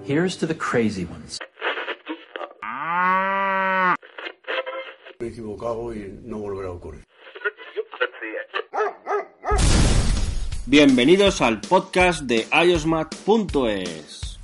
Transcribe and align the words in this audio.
Here's 0.00 0.38
to 0.38 0.46
the 0.46 0.56
crazy 0.56 1.04
ones. 1.04 1.38
Me 5.20 5.26
he 5.26 5.30
equivocado 5.30 5.94
y 5.94 6.18
no 6.24 6.38
volverá 6.38 6.68
a 6.68 6.72
ocurrir. 6.72 7.04
Bienvenidos 10.64 11.42
al 11.42 11.60
podcast 11.60 12.22
de 12.22 12.46
iosmat.es. 12.50 14.38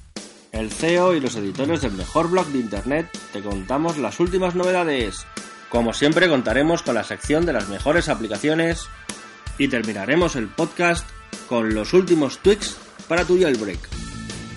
El 0.52 0.70
CEO 0.70 1.14
y 1.14 1.20
los 1.20 1.34
editores 1.36 1.80
del 1.80 1.92
mejor 1.92 2.30
blog 2.30 2.46
de 2.48 2.58
internet 2.58 3.08
te 3.32 3.40
contamos 3.40 3.96
las 3.96 4.20
últimas 4.20 4.54
novedades. 4.54 5.24
Como 5.70 5.94
siempre 5.94 6.28
contaremos 6.28 6.82
con 6.82 6.94
la 6.94 7.04
sección 7.04 7.46
de 7.46 7.54
las 7.54 7.70
mejores 7.70 8.10
aplicaciones 8.10 8.86
y 9.56 9.68
terminaremos 9.68 10.36
el 10.36 10.48
podcast 10.48 11.08
con 11.48 11.74
los 11.74 11.94
últimos 11.94 12.38
tweaks 12.38 12.76
para 13.08 13.24
tu 13.24 13.40
jailbreak. 13.40 13.97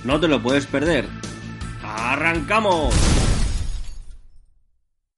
No 0.03 0.19
te 0.19 0.27
lo 0.27 0.41
puedes 0.41 0.65
perder. 0.65 1.05
¡Arrancamos! 1.83 2.89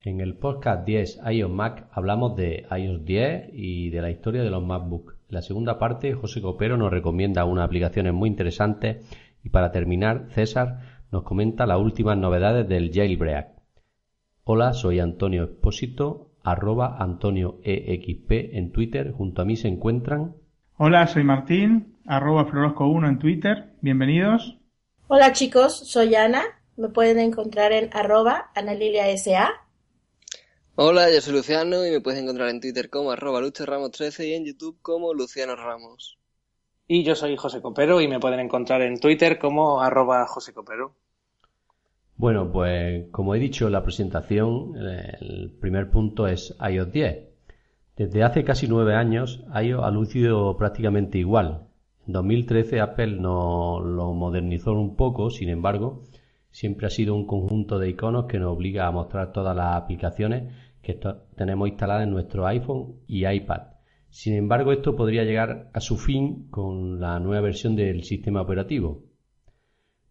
En 0.02 0.20
el 0.20 0.36
podcast 0.36 0.84
10 0.84 1.20
iOS 1.32 1.50
Mac 1.50 1.88
hablamos 1.90 2.36
de 2.36 2.66
iOS 2.70 3.02
10 3.02 3.48
y 3.54 3.88
de 3.88 4.02
la 4.02 4.10
historia 4.10 4.42
de 4.42 4.50
los 4.50 4.62
MacBook. 4.62 5.16
En 5.30 5.36
la 5.36 5.40
segunda 5.40 5.78
parte, 5.78 6.12
José 6.12 6.42
Copero 6.42 6.76
nos 6.76 6.90
recomienda 6.90 7.46
unas 7.46 7.64
aplicaciones 7.64 8.12
muy 8.12 8.28
interesantes 8.28 9.08
y 9.42 9.48
para 9.48 9.72
terminar, 9.72 10.26
César 10.28 10.80
nos 11.10 11.22
comenta 11.22 11.64
las 11.64 11.78
últimas 11.78 12.18
novedades 12.18 12.68
del 12.68 12.92
jailbreak. 12.92 13.54
Hola, 14.44 14.74
soy 14.74 15.00
Antonio 15.00 15.44
Espósito, 15.44 16.32
arroba 16.42 16.98
Antonio 16.98 17.58
EXP 17.64 18.52
en 18.52 18.70
Twitter. 18.70 19.12
Junto 19.12 19.40
a 19.40 19.46
mí 19.46 19.56
se 19.56 19.68
encuentran. 19.68 20.34
Hola, 20.76 21.06
soy 21.06 21.24
Martín, 21.24 21.94
arroba 22.04 22.46
Florosco1 22.46 23.08
en 23.08 23.18
Twitter. 23.18 23.70
Bienvenidos. 23.80 24.58
Hola 25.06 25.34
chicos, 25.34 25.76
soy 25.76 26.14
Ana. 26.14 26.44
Me 26.78 26.88
pueden 26.88 27.18
encontrar 27.18 27.72
en 27.72 27.90
arroba 27.92 28.50
AnaliliaSA. 28.54 29.50
Hola, 30.76 31.12
yo 31.12 31.20
soy 31.20 31.34
Luciano 31.34 31.86
y 31.86 31.90
me 31.90 32.00
puedes 32.00 32.22
encontrar 32.22 32.48
en 32.48 32.58
Twitter 32.58 32.88
como 32.88 33.10
arroba 33.10 33.42
Ramos13 33.42 34.28
y 34.28 34.32
en 34.32 34.46
YouTube 34.46 34.78
como 34.80 35.12
Luciano 35.12 35.56
Ramos. 35.56 36.18
Y 36.88 37.04
yo 37.04 37.14
soy 37.16 37.36
José 37.36 37.60
Copero 37.60 38.00
y 38.00 38.08
me 38.08 38.18
pueden 38.18 38.40
encontrar 38.40 38.80
en 38.80 38.98
Twitter 38.98 39.38
como 39.38 39.82
arroba 39.82 40.26
José 40.26 40.54
Copero. 40.54 40.94
Bueno, 42.16 42.50
pues 42.50 43.04
como 43.10 43.34
he 43.34 43.38
dicho 43.38 43.66
en 43.66 43.72
la 43.72 43.82
presentación, 43.82 44.74
el 44.78 45.54
primer 45.60 45.90
punto 45.90 46.26
es 46.26 46.56
iOS 46.66 46.92
10. 46.92 47.18
Desde 47.96 48.22
hace 48.22 48.42
casi 48.42 48.68
nueve 48.68 48.94
años, 48.94 49.44
iOS 49.54 49.84
ha 49.84 49.90
lucido 49.90 50.56
prácticamente 50.56 51.18
igual. 51.18 51.63
En 52.06 52.12
2013 52.12 52.80
Apple 52.80 53.18
no 53.18 53.80
lo 53.80 54.12
modernizó 54.12 54.72
un 54.72 54.94
poco, 54.94 55.30
sin 55.30 55.48
embargo, 55.48 56.02
siempre 56.50 56.86
ha 56.86 56.90
sido 56.90 57.14
un 57.14 57.26
conjunto 57.26 57.78
de 57.78 57.88
iconos 57.88 58.26
que 58.26 58.38
nos 58.38 58.52
obliga 58.52 58.86
a 58.86 58.90
mostrar 58.90 59.32
todas 59.32 59.56
las 59.56 59.74
aplicaciones 59.76 60.52
que 60.82 60.98
tenemos 61.34 61.68
instaladas 61.68 62.04
en 62.04 62.10
nuestro 62.10 62.46
iPhone 62.46 62.96
y 63.06 63.26
iPad. 63.26 63.74
Sin 64.10 64.34
embargo, 64.34 64.70
esto 64.72 64.94
podría 64.94 65.24
llegar 65.24 65.70
a 65.72 65.80
su 65.80 65.96
fin 65.96 66.46
con 66.50 67.00
la 67.00 67.18
nueva 67.18 67.40
versión 67.40 67.74
del 67.74 68.04
sistema 68.04 68.42
operativo. 68.42 69.02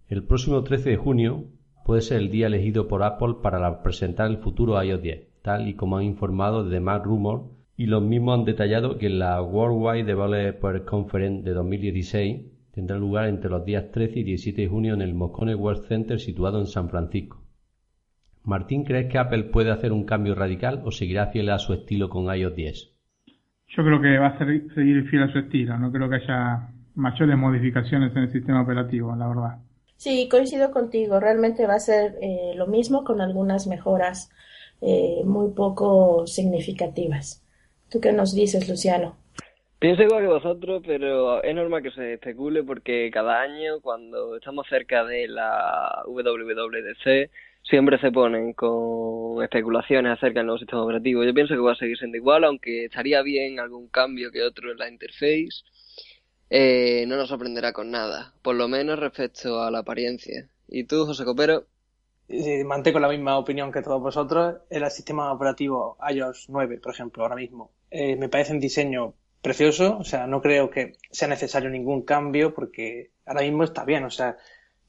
El 0.09 0.25
próximo 0.25 0.63
13 0.63 0.89
de 0.89 0.97
junio 0.97 1.45
puede 1.85 2.01
ser 2.01 2.17
el 2.17 2.31
día 2.31 2.47
elegido 2.47 2.87
por 2.87 3.03
Apple 3.03 3.35
para 3.41 3.83
presentar 3.83 4.29
el 4.29 4.39
futuro 4.39 4.81
iOS 4.83 5.01
10, 5.01 5.41
tal 5.43 5.67
y 5.67 5.75
como 5.75 5.97
han 5.97 6.03
informado 6.03 6.67
de 6.67 6.79
Mac 6.79 7.05
Rumor 7.05 7.51
y 7.75 7.87
los 7.87 8.03
mismos 8.03 8.39
han 8.39 8.45
detallado 8.45 8.97
que 8.97 9.09
la 9.09 9.41
Worldwide 9.41 10.05
Developer 10.05 10.85
Conference 10.85 11.43
de 11.43 11.53
2016 11.53 12.41
tendrá 12.71 12.97
lugar 12.97 13.27
entre 13.27 13.49
los 13.49 13.65
días 13.65 13.91
13 13.91 14.19
y 14.19 14.23
17 14.23 14.61
de 14.61 14.67
junio 14.67 14.93
en 14.93 15.01
el 15.01 15.13
Moscone 15.13 15.55
World 15.55 15.87
Center 15.87 16.19
situado 16.19 16.59
en 16.59 16.67
San 16.67 16.89
Francisco. 16.89 17.43
Martín, 18.43 18.83
¿crees 18.83 19.11
que 19.11 19.17
Apple 19.17 19.45
puede 19.45 19.71
hacer 19.71 19.91
un 19.91 20.05
cambio 20.05 20.35
radical 20.35 20.81
o 20.85 20.91
seguirá 20.91 21.27
fiel 21.27 21.49
a 21.49 21.59
su 21.59 21.73
estilo 21.73 22.09
con 22.09 22.33
iOS 22.35 22.55
10? 22.55 22.89
Yo 23.69 23.83
creo 23.83 24.01
que 24.01 24.17
va 24.17 24.27
a 24.27 24.37
seguir 24.37 25.09
fiel 25.09 25.23
a 25.23 25.31
su 25.31 25.39
estilo, 25.39 25.77
no 25.77 25.91
creo 25.91 26.09
que 26.09 26.15
haya 26.17 26.69
mayores 26.95 27.37
modificaciones 27.37 28.15
en 28.15 28.23
el 28.23 28.31
sistema 28.31 28.61
operativo, 28.61 29.15
la 29.15 29.27
verdad. 29.27 29.59
Sí, 29.97 30.27
coincido 30.29 30.71
contigo. 30.71 31.19
Realmente 31.19 31.65
va 31.65 31.75
a 31.75 31.79
ser 31.79 32.17
eh, 32.21 32.53
lo 32.55 32.67
mismo 32.67 33.03
con 33.03 33.21
algunas 33.21 33.67
mejoras 33.67 34.29
eh, 34.81 35.21
muy 35.23 35.51
poco 35.51 36.27
significativas. 36.27 37.42
¿Tú 37.93 38.01
qué 38.01 38.11
nos 38.11 38.33
dices, 38.33 38.67
Luciano? 38.67 39.15
Pienso 39.77 40.01
igual 40.01 40.23
que 40.23 40.27
vosotros, 40.27 40.81
pero 40.83 41.43
es 41.43 41.53
normal 41.53 41.83
que 41.83 41.91
se 41.91 42.13
especule 42.13 42.63
porque 42.63 43.11
cada 43.13 43.39
año, 43.39 43.81
cuando 43.81 44.35
estamos 44.35 44.65
cerca 44.67 45.05
de 45.05 45.27
la 45.27 46.01
WWDC, 46.07 47.29
siempre 47.61 47.99
se 47.99 48.11
ponen 48.11 48.53
con 48.53 49.43
especulaciones 49.43 50.13
acerca 50.13 50.39
del 50.39 50.47
nuevo 50.47 50.57
sistema 50.57 50.81
operativo. 50.81 51.23
Yo 51.23 51.35
pienso 51.35 51.53
que 51.53 51.59
va 51.59 51.73
a 51.73 51.75
seguir 51.75 51.95
siendo 51.95 52.17
igual, 52.17 52.45
aunque 52.45 52.85
estaría 52.85 53.21
bien 53.21 53.59
algún 53.59 53.89
cambio 53.89 54.31
que 54.31 54.41
otro 54.41 54.71
en 54.71 54.79
la 54.79 54.89
interface 54.89 55.61
eh, 56.49 57.05
no 57.07 57.15
nos 57.15 57.29
sorprenderá 57.29 57.73
con 57.73 57.91
nada, 57.91 58.33
por 58.41 58.55
lo 58.55 58.67
menos 58.67 58.97
respecto 58.97 59.61
a 59.61 59.69
la 59.69 59.79
apariencia. 59.79 60.49
¿Y 60.67 60.85
tú, 60.85 61.05
José 61.05 61.25
Copero? 61.25 61.67
mantengo 62.65 62.99
la 62.99 63.09
misma 63.09 63.37
opinión 63.37 63.71
que 63.71 63.81
todos 63.81 64.01
vosotros. 64.01 64.55
El 64.69 64.89
sistema 64.89 65.31
operativo 65.31 65.97
iOS 66.09 66.47
9, 66.49 66.79
por 66.79 66.93
ejemplo, 66.93 67.23
ahora 67.23 67.35
mismo, 67.35 67.71
eh, 67.93 68.15
me 68.17 68.29
parece 68.29 68.53
un 68.53 68.59
diseño 68.59 69.13
precioso. 69.41 69.97
O 69.99 70.03
sea, 70.03 70.27
no 70.27 70.41
creo 70.41 70.69
que 70.69 70.93
sea 71.11 71.27
necesario 71.27 71.69
ningún 71.69 72.03
cambio 72.03 72.53
porque 72.53 73.11
ahora 73.25 73.41
mismo 73.41 73.63
está 73.63 73.85
bien. 73.85 74.03
O 74.05 74.09
sea, 74.09 74.37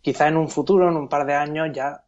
quizá 0.00 0.28
en 0.28 0.36
un 0.36 0.48
futuro, 0.48 0.88
en 0.88 0.96
un 0.96 1.08
par 1.08 1.26
de 1.26 1.34
años, 1.34 1.68
ya 1.72 2.04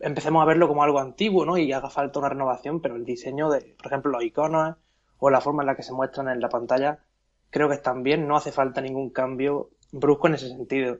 empecemos 0.00 0.42
a 0.42 0.46
verlo 0.46 0.68
como 0.68 0.82
algo 0.82 1.00
antiguo, 1.00 1.44
¿no? 1.44 1.56
Y 1.56 1.72
haga 1.72 1.90
falta 1.90 2.18
una 2.18 2.28
renovación, 2.28 2.80
pero 2.80 2.96
el 2.96 3.04
diseño 3.04 3.50
de, 3.50 3.74
por 3.78 3.86
ejemplo, 3.86 4.12
los 4.12 4.22
iconos 4.24 4.76
o 5.18 5.30
la 5.30 5.40
forma 5.40 5.62
en 5.62 5.68
la 5.68 5.76
que 5.76 5.82
se 5.82 5.92
muestran 5.92 6.28
en 6.28 6.40
la 6.40 6.48
pantalla 6.48 7.00
creo 7.50 7.68
que 7.68 7.74
están 7.74 8.02
bien, 8.02 8.26
no 8.26 8.36
hace 8.36 8.52
falta 8.52 8.80
ningún 8.80 9.10
cambio 9.10 9.70
brusco 9.92 10.26
en 10.26 10.34
ese 10.34 10.48
sentido. 10.48 10.98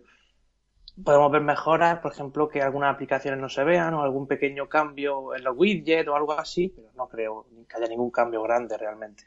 Podemos 1.04 1.31
ver 1.31 1.42
mejoras, 1.42 1.98
por 2.00 2.12
ejemplo, 2.12 2.48
que 2.48 2.60
algunas 2.60 2.94
aplicaciones 2.94 3.41
no 3.41 3.48
se 3.48 3.64
vean 3.64 3.94
o 3.94 4.03
algún 4.03 4.26
pequeño 4.26 4.69
cambio 4.69 5.34
en 5.34 5.44
los 5.44 5.56
widgets 5.56 6.09
o 6.09 6.16
algo 6.16 6.32
así, 6.32 6.72
pero 6.75 6.88
no 6.97 7.09
creo 7.09 7.47
que 7.69 7.76
haya 7.76 7.88
ningún 7.88 8.10
cambio 8.10 8.42
grande 8.42 8.76
realmente. 8.76 9.25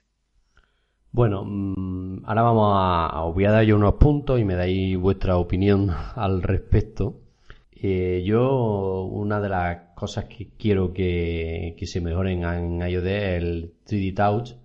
Bueno, 1.12 1.44
mm, 1.46 2.24
ahora 2.26 2.42
vamos 2.42 2.74
a, 2.76 3.24
os 3.24 3.34
voy 3.34 3.46
a 3.46 3.52
dar 3.52 3.64
yo 3.64 3.76
unos 3.76 3.96
puntos 3.96 4.40
y 4.40 4.46
me 4.46 4.56
dais 4.56 4.98
vuestra 4.98 5.38
opinión 5.38 5.90
al 6.16 6.42
respecto. 6.42 7.22
Eh, 7.72 8.24
yo, 8.26 9.06
una 9.06 9.42
de 9.42 9.50
las 9.50 9.78
cosas 9.96 10.26
que 10.26 10.50
quiero 10.58 10.94
que, 10.94 11.76
que 11.78 11.88
se 11.88 12.00
mejoren 12.00 12.44
en 12.44 12.82
iOS 12.82 13.06
es 13.06 13.42
el 13.42 13.74
3D 13.86 14.16
Touch, 14.16 14.56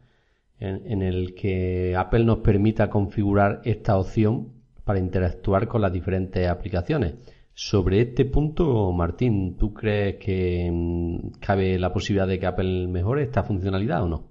en, 0.59 1.03
el 1.03 1.35
que 1.35 1.95
Apple 1.97 2.25
nos 2.25 2.39
permita 2.39 2.89
configurar 2.89 3.61
esta 3.65 3.99
opción 3.99 4.53
para 4.87 5.01
interactuar 5.01 5.67
con 5.67 5.83
las 5.83 5.93
diferentes 5.93 6.49
aplicaciones. 6.49 7.15
Sobre 7.53 8.03
este 8.03 8.25
punto, 8.25 8.93
Martín, 8.93 9.57
¿tú 9.59 9.75
crees 9.75 10.15
que 10.25 10.71
mm, 10.73 11.41
cabe 11.41 11.77
la 11.77 11.93
posibilidad 11.93 12.29
de 12.29 12.39
que 12.39 12.47
Apple 12.47 12.87
mejore 12.87 13.25
esta 13.25 13.43
funcionalidad 13.43 14.05
o 14.05 14.09
no? 14.09 14.29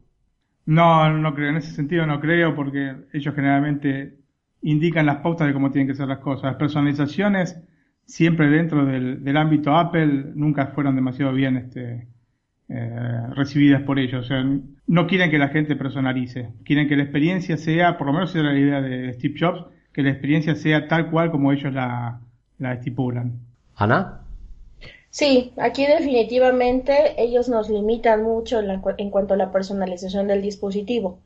No, 0.65 1.11
no 1.11 1.35
creo. 1.35 1.49
En 1.49 1.57
ese 1.57 1.73
sentido 1.73 2.05
no 2.07 2.21
creo 2.21 2.55
porque 2.55 2.95
ellos 3.11 3.35
generalmente 3.35 4.19
indican 4.61 5.05
las 5.05 5.17
pautas 5.17 5.45
de 5.45 5.53
cómo 5.53 5.71
tienen 5.71 5.89
que 5.89 5.95
ser 5.95 6.07
las 6.07 6.19
cosas. 6.19 6.45
Las 6.45 6.55
personalizaciones 6.55 7.61
siempre 8.05 8.47
dentro 8.47 8.85
del, 8.85 9.35
ámbito 9.35 9.75
Apple 9.75 10.31
nunca 10.35 10.67
fueron 10.67 10.95
demasiado 10.95 11.33
bien 11.33 11.57
este, 11.57 12.07
eh, 12.69 13.27
recibidas 13.35 13.81
por 13.81 13.99
ellos. 13.99 14.23
O 14.23 14.27
sea, 14.27 14.41
no 14.87 15.05
quieren 15.05 15.29
que 15.29 15.37
la 15.37 15.49
gente 15.49 15.75
personalice, 15.75 16.53
quieren 16.63 16.87
que 16.87 16.95
la 16.95 17.03
experiencia 17.03 17.57
sea, 17.57 17.97
por 17.97 18.07
lo 18.07 18.13
menos 18.13 18.33
era 18.33 18.53
la 18.53 18.59
idea 18.59 18.81
de 18.81 19.11
Steve 19.15 19.35
Jobs, 19.37 19.65
que 19.95 20.03
la 20.03 20.09
experiencia 20.09 20.55
sea 20.55 20.89
tal 20.89 21.09
cual 21.09 21.31
como 21.31 21.53
ellos 21.53 21.73
la, 21.73 22.19
la 22.59 22.73
estipulan. 22.73 23.39
Ana. 23.75 24.25
Sí, 25.09 25.53
aquí 25.55 25.85
definitivamente 25.85 27.15
ellos 27.17 27.47
nos 27.47 27.69
limitan 27.69 28.21
mucho 28.21 28.59
en, 28.59 28.81
en 28.97 29.09
cuanto 29.09 29.35
a 29.35 29.37
la 29.37 29.53
personalización 29.53 30.27
del 30.27 30.41
dispositivo. 30.41 31.19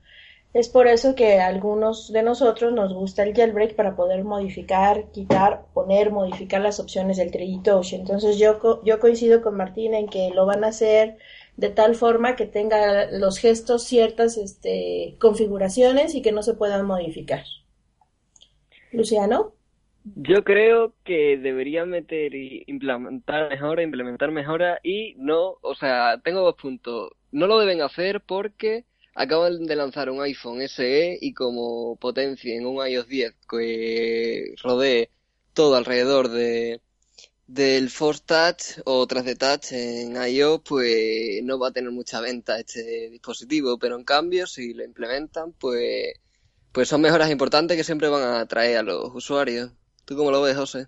Es 0.54 0.70
por 0.70 0.86
eso 0.88 1.16
que 1.16 1.40
a 1.40 1.48
algunos 1.48 2.14
de 2.14 2.22
nosotros 2.22 2.72
nos 2.72 2.94
gusta 2.94 3.24
el 3.24 3.34
jailbreak 3.34 3.76
para 3.76 3.96
poder 3.96 4.24
modificar, 4.24 5.06
quitar, 5.12 5.64
poner, 5.74 6.12
modificar 6.12 6.62
las 6.62 6.80
opciones 6.80 7.18
del 7.18 7.32
3D 7.32 7.64
Touch. 7.64 7.94
Entonces 7.94 8.38
yo, 8.38 8.84
yo 8.84 9.00
coincido 9.00 9.42
con 9.42 9.58
Martín 9.58 9.96
en 9.96 10.08
que 10.08 10.30
lo 10.30 10.46
van 10.46 10.64
a 10.64 10.68
hacer 10.68 11.18
de 11.58 11.70
tal 11.70 11.96
forma 11.96 12.36
que 12.36 12.46
tenga 12.46 13.10
los 13.10 13.40
gestos 13.40 13.84
ciertas 13.84 14.38
este, 14.38 15.16
configuraciones 15.20 16.14
y 16.14 16.22
que 16.22 16.32
no 16.32 16.44
se 16.44 16.54
puedan 16.54 16.86
modificar. 16.86 17.44
Luciano. 18.92 19.54
Yo 20.16 20.44
creo 20.44 20.94
que 21.04 21.38
deberían 21.38 21.90
meter 21.90 22.34
y 22.34 22.64
implementar 22.68 23.50
mejora, 23.50 23.84
implementar 23.84 24.32
mejora 24.32 24.80
y 24.82 25.14
no, 25.18 25.58
o 25.62 25.76
sea, 25.76 26.20
tengo 26.24 26.42
dos 26.42 26.56
puntos. 26.56 27.12
No 27.32 27.48
lo 27.48 27.60
deben 27.60 27.82
hacer 27.82 28.22
porque 28.22 28.86
acaban 29.14 29.66
de 29.66 29.76
lanzar 29.76 30.10
un 30.10 30.22
iPhone 30.22 30.62
SE 30.68 31.18
y 31.20 31.34
como 31.34 31.98
potencia 31.98 32.56
en 32.56 32.66
un 32.66 32.86
iOS 32.88 33.08
10 33.08 33.36
que 33.50 34.56
rodee 34.64 35.10
todo 35.54 35.76
alrededor 35.76 36.30
de 36.30 36.82
del 37.50 37.90
Force 37.90 38.22
Touch 38.26 38.80
o 38.86 39.08
3D 39.08 39.36
Touch 39.36 39.72
en 39.72 40.16
iOS, 40.16 40.62
pues 40.64 41.44
no 41.44 41.58
va 41.58 41.70
a 41.70 41.72
tener 41.72 41.92
mucha 41.92 42.22
venta 42.22 42.60
este 42.60 43.10
dispositivo, 43.10 43.80
pero 43.80 43.96
en 43.96 44.04
cambio, 44.04 44.46
si 44.46 44.74
lo 44.76 44.84
implementan, 44.84 45.54
pues, 45.54 46.14
pues 46.72 46.88
son 46.88 47.02
mejoras 47.02 47.30
importantes 47.32 47.76
que 47.76 47.84
siempre 47.84 48.10
van 48.10 48.24
a 48.24 48.42
atraer 48.42 48.78
a 48.78 48.84
los 48.84 49.14
usuarios. 49.14 49.72
¿Tú 50.06 50.16
cómo 50.16 50.32
lo 50.32 50.42
ves, 50.42 50.56
José? 50.56 50.88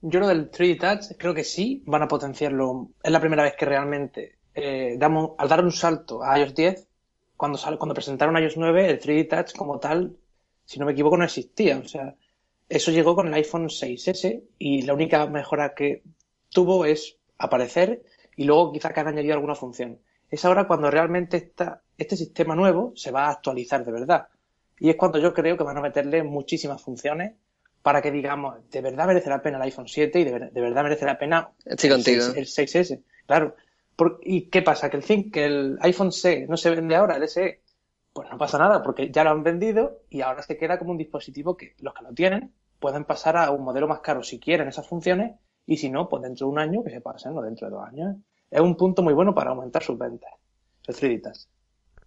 Yo 0.00 0.20
lo 0.20 0.28
del 0.28 0.50
3D 0.50 0.78
Touch 0.78 1.18
creo 1.18 1.34
que 1.34 1.44
sí, 1.44 1.82
van 1.86 2.02
a 2.02 2.08
potenciarlo. 2.08 2.90
Es 3.02 3.10
la 3.10 3.20
primera 3.20 3.42
vez 3.42 3.54
que 3.56 3.64
realmente 3.64 4.38
eh, 4.54 4.96
damos, 4.98 5.32
al 5.38 5.48
dar 5.48 5.64
un 5.64 5.72
salto 5.72 6.22
a 6.22 6.38
iOS 6.38 6.54
10, 6.54 6.88
cuando, 7.36 7.58
sale, 7.58 7.78
cuando 7.78 7.94
presentaron 7.94 8.36
iOS 8.36 8.56
9, 8.56 8.90
el 8.90 9.00
3D 9.00 9.28
Touch 9.28 9.56
como 9.56 9.78
tal, 9.78 10.16
si 10.64 10.78
no 10.78 10.86
me 10.86 10.92
equivoco, 10.92 11.16
no 11.16 11.24
existía. 11.24 11.78
O 11.78 11.88
sea, 11.88 12.14
eso 12.68 12.90
llegó 12.90 13.14
con 13.14 13.28
el 13.28 13.34
iPhone 13.34 13.68
6S 13.68 14.42
y 14.58 14.82
la 14.82 14.94
única 14.94 15.26
mejora 15.26 15.74
que 15.74 16.02
tuvo 16.50 16.84
es 16.84 17.16
aparecer 17.38 18.04
y 18.36 18.44
luego 18.44 18.72
quizá 18.72 18.92
que 18.92 19.00
han 19.00 19.08
añadido 19.08 19.34
alguna 19.34 19.54
función. 19.54 20.00
Es 20.30 20.44
ahora 20.44 20.66
cuando 20.66 20.90
realmente 20.90 21.36
está, 21.36 21.82
este 21.96 22.16
sistema 22.16 22.54
nuevo 22.54 22.92
se 22.96 23.10
va 23.10 23.26
a 23.26 23.30
actualizar 23.30 23.84
de 23.84 23.92
verdad. 23.92 24.28
Y 24.78 24.90
es 24.90 24.96
cuando 24.96 25.18
yo 25.18 25.32
creo 25.32 25.56
que 25.56 25.64
van 25.64 25.78
a 25.78 25.82
meterle 25.82 26.22
muchísimas 26.22 26.82
funciones 26.82 27.34
para 27.82 28.00
que 28.00 28.10
digamos, 28.10 28.56
de 28.70 28.80
verdad 28.80 29.06
merece 29.06 29.28
la 29.28 29.42
pena 29.42 29.58
el 29.58 29.64
iPhone 29.64 29.86
7 29.86 30.18
y 30.18 30.24
de, 30.24 30.32
verdad 30.32 30.82
merece 30.82 31.04
la 31.04 31.18
pena 31.18 31.50
el, 31.66 31.78
6, 32.46 32.74
s 32.74 33.02
Claro. 33.26 33.56
¿Y 34.22 34.48
qué 34.48 34.62
pasa? 34.62 34.88
¿Que 34.88 34.96
el, 34.96 35.30
que 35.30 35.44
el 35.44 35.78
iPhone 35.80 36.10
C 36.10 36.46
no 36.48 36.56
se 36.56 36.70
vende 36.70 36.96
ahora, 36.96 37.16
el 37.16 37.28
SE? 37.28 37.60
Pues 38.12 38.30
no 38.30 38.38
pasa 38.38 38.58
nada, 38.58 38.82
porque 38.82 39.10
ya 39.10 39.22
lo 39.22 39.30
han 39.30 39.42
vendido 39.42 40.00
y 40.08 40.22
ahora 40.22 40.42
se 40.42 40.56
queda 40.56 40.78
como 40.78 40.92
un 40.92 40.96
dispositivo 40.96 41.56
que 41.56 41.74
los 41.80 41.92
que 41.92 42.04
lo 42.04 42.14
tienen 42.14 42.52
pueden 42.80 43.04
pasar 43.04 43.36
a 43.36 43.50
un 43.50 43.62
modelo 43.62 43.86
más 43.86 44.00
caro 44.00 44.22
si 44.22 44.38
quieren 44.38 44.68
esas 44.68 44.88
funciones 44.88 45.38
y 45.66 45.76
si 45.76 45.90
no, 45.90 46.08
pues 46.08 46.22
dentro 46.22 46.46
de 46.46 46.52
un 46.52 46.58
año 46.58 46.84
que 46.84 46.90
se 46.90 47.00
pasen 47.00 47.36
o 47.36 47.42
dentro 47.42 47.68
de 47.68 47.74
dos 47.74 47.86
años. 47.86 48.16
Es 48.50 48.60
un 48.60 48.76
punto 48.76 49.02
muy 49.02 49.12
bueno 49.12 49.34
para 49.34 49.50
aumentar 49.50 49.82
sus 49.82 49.98
ventas, 49.98 50.32
el 50.86 50.96
3 50.96 51.48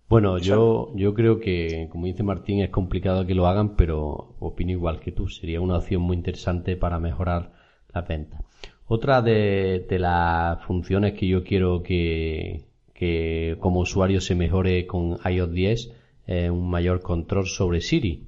Bueno, 0.09 0.37
yo, 0.37 0.93
yo 0.95 1.13
creo 1.13 1.39
que, 1.39 1.89
como 1.91 2.05
dice 2.05 2.23
Martín, 2.23 2.61
es 2.61 2.69
complicado 2.69 3.25
que 3.25 3.35
lo 3.35 3.45
hagan, 3.45 3.75
pero 3.75 4.35
opino 4.39 4.71
igual 4.71 5.01
que 5.01 5.11
tú. 5.11 5.27
Sería 5.27 5.59
una 5.59 5.77
opción 5.77 6.01
muy 6.01 6.15
interesante 6.15 6.77
para 6.77 6.99
mejorar 6.99 7.51
las 7.93 8.07
ventas. 8.07 8.41
Otra 8.85 9.21
de, 9.21 9.85
de 9.89 9.99
las 9.99 10.63
funciones 10.63 11.13
que 11.13 11.27
yo 11.27 11.43
quiero 11.43 11.83
que, 11.83 12.67
que 12.93 13.57
como 13.59 13.81
usuario 13.81 14.21
se 14.21 14.33
mejore 14.33 14.87
con 14.87 15.17
iOS 15.29 15.51
10 15.51 15.91
es 16.25 16.49
un 16.49 16.69
mayor 16.69 17.01
control 17.01 17.45
sobre 17.47 17.81
Siri. 17.81 18.27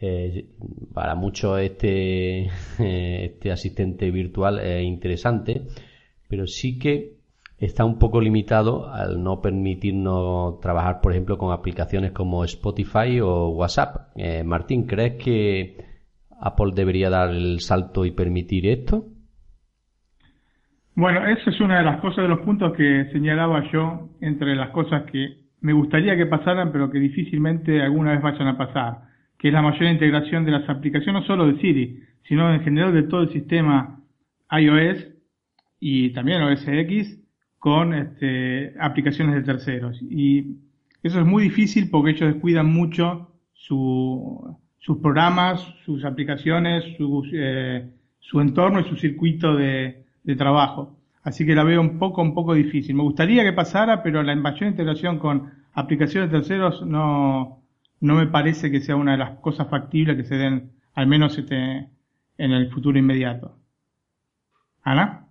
Eh, 0.00 0.46
para 0.94 1.16
muchos 1.16 1.60
este, 1.60 2.50
este 2.78 3.50
asistente 3.50 4.12
virtual 4.12 4.60
es 4.60 4.84
interesante, 4.84 5.62
pero 6.28 6.46
sí 6.46 6.78
que 6.78 7.17
está 7.58 7.84
un 7.84 7.98
poco 7.98 8.20
limitado 8.20 8.92
al 8.92 9.22
no 9.22 9.40
permitirnos 9.40 10.60
trabajar, 10.60 11.00
por 11.00 11.12
ejemplo, 11.12 11.38
con 11.38 11.52
aplicaciones 11.52 12.12
como 12.12 12.44
Spotify 12.44 13.20
o 13.20 13.48
WhatsApp. 13.48 14.12
Eh, 14.16 14.44
Martín, 14.44 14.86
¿crees 14.86 15.22
que 15.22 15.76
Apple 16.40 16.72
debería 16.74 17.10
dar 17.10 17.30
el 17.30 17.60
salto 17.60 18.04
y 18.04 18.12
permitir 18.12 18.66
esto? 18.66 19.06
Bueno, 20.94 21.26
eso 21.26 21.50
es 21.50 21.60
una 21.60 21.78
de 21.78 21.84
las 21.84 22.00
cosas, 22.00 22.22
de 22.22 22.28
los 22.28 22.40
puntos 22.40 22.72
que 22.76 23.08
señalaba 23.12 23.70
yo, 23.72 24.08
entre 24.20 24.54
las 24.56 24.70
cosas 24.70 25.04
que 25.10 25.48
me 25.60 25.72
gustaría 25.72 26.16
que 26.16 26.26
pasaran, 26.26 26.72
pero 26.72 26.90
que 26.90 26.98
difícilmente 26.98 27.82
alguna 27.82 28.12
vez 28.12 28.22
vayan 28.22 28.48
a 28.48 28.58
pasar, 28.58 29.02
que 29.38 29.48
es 29.48 29.54
la 29.54 29.62
mayor 29.62 29.84
integración 29.84 30.44
de 30.44 30.52
las 30.52 30.68
aplicaciones, 30.68 31.22
no 31.22 31.26
solo 31.26 31.46
de 31.46 31.60
Siri, 31.60 32.02
sino 32.28 32.52
en 32.52 32.62
general 32.62 32.92
de 32.92 33.04
todo 33.04 33.22
el 33.22 33.32
sistema 33.32 34.00
iOS 34.50 35.06
y 35.80 36.10
también 36.10 36.42
OS 36.42 36.66
X 36.66 37.27
con 37.58 37.94
este, 37.94 38.74
aplicaciones 38.78 39.34
de 39.34 39.42
terceros. 39.42 40.00
Y 40.02 40.56
eso 41.02 41.20
es 41.20 41.26
muy 41.26 41.42
difícil 41.44 41.90
porque 41.90 42.12
ellos 42.12 42.32
descuidan 42.32 42.66
mucho 42.66 43.32
su, 43.52 44.56
sus 44.78 44.98
programas, 44.98 45.60
sus 45.84 46.04
aplicaciones, 46.04 46.84
eh, 47.32 47.90
su 48.20 48.40
entorno 48.40 48.80
y 48.80 48.84
su 48.84 48.96
circuito 48.96 49.54
de, 49.56 50.04
de 50.22 50.36
trabajo. 50.36 50.96
Así 51.22 51.44
que 51.44 51.54
la 51.54 51.64
veo 51.64 51.80
un 51.80 51.98
poco, 51.98 52.22
un 52.22 52.34
poco 52.34 52.54
difícil. 52.54 52.94
Me 52.94 53.02
gustaría 53.02 53.44
que 53.44 53.52
pasara, 53.52 54.02
pero 54.02 54.22
la 54.22 54.32
invasión 54.32 54.68
de 54.68 54.74
integración 54.74 55.18
con 55.18 55.50
aplicaciones 55.74 56.30
terceros 56.30 56.84
no, 56.86 57.62
no 58.00 58.14
me 58.14 58.26
parece 58.26 58.70
que 58.70 58.80
sea 58.80 58.96
una 58.96 59.12
de 59.12 59.18
las 59.18 59.38
cosas 59.40 59.68
factibles 59.68 60.16
que 60.16 60.24
se 60.24 60.36
den, 60.36 60.72
al 60.94 61.06
menos 61.06 61.36
este, 61.36 61.88
en 62.38 62.52
el 62.52 62.70
futuro 62.70 62.98
inmediato. 62.98 63.56
Ana. 64.82 65.27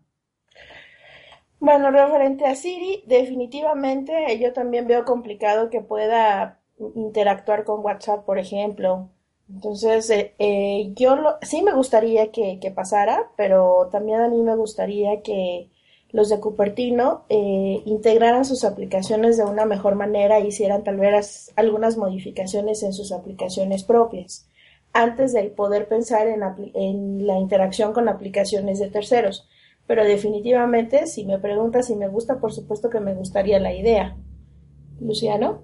Bueno, 1.59 1.92
referente 1.92 2.45
a 2.45 2.56
Siri, 2.56 3.04
definitivamente 3.07 4.38
yo 4.39 4.54
también 4.54 4.88
veo 4.88 5.06
complicado 5.06 5.69
que 5.69 5.81
pueda 5.81 6.59
interactuar 6.95 7.63
con 7.63 7.83
WhatsApp, 7.83 8.25
por 8.25 8.38
ejemplo, 8.38 9.09
entonces, 9.50 10.09
eh, 10.09 10.33
eh, 10.39 10.92
yo 10.95 11.15
lo, 11.15 11.38
sí 11.42 11.62
me 11.62 11.74
gustaría 11.74 12.31
que, 12.31 12.59
pasara, 12.75 13.31
pero 13.38 13.88
también 13.92 14.19
a 14.21 14.27
mí 14.27 14.42
me 14.42 14.56
gustaría 14.56 15.21
que 15.21 15.69
los 16.12 16.30
de 16.30 16.39
Cupertino 16.39 17.25
eh, 17.30 17.81
integraran 17.86 18.45
sus 18.45 18.63
aplicaciones 18.65 19.38
de 19.38 19.45
una 19.45 19.65
mejor 19.65 19.95
manera 19.95 20.38
e 20.38 20.48
hicieran 20.48 20.83
tal 20.83 20.98
vez 20.98 21.51
algunas 21.56 21.98
modificaciones 21.98 22.83
en 22.83 22.94
sus 22.94 23.12
aplicaciones 23.12 23.83
propias, 23.83 24.50
antes 24.94 25.33
de 25.33 25.44
poder 25.44 25.88
pensar 25.88 26.27
en, 26.27 26.42
en 26.74 27.27
la 27.27 27.38
interacción 27.38 27.94
con 27.94 28.09
aplicaciones 28.09 28.80
de 28.80 28.89
terceros. 28.89 29.48
Pero 29.88 30.04
definitivamente, 30.04 31.07
si 31.07 31.25
me 31.25 31.39
preguntas 31.39 31.88
si 31.88 31.95
me 31.95 32.07
gusta, 32.07 32.39
por 32.39 32.51
supuesto 32.51 32.89
que 32.89 33.00
me 33.00 33.13
gustaría 33.13 33.60
la 33.60 33.74
idea. 33.74 34.18
Luciano. 35.00 35.63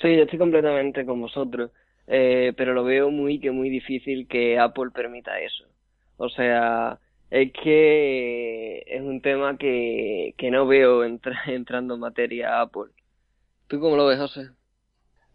Sí, 0.00 0.14
yo 0.14 0.24
estoy 0.24 0.38
completamente 0.38 1.06
con 1.06 1.20
vosotros 1.22 1.70
eh, 2.06 2.52
pero 2.56 2.72
lo 2.72 2.84
veo 2.84 3.10
muy 3.10 3.40
que 3.40 3.50
muy 3.50 3.68
difícil 3.68 4.28
que 4.28 4.58
Apple 4.58 4.90
permita 4.94 5.40
eso. 5.40 5.64
O 6.16 6.28
sea, 6.28 7.00
es 7.30 7.52
que 7.52 8.84
es 8.86 9.02
un 9.02 9.20
tema 9.20 9.58
que, 9.58 10.34
que 10.38 10.50
no 10.50 10.66
veo 10.66 11.04
entrando 11.46 11.94
en 11.94 12.00
materia 12.00 12.60
Apple. 12.60 12.92
¿Tú 13.66 13.80
cómo 13.80 13.96
lo 13.96 14.06
ves, 14.06 14.18
José? 14.18 14.50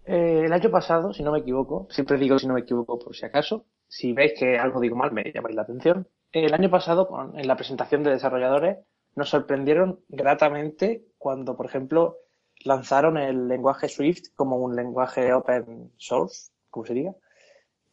Eh, 0.05 0.43
el 0.45 0.53
año 0.53 0.71
pasado, 0.71 1.13
si 1.13 1.23
no 1.23 1.31
me 1.31 1.39
equivoco, 1.39 1.87
siempre 1.91 2.17
digo 2.17 2.39
si 2.39 2.47
no 2.47 2.53
me 2.53 2.61
equivoco 2.61 2.97
por 2.97 3.15
si 3.15 3.25
acaso, 3.25 3.65
si 3.87 4.13
veis 4.13 4.33
que 4.39 4.57
algo 4.57 4.79
digo 4.79 4.95
mal 4.95 5.11
me 5.11 5.31
llamáis 5.31 5.55
la 5.55 5.63
atención. 5.63 6.07
El 6.31 6.53
año 6.53 6.69
pasado, 6.69 7.31
en 7.35 7.47
la 7.47 7.55
presentación 7.55 8.03
de 8.03 8.11
desarrolladores, 8.11 8.77
nos 9.15 9.29
sorprendieron 9.29 9.99
gratamente 10.07 11.05
cuando, 11.17 11.57
por 11.57 11.65
ejemplo, 11.65 12.17
lanzaron 12.63 13.17
el 13.17 13.47
lenguaje 13.47 13.89
Swift 13.89 14.29
como 14.35 14.57
un 14.57 14.75
lenguaje 14.75 15.33
open 15.33 15.91
source 15.97 16.51
como 16.69 16.85
sería, 16.85 17.13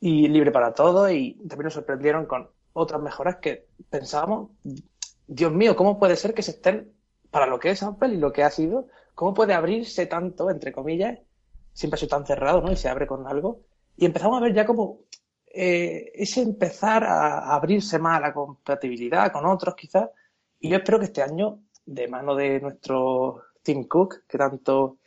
y 0.00 0.28
libre 0.28 0.52
para 0.52 0.72
todo 0.72 1.10
y 1.10 1.34
también 1.48 1.64
nos 1.64 1.74
sorprendieron 1.74 2.26
con 2.26 2.48
otras 2.72 3.02
mejoras 3.02 3.36
que 3.36 3.66
pensábamos, 3.90 4.50
Dios 5.26 5.52
mío, 5.52 5.74
¿cómo 5.74 5.98
puede 5.98 6.14
ser 6.14 6.32
que 6.32 6.42
se 6.42 6.52
estén, 6.52 6.92
para 7.30 7.46
lo 7.46 7.58
que 7.58 7.70
es 7.70 7.82
Apple 7.82 8.14
y 8.14 8.18
lo 8.18 8.32
que 8.32 8.44
ha 8.44 8.50
sido, 8.50 8.86
cómo 9.14 9.34
puede 9.34 9.52
abrirse 9.52 10.06
tanto, 10.06 10.48
entre 10.48 10.72
comillas, 10.72 11.18
siempre 11.72 11.96
ha 11.96 11.98
sido 11.98 12.10
tan 12.10 12.24
cerrado, 12.24 12.62
¿no? 12.62 12.70
Y 12.70 12.76
se 12.76 12.88
abre 12.88 13.06
con 13.06 13.26
algo. 13.26 13.62
Y 13.96 14.06
empezamos 14.06 14.38
a 14.38 14.44
ver 14.44 14.54
ya 14.54 14.64
como 14.64 15.00
eh, 15.52 16.12
ese 16.14 16.42
empezar 16.42 17.04
a, 17.04 17.54
abrirse 17.54 17.98
más 17.98 18.18
a 18.18 18.20
la 18.20 18.34
compatibilidad 18.34 19.32
con 19.32 19.46
otros 19.46 19.74
quizás. 19.74 20.10
Y 20.60 20.70
yo 20.70 20.76
espero 20.76 20.98
que 20.98 21.06
este 21.06 21.22
año, 21.22 21.60
de 21.84 22.08
mano 22.08 22.34
de 22.34 22.60
nuestro 22.60 23.42
Tim 23.62 23.86
Cook, 23.86 24.26
que 24.26 24.38
tanto, 24.38 24.98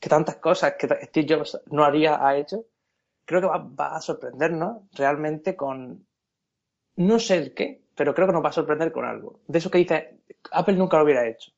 que 0.00 0.08
tantas 0.08 0.36
cosas 0.36 0.74
que 0.78 0.86
Steve 1.06 1.36
Jobs 1.36 1.60
no 1.70 1.84
haría, 1.84 2.24
ha 2.26 2.36
hecho, 2.36 2.66
creo 3.24 3.40
que 3.40 3.46
va, 3.46 3.96
a 3.96 4.00
sorprendernos 4.00 4.82
realmente 4.92 5.56
con, 5.56 6.06
no 6.96 7.18
sé 7.18 7.36
el 7.36 7.54
qué, 7.54 7.82
pero 7.94 8.14
creo 8.14 8.26
que 8.26 8.32
nos 8.32 8.44
va 8.44 8.50
a 8.50 8.52
sorprender 8.52 8.92
con 8.92 9.04
algo. 9.04 9.40
De 9.46 9.58
eso 9.58 9.70
que 9.70 9.78
dice, 9.78 10.20
Apple 10.52 10.76
nunca 10.76 10.98
lo 10.98 11.04
hubiera 11.04 11.26
hecho, 11.26 11.52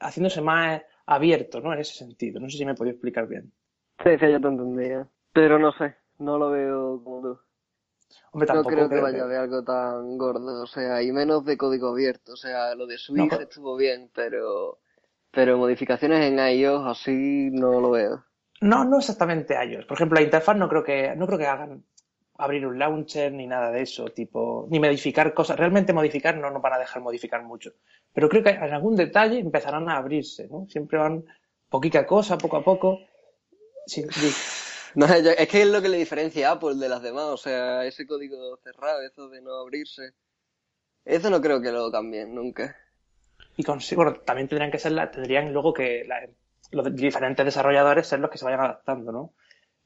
haciéndose 0.00 0.40
más 0.40 0.82
abierto, 1.06 1.60
¿no? 1.60 1.72
En 1.72 1.80
ese 1.80 1.94
sentido. 1.94 2.40
No 2.40 2.50
sé 2.50 2.58
si 2.58 2.64
me 2.64 2.72
he 2.72 2.74
podido 2.74 2.94
explicar 2.94 3.26
bien. 3.26 3.52
Sí, 4.02 4.10
sí, 4.18 4.30
yo 4.30 4.40
te 4.40 4.48
entendía. 4.48 5.08
Pero 5.32 5.58
no 5.58 5.72
sé, 5.72 5.96
no 6.18 6.38
lo 6.38 6.50
veo 6.50 7.02
como 7.02 7.22
tú. 7.22 7.45
Hombre, 8.32 8.46
tampoco 8.46 8.70
no 8.70 8.76
creo 8.76 8.88
que 8.88 9.00
vaya 9.00 9.22
a 9.22 9.24
haber 9.24 9.38
algo 9.38 9.64
tan 9.64 10.18
gordo, 10.18 10.62
o 10.62 10.66
sea, 10.66 11.02
y 11.02 11.12
menos 11.12 11.44
de 11.44 11.56
código 11.56 11.88
abierto. 11.88 12.32
O 12.32 12.36
sea, 12.36 12.74
lo 12.74 12.86
de 12.86 12.98
Swift 12.98 13.32
estuvo 13.40 13.76
bien, 13.76 14.10
pero, 14.14 14.78
pero 15.30 15.56
modificaciones 15.58 16.24
en 16.24 16.38
iOS 16.38 16.86
así 16.86 17.50
no 17.52 17.80
lo 17.80 17.90
veo. 17.90 18.24
No, 18.60 18.84
no 18.84 18.98
exactamente 18.98 19.56
ellos. 19.62 19.84
Por 19.86 19.96
ejemplo, 19.96 20.18
la 20.18 20.24
interfaz 20.24 20.56
no 20.56 20.68
creo 20.68 20.84
que, 20.84 21.14
no 21.16 21.26
creo 21.26 21.38
que 21.38 21.46
hagan 21.46 21.84
abrir 22.38 22.66
un 22.66 22.78
launcher 22.78 23.32
ni 23.32 23.46
nada 23.46 23.70
de 23.70 23.82
eso, 23.82 24.06
tipo, 24.06 24.66
ni 24.70 24.78
modificar 24.78 25.32
cosas. 25.34 25.58
Realmente 25.58 25.92
modificar 25.92 26.36
no 26.36 26.50
nos 26.50 26.62
van 26.62 26.74
a 26.74 26.78
dejar 26.78 27.02
modificar 27.02 27.42
mucho. 27.42 27.72
Pero 28.12 28.28
creo 28.28 28.42
que 28.42 28.50
en 28.50 28.72
algún 28.72 28.96
detalle 28.96 29.38
empezarán 29.38 29.88
a 29.88 29.96
abrirse, 29.96 30.48
¿no? 30.48 30.66
Siempre 30.68 30.98
van 30.98 31.24
poquita 31.68 32.06
cosa, 32.06 32.38
poco 32.38 32.56
a 32.56 32.64
poco. 32.64 32.98
No, 34.96 35.06
es 35.14 35.48
que 35.48 35.62
es 35.62 35.68
lo 35.68 35.82
que 35.82 35.88
le 35.88 35.98
diferencia 35.98 36.48
a 36.48 36.52
Apple 36.52 36.76
de 36.76 36.88
las 36.88 37.02
demás, 37.02 37.24
o 37.24 37.36
sea, 37.36 37.84
ese 37.84 38.06
código 38.06 38.56
cerrado, 38.64 39.02
eso 39.02 39.28
de 39.28 39.42
no 39.42 39.54
abrirse. 39.54 40.14
Eso 41.04 41.30
no 41.30 41.40
creo 41.40 41.60
que 41.60 41.70
lo 41.70 41.92
cambien 41.92 42.34
nunca. 42.34 42.76
Y 43.56 43.62
con, 43.62 43.78
bueno, 43.94 44.14
también 44.14 44.48
tendrían 44.48 44.70
que 44.70 44.78
ser 44.78 45.10
tendrían 45.10 45.52
luego 45.52 45.72
que 45.72 46.06
los 46.72 46.96
diferentes 46.96 47.44
desarrolladores 47.44 48.06
ser 48.06 48.20
los 48.20 48.30
que 48.30 48.38
se 48.38 48.44
vayan 48.44 48.60
adaptando, 48.60 49.12
¿no? 49.12 49.32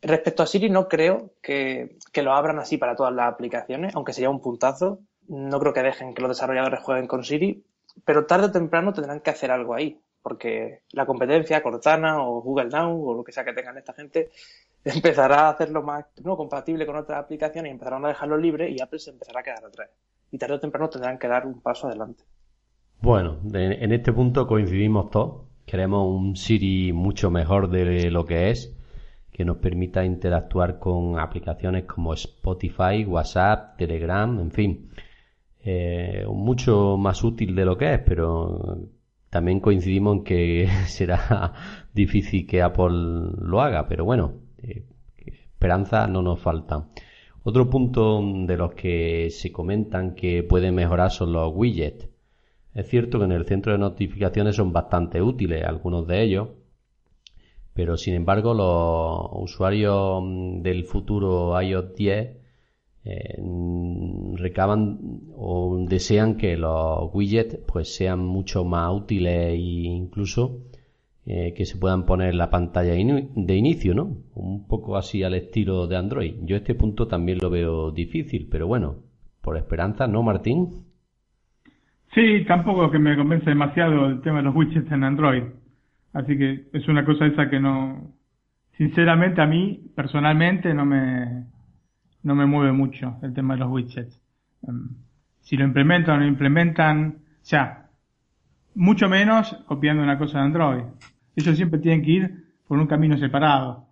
Respecto 0.01 0.43
a 0.43 0.47
Siri, 0.47 0.71
no 0.71 0.89
creo 0.89 1.35
que, 1.43 1.99
que, 2.13 2.23
lo 2.23 2.33
abran 2.33 2.59
así 2.59 2.79
para 2.79 2.97
todas 2.97 3.13
las 3.13 3.33
aplicaciones, 3.33 3.95
aunque 3.95 4.15
sería 4.15 4.31
un 4.31 4.41
puntazo. 4.41 5.01
No 5.29 5.61
creo 5.61 5.75
que 5.75 5.83
dejen 5.83 6.15
que 6.15 6.23
los 6.23 6.31
desarrolladores 6.31 6.81
jueguen 6.81 7.07
con 7.07 7.23
Siri, 7.23 7.63
pero 8.05 8.27
tarde 8.27 8.47
o 8.47 8.53
temprano 8.53 8.93
tendrán 8.93 9.21
que 9.21 9.31
hacer 9.31 9.51
algo 9.51 9.75
ahí, 9.75 10.01
porque 10.23 10.83
la 10.93 11.05
competencia, 11.05 11.63
Cortana 11.63 12.25
o 12.25 12.41
Google 12.41 12.71
Now 12.71 13.09
o 13.09 13.15
lo 13.15 13.25
que 13.25 13.33
sea 13.33 13.45
que 13.45 13.53
tengan 13.53 13.77
esta 13.77 13.93
gente, 13.93 14.31
empezará 14.85 15.47
a 15.47 15.51
hacerlo 15.51 15.83
más 15.83 16.07
no 16.23 16.37
compatible 16.37 16.87
con 16.87 16.97
otras 16.97 17.19
aplicaciones 17.19 17.71
y 17.71 17.73
empezarán 17.73 18.05
a 18.05 18.09
dejarlo 18.09 18.37
libre 18.37 18.71
y 18.71 18.81
Apple 18.81 18.99
se 18.99 19.11
empezará 19.11 19.41
a 19.41 19.43
quedar 19.43 19.65
atrás. 19.65 19.91
Y 20.31 20.39
tarde 20.39 20.55
o 20.55 20.61
temprano 20.61 20.89
tendrán 20.89 21.19
que 21.19 21.29
dar 21.29 21.47
un 21.47 21.61
paso 21.61 21.89
adelante. 21.89 22.25
Bueno, 23.01 23.39
en 23.53 23.93
este 23.93 24.13
punto 24.13 24.47
coincidimos 24.47 25.11
todos. 25.11 25.47
Queremos 25.67 26.07
un 26.07 26.37
Siri 26.37 26.93
mucho 26.93 27.31
mejor 27.31 27.71
de 27.71 28.11
lo 28.11 28.25
que 28.27 28.51
es, 28.51 28.77
que 29.33 29.45
nos 29.45 29.57
permita 29.59 30.05
interactuar 30.05 30.79
con 30.79 31.19
aplicaciones 31.19 31.85
como 31.85 32.13
Spotify, 32.13 33.05
WhatsApp, 33.07 33.77
Telegram, 33.79 34.39
en 34.39 34.51
fin. 34.51 34.91
Eh, 35.63 36.25
mucho 36.29 36.97
más 36.97 37.23
útil 37.23 37.55
de 37.55 37.65
lo 37.65 37.77
que 37.77 37.95
es, 37.95 38.01
pero 38.01 38.79
también 39.31 39.61
coincidimos 39.61 40.19
en 40.19 40.25
que 40.25 40.69
será 40.87 41.53
difícil 41.95 42.47
que 42.47 42.63
Apple 42.63 43.33
lo 43.39 43.61
haga, 43.61 43.87
pero 43.87 44.05
bueno, 44.05 44.35
eh, 44.63 44.85
esperanza 45.17 46.07
no 46.07 46.23
nos 46.23 46.41
falta. 46.41 46.89
Otro 47.43 47.71
punto 47.71 48.23
de 48.23 48.57
los 48.57 48.75
que 48.75 49.29
se 49.31 49.51
comentan 49.51 50.15
que 50.15 50.43
puede 50.43 50.73
mejorar 50.73 51.11
son 51.11 51.33
los 51.33 51.53
widgets. 51.55 52.09
Es 52.75 52.89
cierto 52.89 53.19
que 53.19 53.25
en 53.25 53.33
el 53.33 53.47
centro 53.47 53.73
de 53.73 53.79
notificaciones 53.79 54.57
son 54.57 54.73
bastante 54.73 55.23
útiles 55.23 55.65
algunos 55.65 56.07
de 56.07 56.23
ellos, 56.23 56.49
pero 57.75 57.97
sin 57.97 58.15
embargo 58.15 58.55
los 58.55 59.43
usuarios 59.43 60.23
del 60.63 60.85
futuro 60.85 61.61
iOS 61.61 61.95
10 61.95 62.37
eh, 63.05 63.43
recaban 64.37 65.23
o 65.35 65.79
desean 65.89 66.37
que 66.37 66.57
los 66.59 67.09
widgets 67.15 67.59
pues 67.67 67.95
sean 67.95 68.21
mucho 68.21 68.65
más 68.65 68.93
útiles 68.93 69.49
e 69.49 69.57
incluso 69.57 70.59
eh, 71.33 71.55
que 71.55 71.65
se 71.65 71.79
puedan 71.79 72.07
poner 72.07 72.35
la 72.35 72.51
pantalla 72.51 72.91
de 72.91 73.55
inicio, 73.55 73.95
¿no? 73.95 74.17
Un 74.35 74.67
poco 74.67 74.97
así 74.97 75.23
al 75.23 75.35
estilo 75.35 75.87
de 75.87 75.97
Android. 75.97 76.35
Yo 76.43 76.57
este 76.57 76.75
punto 76.75 77.07
también 77.07 77.39
lo 77.41 77.51
veo 77.51 77.93
difícil, 77.93 78.49
pero 78.51 78.67
bueno, 78.67 78.97
por 79.41 79.57
esperanza, 79.57 80.09
¿no, 80.09 80.25
Martín? 80.25 80.87
Sí, 82.13 82.45
tampoco 82.49 82.91
que 82.91 82.99
me 82.99 83.17
convence 83.17 83.49
demasiado 83.49 84.07
el 84.07 84.21
tema 84.23 84.39
de 84.39 84.43
los 84.43 84.57
widgets 84.57 84.91
en 84.91 85.05
Android. 85.05 85.45
Así 86.15 86.37
que 86.37 86.67
es 86.73 86.89
una 86.89 87.05
cosa 87.05 87.27
esa 87.27 87.49
que 87.49 87.61
no, 87.61 88.13
sinceramente 88.77 89.41
a 89.41 89.47
mí, 89.47 89.89
personalmente, 89.95 90.75
no 90.75 90.85
me, 90.85 91.45
no 92.25 92.35
me 92.35 92.47
mueve 92.47 92.73
mucho 92.73 93.19
el 93.23 93.33
tema 93.35 93.55
de 93.55 93.61
los 93.61 93.71
widgets. 93.71 94.21
Em, 94.67 94.97
si 95.43 95.57
lo 95.57 95.65
implementan 95.65 96.17
o 96.17 96.21
no 96.23 96.27
implementan, 96.27 97.19
o 97.19 97.45
sea, 97.45 97.89
mucho 98.75 99.09
menos 99.09 99.53
copiando 99.69 100.03
una 100.03 100.19
cosa 100.19 100.39
de 100.39 100.45
Android. 100.45 100.85
Ellos 101.37 101.57
siempre 101.57 101.81
tienen 101.81 102.03
que 102.03 102.11
ir 102.11 102.45
por 102.67 102.79
un 102.79 102.87
camino 102.87 103.17
separado. 103.19 103.87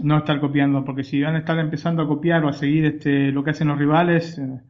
No 0.00 0.18
estar 0.18 0.40
copiando, 0.40 0.84
porque 0.84 1.04
si 1.04 1.22
van 1.22 1.36
a 1.36 1.38
estar 1.38 1.58
empezando 1.58 2.02
a 2.02 2.08
copiar 2.08 2.44
o 2.44 2.48
a 2.48 2.52
seguir 2.52 2.84
este, 2.84 3.30
lo 3.30 3.44
que 3.44 3.50
hacen 3.50 3.68
los 3.68 3.78
rivales, 3.78 4.38
eh, 4.38 4.60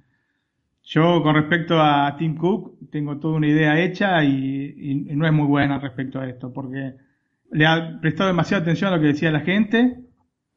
yo 0.85 1.23
con 1.23 1.35
respecto 1.35 1.81
a 1.81 2.15
Tim 2.19 2.37
Cook 2.37 2.91
tengo 2.91 3.19
toda 3.19 3.37
una 3.37 3.49
idea 3.49 3.81
hecha 3.81 4.23
y, 4.23 5.07
no 5.17 5.27
es 5.27 5.33
muy 5.33 5.47
buena 5.47 5.79
respecto 5.79 6.21
a 6.21 6.29
esto, 6.29 6.53
porque 6.53 6.95
le 7.51 7.67
ha 7.67 7.99
prestado 8.01 8.29
demasiada 8.29 8.63
atención 8.63 8.93
a 8.93 8.97
lo 8.97 9.01
que 9.01 9.09
decía 9.09 9.31
la 9.31 9.41
gente, 9.41 10.05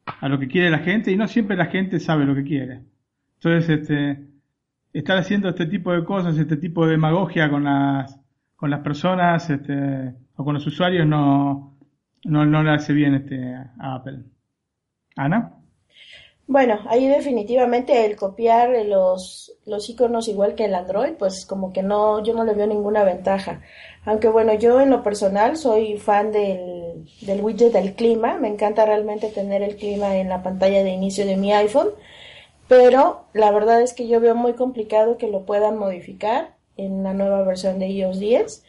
a 0.05 0.27
lo 0.27 0.37
que 0.37 0.47
quiere 0.47 0.69
la 0.69 0.79
gente 0.79 1.11
y 1.11 1.15
no 1.15 1.27
siempre 1.27 1.55
la 1.55 1.67
gente 1.67 1.99
sabe 1.99 2.25
lo 2.25 2.35
que 2.35 2.43
quiere. 2.43 2.81
Entonces, 3.35 3.69
este, 3.69 4.27
estar 4.91 5.17
haciendo 5.17 5.49
este 5.49 5.65
tipo 5.65 5.93
de 5.93 6.03
cosas, 6.03 6.37
este 6.37 6.57
tipo 6.57 6.85
de 6.85 6.91
demagogia 6.91 7.49
con 7.49 7.63
las, 7.63 8.19
con 8.55 8.69
las 8.69 8.81
personas, 8.81 9.49
este, 9.49 10.13
o 10.37 10.45
con 10.45 10.53
los 10.53 10.65
usuarios 10.65 11.05
no, 11.05 11.77
no, 12.23 12.45
no 12.45 12.63
le 12.63 12.71
hace 12.71 12.93
bien 12.93 13.15
este, 13.15 13.53
a 13.53 13.95
Apple. 13.95 14.19
Ana. 15.15 15.53
Bueno, 16.45 16.79
ahí 16.87 17.07
definitivamente 17.07 18.05
el 18.05 18.15
copiar 18.15 18.69
los, 18.85 19.51
los 19.65 19.89
iconos 19.89 20.29
igual 20.29 20.55
que 20.55 20.65
el 20.65 20.75
Android, 20.75 21.13
pues 21.19 21.45
como 21.45 21.73
que 21.73 21.83
no, 21.83 22.23
yo 22.23 22.33
no 22.33 22.45
le 22.45 22.53
veo 22.53 22.67
ninguna 22.67 23.03
ventaja. 23.03 23.61
Aunque 24.05 24.29
bueno, 24.29 24.53
yo 24.53 24.79
en 24.79 24.89
lo 24.89 25.03
personal 25.03 25.57
soy 25.57 25.97
fan 25.97 26.31
del, 26.31 27.05
del 27.21 27.41
widget 27.41 27.73
del 27.73 27.95
clima, 27.95 28.37
me 28.37 28.47
encanta 28.47 28.85
realmente 28.85 29.27
tener 29.29 29.61
el 29.61 29.75
clima 29.75 30.15
en 30.15 30.29
la 30.29 30.41
pantalla 30.41 30.83
de 30.83 30.91
inicio 30.91 31.25
de 31.25 31.35
mi 31.35 31.51
iPhone, 31.51 31.89
pero 32.69 33.25
la 33.33 33.51
verdad 33.51 33.81
es 33.81 33.93
que 33.93 34.07
yo 34.07 34.21
veo 34.21 34.35
muy 34.35 34.53
complicado 34.53 35.17
que 35.17 35.27
lo 35.27 35.45
puedan 35.45 35.77
modificar 35.77 36.55
en 36.77 37.03
la 37.03 37.13
nueva 37.13 37.41
versión 37.41 37.79
de 37.79 37.89
iOS 37.89 38.19
10. 38.19 38.63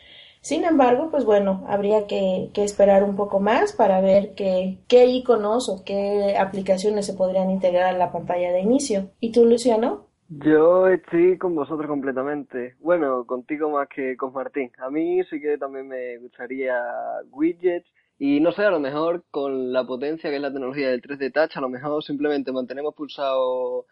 Sin 0.48 0.64
embargo, 0.64 1.10
pues 1.10 1.26
bueno, 1.26 1.66
habría 1.68 2.06
que, 2.06 2.50
esperar 2.54 3.04
un 3.04 3.16
poco 3.16 3.38
más 3.38 3.74
para 3.74 4.00
ver 4.00 4.32
qué, 4.34 4.78
iconos 4.88 5.68
o 5.68 5.84
qué 5.84 6.38
aplicaciones 6.38 7.04
se 7.04 7.12
podrían 7.12 7.50
integrar 7.50 7.94
a 7.94 7.98
la 7.98 8.10
pantalla 8.10 8.50
de 8.50 8.60
inicio. 8.60 9.10
¿Y 9.20 9.30
tú, 9.30 9.44
Luciano? 9.44 10.06
Yo 10.30 10.88
estoy 10.88 11.36
con 11.36 11.54
vosotros 11.54 11.86
completamente. 11.86 12.76
Bueno, 12.80 13.26
contigo 13.26 13.68
más 13.68 13.88
que 13.94 14.16
con 14.16 14.32
Martín. 14.32 14.72
A 14.78 14.88
mí 14.88 15.22
sí 15.28 15.38
que 15.38 15.58
también 15.58 15.86
me 15.86 16.16
gustaría 16.16 16.82
widgets 17.30 17.92
y 18.18 18.40
no 18.40 18.50
sé, 18.52 18.62
a 18.62 18.70
lo 18.70 18.80
mejor 18.80 19.24
con 19.30 19.70
la 19.70 19.86
potencia 19.86 20.30
que 20.30 20.36
es 20.36 20.42
la 20.42 20.50
tecnología 20.50 20.88
del 20.88 21.02
3D 21.02 21.30
Touch, 21.30 21.58
a 21.58 21.60
lo 21.60 21.68
mejor 21.68 22.02
simplemente 22.02 22.52
mantenemos 22.52 22.94
pulsado 22.94 23.84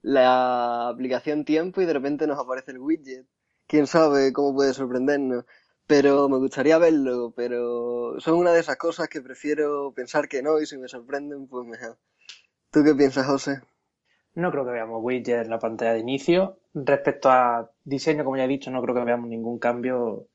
la 0.00 0.90
aplicación 0.90 1.44
tiempo 1.44 1.80
y 1.80 1.86
de 1.86 1.92
repente 1.92 2.28
nos 2.28 2.38
aparece 2.38 2.70
el 2.70 2.78
widget. 2.78 3.26
Quién 3.66 3.88
sabe 3.88 4.32
cómo 4.32 4.54
puede 4.54 4.74
sorprendernos 4.74 5.44
pero 5.86 6.28
me 6.28 6.38
gustaría 6.38 6.78
verlo, 6.78 7.32
pero 7.36 8.18
son 8.18 8.34
una 8.34 8.52
de 8.52 8.60
esas 8.60 8.76
cosas 8.76 9.08
que 9.08 9.20
prefiero 9.20 9.92
pensar 9.92 10.28
que 10.28 10.42
no 10.42 10.60
y 10.60 10.66
si 10.66 10.78
me 10.78 10.88
sorprenden, 10.88 11.46
pues 11.46 11.66
mejor. 11.66 11.98
¿Tú 12.70 12.82
qué 12.82 12.94
piensas, 12.94 13.26
José? 13.26 13.60
No 14.34 14.50
creo 14.50 14.64
que 14.64 14.72
veamos 14.72 15.00
widgets 15.02 15.44
en 15.44 15.50
la 15.50 15.58
pantalla 15.58 15.92
de 15.92 16.00
inicio. 16.00 16.58
Respecto 16.74 17.30
a 17.30 17.70
diseño, 17.84 18.24
como 18.24 18.36
ya 18.36 18.44
he 18.44 18.48
dicho, 18.48 18.70
no 18.70 18.82
creo 18.82 18.94
que 18.94 19.04
veamos 19.04 19.28
ningún 19.28 19.58
cambio 19.58 20.26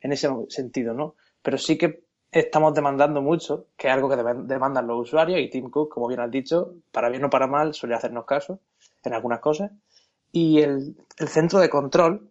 en 0.00 0.12
ese 0.12 0.28
sentido, 0.48 0.94
¿no? 0.94 1.16
Pero 1.42 1.58
sí 1.58 1.76
que 1.76 2.04
estamos 2.30 2.74
demandando 2.74 3.22
mucho, 3.22 3.66
que 3.76 3.88
es 3.88 3.94
algo 3.94 4.08
que 4.08 4.16
demandan 4.16 4.86
los 4.86 5.00
usuarios 5.00 5.40
y 5.40 5.50
Tim 5.50 5.70
Cook, 5.70 5.92
como 5.92 6.06
bien 6.06 6.20
has 6.20 6.30
dicho, 6.30 6.74
para 6.92 7.08
bien 7.08 7.24
o 7.24 7.30
para 7.30 7.46
mal, 7.46 7.74
suele 7.74 7.94
hacernos 7.94 8.26
caso 8.26 8.60
en 9.02 9.14
algunas 9.14 9.40
cosas. 9.40 9.72
Y 10.30 10.60
el, 10.60 10.96
el 11.16 11.28
centro 11.28 11.58
de 11.58 11.70
control, 11.70 12.30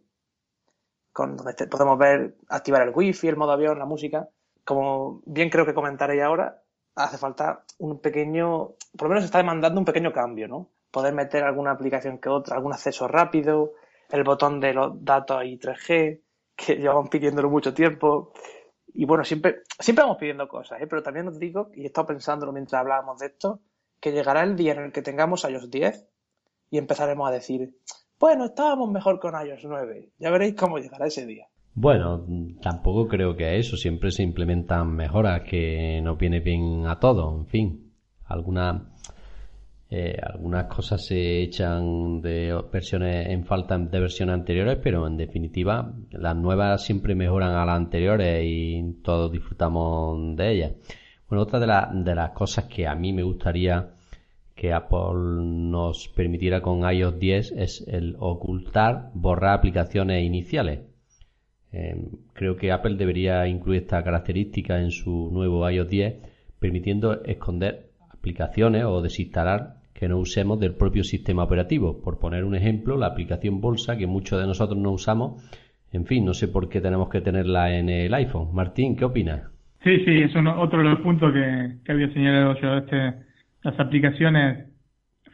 con 1.17 1.35
donde 1.35 1.65
podemos 1.65 1.97
ver, 1.97 2.35
activar 2.47 2.83
el 2.83 2.93
wifi, 2.93 3.27
el 3.27 3.37
modo 3.37 3.51
avión, 3.53 3.79
la 3.79 3.87
música. 3.87 4.29
Como 4.63 5.23
bien 5.25 5.49
creo 5.49 5.65
que 5.65 5.73
comentaré 5.73 6.21
ahora, 6.21 6.61
hace 6.93 7.17
falta 7.17 7.63
un 7.79 7.99
pequeño, 7.99 8.75
por 8.95 9.07
lo 9.07 9.09
menos 9.09 9.25
está 9.25 9.39
demandando 9.39 9.79
un 9.79 9.85
pequeño 9.85 10.13
cambio, 10.13 10.47
¿no? 10.47 10.69
Poder 10.91 11.15
meter 11.15 11.43
alguna 11.43 11.71
aplicación 11.71 12.19
que 12.19 12.29
otra, 12.29 12.55
algún 12.55 12.71
acceso 12.71 13.07
rápido, 13.07 13.73
el 14.11 14.23
botón 14.23 14.59
de 14.59 14.75
los 14.75 15.03
datos 15.03 15.43
y 15.43 15.57
3G, 15.57 16.21
que 16.55 16.75
llevamos 16.77 17.09
pidiéndolo 17.09 17.49
mucho 17.49 17.73
tiempo. 17.73 18.31
Y 18.93 19.05
bueno, 19.05 19.23
siempre, 19.23 19.63
siempre 19.79 20.03
vamos 20.03 20.19
pidiendo 20.19 20.47
cosas, 20.47 20.79
¿eh? 20.79 20.85
pero 20.85 21.01
también 21.01 21.27
os 21.29 21.39
digo, 21.39 21.71
y 21.73 21.81
he 21.81 21.87
estado 21.87 22.05
pensándolo 22.05 22.53
mientras 22.53 22.79
hablábamos 22.79 23.17
de 23.17 23.25
esto, 23.25 23.61
que 23.99 24.11
llegará 24.11 24.43
el 24.43 24.55
día 24.55 24.73
en 24.73 24.83
el 24.83 24.91
que 24.91 25.01
tengamos 25.01 25.45
iOS 25.49 25.71
10 25.71 26.07
y 26.69 26.77
empezaremos 26.77 27.27
a 27.27 27.31
decir, 27.31 27.73
bueno, 28.19 28.45
estábamos 28.45 28.91
mejor 28.91 29.19
con 29.19 29.33
iOS 29.33 29.65
9. 29.65 30.09
Ya 30.19 30.31
veréis 30.31 30.55
cómo 30.55 30.79
llegará 30.79 31.07
ese 31.07 31.25
día. 31.25 31.47
Bueno, 31.73 32.25
tampoco 32.61 33.07
creo 33.07 33.35
que 33.35 33.45
a 33.45 33.53
eso. 33.53 33.77
Siempre 33.77 34.11
se 34.11 34.23
implementan 34.23 34.95
mejoras 34.95 35.41
que 35.43 36.01
no 36.01 36.15
viene 36.15 36.39
bien 36.39 36.87
a 36.87 36.99
todo. 36.99 37.37
En 37.37 37.45
fin, 37.45 37.91
algunas 38.25 38.81
eh, 39.89 40.17
algunas 40.21 40.65
cosas 40.65 41.05
se 41.05 41.43
echan 41.43 42.19
de 42.21 42.53
versiones 42.71 43.29
en 43.29 43.45
falta 43.45 43.77
de 43.77 43.99
versiones 43.99 44.33
anteriores, 44.33 44.79
pero 44.83 45.07
en 45.07 45.15
definitiva 45.15 45.93
las 46.11 46.35
nuevas 46.35 46.83
siempre 46.83 47.15
mejoran 47.15 47.55
a 47.55 47.65
las 47.65 47.77
anteriores 47.77 48.43
y 48.43 48.99
todos 49.01 49.31
disfrutamos 49.31 50.35
de 50.35 50.51
ellas. 50.51 50.71
Bueno, 51.29 51.43
otra 51.43 51.59
de, 51.59 52.03
de 52.03 52.15
las 52.15 52.31
cosas 52.31 52.65
que 52.65 52.85
a 52.85 52.95
mí 52.95 53.13
me 53.13 53.23
gustaría 53.23 53.93
que 54.57 54.73
Apple 54.73 55.43
nos 55.43 56.09
permitiera 56.09 56.61
con 56.61 56.81
iOS 56.91 57.19
10 57.19 57.51
es 57.51 57.87
el 57.87 58.15
ocultar, 58.17 59.11
borrar 59.13 59.53
aplicaciones 59.53 60.25
iniciales. 60.25 60.79
Em, 61.71 62.07
creo 62.33 62.57
que 62.57 62.71
Apple 62.71 62.95
debería 62.95 63.47
incluir 63.47 63.83
esta 63.83 64.03
característica 64.03 64.81
en 64.81 64.89
su 64.89 65.29
nuevo 65.31 65.69
iOS 65.69 65.89
10, 65.89 66.15
permitiendo 66.59 67.23
esconder 67.23 67.91
aplicaciones 68.09 68.83
o 68.83 69.01
desinstalar 69.01 69.75
que 69.93 70.09
no 70.09 70.17
usemos 70.17 70.59
del 70.59 70.73
propio 70.73 71.03
sistema 71.03 71.43
operativo. 71.43 72.01
Por 72.01 72.17
poner 72.17 72.43
un 72.43 72.55
ejemplo, 72.55 72.97
la 72.97 73.07
aplicación 73.07 73.61
Bolsa, 73.61 73.95
que 73.95 74.07
muchos 74.07 74.39
de 74.41 74.47
nosotros 74.47 74.79
no 74.79 74.91
usamos, 74.91 75.43
en 75.93 76.05
fin, 76.05 76.25
no 76.25 76.33
sé 76.33 76.47
por 76.47 76.67
qué 76.67 76.81
tenemos 76.81 77.09
que 77.09 77.21
tenerla 77.21 77.77
en 77.77 77.89
el 77.89 78.13
iPhone. 78.13 78.49
Martín, 78.53 78.95
¿qué 78.95 79.05
opinas? 79.05 79.43
Sí, 79.83 80.03
sí, 80.03 80.21
es 80.21 80.35
otro 80.35 80.79
de 80.79 80.85
los 80.85 80.99
puntos 81.01 81.31
que, 81.31 81.91
había 81.91 82.11
señalado 82.11 82.59
yo. 82.59 82.77
Este, 82.77 83.26
las 83.63 83.79
aplicaciones 83.79 84.67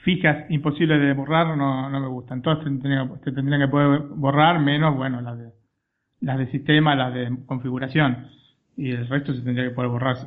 fijas, 0.04 0.50
imposibles 0.50 1.00
de 1.00 1.14
borrar, 1.14 1.58
no, 1.58 1.90
no 1.90 2.00
me 2.00 2.08
gustan. 2.08 2.42
Todas 2.42 2.60
se 2.60 2.66
tendrían, 2.66 3.60
que 3.60 3.68
poder 3.68 4.02
borrar, 4.02 4.60
menos, 4.60 4.96
bueno, 4.96 5.22
las 5.22 5.38
de, 5.38 5.52
las 6.22 6.38
de 6.38 6.52
sistema, 6.52 6.96
las 6.96 7.14
de 7.14 7.36
configuración. 7.46 8.28
Y 8.76 8.92
el 8.92 9.08
resto 9.08 9.34
se 9.34 9.42
tendría 9.42 9.70
que 9.70 9.76
poder 9.76 9.90
borrar 9.90 10.18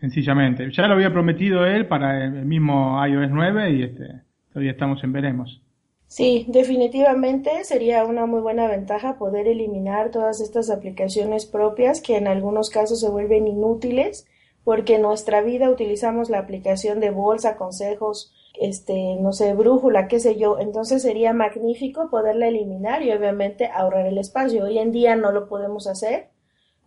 sencillamente. 0.00 0.70
Ya 0.70 0.86
lo 0.86 0.94
había 0.94 1.12
prometido 1.12 1.66
él 1.66 1.86
para 1.86 2.24
el 2.24 2.44
mismo 2.44 3.04
iOS 3.04 3.30
9 3.30 3.70
y 3.72 3.82
este, 3.82 4.22
todavía 4.52 4.72
estamos 4.72 5.02
en 5.02 5.12
veremos. 5.12 5.62
Sí, 6.08 6.46
definitivamente 6.48 7.64
sería 7.64 8.04
una 8.04 8.26
muy 8.26 8.40
buena 8.40 8.68
ventaja 8.68 9.18
poder 9.18 9.48
eliminar 9.48 10.12
todas 10.12 10.40
estas 10.40 10.70
aplicaciones 10.70 11.46
propias 11.46 12.00
que 12.00 12.16
en 12.16 12.28
algunos 12.28 12.70
casos 12.70 13.00
se 13.00 13.08
vuelven 13.08 13.48
inútiles 13.48 14.26
porque 14.66 14.96
en 14.96 15.02
nuestra 15.02 15.42
vida 15.42 15.70
utilizamos 15.70 16.28
la 16.28 16.40
aplicación 16.40 16.98
de 16.98 17.10
bolsa, 17.10 17.56
consejos, 17.56 18.32
este, 18.58 19.14
no 19.20 19.32
sé, 19.32 19.54
brújula, 19.54 20.08
qué 20.08 20.18
sé 20.18 20.34
yo. 20.34 20.58
Entonces 20.58 21.02
sería 21.02 21.32
magnífico 21.32 22.10
poderla 22.10 22.48
eliminar 22.48 23.04
y 23.04 23.12
obviamente 23.12 23.68
ahorrar 23.68 24.06
el 24.06 24.18
espacio. 24.18 24.64
Hoy 24.64 24.80
en 24.80 24.90
día 24.90 25.14
no 25.14 25.30
lo 25.30 25.46
podemos 25.46 25.86
hacer 25.86 26.30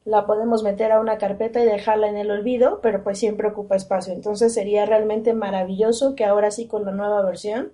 la 0.10 0.26
podemos 0.26 0.64
meter 0.64 0.92
a 0.92 1.00
una 1.00 1.18
carpeta 1.18 1.62
y 1.62 1.66
dejarla 1.66 2.10
en 2.10 2.18
el 2.18 2.32
olvido, 2.32 2.80
pero 2.82 3.04
pues 3.04 3.20
siempre 3.20 3.48
ocupa 3.48 3.76
espacio. 3.76 4.12
Entonces 4.14 4.54
sería 4.54 4.86
realmente 4.86 5.34
maravilloso 5.34 6.16
que 6.16 6.26
ahora 6.26 6.52
sí 6.52 6.68
con 6.68 6.84
la 6.84 6.92
nueva 6.92 7.22
versión 7.22 7.74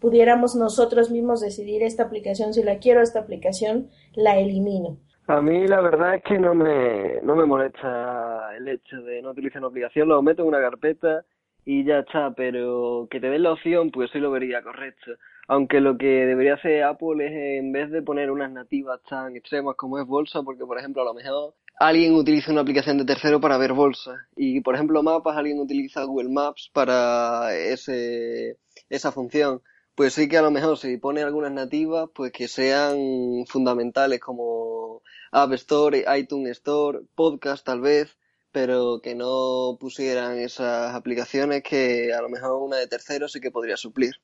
pudiéramos 0.00 0.54
nosotros 0.54 1.10
mismos 1.10 1.40
decidir 1.40 1.82
esta 1.82 2.04
aplicación, 2.04 2.54
si 2.54 2.62
la 2.62 2.78
quiero 2.78 3.02
esta 3.02 3.20
aplicación, 3.20 3.90
la 4.14 4.38
elimino. 4.38 4.98
A 5.26 5.40
mí 5.40 5.66
la 5.66 5.80
verdad 5.80 6.16
es 6.16 6.22
que 6.22 6.38
no 6.38 6.54
me, 6.54 7.20
no 7.22 7.34
me 7.34 7.46
molesta 7.46 8.54
el 8.56 8.68
hecho 8.68 9.00
de 9.02 9.22
no 9.22 9.30
utilizar 9.30 9.58
una 9.58 9.68
aplicación, 9.68 10.08
lo 10.08 10.20
meto 10.20 10.42
en 10.42 10.48
una 10.48 10.60
carpeta 10.60 11.24
y 11.64 11.82
ya 11.84 12.00
está, 12.00 12.32
pero 12.32 13.08
que 13.10 13.20
te 13.20 13.30
den 13.30 13.42
la 13.42 13.52
opción, 13.52 13.90
pues 13.90 14.10
sí 14.12 14.18
lo 14.18 14.30
vería 14.30 14.62
correcto. 14.62 15.12
Aunque 15.48 15.80
lo 15.80 15.96
que 15.96 16.26
debería 16.26 16.54
hacer 16.54 16.82
Apple 16.84 17.26
es 17.26 17.32
en 17.60 17.72
vez 17.72 17.90
de 17.90 18.02
poner 18.02 18.30
unas 18.30 18.50
nativas 18.50 19.00
tan 19.08 19.34
extremas 19.34 19.76
como 19.76 19.98
es 19.98 20.06
Bolsa, 20.06 20.42
porque 20.42 20.66
por 20.66 20.78
ejemplo 20.78 21.00
a 21.00 21.06
lo 21.06 21.14
mejor 21.14 21.54
alguien 21.80 22.14
utiliza 22.14 22.52
una 22.52 22.60
aplicación 22.60 22.98
de 22.98 23.06
tercero 23.06 23.40
para 23.40 23.58
ver 23.58 23.72
bolsas 23.72 24.18
y 24.36 24.60
por 24.60 24.74
ejemplo 24.74 25.02
mapas 25.02 25.36
alguien 25.36 25.58
utiliza 25.58 26.04
Google 26.04 26.30
Maps 26.30 26.70
para 26.72 27.54
ese 27.54 28.58
esa 28.88 29.10
función 29.10 29.60
pues 29.94 30.14
sí 30.14 30.28
que 30.28 30.38
a 30.38 30.42
lo 30.42 30.50
mejor 30.50 30.78
si 30.78 30.96
pone 30.96 31.22
algunas 31.22 31.52
nativas 31.52 32.08
pues 32.14 32.32
que 32.32 32.48
sean 32.48 33.44
fundamentales 33.46 34.20
como 34.20 35.02
App 35.32 35.52
Store, 35.52 36.04
iTunes 36.18 36.52
Store, 36.52 37.00
podcast 37.14 37.64
tal 37.64 37.80
vez 37.80 38.16
pero 38.54 39.00
que 39.02 39.16
no 39.16 39.76
pusieran 39.80 40.38
esas 40.38 40.94
aplicaciones 40.94 41.64
que 41.64 42.14
a 42.14 42.22
lo 42.22 42.28
mejor 42.28 42.62
una 42.62 42.76
de 42.76 42.86
tercero 42.86 43.26
sí 43.26 43.40
que 43.40 43.50
podría 43.50 43.76
suplir. 43.76 44.14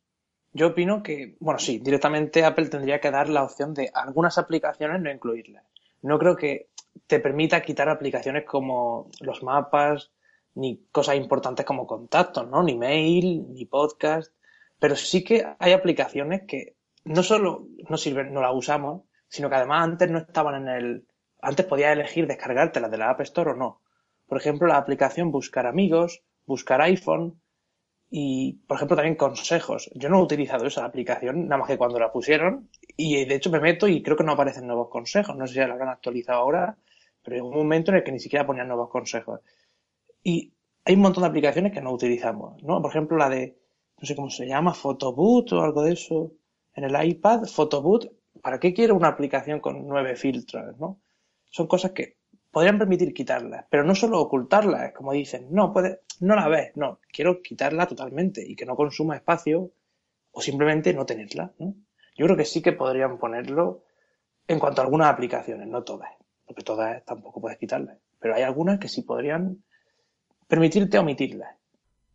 Yo 0.53 0.69
opino 0.69 1.03
que, 1.03 1.37
bueno, 1.41 1.59
sí, 1.59 1.81
directamente 1.81 2.45
Apple 2.45 2.69
tendría 2.69 3.01
que 3.01 3.11
dar 3.11 3.29
la 3.29 3.43
opción 3.43 3.75
de 3.75 3.91
algunas 3.93 4.39
aplicaciones 4.39 5.01
no 5.01 5.11
incluirlas. 5.11 5.65
No 6.03 6.17
creo 6.21 6.37
que 6.37 6.71
te 7.09 7.19
permita 7.19 7.63
quitar 7.63 7.89
aplicaciones 7.89 8.45
como 8.45 9.11
los 9.21 9.43
mapas, 9.43 10.13
ni 10.55 10.87
cosas 10.93 11.17
importantes 11.17 11.67
como 11.67 11.89
contactos, 11.89 12.49
¿no? 12.49 12.63
Ni 12.63 12.77
mail, 12.77 13.53
ni 13.53 13.65
podcast. 13.67 14.33
Pero 14.81 14.97
sí 14.97 15.23
que 15.23 15.47
hay 15.59 15.73
aplicaciones 15.73 16.43
que 16.49 16.75
no 17.05 17.23
solo 17.23 17.69
no 17.89 17.97
sirven, 17.97 18.33
no 18.33 18.41
las 18.41 18.55
usamos, 18.55 19.03
sino 19.29 19.49
que 19.49 19.57
además 19.57 19.85
antes 19.85 20.11
no 20.11 20.19
estaban 20.19 20.63
en 20.63 20.69
el, 20.69 21.07
antes 21.41 21.67
podías 21.67 21.93
elegir 21.93 22.27
descargártelas 22.27 22.91
de 22.91 22.99
la 22.99 23.11
App 23.11 23.21
Store 23.21 23.53
o 23.53 23.55
no. 23.55 23.81
Por 24.27 24.39
ejemplo, 24.39 24.67
la 24.67 24.79
aplicación 24.79 25.31
Buscar 25.31 25.67
Amigos, 25.67 26.23
Buscar 26.47 26.81
iPhone 26.83 27.41
y, 28.11 28.55
por 28.67 28.77
ejemplo, 28.77 28.97
también 28.97 29.15
consejos. 29.15 29.91
Yo 29.95 30.09
no 30.09 30.19
he 30.19 30.23
utilizado 30.23 30.67
esa 30.67 30.85
aplicación 30.85 31.45
nada 31.45 31.59
más 31.59 31.69
que 31.69 31.79
cuando 31.79 31.99
la 31.99 32.11
pusieron 32.11 32.71
y 32.97 33.25
de 33.25 33.35
hecho 33.37 33.51
me 33.51 33.61
meto 33.61 33.87
y 33.87 34.03
creo 34.03 34.17
que 34.17 34.25
no 34.25 34.33
aparecen 34.33 34.67
nuevos 34.67 34.89
consejos. 34.89 35.37
No 35.37 35.47
sé 35.47 35.55
si 35.55 35.59
la 35.61 35.67
habrán 35.67 35.91
actualizado 35.91 36.41
ahora, 36.41 36.77
pero 37.23 37.37
hay 37.37 37.43
un 37.43 37.55
momento 37.55 37.91
en 37.91 37.99
el 37.99 38.03
que 38.03 38.13
ni 38.13 38.19
siquiera 38.19 38.47
ponían 38.47 38.67
nuevos 38.69 38.89
consejos. 38.89 39.41
Y 40.23 40.53
hay 40.85 40.95
un 40.95 41.03
montón 41.03 41.23
de 41.23 41.29
aplicaciones 41.29 41.73
que 41.73 41.81
no 41.81 41.93
utilizamos, 41.93 42.63
¿no? 42.63 42.81
Por 42.83 42.91
ejemplo, 42.91 43.17
la 43.17 43.29
de, 43.29 43.60
no 44.01 44.07
sé 44.07 44.17
cómo 44.17 44.31
se 44.31 44.47
llama, 44.47 44.73
Photoboot 44.73 45.53
o 45.53 45.63
algo 45.63 45.83
de 45.83 45.93
eso. 45.93 46.33
En 46.75 46.85
el 46.85 47.05
iPad, 47.05 47.45
Photoboot, 47.45 48.11
¿para 48.43 48.59
qué 48.59 48.73
quiero 48.73 48.95
una 48.95 49.09
aplicación 49.09 49.61
con 49.61 49.87
nueve 49.87 50.17
filtros, 50.17 50.79
no? 50.79 51.01
Son 51.51 51.67
cosas 51.67 51.93
que 51.93 52.17
podrían 52.51 52.79
permitir 52.79 53.13
quitarlas, 53.13 53.67
pero 53.71 53.85
no 53.85 53.95
solo 53.95 54.21
ocultarlas, 54.21 54.93
como 54.93 55.13
dicen, 55.13 55.49
no, 55.51 55.73
puede, 55.73 56.01
no 56.21 56.35
la 56.35 56.49
ves, 56.49 56.77
no, 56.77 57.01
quiero 57.13 57.43
quitarla 57.43 57.87
totalmente 57.87 58.43
y 58.47 58.57
que 58.57 58.67
no 58.67 58.75
consuma 58.75 59.17
espacio 59.17 59.73
o 60.33 60.41
simplemente 60.41 60.95
no 60.95 61.05
tenerla, 61.05 61.53
¿no? 61.59 61.75
Yo 62.17 62.27
creo 62.27 62.37
que 62.37 62.45
sí 62.45 62.63
que 62.63 62.73
podrían 62.73 63.19
ponerlo 63.19 63.85
en 64.47 64.59
cuanto 64.59 64.81
a 64.81 64.85
algunas 64.85 65.09
aplicaciones, 65.13 65.69
no 65.69 65.85
todas, 65.85 66.11
porque 66.47 66.63
todas 66.63 67.05
tampoco 67.05 67.41
puedes 67.41 67.59
quitarlas, 67.59 67.99
pero 68.19 68.35
hay 68.35 68.43
algunas 68.43 68.79
que 68.79 68.89
sí 68.89 69.03
podrían 69.03 69.63
permitirte 70.49 70.99
omitirlas. 70.99 71.60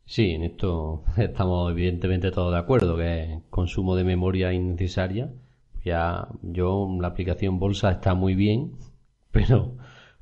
Sí, 0.06 0.32
en 0.32 0.44
esto 0.44 1.04
estamos 1.18 1.72
evidentemente 1.72 2.32
todos 2.32 2.52
de 2.54 2.60
acuerdo, 2.60 2.98
que 2.98 3.40
consumo 3.50 3.96
de 3.96 4.04
memoria 4.04 4.54
innecesaria. 4.54 5.32
Ya 5.84 6.28
yo 6.42 6.88
la 7.00 7.10
aplicación 7.10 7.60
Bolsa 7.60 7.92
está 7.92 8.14
muy 8.16 8.36
bien, 8.36 8.74
pero 9.32 9.76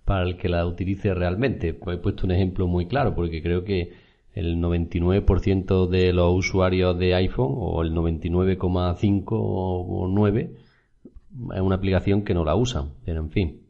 para 0.06 0.24
el 0.24 0.38
que 0.38 0.50
la 0.50 0.66
utilice 0.66 1.14
realmente. 1.14 1.70
He 1.70 1.98
puesto 1.98 2.26
un 2.26 2.32
ejemplo 2.32 2.68
muy 2.68 2.88
claro 2.88 3.16
porque 3.16 3.42
creo 3.42 3.64
que 3.64 3.94
el 4.34 4.58
99% 4.58 5.88
de 5.88 6.14
los 6.14 6.34
usuarios 6.34 6.98
de 6.98 7.16
iPhone 7.16 7.54
o 7.56 7.82
el 7.84 7.94
99,5 7.94 9.26
o 9.32 10.08
9 10.10 10.56
es 11.56 11.62
una 11.62 11.76
aplicación 11.76 12.24
que 12.24 12.34
no 12.34 12.46
la 12.46 12.56
usan, 12.56 12.94
pero 13.06 13.22
en 13.22 13.30
fin. 13.32 13.63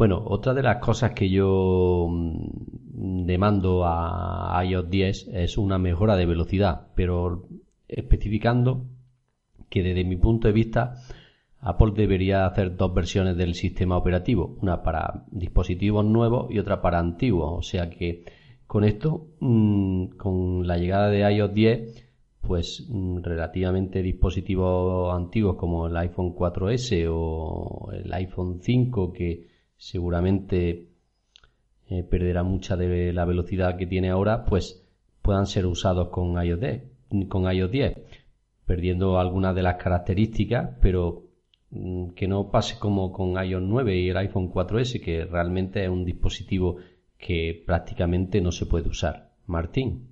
Bueno, 0.00 0.22
otra 0.24 0.54
de 0.54 0.62
las 0.62 0.78
cosas 0.78 1.12
que 1.12 1.28
yo 1.28 2.08
mm, 2.08 3.26
demando 3.26 3.82
a 3.84 4.58
iOS 4.64 4.88
10 4.88 5.28
es 5.34 5.58
una 5.58 5.76
mejora 5.76 6.16
de 6.16 6.24
velocidad, 6.24 6.86
pero 6.94 7.46
especificando 7.86 8.86
que 9.68 9.82
desde 9.82 10.04
mi 10.04 10.16
punto 10.16 10.48
de 10.48 10.54
vista 10.54 10.94
Apple 11.60 11.92
debería 11.94 12.46
hacer 12.46 12.78
dos 12.78 12.94
versiones 12.94 13.36
del 13.36 13.54
sistema 13.54 13.98
operativo, 13.98 14.56
una 14.62 14.82
para 14.82 15.26
dispositivos 15.32 16.02
nuevos 16.06 16.50
y 16.50 16.58
otra 16.58 16.80
para 16.80 16.98
antiguos, 16.98 17.58
o 17.58 17.62
sea 17.62 17.90
que 17.90 18.24
con 18.66 18.84
esto, 18.84 19.26
mm, 19.40 20.16
con 20.16 20.66
la 20.66 20.78
llegada 20.78 21.10
de 21.10 21.30
iOS 21.30 21.52
10, 21.52 22.10
pues 22.40 22.86
mm, 22.88 23.18
relativamente 23.18 24.00
dispositivos 24.00 25.14
antiguos 25.14 25.56
como 25.56 25.88
el 25.88 25.96
iPhone 25.98 26.34
4S 26.34 27.06
o 27.10 27.90
el 27.92 28.10
iPhone 28.14 28.60
5 28.62 29.12
que 29.12 29.49
seguramente 29.80 30.88
eh, 31.88 32.02
perderá 32.04 32.42
mucha 32.42 32.76
de 32.76 33.14
la 33.14 33.24
velocidad 33.24 33.78
que 33.78 33.86
tiene 33.86 34.10
ahora, 34.10 34.44
pues 34.44 34.86
puedan 35.22 35.46
ser 35.46 35.64
usados 35.64 36.10
con 36.10 36.32
iOS 36.42 36.60
10, 36.60 36.82
con 37.28 37.50
iOS 37.50 37.70
10 37.70 37.96
perdiendo 38.66 39.18
algunas 39.18 39.54
de 39.54 39.62
las 39.62 39.76
características, 39.82 40.76
pero 40.82 41.24
mm, 41.70 42.10
que 42.10 42.28
no 42.28 42.50
pase 42.50 42.78
como 42.78 43.10
con 43.10 43.42
iOS 43.42 43.62
9 43.62 43.96
y 43.96 44.10
el 44.10 44.16
iPhone 44.18 44.52
4S, 44.52 45.02
que 45.02 45.24
realmente 45.24 45.82
es 45.82 45.88
un 45.88 46.04
dispositivo 46.04 46.76
que 47.18 47.64
prácticamente 47.66 48.40
no 48.40 48.52
se 48.52 48.66
puede 48.66 48.88
usar. 48.88 49.30
Martín. 49.46 50.08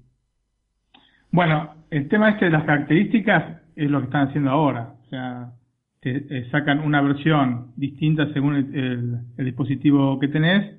Bueno, 1.30 1.74
el 1.90 2.08
tema 2.08 2.30
este 2.30 2.46
de 2.46 2.52
las 2.52 2.64
características 2.64 3.60
es 3.76 3.90
lo 3.90 4.00
que 4.00 4.06
están 4.06 4.28
haciendo 4.28 4.50
ahora. 4.50 4.94
O 5.04 5.08
sea, 5.10 5.52
te, 6.00 6.26
eh, 6.30 6.48
sacan 6.50 6.80
una 6.80 7.00
versión 7.00 7.72
distinta 7.76 8.32
según 8.32 8.54
el, 8.56 9.44
dispositivo 9.44 10.18
que 10.18 10.28
tenés 10.28 10.76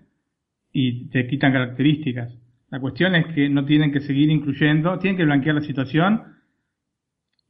y 0.71 1.05
te 1.09 1.27
quitan 1.27 1.51
características. 1.51 2.33
La 2.69 2.79
cuestión 2.79 3.15
es 3.15 3.25
que 3.33 3.49
no 3.49 3.65
tienen 3.65 3.91
que 3.91 4.01
seguir 4.01 4.29
incluyendo, 4.29 4.99
tienen 4.99 5.17
que 5.17 5.25
blanquear 5.25 5.55
la 5.55 5.61
situación 5.61 6.23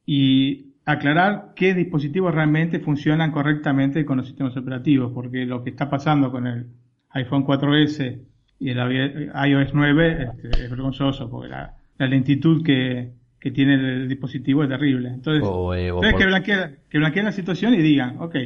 y 0.06 0.74
aclarar 0.84 1.52
qué 1.54 1.74
dispositivos 1.74 2.34
realmente 2.34 2.80
funcionan 2.80 3.30
correctamente 3.30 4.04
con 4.04 4.18
los 4.18 4.26
sistemas 4.26 4.56
operativos, 4.56 5.12
porque 5.12 5.44
lo 5.44 5.62
que 5.62 5.70
está 5.70 5.90
pasando 5.90 6.30
con 6.30 6.46
el 6.46 6.66
iPhone 7.10 7.44
4S 7.44 8.20
y 8.58 8.70
el 8.70 8.78
iOS 8.78 9.74
9 9.74 10.22
este, 10.22 10.64
es 10.64 10.70
vergonzoso, 10.70 11.30
porque 11.30 11.48
la, 11.48 11.76
lentitud 11.98 12.64
que, 12.64 13.12
tiene 13.50 13.74
el 13.74 14.08
dispositivo 14.08 14.62
es 14.62 14.68
terrible. 14.68 15.08
Entonces, 15.08 15.42
eh, 15.76 16.14
que, 16.16 16.26
blanqueen, 16.26 16.76
que 16.90 17.22
la 17.22 17.32
situación 17.32 17.72
y 17.74 17.78
digan, 17.78 18.16
ok, 18.18 18.36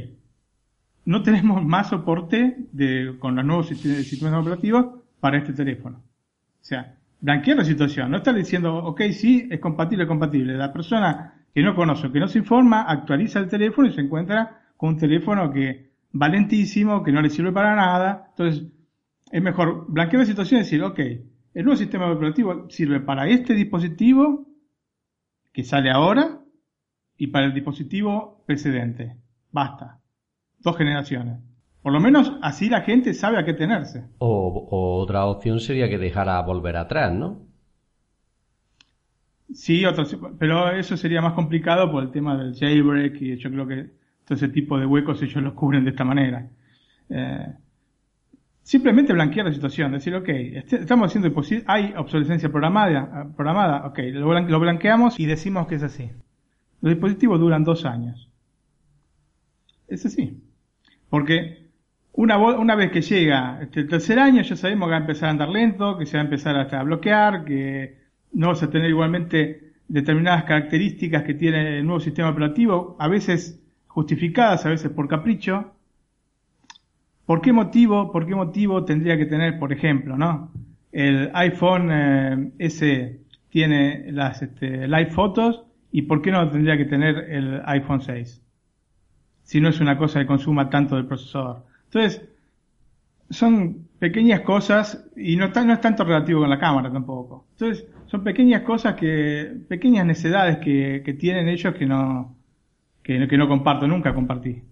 no 1.07 1.23
tenemos 1.23 1.65
más 1.65 1.89
soporte 1.89 2.57
de, 2.73 3.17
con 3.19 3.35
los 3.35 3.45
nuevos 3.45 3.69
sistemas 3.69 4.35
operativos 4.35 5.01
para 5.21 5.39
este 5.39 5.53
teléfono. 5.53 5.99
O 5.99 6.65
sea, 6.65 6.97
blanquear 7.21 7.59
la 7.59 7.65
situación, 7.65 8.11
no 8.11 8.19
estar 8.19 8.35
diciendo, 8.35 8.77
ok, 8.77 9.03
sí, 9.11 9.49
es 9.51 9.61
compatible, 9.61 10.05
es 10.05 10.09
compatible. 10.09 10.57
La 10.57 10.73
persona 10.73 11.47
que 11.53 11.63
no 11.63 11.75
conoce, 11.75 12.11
que 12.11 12.21
no 12.21 12.29
se 12.29 12.39
informa, 12.39 12.83
actualiza 12.83 13.39
el 13.39 13.49
teléfono 13.49 13.89
y 13.89 13.93
se 13.93 14.01
encuentra 14.01 14.63
con 14.77 14.91
un 14.91 14.99
teléfono 14.99 15.53
que 15.53 15.91
va 16.21 16.29
lentísimo, 16.29 17.03
que 17.03 17.13
no 17.13 17.21
le 17.21 17.31
sirve 17.31 17.53
para 17.53 17.75
nada. 17.75 18.29
Entonces, 18.31 18.65
es 19.31 19.43
mejor 19.43 19.87
blanquear 19.89 20.21
la 20.21 20.27
situación 20.27 20.61
y 20.61 20.65
decir, 20.65 20.83
ok, 20.83 20.99
el 20.99 21.65
nuevo 21.65 21.77
sistema 21.77 22.11
operativo 22.11 22.69
sirve 22.71 23.01
para 23.01 23.29
este 23.29 23.55
dispositivo 23.55 24.54
que 25.55 25.63
sale 25.63 25.91
ahora 25.91 26.41
y 27.17 27.29
para 27.29 27.47
el 27.47 27.55
dispositivo 27.55 28.43
precedente. 28.45 29.17
Basta. 29.53 30.01
Dos 30.59 30.77
generaciones. 30.77 31.39
Por 31.81 31.93
lo 31.93 32.01
menos 32.01 32.33
así 32.43 32.69
la 32.69 32.81
gente 32.81 33.15
sabe 33.15 33.39
a 33.39 33.45
qué 33.45 33.55
tenerse. 33.55 34.05
O, 34.19 35.01
otra 35.01 35.25
opción 35.27 35.61
sería 35.61 35.89
que 35.89 35.97
dejara 35.97 36.41
volver 36.43 36.77
atrás, 36.77 37.15
¿no? 37.15 37.47
Sí, 39.53 39.85
otro, 39.85 40.05
pero 40.39 40.71
eso 40.71 40.97
sería 40.97 41.23
más 41.23 41.35
complicado 41.35 41.91
por 41.93 42.03
el 42.03 42.11
tema 42.11 42.37
del 42.37 42.59
jailbreak 42.59 43.21
y 43.23 43.37
yo 43.37 43.51
creo 43.51 43.67
que 43.69 43.91
todo 44.25 44.37
ese 44.37 44.49
tipo 44.49 44.79
de 44.79 44.87
huecos 44.87 45.23
ellos 45.23 45.43
los 45.43 45.53
cubren 45.53 45.85
de 45.85 45.91
esta 45.91 46.05
manera. 46.05 46.49
Eh, 47.11 47.47
simplemente 48.65 49.13
blanquear 49.13 49.47
la 49.47 49.53
situación, 49.53 49.93
decir, 49.93 50.15
ok, 50.15 50.29
este, 50.29 50.77
estamos 50.77 51.07
haciendo 51.07 51.33
hay 51.67 51.93
obsolescencia 51.97 52.49
programada, 52.49 53.29
programada 53.37 53.87
ok, 53.87 53.99
lo, 54.15 54.59
blanqueamos 54.59 55.21
y 55.21 55.27
decimos 55.27 55.69
que 55.69 55.77
es 55.77 55.83
así. 55.83 56.11
Los 56.81 56.95
dispositivos 56.95 57.39
duran 57.39 57.63
dos 57.63 57.85
años. 57.85 58.31
Es 59.87 60.05
así. 60.07 60.43
Porque 61.11 61.69
una, 62.15 62.39
una 62.39 62.75
vez 62.75 62.91
que 62.91 63.03
llega 63.03 63.61
este, 63.63 63.81
el 63.81 63.89
tercer 63.89 64.19
año 64.19 64.43
ya 64.43 64.57
sabemos 64.57 64.87
que 64.87 64.93
va 64.93 64.97
a 64.97 65.01
empezar 65.01 65.29
a 65.29 65.33
andar 65.33 65.49
lento, 65.51 65.99
que 65.99 66.07
se 66.07 66.17
va 66.17 66.23
a 66.23 66.25
empezar 66.25 66.57
hasta 66.57 66.81
a 66.81 66.85
bloquear, 66.85 67.45
que 67.45 67.99
no 68.33 68.49
vas 68.49 68.63
a 68.63 68.71
tener 68.71 68.89
igualmente 68.89 69.75
determinadas 69.89 70.45
características 70.45 71.23
que 71.25 71.35
tiene 71.35 71.81
el 71.81 71.85
nuevo 71.85 72.01
sistema 72.01 72.31
operativo, 72.31 72.97
a 72.99 73.09
veces 73.09 73.63
justificadas, 73.89 74.65
a 74.65 74.71
veces 74.71 74.91
por 74.91 75.07
capricho, 75.07 75.75
¿Por 77.27 77.41
qué 77.41 77.53
motivo, 77.53 78.13
por 78.13 78.27
qué 78.27 78.35
motivo 78.35 78.85
tendría 78.85 79.17
que 79.17 79.27
tener, 79.27 79.59
por 79.59 79.73
ejemplo, 79.73 80.17
¿no? 80.17 80.51
El 80.93 81.31
iPhone 81.35 81.89
eh, 81.91 82.53
S 82.59 83.21
tiene 83.49 84.13
las 84.13 84.43
este, 84.43 84.87
live 84.87 85.11
fotos 85.11 85.65
y 85.91 86.03
por 86.03 86.21
qué 86.21 86.31
no 86.31 86.49
tendría 86.51 86.77
que 86.77 86.85
tener 86.85 87.17
el 87.31 87.63
iPhone 87.65 88.03
6? 88.03 88.43
Si 89.43 89.61
no 89.61 89.69
es 89.69 89.81
una 89.81 89.97
cosa 89.97 90.21
que 90.21 90.27
consuma 90.27 90.69
tanto 90.69 90.97
del 90.97 91.07
procesador. 91.07 91.65
Entonces, 91.85 92.29
son 93.31 93.89
pequeñas 93.99 94.41
cosas 94.41 95.07
y 95.17 95.37
no, 95.37 95.49
no 95.49 95.73
es 95.73 95.81
tanto 95.81 96.05
relativo 96.05 96.41
con 96.41 96.51
la 96.51 96.59
cámara 96.59 96.93
tampoco. 96.93 97.47
Entonces, 97.53 97.87
son 98.07 98.23
pequeñas 98.23 98.63
cosas 98.63 98.95
que, 98.95 99.51
pequeñas 99.69 100.05
necesidades 100.07 100.59
que, 100.59 101.03
que 101.05 101.15
tienen 101.15 101.49
ellos 101.49 101.75
que 101.75 101.87
no, 101.87 102.37
que, 103.03 103.27
que 103.27 103.39
no 103.39 103.49
comparto, 103.49 103.87
nunca 103.87 104.15
compartí. 104.15 104.63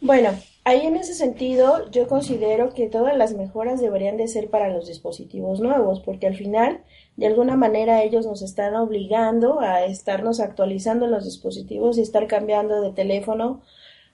Bueno, 0.00 0.30
Ahí 0.62 0.86
en 0.86 0.96
ese 0.96 1.14
sentido 1.14 1.90
yo 1.90 2.06
considero 2.06 2.74
que 2.74 2.86
todas 2.86 3.16
las 3.16 3.34
mejoras 3.34 3.80
deberían 3.80 4.18
de 4.18 4.28
ser 4.28 4.50
para 4.50 4.68
los 4.68 4.86
dispositivos 4.86 5.60
nuevos, 5.60 6.00
porque 6.00 6.26
al 6.26 6.36
final 6.36 6.82
de 7.16 7.26
alguna 7.26 7.56
manera 7.56 8.02
ellos 8.02 8.26
nos 8.26 8.42
están 8.42 8.74
obligando 8.74 9.60
a 9.60 9.84
estarnos 9.86 10.38
actualizando 10.38 11.06
los 11.06 11.24
dispositivos 11.24 11.96
y 11.96 12.02
estar 12.02 12.26
cambiando 12.26 12.82
de 12.82 12.92
teléfono 12.92 13.62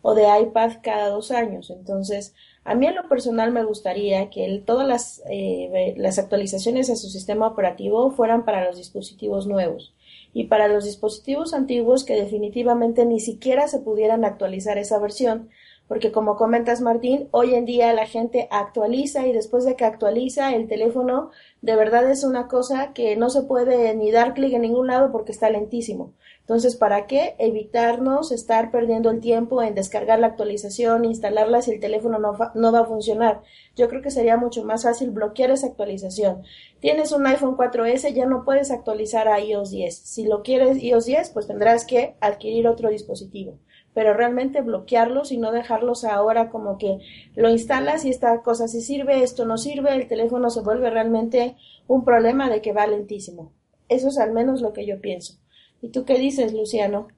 o 0.02 0.14
de 0.14 0.22
iPad 0.40 0.74
cada 0.82 1.08
dos 1.08 1.32
años. 1.32 1.70
Entonces, 1.70 2.32
a 2.62 2.76
mí 2.76 2.86
en 2.86 2.94
lo 2.94 3.08
personal 3.08 3.50
me 3.50 3.64
gustaría 3.64 4.30
que 4.30 4.62
todas 4.64 4.86
las, 4.86 5.22
eh, 5.28 5.94
las 5.96 6.18
actualizaciones 6.20 6.90
a 6.90 6.96
su 6.96 7.08
sistema 7.08 7.48
operativo 7.48 8.12
fueran 8.12 8.44
para 8.44 8.64
los 8.64 8.76
dispositivos 8.76 9.48
nuevos 9.48 9.94
y 10.32 10.44
para 10.44 10.68
los 10.68 10.84
dispositivos 10.84 11.54
antiguos 11.54 12.04
que 12.04 12.14
definitivamente 12.14 13.04
ni 13.04 13.18
siquiera 13.18 13.66
se 13.66 13.80
pudieran 13.80 14.24
actualizar 14.24 14.78
esa 14.78 15.00
versión 15.00 15.50
porque 15.88 16.10
como 16.10 16.36
comentas 16.36 16.80
Martín, 16.80 17.28
hoy 17.30 17.54
en 17.54 17.64
día 17.64 17.92
la 17.92 18.06
gente 18.06 18.48
actualiza 18.50 19.26
y 19.26 19.32
después 19.32 19.64
de 19.64 19.76
que 19.76 19.84
actualiza 19.84 20.54
el 20.54 20.66
teléfono, 20.66 21.30
de 21.62 21.76
verdad 21.76 22.10
es 22.10 22.24
una 22.24 22.48
cosa 22.48 22.92
que 22.92 23.16
no 23.16 23.30
se 23.30 23.42
puede 23.42 23.94
ni 23.94 24.10
dar 24.10 24.34
clic 24.34 24.52
en 24.54 24.62
ningún 24.62 24.88
lado 24.88 25.12
porque 25.12 25.32
está 25.32 25.48
lentísimo. 25.48 26.14
Entonces, 26.40 26.76
¿para 26.76 27.06
qué 27.06 27.34
evitarnos 27.38 28.30
estar 28.30 28.70
perdiendo 28.70 29.10
el 29.10 29.20
tiempo 29.20 29.62
en 29.62 29.74
descargar 29.74 30.20
la 30.20 30.28
actualización, 30.28 31.04
instalarla 31.04 31.60
si 31.60 31.72
el 31.72 31.80
teléfono 31.80 32.18
no, 32.18 32.36
no 32.54 32.72
va 32.72 32.80
a 32.80 32.84
funcionar? 32.84 33.42
Yo 33.74 33.88
creo 33.88 34.00
que 34.00 34.12
sería 34.12 34.36
mucho 34.36 34.64
más 34.64 34.84
fácil 34.84 35.10
bloquear 35.10 35.50
esa 35.50 35.66
actualización. 35.66 36.42
Tienes 36.78 37.10
un 37.10 37.26
iPhone 37.26 37.56
4S, 37.56 38.12
ya 38.12 38.26
no 38.26 38.44
puedes 38.44 38.70
actualizar 38.70 39.26
a 39.26 39.40
iOS 39.40 39.70
10. 39.70 39.96
Si 39.96 40.24
lo 40.24 40.42
quieres 40.42 40.80
iOS 40.80 41.06
10, 41.06 41.30
pues 41.30 41.48
tendrás 41.48 41.84
que 41.84 42.14
adquirir 42.20 42.68
otro 42.68 42.90
dispositivo 42.90 43.58
pero 43.96 44.12
realmente 44.12 44.60
bloquearlos 44.60 45.32
y 45.32 45.38
no 45.38 45.52
dejarlos 45.52 46.04
ahora 46.04 46.50
como 46.50 46.76
que 46.76 46.98
lo 47.34 47.48
instalas 47.48 48.04
y 48.04 48.10
esta 48.10 48.42
cosa 48.42 48.68
sí 48.68 48.82
sirve, 48.82 49.22
esto 49.22 49.46
no 49.46 49.56
sirve, 49.56 49.94
el 49.94 50.06
teléfono 50.06 50.50
se 50.50 50.60
vuelve 50.60 50.90
realmente 50.90 51.56
un 51.88 52.04
problema 52.04 52.50
de 52.50 52.60
que 52.60 52.74
va 52.74 52.86
lentísimo. 52.86 53.54
Eso 53.88 54.08
es 54.08 54.18
al 54.18 54.34
menos 54.34 54.60
lo 54.60 54.74
que 54.74 54.86
yo 54.86 55.00
pienso. 55.00 55.40
¿Y 55.80 55.92
tú 55.92 56.04
qué 56.04 56.18
dices, 56.18 56.52
Luciano? 56.52 57.08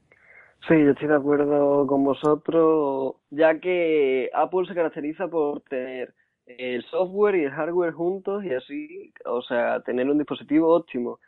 Sí, 0.69 0.75
yo 0.79 0.93
estoy 0.93 1.09
de 1.09 1.17
acuerdo 1.17 1.85
con 1.89 2.05
vosotros, 2.05 3.17
ya 3.31 3.59
que 3.59 4.31
Apple 4.33 4.69
se 4.69 4.75
caracteriza 4.77 5.27
por 5.27 5.63
tener 5.63 6.15
el 6.47 6.85
software 6.85 7.35
y 7.35 7.45
el 7.47 7.51
hardware 7.51 7.93
juntos 7.93 8.45
y 8.45 8.55
así, 8.55 9.13
o 9.25 9.43
sea, 9.43 9.81
tener 9.81 10.09
un 10.09 10.19
dispositivo 10.19 10.77
óptimo. 10.77 11.19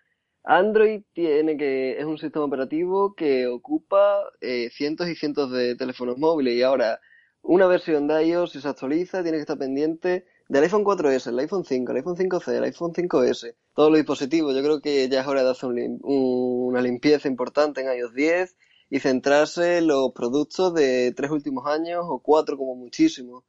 Android 0.45 1.03
tiene 1.13 1.57
que 1.57 1.99
es 1.99 2.05
un 2.05 2.19
sistema 2.19 2.45
operativo 2.45 3.15
que 3.15 3.47
ocupa 3.47 4.23
eh, 4.41 4.71
cientos 4.71 5.09
y 5.09 5.15
cientos 5.15 5.51
de 5.51 5.77
teléfonos 5.77 6.19
móviles 6.19 6.55
y 6.55 6.63
ahora 6.63 7.01
una 7.43 7.67
versión 7.67 8.07
de 8.07 8.27
iOS 8.27 8.53
si 8.53 8.61
se 8.61 8.69
actualiza 8.69 9.23
tiene 9.23 9.39
que 9.39 9.43
estar 9.43 9.59
pendiente 9.59 10.27
del 10.49 10.65
iPhone 10.65 10.85
4S, 10.85 11.29
el 11.29 11.39
iPhone 11.39 11.65
5, 11.65 11.93
el 11.93 11.99
iPhone 11.99 12.17
5C, 12.17 12.57
el 12.57 12.65
iPhone 12.65 12.93
5S, 12.93 13.55
todos 13.73 13.91
los 13.91 13.99
dispositivos. 13.99 14.55
Yo 14.55 14.63
creo 14.63 14.81
que 14.81 15.09
ya 15.09 15.21
es 15.21 15.27
hora 15.29 15.45
de 15.45 15.51
hacer 15.51 15.71
una 16.03 16.83
limpieza 16.83 17.29
importante 17.29 17.83
en 17.83 17.97
iOS 17.97 18.15
10 18.15 18.57
y 18.91 18.99
centrarse 18.99 19.79
en 19.79 19.87
los 19.87 20.11
productos 20.13 20.75
de 20.75 21.13
tres 21.17 21.31
últimos 21.31 21.67
años 21.67 22.05
o 22.09 22.19
cuatro 22.21 22.57
como 22.59 22.75
muchísimo. 22.75 23.45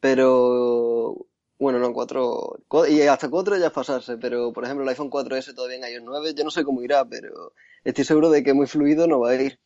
Pero 0.00 1.26
bueno, 1.58 1.78
no, 1.78 1.92
4, 1.92 2.58
y 2.88 3.00
hasta 3.02 3.30
4 3.30 3.56
ya 3.56 3.66
es 3.66 3.72
pasarse, 3.72 4.18
pero 4.18 4.52
por 4.52 4.64
ejemplo 4.64 4.82
el 4.82 4.88
iPhone 4.90 5.10
4S 5.10 5.54
todavía 5.54 5.76
en 5.76 5.94
iOS 5.94 6.04
9, 6.04 6.34
yo 6.34 6.44
no 6.44 6.50
sé 6.50 6.64
cómo 6.64 6.82
irá, 6.82 7.04
pero 7.04 7.52
estoy 7.82 8.04
seguro 8.04 8.30
de 8.30 8.42
que 8.42 8.52
muy 8.52 8.66
fluido 8.66 9.06
no 9.06 9.20
va 9.20 9.30
a 9.30 9.34
ir. 9.36 9.58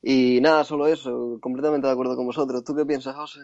Y 0.00 0.40
nada, 0.40 0.64
solo 0.64 0.86
eso, 0.86 1.38
completamente 1.40 1.88
de 1.88 1.92
acuerdo 1.92 2.14
con 2.16 2.26
vosotros. 2.26 2.62
¿Tú 2.62 2.74
qué 2.74 2.86
piensas, 2.86 3.16
José? 3.16 3.40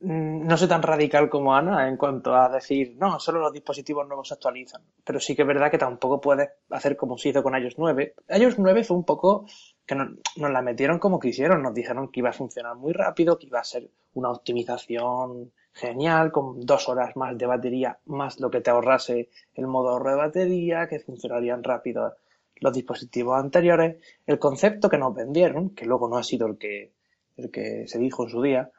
Mm, 0.00 0.46
no 0.46 0.56
soy 0.56 0.68
tan 0.68 0.82
radical 0.82 1.28
como 1.28 1.54
Ana 1.54 1.88
en 1.88 1.96
cuanto 1.98 2.34
a 2.34 2.48
decir, 2.48 2.96
no, 2.98 3.20
solo 3.20 3.40
los 3.40 3.52
dispositivos 3.52 4.06
nuevos 4.06 4.28
se 4.28 4.34
actualizan. 4.34 4.82
Pero 5.04 5.20
sí 5.20 5.36
que 5.36 5.42
es 5.42 5.48
verdad 5.48 5.70
que 5.70 5.78
tampoco 5.78 6.20
puedes 6.20 6.48
hacer 6.70 6.96
como 6.96 7.18
se 7.18 7.28
hizo 7.28 7.42
con 7.42 7.54
iOS 7.54 7.74
9. 7.78 8.14
iOS 8.38 8.58
9 8.58 8.84
fue 8.84 8.96
un 8.96 9.04
poco 9.04 9.46
que 9.86 9.94
nos, 9.94 10.08
nos 10.36 10.50
la 10.50 10.62
metieron 10.62 10.98
como 10.98 11.20
quisieron. 11.20 11.62
Nos 11.62 11.74
dijeron 11.74 12.10
que 12.10 12.20
iba 12.20 12.30
a 12.30 12.32
funcionar 12.32 12.76
muy 12.76 12.92
rápido, 12.94 13.38
que 13.38 13.46
iba 13.46 13.60
a 13.60 13.64
ser 13.64 13.90
una 14.14 14.30
optimización 14.30 15.52
genial, 15.74 16.30
con 16.32 16.64
dos 16.64 16.88
horas 16.88 17.16
más 17.16 17.36
de 17.36 17.46
batería, 17.46 17.98
más 18.06 18.40
lo 18.40 18.50
que 18.50 18.60
te 18.60 18.70
ahorrase 18.70 19.28
el 19.54 19.66
modo 19.66 19.90
ahorro 19.90 20.10
de 20.10 20.16
batería, 20.16 20.88
que 20.88 21.00
funcionarían 21.00 21.64
rápido 21.64 22.14
los 22.60 22.72
dispositivos 22.72 23.38
anteriores. 23.38 23.96
El 24.26 24.38
concepto 24.38 24.88
que 24.88 24.98
nos 24.98 25.14
vendieron, 25.14 25.70
que 25.70 25.84
luego 25.84 26.08
no 26.08 26.16
ha 26.16 26.22
sido 26.22 26.46
el 26.46 26.58
que, 26.58 26.92
el 27.36 27.50
que 27.50 27.86
se 27.88 27.98
dijo 27.98 28.24
en 28.24 28.30
su 28.30 28.40
día, 28.40 28.70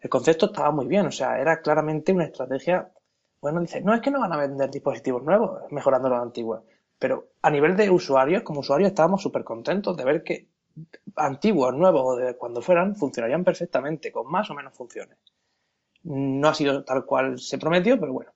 el 0.00 0.08
concepto 0.08 0.46
estaba 0.46 0.70
muy 0.70 0.86
bien, 0.86 1.06
o 1.06 1.10
sea, 1.10 1.40
era 1.40 1.60
claramente 1.60 2.12
una 2.12 2.24
estrategia. 2.24 2.92
Bueno, 3.40 3.60
dice, 3.60 3.80
no 3.80 3.94
es 3.94 4.00
que 4.00 4.10
no 4.10 4.20
van 4.20 4.32
a 4.32 4.38
vender 4.38 4.70
dispositivos 4.70 5.22
nuevos 5.24 5.62
mejorando 5.70 6.08
los 6.08 6.22
antiguos, 6.22 6.62
pero 6.98 7.30
a 7.42 7.50
nivel 7.50 7.76
de 7.76 7.90
usuarios, 7.90 8.42
como 8.42 8.60
usuarios 8.60 8.90
estábamos 8.90 9.20
súper 9.20 9.42
contentos 9.42 9.96
de 9.96 10.04
ver 10.04 10.22
que 10.22 10.48
antiguos, 11.16 11.74
nuevos 11.74 12.02
o 12.04 12.16
de 12.16 12.36
cuando 12.36 12.62
fueran, 12.62 12.94
funcionarían 12.94 13.42
perfectamente, 13.42 14.12
con 14.12 14.30
más 14.30 14.48
o 14.50 14.54
menos 14.54 14.74
funciones. 14.74 15.18
No 16.06 16.48
ha 16.48 16.54
sido 16.54 16.84
tal 16.84 17.04
cual 17.04 17.38
se 17.40 17.58
prometió, 17.58 17.98
pero 17.98 18.12
bueno, 18.12 18.30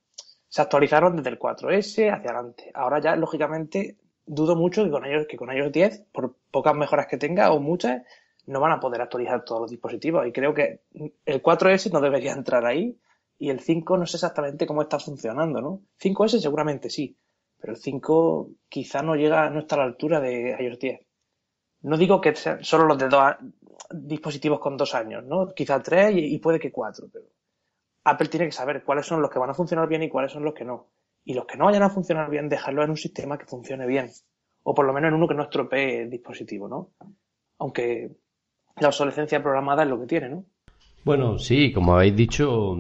se 0.49 0.61
actualizaron 0.61 1.15
desde 1.15 1.31
el 1.31 1.39
4S 1.39 2.13
hacia 2.13 2.31
adelante. 2.31 2.73
Ahora 2.75 3.01
ya, 3.01 3.15
lógicamente, 3.15 3.97
dudo 4.27 4.57
mucho 4.57 4.85
que 4.85 4.91
con 4.91 5.05
ellos, 5.05 5.27
que 5.29 5.37
con 5.37 5.53
ellos 5.53 5.71
10, 5.71 6.07
por 6.13 6.35
pocas 6.51 6.75
mejoras 6.75 7.07
que 7.07 7.17
tenga 7.17 7.53
o 7.53 7.61
muchas, 7.61 8.03
no 8.47 8.59
van 8.59 8.73
a 8.73 8.81
poder 8.81 9.01
actualizar 9.01 9.45
todos 9.45 9.61
los 9.61 9.71
dispositivos. 9.71 10.27
Y 10.27 10.33
creo 10.33 10.53
que 10.53 10.81
el 11.25 11.41
4S 11.41 11.93
no 11.93 12.01
debería 12.01 12.33
entrar 12.33 12.67
ahí 12.67 12.99
y 13.39 13.51
el 13.51 13.61
5 13.61 13.97
no 13.97 14.07
sé 14.07 14.17
exactamente 14.17 14.67
cómo 14.67 14.83
está 14.83 14.99
funcionando, 14.99 15.61
¿no? 15.61 15.83
5S 16.03 16.41
seguramente 16.41 16.91
sí, 16.91 17.17
pero 17.61 17.75
el 17.75 17.79
5 17.79 18.51
quizá 18.69 19.03
no 19.03 19.15
llega, 19.15 19.49
no 19.49 19.61
está 19.61 19.77
a 19.77 19.79
la 19.79 19.85
altura 19.85 20.21
de 20.21 20.57
iOS 20.59 20.79
10. 20.81 21.01
No 21.83 21.97
digo 21.97 22.21
que 22.21 22.35
sean 22.35 22.65
solo 22.65 22.85
los 22.85 22.99
de 22.99 23.09
dos 23.09 23.37
dispositivos 23.91 24.59
con 24.59 24.77
dos 24.77 24.93
años, 24.97 25.25
¿no? 25.25 25.55
Quizá 25.55 25.81
tres 25.81 26.13
y, 26.17 26.35
y 26.35 26.39
puede 26.39 26.59
que 26.59 26.73
cuatro, 26.73 27.07
pero 27.13 27.27
Apple 28.05 28.29
tiene 28.29 28.47
que 28.47 28.53
saber 28.53 28.83
cuáles 28.85 29.07
son 29.07 29.21
los 29.23 29.31
que 29.31 29.39
van 29.39 29.51
a 29.51 29.55
funcionar 29.55 29.89
bien 29.89 30.03
y 30.03 30.09
cuáles 30.09 30.33
son 30.33 30.45
los 30.45 30.55
que 30.55 30.65
no. 30.65 30.89
Y 31.25 31.35
los 31.35 31.45
que 31.45 31.57
no 31.57 31.67
vayan 31.67 31.83
a 31.83 31.91
funcionar 31.91 32.31
bien, 32.31 32.49
dejarlo 32.49 32.83
en 32.83 32.91
un 32.91 32.97
sistema 32.97 33.39
que 33.39 33.47
funcione 33.47 33.87
bien. 33.87 34.11
O 34.63 34.75
por 34.75 34.87
lo 34.87 34.93
menos 34.93 35.09
en 35.09 35.15
uno 35.15 35.29
que 35.29 35.35
no 35.35 35.43
estropee 35.43 36.03
el 36.03 36.11
dispositivo, 36.11 36.69
¿no? 36.69 36.91
Aunque 37.59 38.11
la 38.79 38.89
obsolescencia 38.89 39.43
programada 39.43 39.83
es 39.83 39.89
lo 39.89 40.01
que 40.01 40.07
tiene, 40.07 40.29
¿no? 40.29 40.45
Bueno, 41.05 41.39
sí, 41.39 41.73
como 41.73 41.95
habéis 41.95 42.17
dicho, 42.17 42.77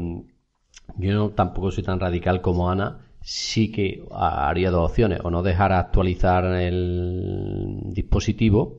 yo 0.97 1.31
tampoco 1.31 1.71
soy 1.71 1.85
tan 1.85 2.01
radical 2.01 2.41
como 2.41 2.71
Ana. 2.71 3.07
Sí 3.23 3.71
que 3.71 4.03
haría 4.13 4.71
dos 4.71 4.91
opciones. 4.91 5.21
O 5.23 5.31
no 5.31 5.43
dejar 5.43 5.73
actualizar 5.73 6.45
el 6.45 7.81
dispositivo. 7.87 8.79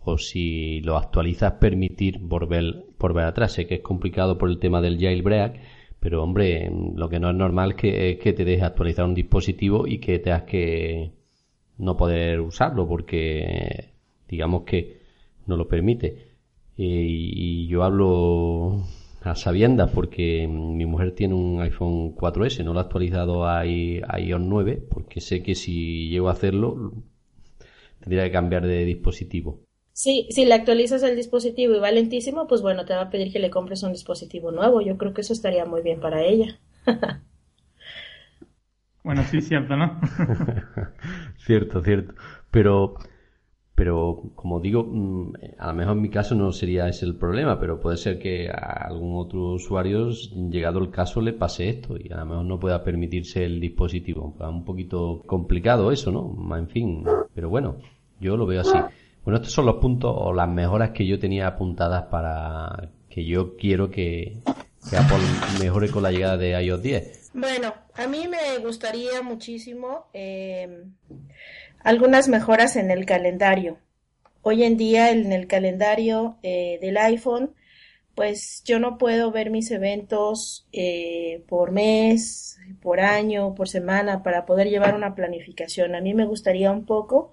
O 0.00 0.18
si 0.18 0.80
lo 0.80 0.96
actualizas, 0.96 1.54
permitir 1.54 2.18
volver, 2.20 2.84
volver 3.08 3.24
atrás. 3.24 3.52
Sé 3.52 3.66
que 3.66 3.76
es 3.76 3.80
complicado 3.80 4.38
por 4.38 4.50
el 4.50 4.58
tema 4.58 4.80
del 4.80 4.98
jailbreak. 4.98 5.60
Pero 6.00 6.22
hombre, 6.22 6.70
lo 6.94 7.08
que 7.08 7.20
no 7.20 7.30
es 7.30 7.36
normal 7.36 7.70
es 7.72 7.76
que, 7.76 8.10
es 8.10 8.18
que 8.18 8.32
te 8.32 8.44
dejes 8.44 8.64
actualizar 8.64 9.04
un 9.06 9.14
dispositivo 9.14 9.86
y 9.86 9.98
que 9.98 10.18
tengas 10.18 10.42
que 10.42 11.12
no 11.78 11.96
poder 11.96 12.40
usarlo 12.40 12.86
porque 12.86 13.92
digamos 14.28 14.64
que 14.64 15.00
no 15.46 15.56
lo 15.56 15.68
permite. 15.68 16.34
y 16.76 17.66
yo 17.68 17.84
hablo 17.84 18.84
a 19.24 19.34
sabiendas 19.34 19.90
porque 19.90 20.46
mi 20.46 20.84
mujer 20.86 21.14
tiene 21.14 21.34
un 21.34 21.60
iPhone 21.60 22.14
4S, 22.14 22.62
no 22.64 22.74
lo 22.74 22.80
ha 22.80 22.82
actualizado 22.82 23.46
a, 23.46 23.66
iOS 23.66 24.40
9 24.40 24.86
porque 24.90 25.20
sé 25.20 25.42
que 25.42 25.54
si 25.54 26.08
llego 26.10 26.28
a 26.28 26.32
hacerlo 26.32 26.92
tendría 28.00 28.24
que 28.24 28.32
cambiar 28.32 28.66
de 28.66 28.84
dispositivo. 28.84 29.63
Sí, 29.94 30.26
si 30.30 30.44
le 30.44 30.54
actualizas 30.54 31.04
el 31.04 31.14
dispositivo 31.14 31.76
y 31.76 31.78
va 31.78 31.92
lentísimo, 31.92 32.48
pues 32.48 32.62
bueno, 32.62 32.84
te 32.84 32.94
va 32.94 33.02
a 33.02 33.10
pedir 33.10 33.32
que 33.32 33.38
le 33.38 33.50
compres 33.50 33.84
un 33.84 33.92
dispositivo 33.92 34.50
nuevo. 34.50 34.80
Yo 34.80 34.98
creo 34.98 35.14
que 35.14 35.20
eso 35.20 35.32
estaría 35.32 35.64
muy 35.66 35.82
bien 35.82 36.00
para 36.00 36.24
ella. 36.24 36.58
bueno, 39.04 39.22
sí, 39.30 39.40
cierto, 39.40 39.76
¿no? 39.76 40.00
cierto, 41.38 41.80
cierto. 41.80 42.14
Pero 42.50 42.96
pero 43.76 44.32
como 44.34 44.60
digo, 44.60 44.84
mm, 44.84 45.32
a 45.58 45.68
lo 45.68 45.74
mejor 45.74 45.96
en 45.96 46.02
mi 46.02 46.10
caso 46.10 46.34
no 46.34 46.50
sería 46.50 46.88
ese 46.88 47.06
el 47.06 47.16
problema, 47.16 47.60
pero 47.60 47.80
puede 47.80 47.96
ser 47.96 48.18
que 48.18 48.48
a 48.48 48.86
algún 48.88 49.16
otro 49.16 49.54
usuario, 49.54 50.10
llegado 50.50 50.80
el 50.80 50.90
caso, 50.90 51.20
le 51.20 51.34
pase 51.34 51.68
esto 51.68 51.96
y 51.98 52.12
a 52.12 52.16
lo 52.16 52.26
mejor 52.26 52.44
no 52.46 52.58
pueda 52.58 52.82
permitirse 52.82 53.44
el 53.44 53.60
dispositivo. 53.60 54.34
Un 54.40 54.64
poquito 54.64 55.22
complicado 55.26 55.92
eso, 55.92 56.10
¿no? 56.10 56.56
En 56.56 56.68
fin, 56.68 57.04
pero 57.32 57.48
bueno, 57.48 57.76
yo 58.20 58.36
lo 58.36 58.46
veo 58.46 58.62
así. 58.62 58.78
Bueno, 59.24 59.38
estos 59.38 59.52
son 59.52 59.64
los 59.64 59.76
puntos 59.76 60.14
o 60.14 60.34
las 60.34 60.48
mejoras 60.48 60.90
que 60.90 61.06
yo 61.06 61.18
tenía 61.18 61.46
apuntadas 61.46 62.04
para 62.10 62.90
que 63.08 63.24
yo 63.24 63.56
quiero 63.56 63.90
que, 63.90 64.36
que 64.90 64.96
Apple 64.96 65.16
mejore 65.58 65.88
con 65.88 66.02
la 66.02 66.12
llegada 66.12 66.36
de 66.36 66.62
iOS 66.62 66.82
10. 66.82 67.30
Bueno, 67.32 67.72
a 67.94 68.06
mí 68.06 68.28
me 68.28 68.58
gustaría 68.58 69.22
muchísimo 69.22 70.08
eh, 70.12 70.84
algunas 71.80 72.28
mejoras 72.28 72.76
en 72.76 72.90
el 72.90 73.06
calendario. 73.06 73.78
Hoy 74.42 74.62
en 74.62 74.76
día 74.76 75.10
en 75.10 75.32
el 75.32 75.46
calendario 75.46 76.36
eh, 76.42 76.78
del 76.82 76.98
iPhone, 76.98 77.54
pues 78.14 78.62
yo 78.66 78.78
no 78.78 78.98
puedo 78.98 79.32
ver 79.32 79.50
mis 79.50 79.70
eventos 79.70 80.68
eh, 80.70 81.42
por 81.48 81.72
mes, 81.72 82.58
por 82.82 83.00
año, 83.00 83.54
por 83.54 83.68
semana, 83.68 84.22
para 84.22 84.44
poder 84.44 84.68
llevar 84.68 84.94
una 84.94 85.14
planificación. 85.14 85.94
A 85.94 86.02
mí 86.02 86.12
me 86.12 86.26
gustaría 86.26 86.70
un 86.70 86.84
poco 86.84 87.32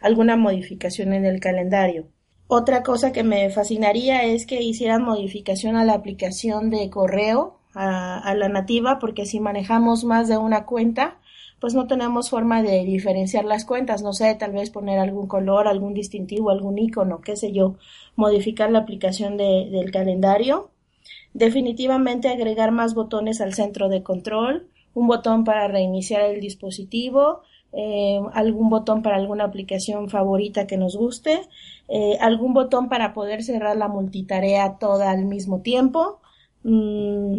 alguna 0.00 0.36
modificación 0.36 1.12
en 1.12 1.24
el 1.24 1.40
calendario. 1.40 2.06
Otra 2.48 2.82
cosa 2.84 3.12
que 3.12 3.24
me 3.24 3.50
fascinaría 3.50 4.22
es 4.22 4.46
que 4.46 4.62
hicieran 4.62 5.02
modificación 5.02 5.74
a 5.76 5.84
la 5.84 5.94
aplicación 5.94 6.70
de 6.70 6.88
correo, 6.90 7.58
a, 7.74 8.34
la 8.34 8.48
nativa, 8.48 8.98
porque 8.98 9.26
si 9.26 9.38
manejamos 9.40 10.04
más 10.04 10.28
de 10.28 10.38
una 10.38 10.64
cuenta, 10.64 11.18
pues 11.60 11.74
no 11.74 11.86
tenemos 11.86 12.30
forma 12.30 12.62
de 12.62 12.84
diferenciar 12.84 13.44
las 13.44 13.64
cuentas, 13.64 14.02
no 14.02 14.12
sé, 14.12 14.34
tal 14.34 14.52
vez 14.52 14.70
poner 14.70 14.98
algún 14.98 15.26
color, 15.26 15.68
algún 15.68 15.92
distintivo, 15.92 16.50
algún 16.50 16.78
icono, 16.78 17.20
qué 17.20 17.36
sé 17.36 17.52
yo, 17.52 17.76
modificar 18.14 18.70
la 18.70 18.80
aplicación 18.80 19.36
de, 19.36 19.68
del 19.70 19.90
calendario. 19.90 20.70
Definitivamente 21.34 22.28
agregar 22.28 22.70
más 22.70 22.94
botones 22.94 23.40
al 23.40 23.52
centro 23.54 23.88
de 23.88 24.02
control, 24.02 24.68
un 24.94 25.06
botón 25.06 25.44
para 25.44 25.68
reiniciar 25.68 26.22
el 26.22 26.40
dispositivo, 26.40 27.42
eh, 27.72 28.20
algún 28.32 28.70
botón 28.70 29.02
para 29.02 29.16
alguna 29.16 29.44
aplicación 29.44 30.08
favorita 30.08 30.66
que 30.66 30.76
nos 30.76 30.96
guste, 30.96 31.40
eh, 31.88 32.16
algún 32.20 32.54
botón 32.54 32.88
para 32.88 33.14
poder 33.14 33.42
cerrar 33.42 33.76
la 33.76 33.88
multitarea 33.88 34.78
toda 34.78 35.10
al 35.10 35.24
mismo 35.24 35.60
tiempo. 35.62 36.20
Mm, 36.62 37.38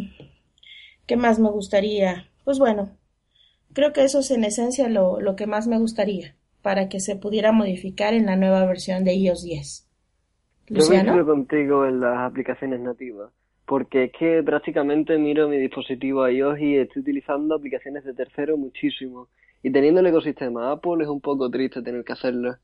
¿Qué 1.06 1.18
más 1.18 1.40
me 1.40 1.50
gustaría? 1.50 2.28
Pues 2.44 2.60
bueno, 2.60 2.90
Creo 3.78 3.94
que 3.94 4.04
eso 4.04 4.22
es 4.22 4.32
en 4.32 4.44
esencia 4.44 4.90
lo, 4.90 5.22
lo 5.22 5.36
que 5.36 5.46
más 5.46 5.68
me 5.68 5.78
gustaría 5.78 6.34
para 6.64 6.90
que 6.90 7.00
se 7.00 7.16
pudiera 7.16 7.52
modificar 7.52 8.16
en 8.16 8.26
la 8.26 8.36
nueva 8.36 8.66
versión 8.66 9.04
de 9.04 9.14
iOS 9.14 9.44
10. 9.44 9.88
¿Luciano? 10.70 11.16
Yo 11.16 11.24
contigo 11.28 11.86
en 11.86 12.00
las 12.00 12.18
aplicaciones 12.18 12.80
nativas, 12.80 13.30
porque 13.68 14.06
es 14.06 14.12
que 14.18 14.42
prácticamente 14.42 15.16
miro 15.20 15.48
mi 15.48 15.58
dispositivo 15.58 16.28
iOS 16.28 16.60
y 16.60 16.78
estoy 16.78 17.04
utilizando 17.04 17.54
aplicaciones 17.54 18.04
de 18.04 18.16
tercero 18.16 18.58
muchísimo. 18.58 19.28
Y 19.68 19.72
teniendo 19.74 20.00
el 20.00 20.08
ecosistema 20.08 20.72
Apple 20.72 21.04
es 21.04 21.10
un 21.10 21.20
poco 21.20 21.50
triste 21.50 21.82
tener 21.82 22.06
que 22.06 22.14
hacerlo. 22.14 22.56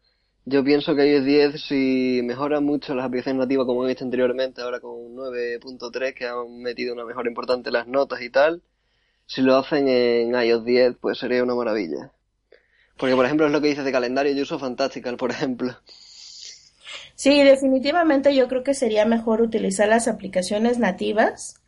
Yo 0.46 0.64
pienso 0.64 0.96
que 0.96 1.06
iOS 1.06 1.26
10 1.26 1.62
si 1.62 2.22
mejora 2.24 2.62
mucho 2.62 2.96
las 2.96 3.06
aplicaciones 3.06 3.42
nativas 3.42 3.66
como 3.66 3.84
he 3.84 3.90
visto 3.90 4.06
anteriormente, 4.06 4.62
ahora 4.62 4.80
con 4.80 5.14
9.3 5.14 6.14
que 6.14 6.28
han 6.28 6.60
metido 6.62 6.94
una 6.94 7.04
mejora 7.04 7.28
importante 7.28 7.72
las 7.72 7.88
notas 7.88 8.22
y 8.22 8.30
tal, 8.30 8.62
si 9.26 9.42
lo 9.42 9.58
hacen 9.58 9.90
en 9.90 10.34
iOS 10.34 10.64
10, 10.64 10.96
pues 11.02 11.18
sería 11.18 11.44
una 11.44 11.56
maravilla. 11.56 12.14
Porque, 12.98 13.18
por 13.18 13.26
ejemplo, 13.26 13.48
es 13.48 13.52
lo 13.52 13.60
que 13.60 13.68
dices 13.68 13.84
de 13.84 13.92
calendario, 13.92 14.32
yo 14.32 14.44
uso 14.44 14.58
Fantastical, 14.58 15.18
por 15.18 15.32
ejemplo. 15.32 15.76
Sí, 17.16 17.44
definitivamente 17.44 18.34
yo 18.34 18.48
creo 18.48 18.64
que 18.64 18.76
sería 18.76 19.06
mejor 19.06 19.42
utilizar 19.42 19.90
las 19.90 20.08
aplicaciones 20.08 20.80
nativas 20.80 21.62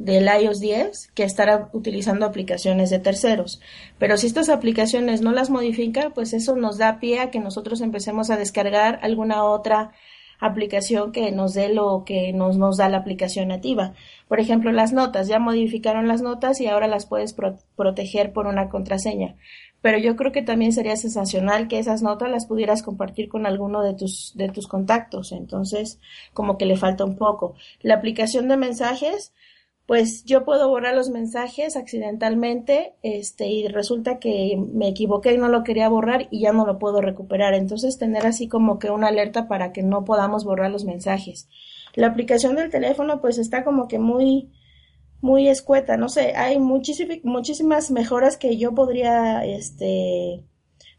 del 0.00 0.28
iOS 0.42 0.60
10 0.60 1.12
que 1.14 1.24
estar 1.24 1.68
utilizando 1.74 2.24
aplicaciones 2.24 2.88
de 2.88 2.98
terceros. 3.00 3.60
Pero 3.98 4.16
si 4.16 4.26
estas 4.26 4.48
aplicaciones 4.48 5.20
no 5.20 5.30
las 5.30 5.50
modifica, 5.50 6.10
pues 6.14 6.32
eso 6.32 6.56
nos 6.56 6.78
da 6.78 6.98
pie 6.98 7.20
a 7.20 7.30
que 7.30 7.38
nosotros 7.38 7.82
empecemos 7.82 8.30
a 8.30 8.38
descargar 8.38 8.98
alguna 9.02 9.44
otra 9.44 9.92
aplicación 10.40 11.12
que 11.12 11.30
nos 11.32 11.52
dé 11.52 11.68
lo 11.68 12.04
que 12.06 12.32
nos, 12.32 12.56
nos 12.56 12.78
da 12.78 12.88
la 12.88 12.96
aplicación 12.96 13.48
nativa. 13.48 13.92
Por 14.26 14.40
ejemplo, 14.40 14.72
las 14.72 14.94
notas, 14.94 15.28
ya 15.28 15.38
modificaron 15.38 16.08
las 16.08 16.22
notas 16.22 16.62
y 16.62 16.66
ahora 16.66 16.88
las 16.88 17.04
puedes 17.04 17.36
proteger 17.76 18.32
por 18.32 18.46
una 18.46 18.70
contraseña. 18.70 19.36
Pero 19.82 19.98
yo 19.98 20.16
creo 20.16 20.32
que 20.32 20.42
también 20.42 20.72
sería 20.72 20.96
sensacional 20.96 21.68
que 21.68 21.78
esas 21.78 22.02
notas 22.02 22.30
las 22.30 22.46
pudieras 22.46 22.82
compartir 22.82 23.28
con 23.28 23.44
alguno 23.46 23.82
de 23.82 23.92
tus, 23.92 24.32
de 24.34 24.48
tus 24.48 24.66
contactos. 24.66 25.32
Entonces, 25.32 26.00
como 26.32 26.56
que 26.56 26.64
le 26.64 26.76
falta 26.76 27.04
un 27.04 27.16
poco. 27.16 27.54
La 27.82 27.96
aplicación 27.96 28.48
de 28.48 28.56
mensajes, 28.56 29.34
pues 29.90 30.24
yo 30.24 30.44
puedo 30.44 30.68
borrar 30.68 30.94
los 30.94 31.10
mensajes 31.10 31.76
accidentalmente, 31.76 32.94
este, 33.02 33.48
y 33.48 33.66
resulta 33.66 34.20
que 34.20 34.56
me 34.72 34.86
equivoqué 34.86 35.34
y 35.34 35.36
no 35.36 35.48
lo 35.48 35.64
quería 35.64 35.88
borrar 35.88 36.28
y 36.30 36.42
ya 36.42 36.52
no 36.52 36.64
lo 36.64 36.78
puedo 36.78 37.00
recuperar. 37.00 37.54
Entonces 37.54 37.98
tener 37.98 38.24
así 38.24 38.46
como 38.46 38.78
que 38.78 38.88
una 38.88 39.08
alerta 39.08 39.48
para 39.48 39.72
que 39.72 39.82
no 39.82 40.04
podamos 40.04 40.44
borrar 40.44 40.70
los 40.70 40.84
mensajes. 40.84 41.48
La 41.96 42.06
aplicación 42.06 42.54
del 42.54 42.70
teléfono 42.70 43.20
pues 43.20 43.36
está 43.38 43.64
como 43.64 43.88
que 43.88 43.98
muy, 43.98 44.52
muy 45.22 45.48
escueta, 45.48 45.96
no 45.96 46.08
sé, 46.08 46.36
hay 46.36 46.60
muchísimas 46.60 47.90
mejoras 47.90 48.36
que 48.36 48.56
yo 48.58 48.72
podría, 48.76 49.44
este, 49.44 50.44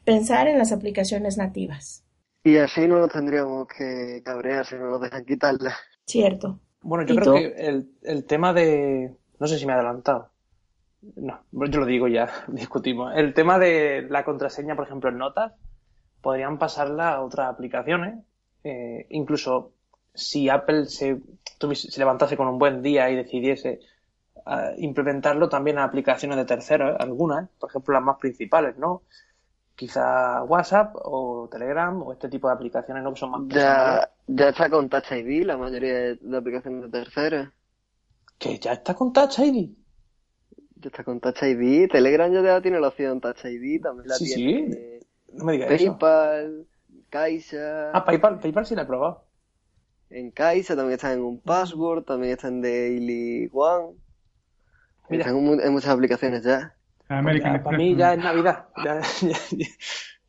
pensar 0.04 0.50
en 0.50 0.58
las 0.58 0.74
aplicaciones 0.74 1.38
nativas. 1.38 2.04
Y 2.44 2.58
así 2.58 2.86
no 2.90 3.00
nos 3.00 3.14
tendríamos 3.14 3.70
que 3.70 4.22
cabrear 4.26 4.66
si 4.66 4.76
no 4.76 4.90
nos 4.90 5.00
dejan 5.00 5.24
quitarla. 5.24 5.78
Cierto. 6.06 6.60
Bueno, 6.82 7.06
yo 7.06 7.16
creo 7.16 7.34
que 7.34 7.54
el, 7.58 7.92
el 8.04 8.26
tema 8.26 8.54
de... 8.54 9.16
No 9.40 9.48
sé 9.48 9.58
si 9.58 9.66
me 9.66 9.74
he 9.74 9.76
adelantado. 9.76 10.30
No, 11.16 11.42
yo 11.52 11.80
lo 11.80 11.86
digo 11.86 12.08
ya, 12.08 12.30
discutimos. 12.48 13.14
El 13.16 13.34
tema 13.34 13.60
de 13.60 14.08
la 14.10 14.24
contraseña, 14.24 14.76
por 14.76 14.86
ejemplo, 14.86 15.10
en 15.10 15.18
notas, 15.18 15.54
podrían 16.22 16.58
pasarla 16.58 17.14
a 17.14 17.22
otras 17.22 17.50
aplicaciones. 17.50 18.24
Eh, 18.64 19.08
incluso 19.10 19.74
si 20.14 20.50
Apple 20.50 20.86
se, 20.86 21.20
se 21.74 22.00
levantase 22.00 22.38
con 22.38 22.48
un 22.48 22.60
buen 22.60 22.82
día 22.82 23.10
y 23.10 23.16
decidiese 23.16 23.80
uh, 24.46 24.78
implementarlo 24.78 25.50
también 25.50 25.80
a 25.80 25.84
aplicaciones 25.84 26.38
de 26.38 26.46
terceros, 26.46 26.96
algunas, 27.00 27.50
por 27.60 27.70
ejemplo 27.70 27.94
las 27.94 28.04
más 28.04 28.18
principales, 28.18 28.78
¿no? 28.78 29.02
quizá 29.82 30.44
WhatsApp 30.44 30.94
o 30.96 31.50
Telegram 31.52 32.04
o 32.04 32.14
este 32.14 32.30
tipo 32.30 32.48
de 32.48 32.54
aplicaciones 32.54 33.02
no 33.02 33.14
que 33.14 33.20
son 33.20 33.32
más 33.32 33.42
ya, 34.36 34.50
está 34.50 34.70
con 34.70 34.90
Touch 34.90 35.12
ID 35.12 35.44
la 35.46 35.58
mayoría 35.58 36.16
de, 36.16 36.38
aplicaciones 36.38 36.84
de 36.84 36.90
terceras 36.90 37.50
que 38.38 38.60
ya 38.60 38.74
está 38.74 38.94
con 38.96 39.14
Touch 39.14 39.40
ID 39.40 39.70
ya 40.76 40.88
está 40.90 41.04
con 41.04 41.20
Touch 41.20 41.44
ID 41.44 41.90
Telegram 41.90 42.32
ya 42.32 42.62
tiene 42.62 42.80
la 42.80 42.88
opción 42.90 43.22
Touch 43.22 43.46
ID 43.46 43.82
también 43.82 44.08
la 44.08 44.16
sí, 44.16 44.26
tiene 44.26 45.00
sí 45.00 45.08
no 45.34 45.46
me 45.46 45.54
digas 45.54 45.70
PayPal 45.70 46.68
Caixa. 47.10 47.92
Ah 47.94 48.06
PayPal 48.06 48.40
PayPal 48.40 48.66
sí 48.66 48.74
la 48.76 48.84
he 48.84 48.86
probado. 48.86 49.26
En 50.10 50.32
Caixa 50.32 50.76
también 50.76 50.96
está 50.96 51.14
en 51.14 51.22
un 51.22 51.40
password 51.42 52.04
también 52.04 52.34
está 52.34 52.48
en 52.48 52.62
Daily 52.62 53.50
One. 53.52 53.96
Mira. 55.10 55.26
están 55.26 55.60
en 55.60 55.74
muchas 55.74 55.90
aplicaciones 55.92 56.44
ya. 56.44 56.74
American 57.10 57.54
Ya, 57.54 57.64
para 57.64 57.78
mí 57.78 57.96
ya 57.96 58.14
es 58.14 58.20
Navidad. 58.20 58.68
Ya- 58.84 59.02
ya- 59.22 59.68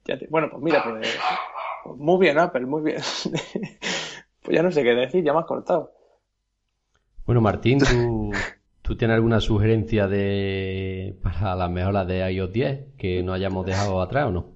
ya 0.05 0.19
te- 0.19 0.27
bueno, 0.29 0.49
pues 0.51 0.63
mira, 0.63 0.83
pues, 0.83 1.09
pues 1.85 1.97
muy 1.99 2.19
bien, 2.19 2.39
Apple, 2.39 2.67
muy 2.67 2.83
bien. 2.83 2.99
Ya 4.53 4.63
no 4.63 4.71
sé 4.71 4.83
qué 4.83 4.95
decir, 4.95 5.25
ya 5.25 5.33
me 5.33 5.41
has 5.41 5.47
cortado. 5.47 5.93
Bueno, 7.27 7.41
Martín, 7.41 7.79
¿tú, 7.79 8.31
tú 8.83 8.97
tienes 8.97 9.15
alguna 9.15 9.41
sugerencia 9.41 10.09
de 10.09 11.17
para 11.23 11.55
las 11.55 11.71
mejoras 11.71 12.07
de 12.07 12.31
iOS 12.33 12.53
10 12.53 12.81
que 12.99 13.23
no 13.23 13.33
hayamos 13.33 13.65
dejado 13.67 14.01
atrás 14.03 14.27
o 14.27 14.33
no? 14.33 14.47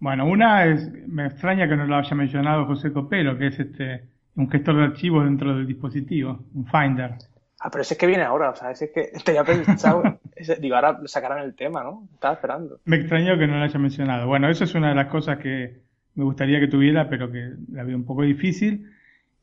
Bueno, 0.00 0.26
una 0.26 0.66
es, 0.66 0.90
me 1.06 1.26
extraña 1.26 1.68
que 1.68 1.76
no 1.76 1.86
lo 1.86 1.96
haya 1.96 2.14
mencionado 2.14 2.66
José 2.66 2.92
Copelo, 2.92 3.38
que 3.38 3.46
es 3.48 3.58
este 3.58 4.08
un 4.36 4.50
gestor 4.50 4.76
de 4.76 4.82
archivos 4.84 5.24
dentro 5.24 5.54
del 5.54 5.66
dispositivo, 5.66 6.44
un 6.54 6.66
Finder. 6.66 7.12
Ah, 7.60 7.70
pero 7.70 7.82
ese 7.82 7.94
es 7.94 7.98
que 8.00 8.06
viene 8.06 8.24
ahora, 8.24 8.50
o 8.50 8.56
sea, 8.56 8.72
ese 8.72 8.86
es 8.86 8.90
que 8.90 9.12
tenía 9.24 9.44
pensado, 9.44 10.02
ese- 10.34 10.56
digo, 10.56 10.74
ahora 10.74 11.00
sacarán 11.06 11.44
el 11.44 11.54
tema, 11.54 11.82
¿no? 11.84 12.08
Estaba 12.12 12.34
esperando. 12.34 12.80
Me 12.84 12.96
extrañó 12.96 13.38
que 13.38 13.46
no 13.46 13.56
lo 13.58 13.64
haya 13.64 13.78
mencionado. 13.78 14.26
Bueno, 14.26 14.48
eso 14.48 14.64
es 14.64 14.74
una 14.74 14.88
de 14.88 14.94
las 14.96 15.06
cosas 15.06 15.38
que 15.38 15.82
me 16.16 16.24
gustaría 16.24 16.60
que 16.60 16.66
tuviera, 16.68 17.08
pero 17.08 17.30
que 17.30 17.52
la 17.72 17.84
veo 17.84 17.96
un 17.96 18.04
poco 18.04 18.22
difícil. 18.22 18.90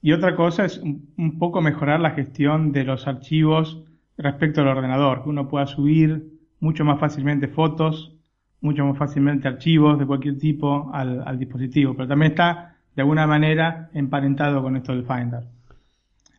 Y 0.02 0.14
otra 0.14 0.36
cosa 0.36 0.66
es 0.66 0.80
un, 0.80 1.38
poco 1.38 1.62
mejorar 1.62 2.00
la 2.00 2.12
gestión 2.12 2.72
de 2.72 2.84
los 2.84 3.08
archivos 3.08 3.84
respecto 4.18 4.62
al 4.62 4.68
ordenador, 4.68 5.24
que 5.24 5.30
uno 5.30 5.48
pueda 5.48 5.68
subir 5.68 6.40
mucho 6.60 6.84
más 6.84 7.00
fácilmente 7.00 7.48
fotos, 7.48 8.16
mucho 8.62 8.84
más 8.86 8.98
fácilmente 8.98 9.48
archivos 9.48 10.00
de 10.00 10.06
cualquier 10.06 10.38
tipo 10.38 10.92
al, 10.94 11.38
dispositivo, 11.38 11.96
pero 11.96 12.08
también 12.08 12.32
está 12.32 12.76
de 12.96 13.02
alguna 13.04 13.28
manera 13.28 13.90
emparentado 13.94 14.62
con 14.62 14.76
esto 14.76 14.92
del 14.92 15.06
Finder. 15.06 15.44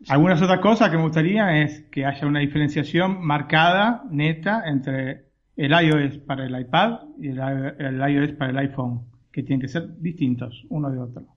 Algunas 0.08 0.42
otras 0.42 0.58
cosas 0.58 0.90
que 0.90 0.96
me 0.96 1.04
gustaría 1.04 1.62
es 1.62 1.82
que 1.90 2.04
haya 2.04 2.26
una 2.26 2.40
diferenciación 2.40 3.24
marcada, 3.24 4.02
neta, 4.10 4.64
entre 4.66 5.26
el 5.56 5.70
iOS 5.70 6.18
para 6.18 6.46
el 6.46 6.60
iPad 6.60 6.98
y 7.20 7.28
el 7.28 8.00
iOS 8.08 8.32
para 8.32 8.50
el 8.50 8.58
iPhone, 8.58 9.02
que 9.30 9.44
tienen 9.44 9.60
que 9.60 9.68
ser 9.68 10.00
distintos 10.00 10.66
uno 10.68 10.90
de 10.90 10.98
otro. 10.98 11.31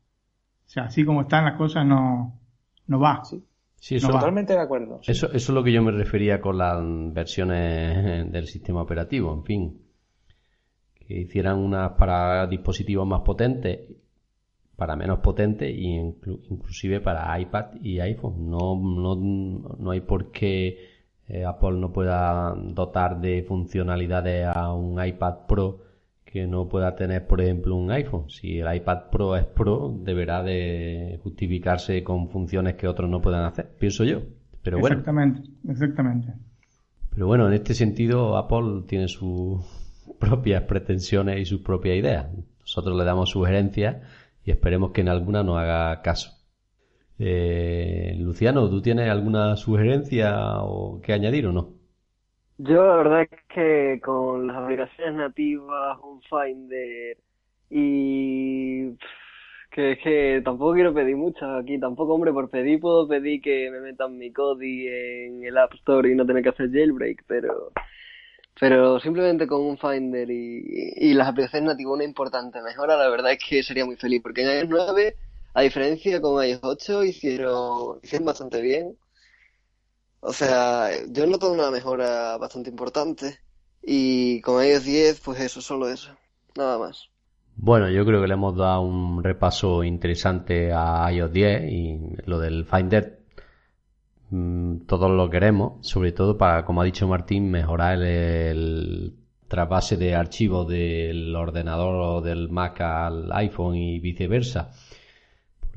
O 0.65 0.69
sea, 0.69 0.83
así 0.85 1.05
como 1.05 1.21
están 1.21 1.45
las 1.45 1.55
cosas 1.57 1.85
no, 1.85 2.39
no 2.87 2.99
va. 2.99 3.23
Sí, 3.23 3.95
eso, 3.95 4.07
No 4.07 4.13
va. 4.15 4.19
Totalmente 4.19 4.53
de 4.53 4.59
acuerdo. 4.59 4.99
sí. 5.03 5.11
eso, 5.11 5.27
eso 5.27 5.35
es 5.37 5.49
lo 5.49 5.63
que 5.63 5.71
yo 5.71 5.83
me 5.83 5.91
refería 5.91 6.41
con 6.41 6.57
las 6.57 6.77
versiones 7.13 8.31
del 8.31 8.47
sistema 8.47 8.81
operativo, 8.81 9.33
en 9.33 9.43
fin. 9.43 9.81
Que 10.95 11.19
hicieran 11.21 11.59
unas 11.59 11.91
para 11.91 12.47
dispositivos 12.47 13.07
más 13.07 13.21
potentes, 13.21 13.79
para 14.75 14.95
menos 14.95 15.19
potentes 15.19 15.71
y 15.73 15.85
inclu- 15.99 16.41
inclusive 16.49 16.99
para 16.99 17.39
iPad 17.39 17.75
y 17.81 17.99
iPhone. 17.99 18.49
No, 18.49 18.75
no, 18.75 19.15
no 19.77 19.91
hay 19.91 20.01
por 20.01 20.31
qué 20.31 20.79
eh, 21.27 21.45
Apple 21.45 21.73
no 21.73 21.93
pueda 21.93 22.53
dotar 22.55 23.21
de 23.21 23.43
funcionalidades 23.43 24.47
a 24.47 24.73
un 24.73 25.03
iPad 25.03 25.45
Pro 25.47 25.84
que 26.35 26.47
no 26.47 26.67
pueda 26.67 26.97
tener, 26.97 27.25
por 27.27 27.39
ejemplo, 27.39 27.77
un 27.77 27.89
iPhone. 27.91 28.29
Si 28.29 28.59
el 28.59 28.75
iPad 28.75 29.09
Pro 29.09 29.37
es 29.37 29.45
Pro, 29.45 29.97
deberá 30.03 30.43
de 30.43 31.17
justificarse 31.23 32.03
con 32.03 32.27
funciones 32.29 32.75
que 32.75 32.89
otros 32.89 33.09
no 33.09 33.21
puedan 33.21 33.45
hacer, 33.45 33.69
pienso 33.79 34.03
yo. 34.03 34.23
Pero 34.61 34.79
bueno, 34.79 34.97
Exactamente, 34.97 35.49
exactamente. 35.65 36.33
pero 37.09 37.27
bueno, 37.27 37.47
en 37.47 37.53
este 37.53 37.73
sentido 37.73 38.35
Apple 38.35 38.83
tiene 38.85 39.07
sus 39.07 39.61
propias 40.19 40.63
pretensiones 40.63 41.39
y 41.39 41.45
sus 41.45 41.61
propias 41.61 41.95
ideas. 41.95 42.27
Nosotros 42.59 42.97
le 42.97 43.05
damos 43.05 43.29
sugerencias 43.29 44.05
y 44.43 44.51
esperemos 44.51 44.91
que 44.91 44.99
en 44.99 45.07
alguna 45.07 45.41
nos 45.41 45.57
haga 45.57 46.01
caso. 46.01 46.31
Eh, 47.17 48.13
Luciano, 48.19 48.69
¿tú 48.69 48.81
tienes 48.81 49.09
alguna 49.09 49.55
sugerencia 49.55 50.57
o 50.63 50.99
que 50.99 51.13
añadir 51.13 51.47
o 51.47 51.53
no? 51.53 51.74
Yo 52.57 52.85
la 52.87 52.95
verdad 52.95 53.21
es 53.23 53.29
que 53.53 53.99
con 54.01 54.47
las 54.47 54.57
aplicaciones 54.57 55.15
nativas, 55.15 55.97
un 56.01 56.21
Finder 56.21 57.17
y 57.69 58.91
que 59.71 59.91
es 59.93 59.99
que 59.99 60.41
tampoco 60.43 60.73
quiero 60.73 60.93
pedir 60.93 61.17
mucho 61.17 61.45
aquí, 61.57 61.77
tampoco 61.79 62.13
hombre 62.13 62.31
por 62.31 62.49
pedir 62.49 62.79
puedo 62.79 63.07
pedir 63.07 63.41
que 63.41 63.69
me 63.71 63.81
metan 63.81 64.17
mi 64.17 64.31
Kodi 64.31 64.87
en 64.87 65.43
el 65.43 65.57
App 65.57 65.73
Store 65.75 66.09
y 66.09 66.15
no 66.15 66.25
tener 66.25 66.43
que 66.43 66.49
hacer 66.49 66.71
jailbreak, 66.71 67.23
pero 67.27 67.71
pero 68.59 68.99
simplemente 69.01 69.47
con 69.47 69.61
un 69.61 69.77
Finder 69.77 70.29
y, 70.31 70.93
y 70.95 71.13
las 71.13 71.27
aplicaciones 71.27 71.67
nativas 71.67 71.93
una 71.93 72.05
importante 72.05 72.61
mejora, 72.61 72.95
la 72.97 73.09
verdad 73.09 73.33
es 73.33 73.39
que 73.47 73.63
sería 73.63 73.85
muy 73.85 73.97
feliz 73.97 74.21
porque 74.23 74.43
en 74.43 74.69
iOS 74.69 74.69
9, 74.69 75.15
a 75.53 75.61
diferencia 75.61 76.21
con 76.21 76.43
iOS 76.45 76.61
8, 76.63 77.03
hicieron 77.03 77.99
hicieron 78.01 78.25
bastante 78.25 78.61
bien. 78.61 78.97
O 80.27 80.33
sea, 80.33 80.89
yo 81.07 81.27
noto 81.27 81.51
una 81.51 81.69
mejora 81.69 82.35
bastante 82.37 82.71
importante 82.71 83.37
y 83.83 84.41
con 84.41 84.65
iOS 84.65 84.83
10, 84.83 85.19
pues 85.19 85.39
eso, 85.39 85.61
solo 85.61 85.87
eso, 85.87 86.09
nada 86.57 86.79
más. 86.79 87.09
Bueno, 87.55 87.91
yo 87.91 88.03
creo 88.07 88.21
que 88.21 88.27
le 88.27 88.33
hemos 88.33 88.57
dado 88.57 88.81
un 88.81 89.23
repaso 89.23 89.83
interesante 89.83 90.73
a 90.73 91.11
iOS 91.11 91.31
10 91.31 91.71
y 91.71 91.99
lo 92.25 92.39
del 92.39 92.65
Finder 92.65 93.19
mm, 94.31 94.87
todos 94.87 95.11
lo 95.11 95.29
queremos, 95.29 95.87
sobre 95.87 96.11
todo 96.11 96.39
para, 96.39 96.65
como 96.65 96.81
ha 96.81 96.85
dicho 96.85 97.07
Martín, 97.07 97.51
mejorar 97.51 98.01
el 98.01 99.13
trasvase 99.47 99.95
de 99.95 100.15
archivos 100.15 100.67
del 100.67 101.35
ordenador 101.35 101.95
o 102.01 102.21
del 102.21 102.49
Mac 102.49 102.81
al 102.81 103.31
iPhone 103.31 103.75
y 103.75 103.99
viceversa. 103.99 104.71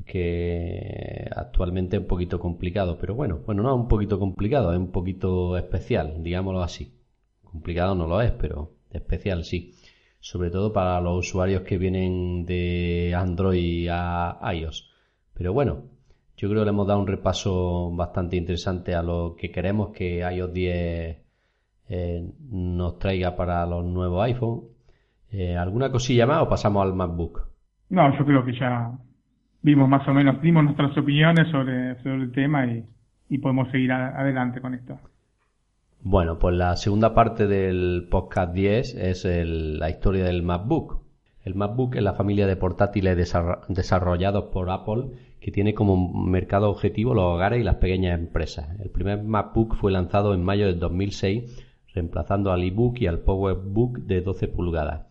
Porque 0.09 1.29
actualmente 1.35 1.97
es 1.97 2.01
un 2.01 2.07
poquito 2.07 2.39
complicado, 2.39 2.97
pero 2.99 3.13
bueno, 3.13 3.41
bueno, 3.45 3.61
no 3.61 3.69
es 3.69 3.75
un 3.75 3.87
poquito 3.87 4.17
complicado, 4.17 4.73
es 4.73 4.79
un 4.79 4.91
poquito 4.91 5.55
especial, 5.55 6.23
digámoslo 6.23 6.63
así. 6.63 6.95
Complicado 7.43 7.93
no 7.93 8.07
lo 8.07 8.19
es, 8.19 8.31
pero 8.31 8.71
especial 8.89 9.43
sí 9.43 9.75
sobre 10.19 10.49
todo 10.49 10.73
para 10.73 10.99
los 10.99 11.27
usuarios 11.27 11.61
que 11.61 11.77
vienen 11.77 12.45
de 12.45 13.13
Android 13.15 13.87
a 13.89 14.39
iOS. 14.53 14.91
Pero 15.33 15.53
bueno, 15.53 15.83
yo 16.35 16.49
creo 16.49 16.61
que 16.61 16.65
le 16.65 16.71
hemos 16.71 16.87
dado 16.87 16.99
un 16.99 17.07
repaso 17.07 17.91
bastante 17.91 18.35
interesante 18.35 18.95
a 18.95 19.03
lo 19.03 19.35
que 19.37 19.51
queremos 19.51 19.91
que 19.91 20.19
iOS 20.19 20.53
10 20.53 21.17
eh, 21.89 22.31
nos 22.49 22.99
traiga 22.99 23.35
para 23.35 23.65
los 23.65 23.85
nuevos 23.85 24.25
iPhone. 24.25 24.63
Eh, 25.31 25.55
¿Alguna 25.55 25.91
cosilla 25.91 26.25
más 26.25 26.43
o 26.43 26.49
pasamos 26.49 26.83
al 26.83 26.93
MacBook? 26.93 27.47
No, 27.89 28.17
yo 28.17 28.25
creo 28.25 28.43
que 28.43 28.59
ya 28.59 28.91
vimos 29.61 29.89
más 29.89 30.07
o 30.07 30.13
menos, 30.13 30.41
dimos 30.41 30.63
nuestras 30.63 30.97
opiniones 30.97 31.47
sobre, 31.49 31.95
sobre 32.01 32.23
el 32.23 32.31
tema 32.31 32.65
y, 32.65 32.85
y 33.29 33.37
podemos 33.39 33.69
seguir 33.71 33.91
a- 33.91 34.19
adelante 34.19 34.61
con 34.61 34.73
esto. 34.73 34.97
Bueno, 36.01 36.39
pues 36.39 36.55
la 36.55 36.75
segunda 36.77 37.13
parte 37.13 37.45
del 37.47 38.07
podcast 38.09 38.53
10 38.53 38.95
es 38.95 39.25
el- 39.25 39.79
la 39.79 39.89
historia 39.89 40.23
del 40.23 40.43
MacBook. 40.43 41.01
El 41.43 41.55
MacBook 41.55 41.95
es 41.95 42.03
la 42.03 42.13
familia 42.13 42.47
de 42.47 42.55
portátiles 42.55 43.17
desarro- 43.17 43.61
desarrollados 43.67 44.45
por 44.53 44.69
Apple 44.69 45.07
que 45.41 45.51
tiene 45.51 45.73
como 45.73 46.13
mercado 46.25 46.69
objetivo 46.69 47.13
los 47.13 47.23
hogares 47.25 47.59
y 47.61 47.63
las 47.63 47.75
pequeñas 47.75 48.19
empresas. 48.19 48.77
El 48.79 48.89
primer 48.89 49.23
MacBook 49.23 49.75
fue 49.75 49.91
lanzado 49.91 50.33
en 50.33 50.43
mayo 50.43 50.65
del 50.65 50.79
2006, 50.79 51.65
reemplazando 51.93 52.51
al 52.51 52.63
eBook 52.63 52.97
y 52.99 53.07
al 53.07 53.19
PowerBook 53.19 53.99
de 53.99 54.21
12 54.21 54.47
pulgadas, 54.49 55.07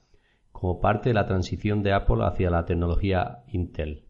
como 0.53 0.81
parte 0.81 1.11
de 1.11 1.15
la 1.15 1.27
transición 1.27 1.83
de 1.83 1.93
Apple 1.93 2.25
hacia 2.25 2.51
la 2.51 2.67
tecnología 2.67 3.39
Intel. 3.49 4.05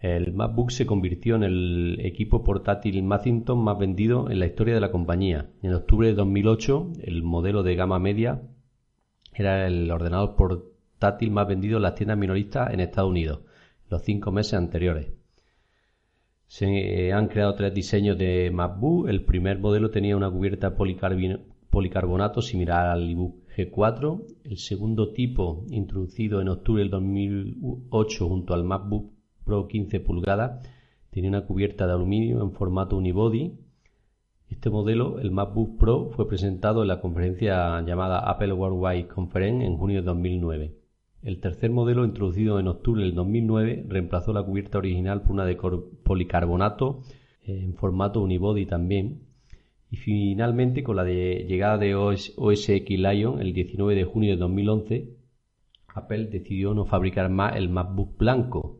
El 0.00 0.32
MacBook 0.32 0.70
se 0.70 0.86
convirtió 0.86 1.36
en 1.36 1.42
el 1.42 1.98
equipo 2.00 2.42
portátil 2.42 3.02
Macintosh 3.02 3.58
más 3.58 3.78
vendido 3.78 4.30
en 4.30 4.40
la 4.40 4.46
historia 4.46 4.72
de 4.72 4.80
la 4.80 4.90
compañía. 4.90 5.50
En 5.62 5.74
octubre 5.74 6.08
de 6.08 6.14
2008, 6.14 6.92
el 7.02 7.22
modelo 7.22 7.62
de 7.62 7.74
gama 7.74 7.98
media 7.98 8.40
era 9.34 9.66
el 9.66 9.90
ordenador 9.90 10.36
portátil 10.36 11.30
más 11.30 11.46
vendido 11.46 11.76
en 11.76 11.82
las 11.82 11.96
tiendas 11.96 12.16
minoristas 12.16 12.72
en 12.72 12.80
Estados 12.80 13.10
Unidos, 13.10 13.40
los 13.90 14.02
cinco 14.02 14.32
meses 14.32 14.54
anteriores. 14.54 15.12
Se 16.46 16.66
eh, 16.66 17.12
han 17.12 17.28
creado 17.28 17.54
tres 17.54 17.74
diseños 17.74 18.16
de 18.16 18.50
MacBook. 18.50 19.06
El 19.06 19.26
primer 19.26 19.58
modelo 19.58 19.90
tenía 19.90 20.16
una 20.16 20.30
cubierta 20.30 20.74
policarbonato 20.76 22.40
similar 22.40 22.86
al 22.86 23.08
iBook 23.10 23.46
G4. 23.54 24.24
El 24.44 24.56
segundo 24.56 25.12
tipo, 25.12 25.66
introducido 25.68 26.40
en 26.40 26.48
octubre 26.48 26.82
del 26.82 26.90
2008 26.90 28.28
junto 28.28 28.54
al 28.54 28.64
MacBook 28.64 29.19
Pro 29.44 29.68
15 29.68 30.00
pulgadas, 30.00 30.66
tenía 31.10 31.30
una 31.30 31.46
cubierta 31.46 31.86
de 31.86 31.92
aluminio 31.92 32.42
en 32.42 32.52
formato 32.52 32.96
unibody. 32.96 33.58
Este 34.48 34.70
modelo, 34.70 35.18
el 35.20 35.30
MacBook 35.30 35.78
Pro, 35.78 36.10
fue 36.10 36.28
presentado 36.28 36.82
en 36.82 36.88
la 36.88 37.00
conferencia 37.00 37.80
llamada 37.82 38.18
Apple 38.18 38.52
Worldwide 38.52 39.08
Conference 39.08 39.64
en 39.64 39.76
junio 39.76 40.00
de 40.00 40.06
2009. 40.06 40.80
El 41.22 41.40
tercer 41.40 41.70
modelo, 41.70 42.04
introducido 42.04 42.58
en 42.58 42.68
octubre 42.68 43.02
del 43.02 43.14
2009, 43.14 43.84
reemplazó 43.88 44.32
la 44.32 44.42
cubierta 44.42 44.78
original 44.78 45.20
por 45.22 45.32
una 45.32 45.44
de 45.44 45.56
policarbonato 45.56 47.02
eh, 47.42 47.60
en 47.62 47.74
formato 47.74 48.22
unibody 48.22 48.64
también. 48.64 49.26
Y 49.90 49.96
finalmente, 49.96 50.82
con 50.82 50.96
la 50.96 51.04
llegada 51.04 51.76
de 51.76 51.94
OS, 51.94 52.32
OS 52.36 52.68
X 52.68 52.98
Lion 52.98 53.40
el 53.40 53.52
19 53.52 53.94
de 53.94 54.04
junio 54.04 54.30
de 54.30 54.36
2011, 54.36 55.16
Apple 55.94 56.26
decidió 56.26 56.72
no 56.72 56.86
fabricar 56.86 57.28
más 57.28 57.56
el 57.56 57.68
MacBook 57.68 58.16
blanco. 58.16 58.79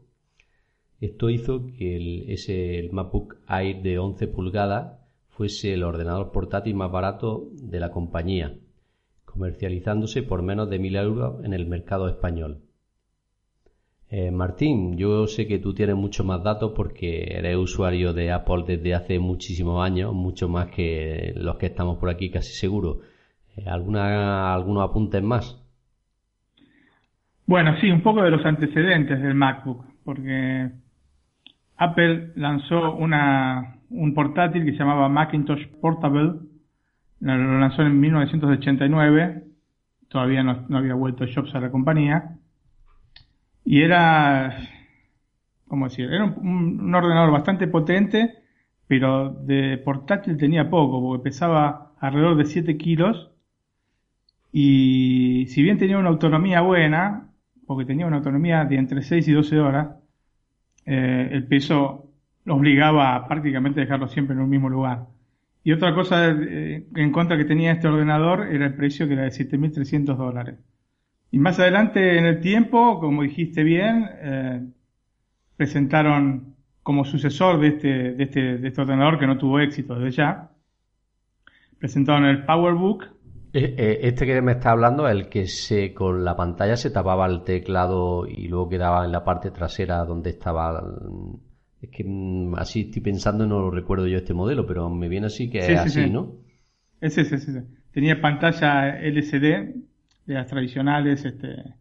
Esto 1.01 1.31
hizo 1.31 1.67
que 1.67 1.97
el, 1.97 2.31
ese, 2.31 2.79
el 2.79 2.93
MacBook 2.93 3.37
Air 3.49 3.83
de 3.83 3.99
11 3.99 4.29
pulgadas 4.29 4.99
fuese 5.31 5.73
el 5.73 5.83
ordenador 5.83 6.31
portátil 6.31 6.75
más 6.75 6.93
barato 6.93 7.49
de 7.55 7.81
la 7.81 7.91
compañía, 7.91 8.55
comercializándose 9.25 10.23
por 10.23 10.43
menos 10.43 10.69
de 10.69 10.79
1.000 10.79 11.03
euros 11.03 11.45
en 11.45 11.55
el 11.55 11.67
mercado 11.67 12.09
español. 12.09 12.59
Eh, 14.11 14.31
Martín, 14.31 14.99
yo 14.99 15.27
sé 15.29 15.47
que 15.47 15.61
tú 15.61 15.73
tienes 15.73 15.97
mucho 15.97 16.25
más 16.25 16.43
datos 16.43 16.73
porque 16.75 17.39
eres 17.39 17.57
usuario 17.57 18.13
de 18.13 18.33
Apple 18.33 18.65
desde 18.67 18.95
hace 18.95 19.19
muchísimos 19.21 19.83
años, 19.83 20.13
mucho 20.13 20.49
más 20.49 20.67
que 20.67 21.33
los 21.37 21.57
que 21.57 21.67
estamos 21.67 21.97
por 21.99 22.11
aquí, 22.11 22.29
casi 22.29 22.53
seguro. 22.53 23.01
Eh, 23.57 23.65
¿alguna, 23.67 24.53
¿Algunos 24.53 24.83
apuntes 24.91 25.23
más? 25.23 25.57
Bueno, 27.47 27.77
sí, 27.81 27.91
un 27.91 28.03
poco 28.03 28.23
de 28.23 28.31
los 28.31 28.45
antecedentes 28.45 29.23
del 29.23 29.35
MacBook, 29.35 29.85
porque 30.05 30.71
Apple 31.81 32.33
lanzó 32.37 32.95
una, 32.95 33.79
un 33.89 34.13
portátil 34.13 34.67
que 34.67 34.73
se 34.73 34.79
llamaba 34.79 35.09
Macintosh 35.09 35.67
Portable, 35.81 36.35
lo 37.21 37.59
lanzó 37.59 37.81
en 37.81 37.99
1989, 37.99 39.45
todavía 40.09 40.43
no, 40.43 40.67
había 40.77 40.93
vuelto 40.93 41.25
Jobs 41.35 41.55
a 41.55 41.61
la 41.61 41.71
compañía, 41.71 42.37
y 43.65 43.81
era, 43.81 44.59
¿cómo 45.69 45.89
decir? 45.89 46.13
Era 46.13 46.25
un, 46.27 46.95
ordenador 46.95 47.31
bastante 47.31 47.67
potente, 47.67 48.35
pero 48.87 49.31
de 49.31 49.79
portátil 49.79 50.37
tenía 50.37 50.69
poco, 50.69 51.01
porque 51.01 51.25
pesaba 51.25 51.93
alrededor 51.99 52.37
de 52.37 52.45
7 52.45 52.77
kilos. 52.77 53.31
Y 54.53 55.47
si 55.49 55.63
bien 55.63 55.79
tenía 55.79 55.97
una 55.97 56.11
autonomía 56.11 56.61
buena, 56.61 57.31
porque 57.67 57.87
tenía 57.87 58.07
una 58.07 58.19
autonomía 58.19 58.67
de 58.67 58.77
entre 58.77 59.01
6 59.01 59.29
y 59.29 59.33
12 59.33 59.61
horas, 59.61 60.00
eh, 60.87 61.29
el 61.33 61.47
peso 61.47 62.11
obligaba 62.47 63.17
a 63.17 63.41
dejarlo 63.41 64.09
siempre 64.09 64.35
en 64.35 64.43
un 64.43 64.51
mismo 64.51 64.69
lugar. 64.69 65.07
Y 65.63 65.73
otra 65.73 65.95
cosa 65.95 66.31
eh, 66.31 66.87
en 66.95 67.13
contra 67.13 67.37
que 67.37 67.45
tenía 67.45 67.73
este 67.73 67.89
ordenador 67.89 68.49
era 68.51 68.67
el 68.67 68.75
precio 68.75 69.07
que 69.07 69.15
era 69.15 69.25
de 69.25 69.31
7.300 69.31 70.17
dólares. 70.17 70.57
Y 71.31 71.39
más 71.39 71.61
adelante 71.61 72.19
en 72.19 72.25
el 72.25 72.41
tiempo, 72.41 72.99
como 72.99 73.23
dijiste 73.23 73.63
bien, 73.63 74.09
eh, 74.23 74.67
presentaron 75.57 76.57
como 76.83 77.05
sucesor 77.05 77.61
de 77.61 77.69
este, 77.69 77.89
de, 78.15 78.25
este, 78.25 78.59
de 78.59 78.69
este 78.69 78.81
ordenador 78.81 79.19
que 79.19 79.27
no 79.27 79.39
tuvo 79.39 79.61
éxito 79.61 79.95
desde 79.95 80.17
ya, 80.17 80.51
presentaron 81.79 82.25
el 82.25 82.45
PowerBook. 82.45 83.05
Eh, 83.53 83.75
eh, 83.77 83.99
este 84.03 84.27
que 84.27 84.41
me 84.43 84.53
está 84.53 84.71
hablando 84.71 85.09
es 85.09 85.17
el 85.17 85.29
que 85.29 85.47
se 85.47 85.93
con 85.93 86.25
la 86.25 86.37
pantalla 86.37 86.77
se 86.77 86.91
tapaba 86.91 87.27
el 87.27 87.43
teclado 87.43 88.27
y 88.27 88.47
luego 88.47 88.69
quedaba 88.69 89.05
en 89.05 89.11
la 89.11 89.25
parte 89.25 89.51
trasera 89.51 90.05
donde 90.05 90.31
estaba. 90.31 90.83
Es 91.83 91.91
que 91.91 92.05
mm, 92.05 92.55
así 92.57 92.83
estoy 92.83 93.03
pensando, 93.03 93.47
no 93.47 93.59
lo 93.59 93.71
recuerdo 93.71 94.07
yo 94.07 94.19
este 94.19 94.35
modelo, 94.35 94.67
pero 94.67 94.89
me 94.89 95.09
viene 95.09 95.27
así 95.27 95.51
que 95.51 95.59
es 95.59 95.79
así, 95.79 96.09
¿no? 96.09 96.37
Ese, 97.01 97.23
ese, 97.23 97.37
ese. 97.37 97.65
Tenía 97.93 98.21
pantalla 98.21 99.01
LCD 99.01 99.41
de 100.27 100.35
las 100.35 100.47
tradicionales 100.47 101.25
este, 101.25 101.75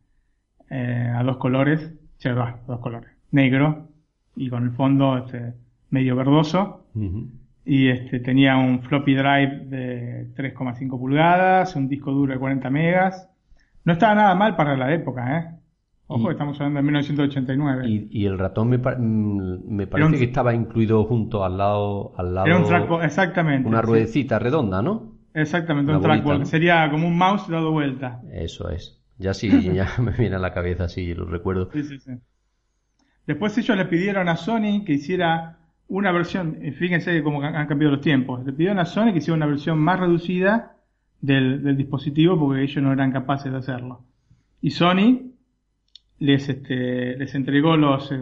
eh, 0.72 1.14
a 1.16 1.22
dos 1.24 1.38
colores, 1.38 1.94
o 2.26 2.62
dos 2.68 2.80
colores, 2.80 3.12
negro 3.32 3.90
y 4.36 4.50
con 4.50 4.64
el 4.64 4.72
fondo 4.72 5.18
este, 5.20 5.54
medio 5.92 6.16
verdoso. 6.16 6.86
Y 7.70 7.88
este, 7.88 8.20
tenía 8.20 8.58
un 8.58 8.82
floppy 8.82 9.14
drive 9.14 9.66
de 9.66 10.34
3,5 10.36 10.90
pulgadas, 10.98 11.76
un 11.76 11.88
disco 11.88 12.12
duro 12.12 12.34
de 12.34 12.40
40 12.40 12.68
megas. 12.72 13.30
No 13.86 13.94
estaba 13.94 14.16
nada 14.16 14.34
mal 14.34 14.56
para 14.56 14.76
la 14.76 14.92
época, 14.92 15.38
¿eh? 15.38 15.56
Ojo, 16.08 16.32
estamos 16.32 16.60
hablando 16.60 16.80
de 16.80 16.84
1989. 16.86 18.08
Y, 18.10 18.26
el 18.26 18.40
ratón 18.40 18.70
me, 18.70 18.80
mm, 18.80 19.70
me 19.70 19.86
parece 19.86 20.18
que 20.18 20.24
estaba 20.24 20.56
incluido 20.56 21.04
junto 21.04 21.46
al 21.46 21.60
lado. 21.60 22.14
Al 22.18 22.34
lado 22.34 22.48
era 22.48 22.58
un 22.58 22.64
trackball, 22.64 23.06
exactamente. 23.06 23.70
Una 23.70 23.84
ruedecita 23.84 24.40
redonda, 24.40 24.82
¿no? 24.82 25.20
Exactamente, 25.36 25.94
un 25.94 26.02
trackball. 26.02 26.48
Sería 26.48 26.90
como 26.90 27.08
un 27.08 27.20
mouse 27.20 27.48
dado 27.50 27.72
vuelta. 27.72 28.24
Eso 28.34 28.72
es. 28.72 29.00
Ya 29.20 29.36
sí, 29.36 29.48
ya 29.76 29.92
me 30.00 30.14
viene 30.14 30.38
a 30.38 30.40
la 30.40 30.54
cabeza, 30.54 30.90
sí, 30.90 31.14
lo 31.14 31.26
recuerdo. 31.26 31.70
Sí, 31.72 31.84
sí, 31.84 32.00
sí. 32.00 32.14
Después 33.28 33.56
ellos 33.60 33.78
le 33.78 33.86
pidieron 33.86 34.28
a 34.28 34.38
Sony 34.38 34.84
que 34.84 34.94
hiciera 34.94 35.59
una 35.90 36.12
versión, 36.12 36.58
fíjense 36.78 37.22
cómo 37.24 37.42
han 37.42 37.68
cambiado 37.68 37.96
los 37.96 38.02
tiempos, 38.02 38.46
le 38.46 38.54
pidieron 38.54 38.80
a 38.80 38.86
Sony 38.86 39.12
que 39.12 39.18
hiciera 39.18 39.36
una 39.36 39.48
versión 39.48 39.80
más 39.80 40.00
reducida 40.00 40.78
del, 41.20 41.76
dispositivo 41.76 42.40
porque 42.40 42.64
ellos 42.64 42.84
no 42.84 42.94
eran 42.94 43.12
capaces 43.12 43.52
de 43.52 43.58
hacerlo. 43.58 44.06
Y 44.62 44.72
Sony 44.72 45.34
les, 46.20 46.48
este, 46.48 47.22
entregó 47.36 47.76
los, 47.76 48.12
eh, 48.12 48.18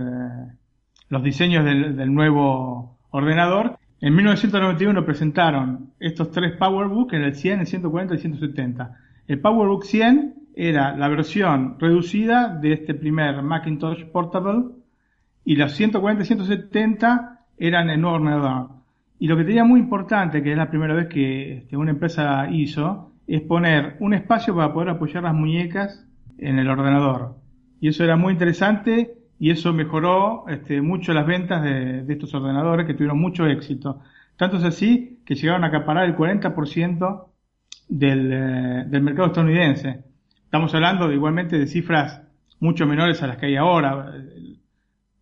diseños 1.21 1.65
del, 1.65 1.95
del 1.95 2.13
nuevo 2.13 2.97
ordenador 3.11 3.77
en 3.99 4.15
1991 4.15 5.05
presentaron 5.05 5.93
estos 5.99 6.29
tres 6.29 6.55
PowerBook 6.57 7.13
en 7.13 7.23
el 7.23 7.35
100, 7.35 7.61
el 7.61 7.67
140 7.67 8.13
y 8.13 8.17
el 8.17 8.21
170. 8.21 8.95
El 9.27 9.39
PowerBook 9.39 9.85
100 9.85 10.35
era 10.55 10.95
la 10.95 11.07
versión 11.07 11.79
reducida 11.79 12.47
de 12.49 12.73
este 12.73 12.93
primer 12.93 13.41
Macintosh 13.41 14.05
Portable 14.05 14.65
y 15.43 15.55
los 15.55 15.73
140 15.73 16.21
y 16.21 16.25
170 16.27 17.36
eran 17.57 18.03
ordenador. 18.03 18.69
Y 19.19 19.27
lo 19.27 19.37
que 19.37 19.43
tenía 19.43 19.63
muy 19.63 19.79
importante, 19.79 20.43
que 20.43 20.51
es 20.51 20.57
la 20.57 20.69
primera 20.69 20.93
vez 20.93 21.07
que 21.07 21.57
este, 21.57 21.77
una 21.77 21.91
empresa 21.91 22.47
hizo, 22.51 23.11
es 23.25 23.41
poner 23.41 23.97
un 23.99 24.13
espacio 24.13 24.55
para 24.55 24.73
poder 24.73 24.89
apoyar 24.89 25.23
las 25.23 25.33
muñecas 25.33 26.05
en 26.37 26.59
el 26.59 26.69
ordenador. 26.69 27.35
Y 27.81 27.89
eso 27.89 28.03
era 28.03 28.15
muy 28.15 28.33
interesante 28.33 29.15
y 29.39 29.51
eso 29.51 29.73
mejoró 29.73 30.45
este, 30.47 30.81
mucho 30.81 31.13
las 31.13 31.25
ventas 31.25 31.63
de, 31.63 32.05
estos 32.07 32.33
ordenadores 32.33 32.85
que 32.85 32.93
tuvieron 32.93 33.19
mucho 33.19 33.45
éxito. 33.47 34.01
Tanto 34.35 34.57
es 34.57 34.63
así 34.63 35.19
que 35.25 35.35
llegaron 35.35 35.63
a 35.63 35.67
acaparar 35.67 36.05
el 36.05 36.15
40% 36.15 37.25
del, 37.89 38.31
eh, 38.31 38.85
del 38.87 39.01
mercado 39.01 39.27
estadounidense. 39.27 40.03
Estamos 40.43 40.73
hablando 40.75 41.11
igualmente 41.11 41.57
de 41.57 41.67
cifras 41.67 42.21
mucho 42.59 42.85
menores 42.85 43.21
a 43.21 43.27
las 43.27 43.37
que 43.37 43.47
hay 43.47 43.55
ahora. 43.55 44.13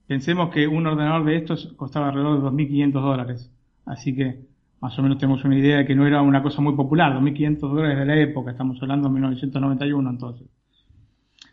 Pensemos 0.08 0.50
que 0.52 0.68
un 0.68 0.86
ordenador 0.86 1.26
de 1.26 1.38
estos 1.38 1.74
costaba 1.76 2.10
alrededor 2.10 2.42
de 2.42 2.64
2.500 2.66 2.92
dólares. 2.92 3.52
Así 3.86 4.16
que 4.16 4.40
más 4.80 4.98
o 5.00 5.02
menos 5.02 5.18
tenemos 5.18 5.44
una 5.44 5.58
idea 5.58 5.78
de 5.78 5.86
que 5.86 5.96
no 5.96 6.06
era 6.06 6.22
una 6.22 6.44
cosa 6.44 6.62
muy 6.62 6.76
popular. 6.76 7.14
2.500 7.14 7.60
dólares 7.60 7.98
de 7.98 8.06
la 8.06 8.20
época. 8.20 8.52
Estamos 8.52 8.82
hablando 8.82 9.08
de 9.08 9.14
1991 9.16 10.10
entonces. 10.10 10.48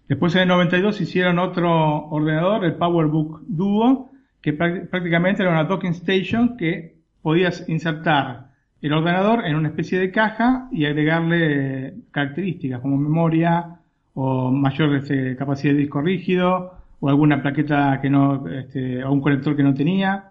Después 0.09 0.35
en 0.35 0.43
el 0.43 0.49
92 0.49 1.01
hicieron 1.01 1.39
otro 1.39 2.09
ordenador, 2.09 2.65
el 2.65 2.75
PowerBook 2.75 3.43
Duo, 3.47 4.11
que 4.43 4.53
prácticamente 4.53 5.43
era 5.43 5.53
una 5.53 5.65
docking 5.65 5.93
station 5.93 6.57
que 6.57 6.97
podías 7.23 7.67
insertar 7.69 8.51
el 8.83 8.93
ordenador 8.93 9.47
en 9.47 9.55
una 9.55 9.69
especie 9.69 9.99
de 9.99 10.11
caja 10.11 10.69
y 10.73 10.85
agregarle 10.85 11.95
características 12.11 12.81
como 12.81 12.99
memoria 12.99 13.79
o 14.15 14.51
mayor 14.51 14.97
este, 14.97 15.37
capacidad 15.37 15.73
de 15.73 15.79
disco 15.79 16.03
rígido 16.03 16.82
o 17.03 17.09
alguna 17.09 17.43
plaqueta 17.43 17.99
que 18.01 18.09
no, 18.09 18.47
este, 18.47 19.03
o 19.03 19.11
un 19.11 19.21
conector 19.21 19.57
que 19.57 19.65
no 19.65 19.75
tenía. 19.75 20.31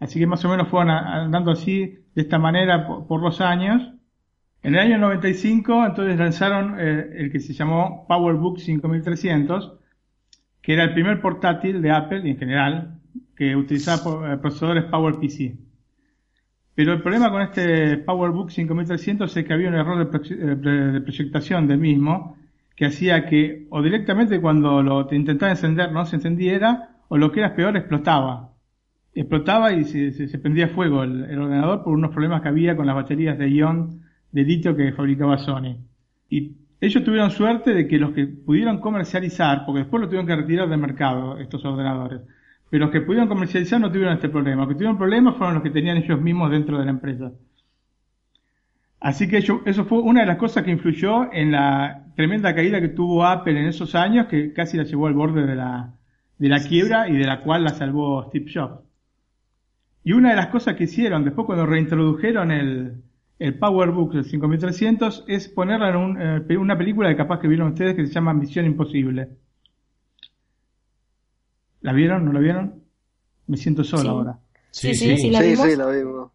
Así 0.00 0.18
que 0.18 0.26
más 0.26 0.42
o 0.42 0.48
menos 0.48 0.66
fueron 0.68 0.88
andando 0.88 1.50
así, 1.50 1.98
de 2.14 2.22
esta 2.22 2.38
manera, 2.38 2.86
por 3.06 3.20
los 3.20 3.42
años. 3.42 3.92
En 4.62 4.74
el 4.74 4.80
año 4.80 4.96
95 4.96 5.84
entonces 5.84 6.18
lanzaron 6.18 6.80
eh, 6.80 7.10
el 7.18 7.30
que 7.30 7.40
se 7.40 7.52
llamó 7.52 8.06
PowerBook 8.08 8.58
5300, 8.58 9.74
que 10.62 10.72
era 10.72 10.84
el 10.84 10.94
primer 10.94 11.20
portátil 11.20 11.82
de 11.82 11.90
Apple 11.90 12.22
y 12.24 12.30
en 12.30 12.38
general 12.38 13.00
que 13.36 13.54
utilizaba 13.54 14.32
eh, 14.32 14.38
procesadores 14.38 14.84
PowerPC. 14.84 15.58
Pero 16.74 16.94
el 16.94 17.02
problema 17.02 17.30
con 17.30 17.42
este 17.42 17.98
PowerBook 17.98 18.50
5300 18.50 19.36
es 19.36 19.44
que 19.44 19.52
había 19.52 19.68
un 19.68 19.74
error 19.74 20.10
eh, 20.10 20.34
de, 20.56 21.00
proyectación 21.02 21.66
del 21.66 21.80
mismo 21.80 22.38
que 22.78 22.86
hacía 22.86 23.26
que 23.26 23.66
o 23.70 23.82
directamente 23.82 24.40
cuando 24.40 24.84
lo 24.84 25.08
intentaba 25.10 25.50
encender 25.50 25.90
no 25.90 26.06
se 26.06 26.14
encendiera 26.14 26.90
o 27.08 27.18
lo 27.18 27.32
que 27.32 27.40
era 27.40 27.56
peor 27.56 27.76
explotaba. 27.76 28.52
Explotaba 29.12 29.72
y 29.72 29.82
se, 29.82 30.38
prendía 30.38 30.68
fuego 30.68 31.02
el, 31.02 31.24
el, 31.24 31.40
ordenador 31.40 31.82
por 31.82 31.92
unos 31.92 32.12
problemas 32.12 32.40
que 32.40 32.48
había 32.48 32.76
con 32.76 32.86
las 32.86 32.94
baterías 32.94 33.36
de 33.36 33.50
ion 33.50 34.02
de 34.30 34.76
que 34.76 34.92
fabricaba 34.92 35.38
Sony. 35.38 35.78
Y 36.30 36.52
ellos 36.80 37.02
tuvieron 37.02 37.32
suerte 37.32 37.74
de 37.74 37.88
que 37.88 37.98
los 37.98 38.12
que 38.12 38.28
pudieron 38.28 38.78
comercializar, 38.78 39.66
porque 39.66 39.80
después 39.80 40.00
lo 40.00 40.06
tuvieron 40.06 40.28
que 40.28 40.36
retirar 40.36 40.68
del 40.68 40.78
mercado 40.78 41.36
estos 41.38 41.64
ordenadores, 41.64 42.20
pero 42.70 42.84
los 42.84 42.92
que 42.92 43.00
pudieron 43.00 43.26
comercializar 43.26 43.80
no 43.80 43.90
tuvieron 43.90 44.14
este 44.14 44.28
problema. 44.28 44.62
Los 44.62 44.68
que 44.68 44.74
tuvieron 44.74 44.98
problemas 44.98 45.34
fueron 45.36 45.54
los 45.54 45.64
que 45.64 45.70
tenían 45.70 45.96
ellos 45.96 46.20
mismos 46.20 46.52
dentro 46.52 46.78
de 46.78 46.84
la 46.84 46.92
empresa. 46.92 47.32
Así 49.00 49.28
que 49.28 49.38
eso 49.38 49.84
fue 49.84 50.00
una 50.00 50.20
de 50.20 50.26
las 50.26 50.38
cosas 50.38 50.64
que 50.64 50.72
influyó 50.72 51.32
en 51.32 51.52
la 51.52 52.06
tremenda 52.16 52.54
caída 52.54 52.80
que 52.80 52.88
tuvo 52.88 53.24
Apple 53.24 53.60
en 53.60 53.68
esos 53.68 53.94
años, 53.94 54.26
que 54.26 54.52
casi 54.52 54.76
la 54.76 54.82
llevó 54.82 55.06
al 55.06 55.14
borde 55.14 55.46
de 55.46 55.54
la, 55.54 55.94
de 56.36 56.48
la 56.48 56.60
quiebra 56.60 57.08
y 57.08 57.16
de 57.16 57.24
la 57.24 57.42
cual 57.42 57.62
la 57.62 57.70
salvó 57.70 58.24
Steve 58.28 58.50
Jobs. 58.52 58.80
Y 60.02 60.12
una 60.12 60.30
de 60.30 60.36
las 60.36 60.48
cosas 60.48 60.74
que 60.74 60.84
hicieron 60.84 61.24
después 61.24 61.46
cuando 61.46 61.66
reintrodujeron 61.66 62.50
el, 62.50 63.02
el 63.38 63.58
PowerBook 63.58 64.14
del 64.14 64.24
5300 64.24 65.24
es 65.28 65.48
ponerla 65.48 65.90
en 65.90 66.50
eh, 66.50 66.56
una 66.56 66.76
película 66.76 67.08
que 67.08 67.16
capaz 67.16 67.38
que 67.38 67.48
vieron 67.48 67.68
ustedes 67.68 67.94
que 67.94 68.06
se 68.06 68.12
llama 68.12 68.34
Misión 68.34 68.66
Imposible. 68.66 69.28
¿La 71.82 71.92
vieron? 71.92 72.24
¿No 72.24 72.32
la 72.32 72.40
vieron? 72.40 72.82
Me 73.46 73.56
siento 73.56 73.84
solo 73.84 74.10
ahora. 74.10 74.38
Sí, 74.70 74.94
sí, 74.94 75.16
sí, 75.16 75.30
la 75.30 75.40
vimos. 75.40 75.66
Sí, 75.66 75.76
la 75.76 75.88
vimos. 75.88 76.30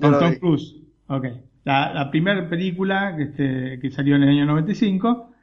Con 0.00 0.18
Tom 0.18 0.34
Cruise. 0.36 0.76
Ok. 1.08 1.26
La, 1.68 2.10
primera 2.10 2.48
película 2.48 3.14
que, 3.16 3.24
este, 3.24 3.90
salió 3.90 4.16
en 4.16 4.22
el 4.22 4.30
año 4.30 4.46
95, 4.46 5.34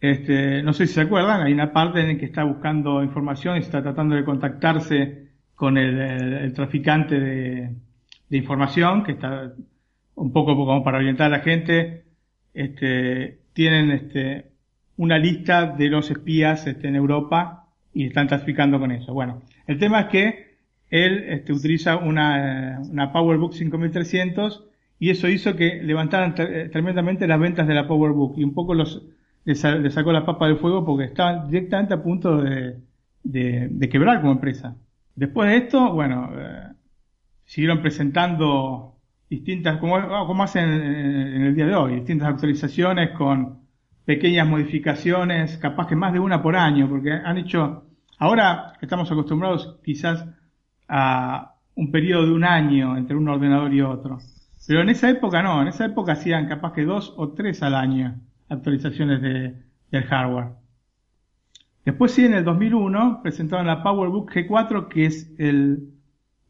este, 0.00 0.62
no 0.62 0.72
sé 0.72 0.86
si 0.86 0.94
se 0.94 1.00
acuerdan, 1.00 1.42
hay 1.42 1.52
una 1.52 1.72
parte 1.72 2.00
en 2.00 2.08
la 2.08 2.18
que 2.18 2.26
está 2.26 2.44
buscando 2.44 3.02
información 3.02 3.56
y 3.56 3.60
está 3.60 3.82
tratando 3.82 4.14
de 4.14 4.24
contactarse 4.24 5.28
con 5.56 5.76
el, 5.76 6.52
traficante 6.54 7.18
de, 7.18 7.74
información, 8.30 9.02
que 9.02 9.12
está 9.12 9.52
un 10.14 10.32
poco 10.32 10.54
como 10.54 10.84
para 10.84 10.98
orientar 10.98 11.26
a 11.26 11.38
la 11.38 11.42
gente, 11.42 12.04
este, 12.54 13.40
tienen 13.52 14.44
una 14.96 15.18
lista 15.18 15.66
de 15.66 15.88
los 15.88 16.10
espías 16.12 16.64
este, 16.66 16.86
en 16.86 16.94
Europa 16.94 17.66
y 17.92 18.06
están 18.06 18.28
traficando 18.28 18.78
con 18.78 18.92
eso. 18.92 19.12
Bueno, 19.12 19.42
el 19.66 19.78
tema 19.78 20.02
es 20.02 20.06
que 20.06 20.50
él 20.90 21.44
utiliza 21.48 21.96
una, 21.96 22.80
una 22.88 23.12
PowerBook 23.12 23.54
5300 23.54 24.69
y 25.00 25.10
eso 25.10 25.26
hizo 25.26 25.56
que 25.56 25.82
levantaran 25.82 26.34
tremendamente 26.36 27.26
las 27.26 27.40
ventas 27.40 27.66
de 27.66 27.74
la 27.74 27.88
PowerBook 27.88 28.38
y 28.38 28.44
un 28.44 28.54
poco 28.54 28.74
los 28.74 29.02
le, 29.44 29.90
sacó 29.90 30.12
la 30.12 30.24
papa 30.24 30.46
del 30.46 30.58
fuego 30.58 30.84
porque 30.84 31.04
estaban 31.04 31.48
directamente 31.48 31.94
a 31.94 32.02
punto 32.02 32.36
de, 32.42 32.78
de, 33.22 33.88
quebrar 33.88 34.20
como 34.20 34.32
empresa. 34.32 34.76
Después 35.14 35.50
de 35.50 35.56
esto, 35.56 35.92
bueno, 35.92 36.30
eh, 36.36 36.68
siguieron 37.44 37.80
presentando 37.80 38.96
distintas, 39.28 39.78
como, 39.78 39.96
como 40.26 40.42
hacen 40.42 40.68
en, 40.68 41.42
el 41.42 41.54
día 41.54 41.66
de 41.66 41.74
hoy, 41.74 41.94
distintas 41.96 42.28
actualizaciones 42.28 43.10
con 43.10 43.60
pequeñas 44.04 44.46
modificaciones, 44.46 45.56
capaz 45.58 45.86
que 45.86 45.96
más 45.96 46.12
de 46.12 46.18
una 46.18 46.42
por 46.42 46.56
año, 46.56 46.88
porque 46.88 47.12
han 47.12 47.38
hecho, 47.38 47.84
ahora 48.18 48.74
estamos 48.80 49.10
acostumbrados 49.10 49.78
quizás 49.84 50.26
a 50.88 51.54
un 51.74 51.90
periodo 51.90 52.26
de 52.26 52.32
un 52.32 52.44
año 52.44 52.96
entre 52.96 53.16
un 53.16 53.28
ordenador 53.28 53.72
y 53.72 53.80
otro. 53.80 54.18
Pero 54.66 54.82
en 54.82 54.88
esa 54.88 55.10
época 55.10 55.42
no, 55.42 55.60
en 55.62 55.68
esa 55.68 55.86
época 55.86 56.12
hacían 56.12 56.48
capaz 56.48 56.72
que 56.72 56.84
dos 56.84 57.14
o 57.16 57.32
tres 57.32 57.62
al 57.62 57.74
año 57.74 58.20
actualizaciones 58.48 59.22
de, 59.22 59.54
del 59.90 60.04
hardware. 60.04 60.52
Después 61.84 62.12
sí, 62.12 62.24
en 62.24 62.34
el 62.34 62.44
2001 62.44 63.20
presentaron 63.22 63.66
la 63.66 63.82
PowerBook 63.82 64.30
G4, 64.32 64.88
que 64.88 65.06
es 65.06 65.32
el, 65.38 65.94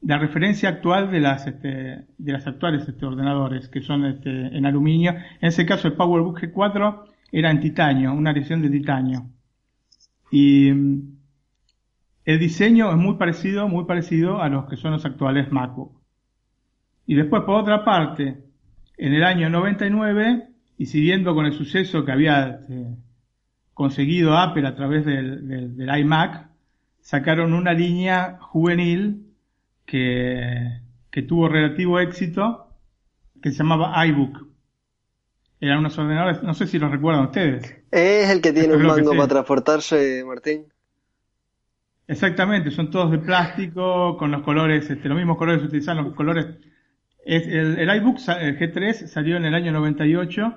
la 0.02 0.18
referencia 0.18 0.68
actual 0.68 1.10
de 1.10 1.20
las, 1.20 1.46
este, 1.46 2.06
de 2.18 2.32
las 2.32 2.46
actuales 2.46 2.88
este, 2.88 3.06
ordenadores, 3.06 3.68
que 3.68 3.80
son 3.80 4.04
este, 4.06 4.30
en 4.30 4.66
aluminio. 4.66 5.12
En 5.12 5.48
ese 5.48 5.66
caso, 5.66 5.88
el 5.88 5.94
PowerBook 5.94 6.40
G4 6.40 7.04
era 7.32 7.50
en 7.50 7.60
titanio, 7.60 8.12
una 8.12 8.32
edición 8.32 8.62
de 8.62 8.70
titanio. 8.70 9.30
Y 10.32 10.68
el 12.24 12.38
diseño 12.38 12.90
es 12.90 12.96
muy 12.96 13.14
parecido, 13.14 13.68
muy 13.68 13.84
parecido 13.84 14.42
a 14.42 14.48
los 14.48 14.66
que 14.66 14.76
son 14.76 14.92
los 14.92 15.04
actuales 15.04 15.50
MacBook. 15.52 15.99
Y 17.10 17.16
después, 17.16 17.42
por 17.42 17.56
otra 17.56 17.84
parte, 17.84 18.36
en 18.96 19.14
el 19.14 19.24
año 19.24 19.50
99 19.50 20.46
y 20.78 20.86
siguiendo 20.86 21.34
con 21.34 21.44
el 21.44 21.54
suceso 21.54 22.04
que 22.04 22.12
había 22.12 22.60
eh, 22.70 22.94
conseguido 23.74 24.38
Apple 24.38 24.64
a 24.64 24.76
través 24.76 25.04
del, 25.04 25.90
iMac, 25.98 26.46
sacaron 27.00 27.52
una 27.52 27.72
línea 27.72 28.38
juvenil 28.40 29.26
que, 29.86 30.82
que 31.10 31.22
tuvo 31.22 31.48
relativo 31.48 31.98
éxito, 31.98 32.68
que 33.42 33.50
se 33.50 33.58
llamaba 33.58 34.06
iBook. 34.06 34.46
Eran 35.60 35.78
unos 35.78 35.98
ordenadores, 35.98 36.44
no 36.44 36.54
sé 36.54 36.68
si 36.68 36.78
los 36.78 36.92
recuerdan 36.92 37.24
ustedes. 37.24 37.74
Es 37.90 38.30
el 38.30 38.40
que 38.40 38.52
tiene 38.52 38.76
un 38.76 38.86
mando 38.86 39.10
para 39.10 39.26
transportarse, 39.26 40.22
Martín. 40.24 40.66
Exactamente, 42.06 42.70
son 42.70 42.88
todos 42.88 43.10
de 43.10 43.18
plástico, 43.18 44.16
con 44.16 44.30
los 44.30 44.42
colores, 44.42 44.88
este, 44.88 45.08
los 45.08 45.18
mismos 45.18 45.38
colores 45.38 45.64
utilizan 45.64 45.96
los 45.96 46.14
colores. 46.14 46.46
El, 47.24 47.96
iBook 47.96 48.18
el 48.40 48.58
G3 48.58 49.06
salió 49.06 49.36
en 49.36 49.44
el 49.44 49.54
año 49.54 49.72
98 49.72 50.54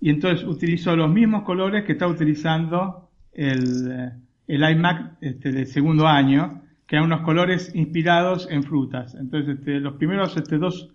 y 0.00 0.10
entonces 0.10 0.46
utilizó 0.46 0.96
los 0.96 1.10
mismos 1.10 1.44
colores 1.44 1.84
que 1.84 1.92
está 1.92 2.06
utilizando 2.06 3.08
el, 3.32 4.20
iMac 4.46 5.16
este, 5.20 5.50
de 5.50 5.66
segundo 5.66 6.06
año, 6.06 6.62
que 6.86 6.96
eran 6.96 7.06
unos 7.06 7.22
colores 7.22 7.74
inspirados 7.74 8.46
en 8.50 8.62
frutas. 8.62 9.14
Entonces, 9.14 9.58
este, 9.58 9.80
los 9.80 9.94
primeros 9.94 10.36
este, 10.36 10.58
dos 10.58 10.90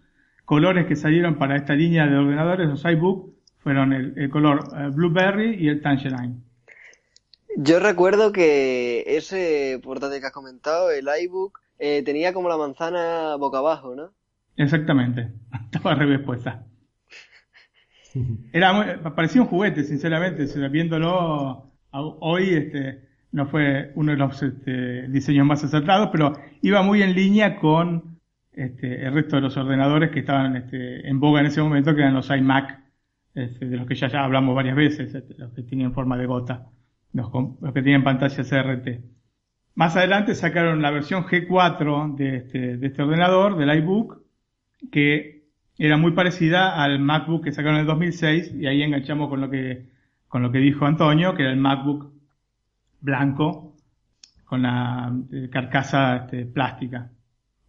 colores 0.46 0.86
que 0.86 0.96
salieron 0.96 1.38
para 1.38 1.56
esta 1.56 1.74
línea 1.74 2.06
de 2.06 2.18
ordenadores, 2.18 2.70
los 2.70 2.86
iBook, 2.86 3.34
fueron 3.58 3.94
el, 3.94 4.30
color 4.30 4.60
eh, 4.76 4.90
Blueberry 4.92 5.56
y 5.56 5.68
el 5.68 5.82
Tangerine. 5.82 6.38
Yo 7.58 7.80
recuerdo 7.80 8.32
que 8.32 9.04
ese 9.06 9.80
portátil 9.84 10.22
que 10.22 10.28
has 10.28 10.34
comentado, 10.34 10.92
el 10.92 11.08
iBook, 11.24 11.60
eh, 11.78 12.04
tenía 12.04 12.34
como 12.34 12.48
la 12.48 12.58
manzana 12.58 13.36
boca 13.36 13.58
abajo, 13.58 13.96
¿no? 13.96 14.12
Exactamente, 14.60 15.32
estaba 15.72 15.96
revés 15.96 16.20
puesta. 16.20 16.66
Era 18.52 19.02
parecía 19.16 19.42
un 19.42 19.48
juguete, 19.48 19.84
sinceramente, 19.86 20.46
viéndolo 20.70 21.72
hoy, 21.92 22.50
este, 22.50 23.08
no 23.32 23.46
fue 23.46 23.94
uno 23.96 24.12
de 24.12 24.18
los 24.18 24.44
este, 24.44 25.08
diseños 25.08 25.46
más 25.46 25.64
acertados, 25.64 26.10
pero 26.12 26.34
iba 26.62 26.82
muy 26.82 27.02
en 27.04 27.16
línea 27.16 27.58
con 27.58 28.20
este, 28.52 29.06
el 29.06 29.14
resto 29.14 29.38
de 29.38 29.44
los 29.44 29.56
ordenadores 29.56 30.12
que 30.12 30.20
estaban 30.20 30.58
este, 30.58 31.08
en 31.08 31.22
boga 31.22 31.40
en 31.40 31.46
ese 31.46 31.62
momento, 31.62 31.96
que 31.96 32.02
eran 32.02 32.16
los 32.16 32.30
iMac, 32.30 32.80
este, 33.36 33.66
de 33.66 33.78
los 33.78 33.88
que 33.88 33.96
ya, 33.96 34.10
ya 34.10 34.26
hablamos 34.26 34.56
varias 34.56 34.76
veces, 34.76 35.16
este, 35.16 35.36
los 35.38 35.54
que 35.54 35.64
tenían 35.64 35.94
forma 35.94 36.18
de 36.18 36.26
gota, 36.26 36.68
los, 37.14 37.32
que 37.74 37.82
tenían 37.82 38.04
pantalla 38.04 38.44
CRT. 38.44 38.88
Más 39.76 39.96
adelante 39.96 40.36
sacaron 40.36 40.82
la 40.82 40.92
versión 40.92 41.24
G4 41.24 42.16
de 42.18 42.36
este, 42.36 42.78
de 42.78 42.88
este 42.88 43.04
ordenador, 43.04 43.56
del 43.56 43.78
iBook, 43.78 44.29
que 44.92 45.44
era 45.78 45.98
muy 45.98 46.12
parecida 46.12 46.82
al 46.82 47.00
MacBook 47.00 47.44
que 47.44 47.52
sacaron 47.52 47.76
en 47.76 47.82
el 47.82 47.88
2006 47.88 48.56
y 48.56 48.68
ahí 48.68 48.82
enganchamos 48.84 49.30
con 49.30 49.42
lo 49.42 49.50
que 49.50 49.88
con 50.28 50.44
lo 50.44 50.52
que 50.52 50.60
dijo 50.60 50.86
Antonio, 50.86 51.34
que 51.34 51.42
era 51.42 51.52
el 51.52 51.58
MacBook 51.58 52.12
blanco 53.02 53.76
con 54.46 54.62
la 54.62 55.14
eh, 55.32 55.50
carcasa 55.52 56.18
este, 56.18 56.46
plástica. 56.46 57.12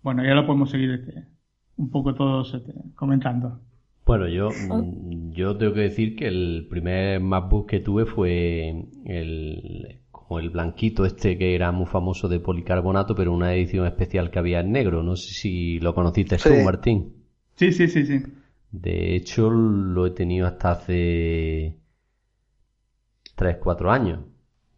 Bueno, 0.02 0.24
ya 0.24 0.34
lo 0.34 0.46
podemos 0.46 0.70
seguir 0.70 0.90
este, 0.90 1.24
un 1.76 1.90
poco 1.90 2.14
todos 2.14 2.54
este, 2.54 2.72
comentando. 2.94 3.60
Bueno, 4.06 4.28
yo, 4.28 4.50
mm, 4.50 5.32
yo 5.32 5.56
tengo 5.56 5.72
que 5.72 5.80
decir 5.80 6.16
que 6.16 6.28
el 6.28 6.66
primer 6.68 7.20
MacBook 7.20 7.68
que 7.68 7.80
tuve 7.80 8.06
fue 8.06 8.86
el, 9.04 10.00
como 10.30 10.38
el 10.38 10.50
blanquito 10.50 11.04
este 11.04 11.36
que 11.36 11.56
era 11.56 11.72
muy 11.72 11.86
famoso 11.86 12.28
de 12.28 12.38
policarbonato, 12.38 13.16
pero 13.16 13.32
una 13.32 13.52
edición 13.52 13.84
especial 13.84 14.30
que 14.30 14.38
había 14.38 14.60
en 14.60 14.70
negro. 14.70 15.02
No 15.02 15.16
sé 15.16 15.34
si 15.34 15.80
lo 15.80 15.92
conociste 15.92 16.36
tú, 16.36 16.54
Martín. 16.64 17.14
Sí, 17.56 17.72
sí, 17.72 17.88
sí, 17.88 18.06
sí. 18.06 18.22
De 18.70 19.16
hecho, 19.16 19.50
lo 19.50 20.06
he 20.06 20.12
tenido 20.12 20.46
hasta 20.46 20.70
hace 20.70 21.74
3, 23.34 23.56
4 23.60 23.90
años. 23.90 24.20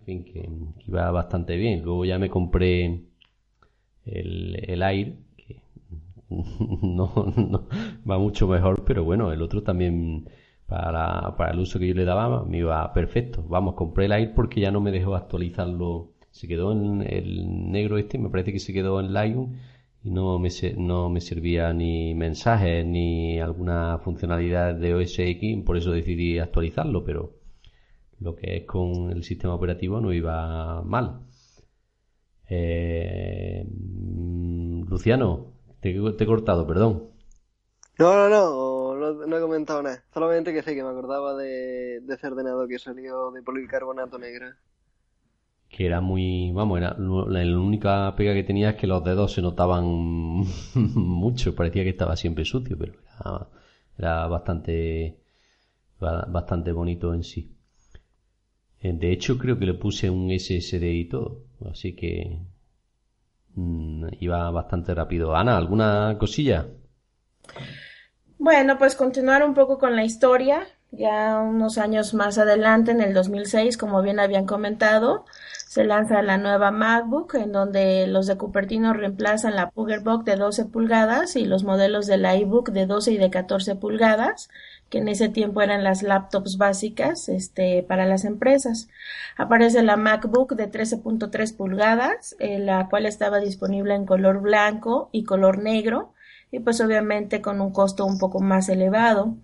En 0.01 0.07
fin, 0.07 0.25
que, 0.25 0.49
iba 0.89 1.11
bastante 1.11 1.59
bien. 1.59 1.83
Luego 1.83 2.07
ya 2.07 2.19
me 2.19 2.31
compré 2.31 3.03
el, 4.07 4.59
el 4.67 4.83
Air, 4.83 5.17
que 5.37 5.61
no, 6.31 7.13
no, 7.37 7.69
va 8.11 8.19
mucho 8.19 8.49
mejor, 8.49 8.85
pero 8.87 9.05
bueno, 9.05 9.31
el 9.31 9.43
otro 9.43 9.63
también 9.63 10.31
para, 10.73 11.37
para 11.37 11.53
el 11.53 11.59
uso 11.61 11.79
que 11.79 11.87
yo 11.87 11.95
le 11.95 12.07
daba 12.07 12.45
me 12.45 12.59
iba 12.59 12.93
perfecto. 12.95 13.45
Vamos, 13.47 13.75
compré 13.75 14.07
el 14.07 14.13
Air 14.13 14.33
porque 14.35 14.61
ya 14.61 14.71
no 14.71 14.81
me 14.81 14.91
dejó 14.91 15.15
actualizarlo. 15.15 16.13
Se 16.31 16.49
quedó 16.49 16.73
en 16.73 17.03
el 17.03 17.71
negro 17.71 17.99
este, 17.99 18.19
me 18.19 18.31
parece 18.31 18.53
que 18.53 18.59
se 18.59 18.73
quedó 18.73 18.99
en 19.01 19.13
Lion 19.13 19.59
y 20.03 20.11
no 20.11 20.39
me, 20.39 20.49
no 20.79 21.11
me 21.11 21.21
servía 21.21 21.73
ni 21.75 22.15
mensajes 22.15 22.87
ni 22.87 23.39
alguna 23.39 23.99
funcionalidad 23.99 24.75
de 24.75 24.95
OS 24.95 25.19
X, 25.19 25.63
por 25.65 25.77
eso 25.77 25.93
decidí 25.93 26.39
actualizarlo, 26.39 27.05
pero 27.05 27.35
lo 28.19 28.35
que 28.35 28.57
es 28.57 28.65
con 28.65 29.11
el 29.11 29.25
sistema 29.25 29.55
operativo 29.55 30.01
no 30.01 30.13
iba 30.13 30.83
mal. 30.83 31.27
Eh, 32.49 33.67
Luciano, 34.89 35.53
te, 35.81 35.91
he 35.91 36.27
cortado, 36.27 36.67
perdón. 36.67 37.11
No, 37.99 38.15
no, 38.17 38.29
no, 38.31 38.72
no, 39.27 39.37
he 39.37 39.41
comentado 39.41 39.83
nada. 39.83 40.05
Solamente 40.15 40.53
que 40.53 40.63
sé 40.63 40.75
que 40.75 40.83
me 40.83 40.91
acordaba 40.91 41.35
de, 41.37 42.01
de 42.01 42.15
ese 42.15 42.27
ordenador 42.27 42.69
que 42.69 42.79
salió 42.79 43.31
de 43.31 43.43
policarbonato 43.43 44.19
negra 44.19 44.57
que 45.73 45.87
era 45.87 46.03
muy, 46.03 46.53
vamos, 46.53 46.79
era 46.79 46.95
la, 46.99 47.59
única 47.59 48.15
pega 48.15 48.35
que 48.35 48.45
tenía 48.45 48.71
es 48.71 48.77
que 48.77 48.87
los 48.87 49.03
dedos 49.03 49.33
se 49.33 49.41
notaban 49.41 49.85
mucho, 50.75 51.55
parecía 51.55 51.83
que 51.83 51.89
estaba 51.91 52.15
siempre 52.15 52.45
sucio, 52.45 52.77
pero 52.79 52.93
era, 53.99 54.27
bastante, 54.27 55.19
bastante 55.99 56.73
bonito 56.73 57.15
en 57.15 57.25
sí. 57.25 57.57
Eh, 58.81 58.93
de 58.93 59.13
hecho, 59.13 59.39
creo 59.39 59.59
que 59.59 59.65
le 59.65 59.75
puse 59.75 60.11
un 60.11 60.31
SSD 60.31 60.85
y 60.93 61.09
todo, 61.09 61.45
así 61.71 61.95
que 61.95 62.39
mm, 63.55 64.09
iba 64.21 64.51
bastante 64.51 64.95
rápido. 64.95 65.35
Ana, 65.35 65.57
¿alguna 65.57 66.17
cosilla? 66.19 66.69
Bueno, 68.45 68.77
pues 68.77 68.97
continuar 68.97 69.45
un 69.45 69.55
poco 69.55 69.79
con 69.79 69.95
la 69.95 70.03
historia. 70.03 70.67
Ya 70.91 71.39
unos 71.39 71.79
años 71.79 72.13
más 72.13 72.39
adelante, 72.39 72.91
en 72.91 73.01
el 73.01 73.15
2006, 73.15 73.77
como 73.77 74.03
bien 74.03 74.19
habían 74.19 74.47
comentado, 74.47 75.25
se 75.69 75.85
lanza 75.85 76.23
la 76.23 76.39
nueva 76.39 76.73
MacBook 76.73 77.37
en 77.37 77.53
donde 77.53 78.09
los 78.09 78.27
de 78.27 78.37
Cupertino 78.37 78.95
reemplazan 78.95 79.55
la 79.55 79.71
PugerBook 79.71 80.25
de 80.25 80.35
12 80.35 80.65
pulgadas 80.65 81.37
y 81.37 81.45
los 81.45 81.63
modelos 81.63 82.09
de 82.09 82.17
la 82.17 82.35
iBook 82.35 82.71
de 82.71 82.87
12 82.87 83.13
y 83.13 83.17
de 83.19 83.31
14 83.31 83.77
pulgadas, 83.77 84.51
que 84.91 84.99
en 84.99 85.07
ese 85.07 85.29
tiempo 85.29 85.63
eran 85.63 85.85
las 85.85 86.03
laptops 86.03 86.59
básicas 86.59 87.29
este, 87.29 87.85
para 87.85 88.07
las 88.07 88.25
empresas. 88.25 88.89
Aparece 89.37 89.85
la 89.85 89.97
MacBook 89.97 90.57
de 90.57 90.69
13.3 90.69 91.57
pulgadas, 91.57 92.35
eh, 92.41 92.59
la 92.59 92.89
cual 92.89 93.07
estaba 93.07 93.39
disponible 93.39 93.95
en 93.95 94.05
color 94.05 94.41
blanco 94.41 95.11
y 95.13 95.23
color 95.23 95.59
negro 95.59 96.13
y 96.53 96.61
pues 96.61 96.81
obviamente 96.83 97.41
con 97.41 97.61
un 97.61 97.73
costo 97.73 98.05
un 98.05 98.19
poco 98.19 98.39
más 98.41 98.69
elevado. 98.69 99.35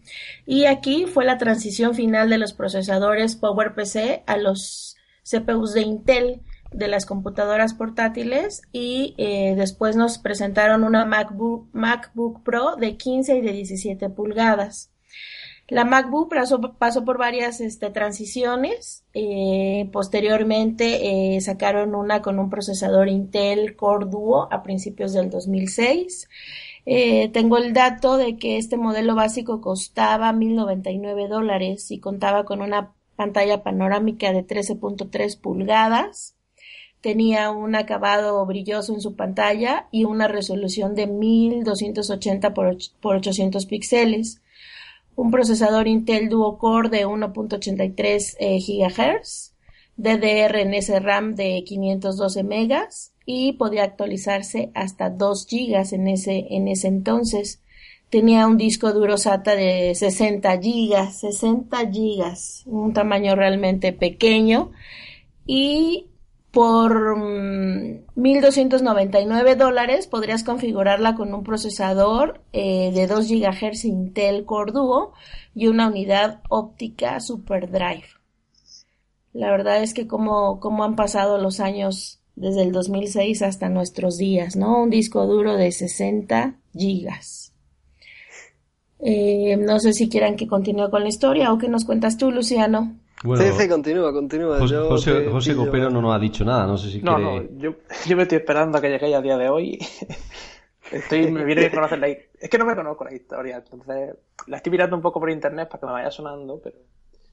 Y 0.46 0.66
aquí 0.66 1.06
fue 1.06 1.24
la 1.24 1.38
transición 1.38 1.94
final 1.94 2.28
de 2.28 2.38
los 2.38 2.52
procesadores 2.52 3.34
PowerPC 3.34 4.22
a 4.26 4.36
los 4.36 4.96
CPUs 5.24 5.72
de 5.72 5.80
Intel 5.80 6.42
de 6.70 6.86
las 6.86 7.06
computadoras 7.06 7.72
portátiles 7.72 8.60
y 8.72 9.14
eh, 9.16 9.54
después 9.56 9.96
nos 9.96 10.18
presentaron 10.18 10.84
una 10.84 11.06
MacBook, 11.06 11.68
MacBook 11.72 12.42
Pro 12.42 12.76
de 12.76 12.98
15 12.98 13.38
y 13.38 13.40
de 13.40 13.52
17 13.52 14.10
pulgadas. 14.10 14.90
La 15.68 15.84
MacBook 15.84 16.30
pasó, 16.78 17.04
por 17.04 17.18
varias 17.18 17.60
este, 17.60 17.90
transiciones. 17.90 19.04
Eh, 19.12 19.88
posteriormente 19.92 21.36
eh, 21.36 21.40
sacaron 21.42 21.94
una 21.94 22.22
con 22.22 22.38
un 22.38 22.48
procesador 22.48 23.08
Intel 23.08 23.76
Core 23.76 24.06
Duo 24.06 24.48
a 24.50 24.62
principios 24.62 25.12
del 25.12 25.28
2006. 25.28 26.28
Tengo 26.84 27.58
el 27.58 27.72
dato 27.72 28.16
de 28.16 28.36
que 28.36 28.56
este 28.56 28.76
modelo 28.76 29.14
básico 29.14 29.60
costaba 29.60 30.32
1.099 30.32 31.28
dólares 31.28 31.90
y 31.90 31.98
contaba 32.00 32.44
con 32.44 32.62
una 32.62 32.92
pantalla 33.16 33.62
panorámica 33.62 34.32
de 34.32 34.46
13.3 34.46 35.40
pulgadas, 35.40 36.36
tenía 37.00 37.50
un 37.50 37.74
acabado 37.74 38.44
brilloso 38.46 38.94
en 38.94 39.00
su 39.00 39.16
pantalla 39.16 39.88
y 39.90 40.04
una 40.04 40.28
resolución 40.28 40.94
de 40.94 41.06
1280 41.06 42.54
por 42.54 42.76
800 43.02 43.66
píxeles, 43.66 44.40
un 45.16 45.30
procesador 45.32 45.88
Intel 45.88 46.28
Duo 46.28 46.58
Core 46.58 46.90
de 46.90 47.06
1.83 47.06 48.36
eh, 48.38 48.58
GHz, 48.60 49.52
DDR 49.96 51.02
RAM 51.02 51.34
de 51.34 51.64
512 51.64 52.44
megas 52.44 53.12
y 53.30 53.52
podía 53.52 53.84
actualizarse 53.84 54.70
hasta 54.74 55.10
2 55.10 55.46
gigas 55.46 55.92
en 55.92 56.08
ese, 56.08 56.46
en 56.48 56.66
ese 56.66 56.88
entonces 56.88 57.60
tenía 58.08 58.46
un 58.46 58.56
disco 58.56 58.90
duro 58.94 59.18
SATA 59.18 59.54
de 59.54 59.94
60 59.94 60.58
gigas, 60.62 61.20
60 61.20 61.90
gigas, 61.90 62.62
un 62.64 62.94
tamaño 62.94 63.36
realmente 63.36 63.92
pequeño 63.92 64.70
y 65.44 66.06
por 66.52 67.18
1.299 67.18 69.26
mm, 69.26 69.58
dólares 69.58 70.06
podrías 70.06 70.42
configurarla 70.42 71.14
con 71.14 71.34
un 71.34 71.44
procesador 71.44 72.40
eh, 72.54 72.92
de 72.94 73.06
2 73.06 73.28
GHz 73.28 73.84
Intel 73.84 74.46
Core 74.46 74.72
Duo 74.72 75.12
y 75.54 75.66
una 75.66 75.88
unidad 75.88 76.40
óptica 76.48 77.20
SuperDrive. 77.20 78.04
La 79.34 79.50
verdad 79.50 79.82
es 79.82 79.92
que 79.92 80.06
como, 80.06 80.60
como 80.60 80.84
han 80.84 80.96
pasado 80.96 81.36
los 81.36 81.60
años 81.60 82.17
desde 82.38 82.62
el 82.62 82.72
2006 82.72 83.42
hasta 83.42 83.68
nuestros 83.68 84.16
días, 84.16 84.56
¿no? 84.56 84.82
Un 84.82 84.90
disco 84.90 85.26
duro 85.26 85.56
de 85.56 85.72
60 85.72 86.54
gigas. 86.72 87.52
Eh, 89.00 89.56
no 89.56 89.78
sé 89.78 89.92
si 89.92 90.08
quieran 90.08 90.36
que 90.36 90.46
continúe 90.46 90.90
con 90.90 91.02
la 91.02 91.08
historia 91.08 91.52
o 91.52 91.58
que 91.58 91.68
nos 91.68 91.84
cuentas 91.84 92.16
tú, 92.16 92.30
Luciano. 92.30 92.96
sí, 93.22 93.44
sí, 93.58 93.68
continúa, 93.68 94.12
continúa. 94.12 94.58
José, 94.58 95.28
José, 95.30 95.54
Copero 95.56 95.90
no 95.90 96.00
nos 96.00 96.14
ha 96.14 96.18
dicho 96.18 96.44
nada, 96.44 96.66
no 96.66 96.76
sé 96.76 96.90
si 96.90 97.02
no, 97.02 97.18
No, 97.18 97.42
yo, 97.58 97.74
yo, 98.06 98.16
me 98.16 98.22
estoy 98.22 98.38
esperando 98.38 98.78
a 98.78 98.80
que 98.80 98.88
llegue 98.88 99.14
a 99.14 99.20
día 99.20 99.36
de 99.36 99.48
hoy. 99.48 99.78
estoy, 100.92 101.30
me 101.30 101.44
viene 101.44 101.66
a 101.66 101.70
conocer 101.70 101.98
la 101.98 102.08
Es 102.08 102.48
que 102.48 102.58
no 102.58 102.64
me 102.64 102.74
conozco 102.74 103.04
la 103.04 103.14
historia, 103.14 103.56
entonces 103.56 104.16
la 104.46 104.56
estoy 104.56 104.70
mirando 104.70 104.96
un 104.96 105.02
poco 105.02 105.20
por 105.20 105.30
internet 105.30 105.68
para 105.68 105.80
que 105.80 105.86
me 105.86 105.92
vaya 105.92 106.10
sonando, 106.10 106.60
pero 106.62 106.76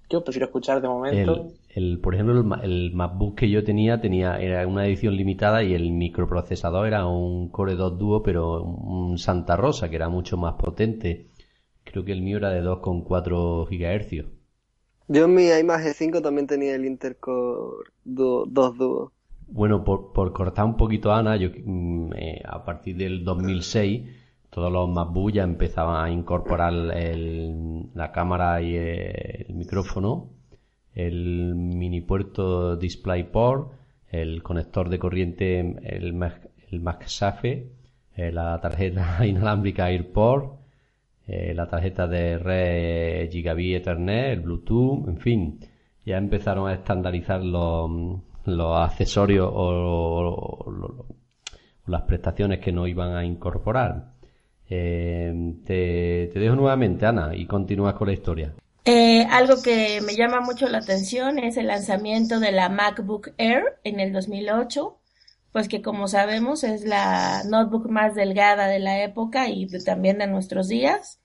yo 0.10 0.24
prefiero 0.24 0.46
escuchar 0.46 0.82
de 0.82 0.88
momento. 0.88 1.48
El, 1.70 2.00
por 2.00 2.14
ejemplo, 2.14 2.40
el, 2.40 2.72
el, 2.72 2.94
MacBook 2.94 3.36
que 3.36 3.50
yo 3.50 3.64
tenía 3.64 4.00
tenía 4.00 4.38
era 4.38 4.66
una 4.68 4.86
edición 4.86 5.16
limitada 5.16 5.64
y 5.64 5.74
el 5.74 5.92
microprocesador 5.92 6.88
era 6.88 7.06
un 7.06 7.50
Core 7.50 7.76
2 7.76 7.98
Duo, 7.98 8.24
pero 8.24 8.64
un 8.64 9.18
Santa 9.18 9.56
Rosa, 9.56 9.90
que 9.90 9.96
era 9.96 10.10
mucho 10.10 10.38
más 10.38 10.56
potente 10.56 11.28
Creo 11.86 12.04
que 12.04 12.12
el 12.12 12.22
mío 12.22 12.38
era 12.38 12.50
de 12.50 12.62
2,4 12.62 13.68
GHz. 13.70 14.28
Yo 15.08 15.26
en 15.26 15.34
mi 15.34 15.48
iMac 15.48 15.94
5 15.94 16.22
también 16.22 16.48
tenía 16.48 16.76
el 16.76 16.84
Intercore 16.84 17.92
2 18.04 18.52
Duo. 18.52 19.12
Bueno, 19.48 19.84
por, 19.84 20.12
por, 20.12 20.34
cortar 20.34 20.66
un 20.66 20.76
poquito 20.76 21.14
Ana, 21.14 21.38
yo 21.38 21.50
mm, 21.64 22.14
eh, 22.16 22.42
a 22.44 22.66
partir 22.66 22.98
del 22.98 23.24
2006 23.24 24.25
todos 24.56 24.72
los 24.72 24.88
MacBook 24.88 25.34
ya 25.34 25.44
empezaban 25.44 26.02
a 26.02 26.10
incorporar 26.10 26.72
el, 26.96 27.90
la 27.94 28.14
cámara 28.14 28.62
y 28.62 28.78
el 28.78 29.54
micrófono, 29.54 30.30
el 30.94 31.54
mini 31.56 32.00
puerto 32.00 32.78
DisplayPort, 32.78 33.74
el 34.08 34.42
conector 34.44 34.88
de 34.88 34.98
corriente, 34.98 35.60
el, 35.60 36.18
el 36.72 36.80
MagSafe, 36.80 37.70
eh, 38.16 38.32
la 38.32 38.58
tarjeta 38.62 39.26
inalámbrica 39.28 39.88
AirPort, 39.90 40.62
eh, 41.28 41.54
la 41.54 41.68
tarjeta 41.68 42.08
de 42.08 42.38
red 42.38 43.30
Gigabit 43.30 43.82
Ethernet, 43.82 44.32
el 44.32 44.40
Bluetooth, 44.40 45.06
en 45.10 45.18
fin, 45.18 45.60
ya 46.06 46.18
empezaron 46.18 46.70
a 46.70 46.76
estandarizar 46.76 47.44
los, 47.44 48.22
los 48.46 48.78
accesorios 48.78 49.50
o, 49.52 51.08
las 51.88 52.04
prestaciones 52.04 52.60
que 52.60 52.72
no 52.72 52.88
iban 52.88 53.18
a 53.18 53.26
incorporar. 53.26 54.15
Eh, 54.70 55.54
te, 55.66 56.40
dejo 56.40 56.56
nuevamente, 56.56 57.06
Ana, 57.06 57.36
y 57.36 57.46
continúas 57.46 57.94
con 57.96 58.08
la 58.08 58.14
historia. 58.14 58.54
Eh, 58.86 59.26
algo 59.32 59.62
que 59.64 60.02
me 60.02 60.16
llama 60.16 60.42
mucho 60.42 60.68
la 60.68 60.78
atención 60.80 61.40
es 61.40 61.58
el 61.58 61.68
lanzamiento 61.68 62.40
de 62.40 62.52
la 62.52 62.70
MacBook 62.70 63.32
Air 63.38 63.80
en 63.84 64.00
el 64.00 64.14
2008, 64.14 64.98
pues 65.52 65.68
que 65.68 65.82
como 65.82 66.08
sabemos 66.08 66.64
es 66.64 66.86
la 66.86 67.44
notebook 67.46 67.90
más 67.90 68.14
delgada 68.14 68.68
de 68.68 68.80
la 68.80 69.04
época 69.04 69.50
y 69.50 69.68
también 69.84 70.20
de 70.20 70.28
nuestros 70.28 70.68
días 70.68 71.20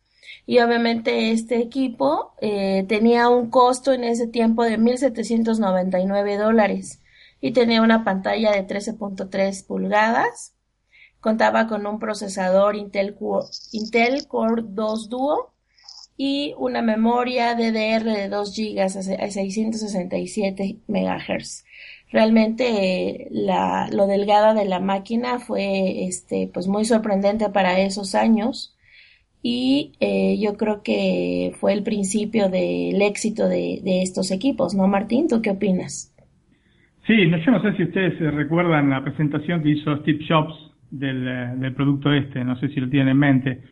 y 0.47 0.59
obviamente 0.59 1.31
este 1.31 1.59
equipo 1.59 2.35
eh, 2.41 2.85
tenía 2.89 3.29
un 3.29 3.51
costo 3.51 3.93
en 3.93 4.05
ese 4.05 4.27
tiempo 4.27 4.65
de 4.65 4.79
1.799 4.79 6.39
dólares 6.39 7.01
y 7.41 7.53
tenía 7.53 7.83
una 7.83 8.05
pantalla 8.05 8.53
de 8.53 8.67
13.3 8.67 9.67
pulgadas. 9.67 10.55
Contaba 11.21 11.67
con 11.67 11.87
un 11.87 11.99
procesador 11.99 12.77
Intel 12.77 13.15
Core, 13.15 13.47
Intel 13.73 14.27
Core 14.27 14.63
2 14.67 15.09
Duo 15.09 15.53
y 16.17 16.55
una 16.59 16.83
memoria 16.83 17.55
DDR 17.55 18.05
de 18.05 18.29
2 18.29 18.57
GB 18.57 18.81
a 18.81 18.89
667 18.89 20.77
MHz. 20.87 21.65
Realmente 22.13 23.29
la, 23.31 23.89
lo 23.93 24.07
delgada 24.07 24.53
de 24.53 24.65
la 24.65 24.81
máquina 24.81 25.39
fue 25.39 26.05
este, 26.05 26.51
pues 26.53 26.67
muy 26.67 26.85
sorprendente 26.85 27.49
para 27.51 27.79
esos 27.81 28.15
años 28.15 28.77
y 29.43 29.93
eh, 30.01 30.39
yo 30.39 30.57
creo 30.57 30.83
que 30.83 31.53
fue 31.59 31.73
el 31.73 31.83
principio 31.83 32.49
del 32.49 33.01
éxito 33.01 33.49
de, 33.49 33.81
estos 34.03 34.31
equipos, 34.31 34.75
¿no, 34.75 34.87
Martín? 34.87 35.29
¿Tú 35.29 35.41
qué 35.41 35.51
opinas? 35.51 36.15
Sí, 37.07 37.15
yo 37.31 37.53
no 37.53 37.63
sé 37.63 37.77
si 37.77 37.85
ustedes 37.85 38.19
recuerdan 38.35 38.91
la 38.91 39.03
presentación 39.03 39.63
que 39.63 39.71
hizo 39.71 39.97
Steve 39.99 40.25
Jobs 40.29 40.70
del, 40.91 41.29
eh, 41.29 41.53
del 41.57 41.75
producto 41.75 42.13
este, 42.13 42.45
no 42.45 42.57
sé 42.57 42.69
si 42.69 42.81
lo 42.81 42.89
tienen 42.89 43.09
en 43.09 43.19
mente, 43.19 43.63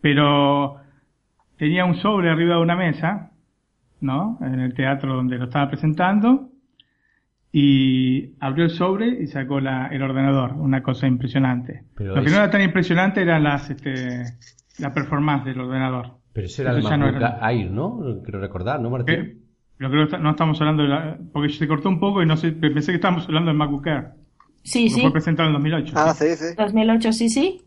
pero 0.00 0.76
tenía 1.56 1.84
un 1.84 1.96
sobre 1.96 2.30
arriba 2.30 2.56
de 2.56 2.62
una 2.62 2.76
mesa, 2.76 3.30
¿no? 4.00 4.38
En 4.42 4.60
el 4.60 4.74
teatro 4.74 5.14
donde 5.14 5.38
lo 5.38 5.44
estaba 5.44 5.68
presentando, 5.68 6.50
y 7.56 8.34
abrió 8.40 8.64
el 8.64 8.70
sobre 8.70 9.06
y 9.22 9.28
sacó 9.28 9.60
la, 9.60 9.86
el 9.86 10.02
ordenador, 10.02 10.54
una 10.54 10.82
cosa 10.82 11.06
impresionante. 11.06 11.84
lo 11.98 12.14
que 12.14 12.30
no 12.30 12.36
era 12.36 12.50
tan 12.50 12.62
impresionante 12.62 13.22
eran 13.22 13.44
las, 13.44 13.70
este, 13.70 14.24
la 14.80 14.92
performance 14.92 15.44
del 15.44 15.60
ordenador. 15.60 16.18
Pero 16.32 16.46
ese 16.46 16.62
era 16.62 16.72
el 16.72 16.82
MacBook 16.82 17.22
Air, 17.42 17.70
¿no? 17.70 18.00
Quiero 18.24 18.40
recordar, 18.40 18.80
¿no, 18.80 18.90
Martín? 18.90 19.14
Eh, 19.14 19.36
lo 19.78 19.88
que 19.88 20.18
no 20.18 20.30
estamos 20.30 20.60
hablando 20.60 20.82
de 20.82 20.88
la, 20.88 21.18
porque 21.32 21.50
se 21.50 21.68
cortó 21.68 21.88
un 21.88 22.00
poco 22.00 22.22
y 22.22 22.26
no 22.26 22.36
sé, 22.36 22.50
pensé 22.50 22.90
que 22.90 22.96
estábamos 22.96 23.26
hablando 23.26 23.50
del 23.50 23.58
MacBook 23.58 23.86
Air. 23.86 24.06
Sí, 24.64 24.88
sí. 24.88 25.02
Fue 25.02 25.12
presentado 25.12 25.48
en 25.48 25.52
2008. 25.54 25.92
Ah, 25.94 26.14
sí, 26.14 26.34
sí. 26.36 26.54
2008, 26.56 27.12
sí, 27.12 27.28
sí. 27.28 27.62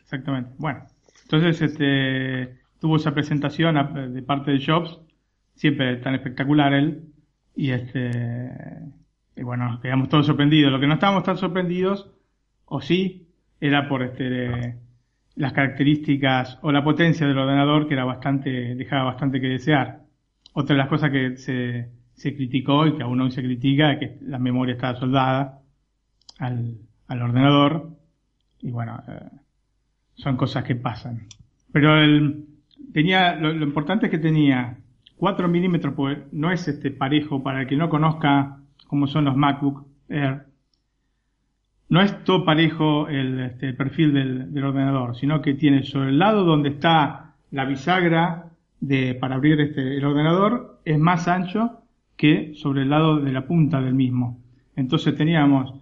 Exactamente. 0.00 0.50
Bueno, 0.58 0.84
entonces 1.24 1.60
este 1.60 2.60
tuvo 2.78 2.96
esa 2.96 3.12
presentación 3.12 4.14
de 4.14 4.22
parte 4.22 4.52
de 4.52 4.64
Jobs, 4.64 4.98
siempre 5.54 5.96
tan 5.96 6.14
espectacular 6.14 6.72
él, 6.72 7.12
y 7.54 7.72
este 7.72 8.50
y 9.36 9.42
bueno, 9.42 9.80
quedamos 9.82 10.08
todos 10.08 10.26
sorprendidos. 10.26 10.72
Lo 10.72 10.80
que 10.80 10.86
no 10.86 10.94
estábamos 10.94 11.24
tan 11.24 11.36
sorprendidos, 11.36 12.10
o 12.64 12.80
sí, 12.80 13.28
era 13.60 13.88
por 13.88 14.02
este 14.02 14.76
las 15.34 15.52
características 15.52 16.58
o 16.62 16.70
la 16.70 16.84
potencia 16.84 17.26
del 17.26 17.38
ordenador 17.38 17.88
que 17.88 17.94
era 17.94 18.04
bastante, 18.04 18.74
dejaba 18.74 19.04
bastante 19.04 19.40
que 19.40 19.48
desear. 19.48 20.02
Otra 20.52 20.74
de 20.74 20.78
las 20.78 20.88
cosas 20.88 21.10
que 21.10 21.36
se, 21.36 21.88
se 22.12 22.36
criticó 22.36 22.86
y 22.86 22.96
que 22.96 23.02
aún 23.02 23.20
hoy 23.20 23.30
se 23.30 23.42
critica 23.42 23.98
que 23.98 24.18
la 24.22 24.38
memoria 24.38 24.74
estaba 24.74 24.98
soldada 24.98 25.59
al, 26.40 26.78
al 27.06 27.22
ordenador 27.22 27.90
y 28.60 28.70
bueno, 28.70 29.02
eh, 29.08 29.30
son 30.14 30.36
cosas 30.36 30.64
que 30.64 30.74
pasan. 30.74 31.26
Pero 31.72 31.96
el, 32.02 32.46
tenía, 32.92 33.36
lo, 33.36 33.52
lo, 33.52 33.64
importante 33.64 34.06
es 34.06 34.10
que 34.10 34.18
tenía 34.18 34.78
4 35.16 35.48
milímetros, 35.48 35.94
pues 35.94 36.18
no 36.32 36.50
es 36.50 36.66
este 36.66 36.90
parejo, 36.90 37.42
para 37.42 37.62
el 37.62 37.66
que 37.66 37.76
no 37.76 37.88
conozca 37.88 38.58
cómo 38.86 39.06
son 39.06 39.26
los 39.26 39.36
MacBook 39.36 39.86
Air, 40.08 40.46
no 41.88 42.00
es 42.00 42.24
todo 42.24 42.44
parejo 42.44 43.08
el, 43.08 43.40
este, 43.40 43.68
el 43.68 43.76
perfil 43.76 44.12
del, 44.12 44.52
del, 44.54 44.64
ordenador, 44.64 45.16
sino 45.16 45.42
que 45.42 45.54
tiene 45.54 45.82
sobre 45.82 46.10
el 46.10 46.18
lado 46.18 46.44
donde 46.44 46.70
está 46.70 47.34
la 47.50 47.64
bisagra 47.64 48.50
de, 48.80 49.14
para 49.14 49.34
abrir 49.34 49.60
este, 49.60 49.96
el 49.96 50.04
ordenador, 50.04 50.80
es 50.84 50.98
más 50.98 51.26
ancho 51.28 51.82
que 52.16 52.52
sobre 52.54 52.82
el 52.82 52.90
lado 52.90 53.18
de 53.18 53.32
la 53.32 53.46
punta 53.46 53.80
del 53.80 53.94
mismo. 53.94 54.40
Entonces 54.76 55.16
teníamos, 55.16 55.74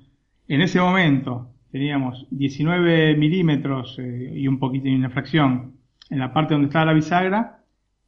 en 0.49 0.62
ese 0.62 0.80
momento, 0.80 1.51
teníamos 1.70 2.26
19 2.30 3.16
milímetros 3.16 3.99
eh, 3.99 4.32
y 4.34 4.49
un 4.49 4.59
poquito 4.59 4.88
y 4.88 4.94
una 4.94 5.11
fracción 5.11 5.74
en 6.11 6.18
la 6.18 6.32
parte 6.32 6.55
donde 6.55 6.68
estaba 6.68 6.86
la 6.86 6.94
bisagra 6.94 7.64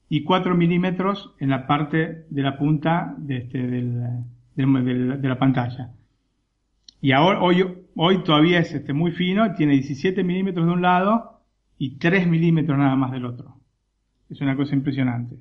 y 0.08 0.24
4 0.24 0.54
milímetros 0.54 1.34
en 1.38 1.50
la 1.50 1.66
parte 1.66 2.26
de 2.30 2.42
la 2.42 2.58
punta 2.58 3.14
de, 3.18 3.36
este, 3.36 3.58
del, 3.58 4.02
de 4.56 5.28
la 5.28 5.38
pantalla. 5.38 5.92
Y 7.00 7.12
ahora, 7.12 7.40
hoy, 7.40 7.64
hoy 7.96 8.24
todavía 8.24 8.58
es 8.58 8.72
este, 8.72 8.92
muy 8.92 9.12
fino, 9.12 9.54
tiene 9.54 9.74
17 9.74 10.24
milímetros 10.24 10.66
de 10.66 10.72
un 10.72 10.82
lado 10.82 11.42
y 11.78 11.98
3 11.98 12.26
milímetros 12.26 12.76
nada 12.78 12.96
más 12.96 13.12
del 13.12 13.24
otro. 13.24 13.56
Es 14.28 14.40
una 14.40 14.56
cosa 14.56 14.74
impresionante. 14.74 15.36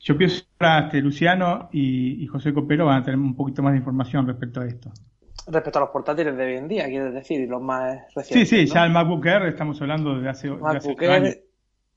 Yo 0.00 0.18
pienso 0.18 0.44
que 0.58 0.78
este, 0.78 1.00
Luciano 1.00 1.68
y, 1.72 2.22
y, 2.22 2.26
José 2.26 2.52
Copero 2.52 2.86
van 2.86 3.00
a 3.00 3.04
tener 3.04 3.18
un 3.18 3.34
poquito 3.34 3.62
más 3.62 3.72
de 3.72 3.78
información 3.78 4.26
respecto 4.26 4.60
a 4.60 4.66
esto. 4.66 4.92
Respecto 5.46 5.78
a 5.78 5.82
los 5.82 5.90
portátiles 5.90 6.36
de 6.36 6.44
hoy 6.44 6.56
en 6.56 6.68
día, 6.68 6.86
quieres 6.86 7.12
decir, 7.12 7.48
los 7.48 7.60
más 7.60 8.00
recientes. 8.14 8.48
Sí, 8.48 8.66
sí, 8.66 8.68
¿no? 8.68 8.74
ya 8.74 8.84
el 8.86 8.92
MacBook 8.92 9.26
Air 9.26 9.42
estamos 9.42 9.80
hablando 9.80 10.18
de 10.18 10.28
hace, 10.28 10.50
MacBook 10.50 10.98
de 10.98 11.12
hace 11.12 11.28
Air, 11.28 11.44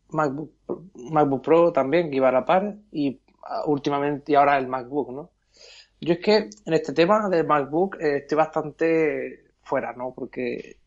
MacBook, 0.09 0.51
MacBook 1.11 1.43
Pro 1.43 1.71
también, 1.71 2.09
que 2.09 2.17
iba 2.17 2.29
a 2.29 2.33
la 2.33 2.45
par, 2.45 2.75
y 2.91 3.21
últimamente, 3.65 4.31
y 4.31 4.35
ahora 4.35 4.57
el 4.57 4.67
MacBook, 4.67 5.11
¿no? 5.11 5.31
Yo 5.99 6.13
es 6.13 6.19
que 6.19 6.49
en 6.65 6.73
este 6.73 6.93
tema 6.93 7.27
del 7.29 7.45
MacBook 7.45 7.95
eh, 7.99 8.17
estoy 8.17 8.37
bastante 8.37 9.45
fuera, 9.63 9.93
¿no? 9.93 10.13
Porque 10.15 10.77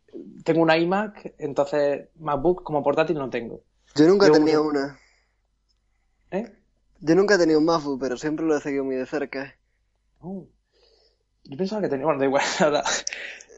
tengo 0.45 0.63
una 0.63 0.77
iMac, 0.77 1.35
entonces 1.39 2.09
MacBook 2.19 2.63
como 2.63 2.83
portátil 2.83 3.17
no 3.17 3.31
tengo. 3.31 3.63
Yo 3.95 4.07
nunca 4.07 4.27
he 4.27 4.31
tenido 4.31 4.63
una. 4.63 4.99
¿Eh? 6.31 6.53
Yo 7.01 7.15
nunca 7.15 7.35
he 7.35 7.39
tenido 7.39 7.59
un 7.59 7.65
MacBook, 7.65 8.01
pero 8.01 8.17
siempre 8.17 8.47
lo 8.47 8.57
he 8.57 8.61
seguido 8.61 8.85
muy 8.85 8.97
de 8.97 9.07
cerca. 9.07 9.57
Oh. 10.21 10.47
Yo 11.45 11.57
pensaba 11.57 11.83
que 11.83 11.89
tenía, 11.89 12.05
bueno, 12.05 12.21
da 12.21 12.27
igual, 12.27 12.45
ahora. 12.61 12.83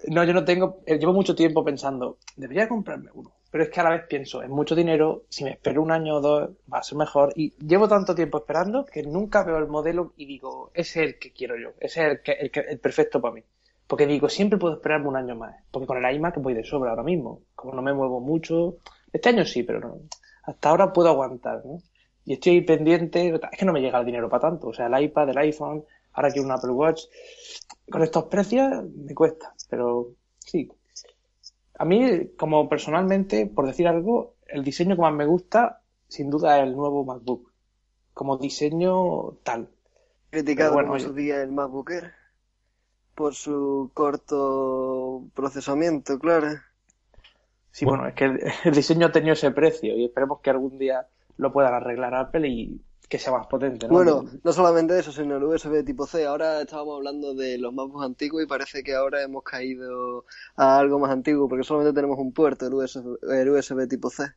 No, 0.08 0.24
yo 0.24 0.32
no 0.32 0.44
tengo, 0.44 0.80
eh, 0.86 0.98
llevo 0.98 1.12
mucho 1.12 1.34
tiempo 1.34 1.64
pensando, 1.64 2.18
debería 2.36 2.68
comprarme 2.68 3.10
uno. 3.14 3.32
Pero 3.50 3.64
es 3.64 3.70
que 3.70 3.80
a 3.80 3.84
la 3.84 3.90
vez 3.90 4.04
pienso, 4.08 4.42
es 4.42 4.48
mucho 4.48 4.74
dinero, 4.74 5.24
si 5.28 5.44
me 5.44 5.50
espero 5.50 5.82
un 5.82 5.92
año 5.92 6.16
o 6.16 6.20
dos 6.20 6.50
va 6.72 6.78
a 6.78 6.82
ser 6.82 6.96
mejor. 6.96 7.32
Y 7.36 7.52
llevo 7.64 7.86
tanto 7.86 8.14
tiempo 8.14 8.38
esperando 8.38 8.84
que 8.84 9.02
nunca 9.02 9.44
veo 9.44 9.58
el 9.58 9.68
modelo 9.68 10.14
y 10.16 10.26
digo, 10.26 10.70
es 10.74 10.96
el 10.96 11.18
que 11.18 11.32
quiero 11.32 11.56
yo, 11.58 11.72
es 11.78 11.96
el, 11.98 12.22
que, 12.22 12.32
el, 12.32 12.50
que, 12.50 12.60
el 12.60 12.78
perfecto 12.78 13.20
para 13.20 13.34
mí. 13.34 13.42
Porque 13.86 14.06
digo, 14.06 14.30
siempre 14.30 14.58
puedo 14.58 14.76
esperarme 14.76 15.08
un 15.08 15.16
año 15.16 15.36
más. 15.36 15.54
Porque 15.70 15.86
con 15.86 16.02
el 16.02 16.16
iMac 16.16 16.38
voy 16.38 16.54
de 16.54 16.64
sobra 16.64 16.90
ahora 16.90 17.02
mismo. 17.02 17.42
Como 17.54 17.74
no 17.74 17.82
me 17.82 17.92
muevo 17.92 18.20
mucho, 18.20 18.78
este 19.12 19.28
año 19.28 19.44
sí, 19.44 19.62
pero 19.62 19.80
no. 19.80 19.98
Hasta 20.44 20.70
ahora 20.70 20.92
puedo 20.94 21.10
aguantar, 21.10 21.62
¿no? 21.66 21.78
Y 22.24 22.32
estoy 22.32 22.62
pendiente, 22.62 23.34
es 23.34 23.58
que 23.58 23.66
no 23.66 23.72
me 23.74 23.82
llega 23.82 23.98
el 23.98 24.06
dinero 24.06 24.30
para 24.30 24.48
tanto. 24.48 24.68
O 24.68 24.72
sea, 24.72 24.86
el 24.86 25.02
iPad, 25.02 25.28
el 25.28 25.38
iPhone, 25.38 25.84
ahora 26.12 26.30
quiero 26.30 26.46
un 26.46 26.52
Apple 26.52 26.70
Watch. 26.70 27.02
Con 27.90 28.02
estos 28.02 28.24
precios 28.24 28.84
me 28.94 29.14
cuesta, 29.14 29.54
pero 29.68 30.10
sí. 30.38 30.70
A 31.78 31.84
mí, 31.84 32.30
como 32.36 32.68
personalmente, 32.68 33.46
por 33.46 33.66
decir 33.66 33.88
algo, 33.88 34.34
el 34.46 34.62
diseño 34.62 34.94
que 34.94 35.02
más 35.02 35.14
me 35.14 35.26
gusta, 35.26 35.82
sin 36.08 36.30
duda, 36.30 36.58
es 36.58 36.64
el 36.64 36.76
nuevo 36.76 37.04
MacBook. 37.04 37.50
Como 38.14 38.36
diseño 38.36 39.38
tal. 39.42 39.68
Criticado 40.30 40.74
bueno, 40.74 40.94
en 40.94 41.00
su 41.00 41.12
día 41.12 41.42
el 41.42 41.52
MacBook 41.52 41.90
Air 41.90 42.12
por 43.14 43.34
su 43.34 43.90
corto 43.94 45.24
procesamiento, 45.34 46.18
claro. 46.18 46.48
Sí, 47.70 47.84
bueno, 47.84 48.06
es 48.06 48.14
que 48.14 48.24
el, 48.24 48.40
el, 48.64 48.74
diseño 48.74 49.06
ha 49.06 49.12
tenido 49.12 49.34
ese 49.34 49.50
precio 49.50 49.94
y 49.96 50.06
esperemos 50.06 50.40
que 50.40 50.50
algún 50.50 50.78
día 50.78 51.06
lo 51.36 51.52
puedan 51.52 51.74
arreglar 51.74 52.14
Apple 52.14 52.48
y 52.48 52.80
que 53.12 53.18
sea 53.18 53.34
más 53.34 53.46
potente, 53.46 53.86
¿no? 53.86 53.92
Bueno, 53.92 54.24
no 54.42 54.52
solamente 54.54 54.98
eso, 54.98 55.12
sino 55.12 55.36
el 55.36 55.44
USB 55.44 55.84
tipo 55.84 56.06
C. 56.06 56.24
Ahora 56.24 56.62
estábamos 56.62 56.96
hablando 56.96 57.34
de 57.34 57.58
los 57.58 57.70
MacBooks 57.74 58.06
antiguos 58.06 58.42
y 58.42 58.46
parece 58.46 58.82
que 58.82 58.94
ahora 58.94 59.20
hemos 59.20 59.42
caído 59.42 60.24
a 60.56 60.78
algo 60.78 60.98
más 60.98 61.10
antiguo 61.10 61.46
porque 61.46 61.62
solamente 61.62 61.94
tenemos 61.94 62.18
un 62.18 62.32
puerto, 62.32 62.66
el 62.66 62.72
USB, 62.72 63.18
el 63.30 63.50
USB 63.50 63.86
tipo 63.86 64.08
C. 64.08 64.32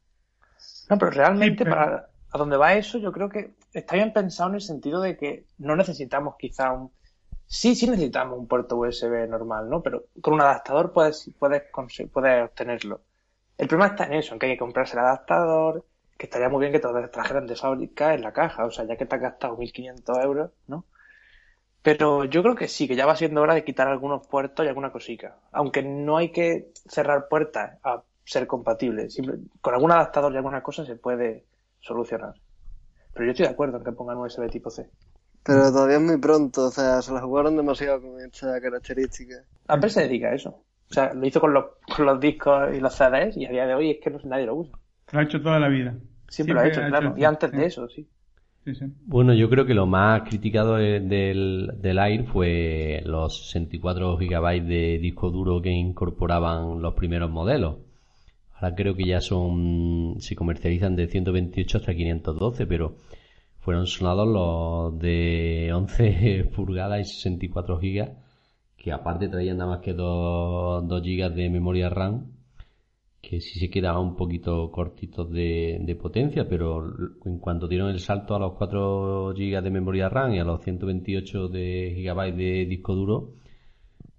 No, 0.89 0.97
pero 0.97 1.09
realmente 1.11 1.63
sí, 1.63 1.63
pero... 1.63 1.73
para 1.73 2.09
a 2.32 2.38
donde 2.38 2.57
va 2.57 2.73
eso, 2.73 2.97
yo 2.97 3.13
creo 3.13 3.30
que 3.30 3.53
está 3.71 3.95
bien 3.95 4.11
pensado 4.11 4.49
en 4.49 4.55
el 4.55 4.61
sentido 4.61 4.99
de 4.99 5.15
que 5.15 5.45
no 5.57 5.78
necesitamos 5.78 6.36
quizá 6.38 6.73
un 6.73 6.91
sí, 7.45 7.76
sí 7.76 7.89
necesitamos 7.89 8.38
un 8.38 8.45
puerto 8.45 8.76
USB 8.76 9.26
normal, 9.30 9.69
¿no? 9.69 9.82
Pero 9.84 10.03
con 10.19 10.34
un 10.34 10.41
adaptador 10.41 10.91
puedes, 10.91 11.32
puedes, 11.39 11.63
puedes 12.11 12.43
obtenerlo. 12.43 12.99
El 13.57 13.69
problema 13.69 13.91
está 13.93 14.03
en 14.07 14.15
eso, 14.15 14.34
en 14.34 14.39
que 14.39 14.47
hay 14.47 14.51
que 14.55 14.59
comprarse 14.59 14.97
el 14.97 15.05
adaptador, 15.05 15.86
que 16.18 16.26
estaría 16.26 16.49
muy 16.49 16.61
bien 16.61 16.72
que 16.72 16.80
te 16.80 16.88
lo 16.88 17.09
trajeran 17.09 17.47
de 17.47 17.55
fábrica 17.55 18.13
en 18.13 18.22
la 18.22 18.32
caja, 18.32 18.66
o 18.66 18.72
sea, 18.72 18.86
ya 18.86 18.95
que 18.95 19.05
te 19.05 19.16
has 19.16 19.22
gastado 19.22 19.57
1.500 19.57 20.24
euros, 20.24 20.51
¿no? 20.68 20.86
Pero 21.82 22.26
yo 22.26 22.41
creo 22.41 22.55
que 22.55 22.68
sí, 22.68 22.88
que 22.88 22.95
ya 22.95 23.05
va 23.05 23.16
siendo 23.16 23.41
hora 23.41 23.53
de 23.53 23.63
quitar 23.63 23.88
algunos 23.88 24.26
puertos 24.26 24.66
y 24.66 24.70
alguna 24.70 24.91
cosica. 24.91 25.38
Aunque 25.51 25.84
no 25.84 26.18
hay 26.18 26.32
que 26.32 26.72
cerrar 26.88 27.28
puertas 27.28 27.78
a 27.84 28.01
ser 28.24 28.47
compatibles. 28.47 29.13
Simple, 29.13 29.36
con 29.61 29.76
algún 29.76 29.91
adaptador 29.91 30.34
y 30.34 30.38
alguna 30.38 30.63
cosa 30.63 30.84
se 30.84 30.95
puede 30.95 31.45
solucionar. 31.82 32.34
Pero 33.13 33.26
yo 33.26 33.32
estoy 33.32 33.45
de 33.45 33.51
acuerdo 33.51 33.78
en 33.78 33.84
que 33.84 33.91
pongan 33.91 34.18
USB 34.18 34.49
tipo 34.49 34.72
C. 34.72 34.89
Pero 35.43 35.72
todavía 35.72 35.97
es 35.97 36.01
muy 36.01 36.18
pronto, 36.18 36.66
o 36.66 36.72
sea, 36.72 37.03
se 37.03 37.13
la 37.13 37.22
jugaron 37.22 37.55
demasiado 37.55 38.01
con 38.01 38.20
esta 38.20 38.59
característica. 38.59 39.43
Apple 39.68 39.91
se 39.91 40.01
dedica 40.01 40.30
a 40.30 40.34
eso. 40.34 40.63
O 40.89 40.93
sea, 40.93 41.13
lo 41.13 41.24
hizo 41.28 41.39
con 41.39 41.53
los, 41.53 41.66
con 41.95 42.07
los 42.07 42.20
discos 42.20 42.74
y 42.74 42.80
los 42.80 42.95
CDs 42.95 43.38
y 43.38 43.45
a 43.45 43.51
día 43.51 43.68
de 43.68 43.76
hoy 43.76 43.91
es 43.91 43.97
que 44.01 44.09
no, 44.09 44.18
nadie 44.24 44.47
lo 44.47 44.55
usa. 44.55 44.76
Lo 45.12 45.20
ha 45.20 45.24
hecho 45.24 45.41
toda 45.41 45.60
la 45.60 45.68
vida. 45.70 45.91
Siempre, 46.28 46.30
Siempre 46.30 46.53
lo 46.53 46.60
ha 46.62 46.68
hecho, 46.68 46.82
ha 46.82 46.88
claro. 46.88 47.10
Hecho, 47.10 47.20
y 47.20 47.24
antes 47.26 47.51
sí. 47.51 47.58
de 47.58 47.66
eso, 47.66 47.88
sí. 47.89 48.08
Sí, 48.66 48.74
sí. 48.74 48.86
Bueno, 49.06 49.34
yo 49.36 49.47
creo 49.47 49.66
que 49.66 49.76
lo 49.76 49.86
más 49.86 50.24
criticado 50.24 50.76
del, 50.76 51.08
del 51.08 51.97
Air 51.99 52.26
fue 52.26 53.03
los 53.06 53.45
64 53.45 54.18
GB 54.18 54.64
de 54.64 54.97
disco 54.97 55.30
duro 55.30 55.62
que 55.62 55.70
incorporaban 55.70 56.82
los 56.82 56.95
primeros 56.95 57.30
modelos. 57.30 57.78
Ahora 58.56 58.74
creo 58.74 58.95
que 58.95 59.06
ya 59.06 59.22
son 59.22 60.16
se 60.20 60.36
comercializan 60.36 60.95
de 60.95 61.08
128 61.08 61.78
hasta 61.78 61.93
512, 61.93 62.66
pero 62.66 62.95
fueron 63.60 63.86
sonados 63.86 64.28
los 64.28 64.99
de 64.99 65.72
11 65.74 66.45
pulgadas 66.56 67.01
y 67.01 67.14
64 67.14 67.78
GB, 67.78 68.10
que 68.78 68.91
aparte 68.91 69.28
traían 69.28 69.58
nada 69.58 69.72
más 69.72 69.80
que 69.82 69.93
2, 69.93 70.88
2 70.88 71.01
GB 71.03 71.36
de 71.36 71.49
memoria 71.51 71.89
RAM 71.89 72.35
que 73.28 73.41
sí 73.41 73.59
se 73.59 73.69
quedaban 73.69 74.03
un 74.03 74.15
poquito 74.15 74.71
cortitos 74.71 75.32
de, 75.32 75.97
potencia, 75.99 76.47
pero 76.47 76.86
en 77.26 77.39
cuanto 77.39 77.67
dieron 77.67 77.89
el 77.89 77.99
salto 77.99 78.36
a 78.36 78.39
los 78.39 78.53
4 78.53 79.34
GB 79.34 79.63
de 79.63 79.69
memoria 79.71 80.09
RAM 80.09 80.34
y 80.34 80.39
a 80.39 80.43
los 80.43 80.61
128 80.61 81.47
de 81.47 82.03
GB 82.03 82.36
de 82.36 82.65
disco 82.67 82.93
duro 82.93 83.34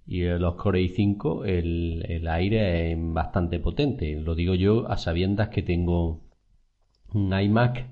y 0.05 0.23
los 0.23 0.55
Core 0.55 0.81
i5, 0.81 1.45
el, 1.45 2.05
el 2.07 2.27
aire 2.27 2.93
es 2.93 2.97
bastante 2.99 3.59
potente. 3.59 4.19
Lo 4.19 4.35
digo 4.35 4.55
yo 4.55 4.89
a 4.89 4.97
sabiendas 4.97 5.49
que 5.49 5.63
tengo 5.63 6.21
un 7.13 7.37
iMac 7.37 7.89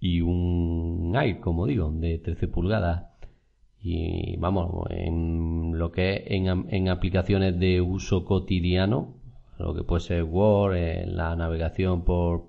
y 0.00 0.20
un 0.20 1.14
Air, 1.14 1.40
como 1.40 1.66
digo, 1.66 1.90
de 1.92 2.18
13 2.18 2.48
pulgadas. 2.48 3.06
Y 3.80 4.36
vamos, 4.36 4.86
en 4.90 5.78
lo 5.78 5.92
que 5.92 6.16
es 6.16 6.22
en, 6.26 6.66
en 6.68 6.88
aplicaciones 6.88 7.58
de 7.58 7.80
uso 7.80 8.24
cotidiano, 8.24 9.19
lo 9.60 9.74
que 9.74 9.84
puede 9.84 10.00
ser 10.00 10.22
Word, 10.24 10.76
en 10.76 11.16
la 11.16 11.36
navegación 11.36 12.04
por, 12.04 12.48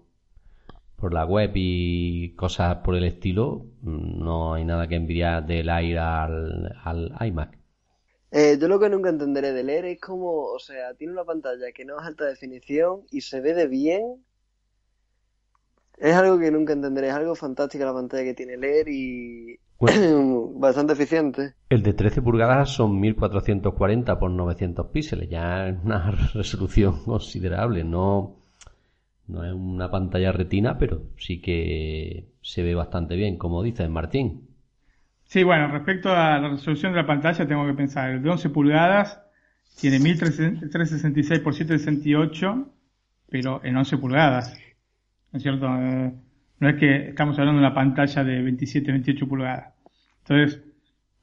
por 0.95 1.13
la 1.13 1.25
web 1.25 1.51
y 1.55 2.35
cosas 2.35 2.77
por 2.77 2.95
el 2.95 3.03
estilo, 3.03 3.65
no 3.81 4.53
hay 4.53 4.65
nada 4.65 4.87
que 4.87 4.95
envidiar 4.95 5.45
del 5.45 5.69
Air 5.69 5.99
al, 5.99 6.75
al 6.83 7.15
iMac. 7.27 7.57
Eh, 8.31 8.57
yo 8.59 8.67
lo 8.69 8.79
que 8.79 8.89
nunca 8.89 9.09
entenderé 9.09 9.51
del 9.51 9.69
Air 9.69 9.85
es 9.85 9.99
como, 9.99 10.45
o 10.45 10.59
sea, 10.59 10.93
tiene 10.93 11.11
una 11.13 11.25
pantalla 11.25 11.71
que 11.73 11.83
no 11.83 11.99
es 11.99 12.05
alta 12.05 12.25
definición 12.25 13.01
y 13.11 13.21
se 13.21 13.41
ve 13.41 13.53
de 13.53 13.67
bien. 13.67 14.23
Es 15.97 16.15
algo 16.15 16.39
que 16.39 16.49
nunca 16.49 16.73
entenderé, 16.73 17.09
es 17.09 17.13
algo 17.13 17.35
fantástico 17.35 17.83
la 17.83 17.93
pantalla 17.93 18.23
que 18.23 18.33
tiene 18.33 18.53
el 18.53 18.63
Air 18.63 18.87
y 18.87 19.59
bueno, 19.81 20.47
bastante 20.59 20.93
eficiente. 20.93 21.53
El 21.69 21.81
de 21.81 21.93
13 21.93 22.21
pulgadas 22.21 22.69
son 22.69 22.99
1440 22.99 24.19
por 24.19 24.29
900 24.29 24.87
píxeles, 24.87 25.29
ya 25.29 25.67
es 25.67 25.75
una 25.83 26.11
resolución 26.33 27.03
considerable, 27.03 27.83
no, 27.83 28.37
no 29.27 29.43
es 29.43 29.53
una 29.53 29.89
pantalla 29.89 30.31
retina, 30.31 30.77
pero 30.77 31.01
sí 31.17 31.41
que 31.41 32.27
se 32.41 32.63
ve 32.63 32.75
bastante 32.75 33.15
bien, 33.15 33.37
como 33.37 33.63
dice 33.63 33.87
Martín. 33.89 34.47
Sí, 35.23 35.43
bueno, 35.43 35.67
respecto 35.67 36.09
a 36.09 36.39
la 36.39 36.49
resolución 36.49 36.91
de 36.91 36.99
la 36.99 37.07
pantalla, 37.07 37.47
tengo 37.47 37.65
que 37.65 37.73
pensar, 37.73 38.11
el 38.11 38.21
de 38.21 38.29
11 38.29 38.49
pulgadas 38.49 39.21
tiene 39.79 39.99
1366 39.99 41.39
por 41.39 41.55
768, 41.55 42.67
pero 43.29 43.61
en 43.63 43.77
11 43.77 43.97
pulgadas. 43.97 44.53
¿No 45.31 45.37
es 45.37 45.43
cierto? 45.43 45.65
Eh, 45.67 46.13
no 46.61 46.69
es 46.69 46.75
que 46.75 47.09
estamos 47.09 47.37
hablando 47.39 47.59
de 47.59 47.67
una 47.67 47.73
pantalla 47.73 48.23
de 48.23 48.39
27, 48.43 48.91
28 48.91 49.27
pulgadas. 49.27 49.73
Entonces, 50.19 50.63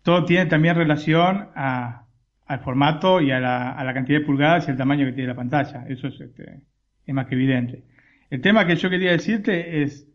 todo 0.02 0.24
tiene 0.24 0.46
también 0.46 0.74
relación 0.74 1.48
a, 1.54 2.06
al 2.44 2.58
formato 2.58 3.20
y 3.20 3.30
a 3.30 3.38
la, 3.38 3.70
a 3.70 3.84
la, 3.84 3.94
cantidad 3.94 4.18
de 4.18 4.26
pulgadas 4.26 4.66
y 4.66 4.72
el 4.72 4.76
tamaño 4.76 5.06
que 5.06 5.12
tiene 5.12 5.28
la 5.28 5.36
pantalla. 5.36 5.86
Eso 5.88 6.08
es, 6.08 6.20
este, 6.20 6.62
es 7.06 7.14
más 7.14 7.26
que 7.26 7.36
evidente. 7.36 7.84
El 8.30 8.40
tema 8.40 8.66
que 8.66 8.74
yo 8.74 8.90
quería 8.90 9.12
decirte 9.12 9.82
es 9.82 10.08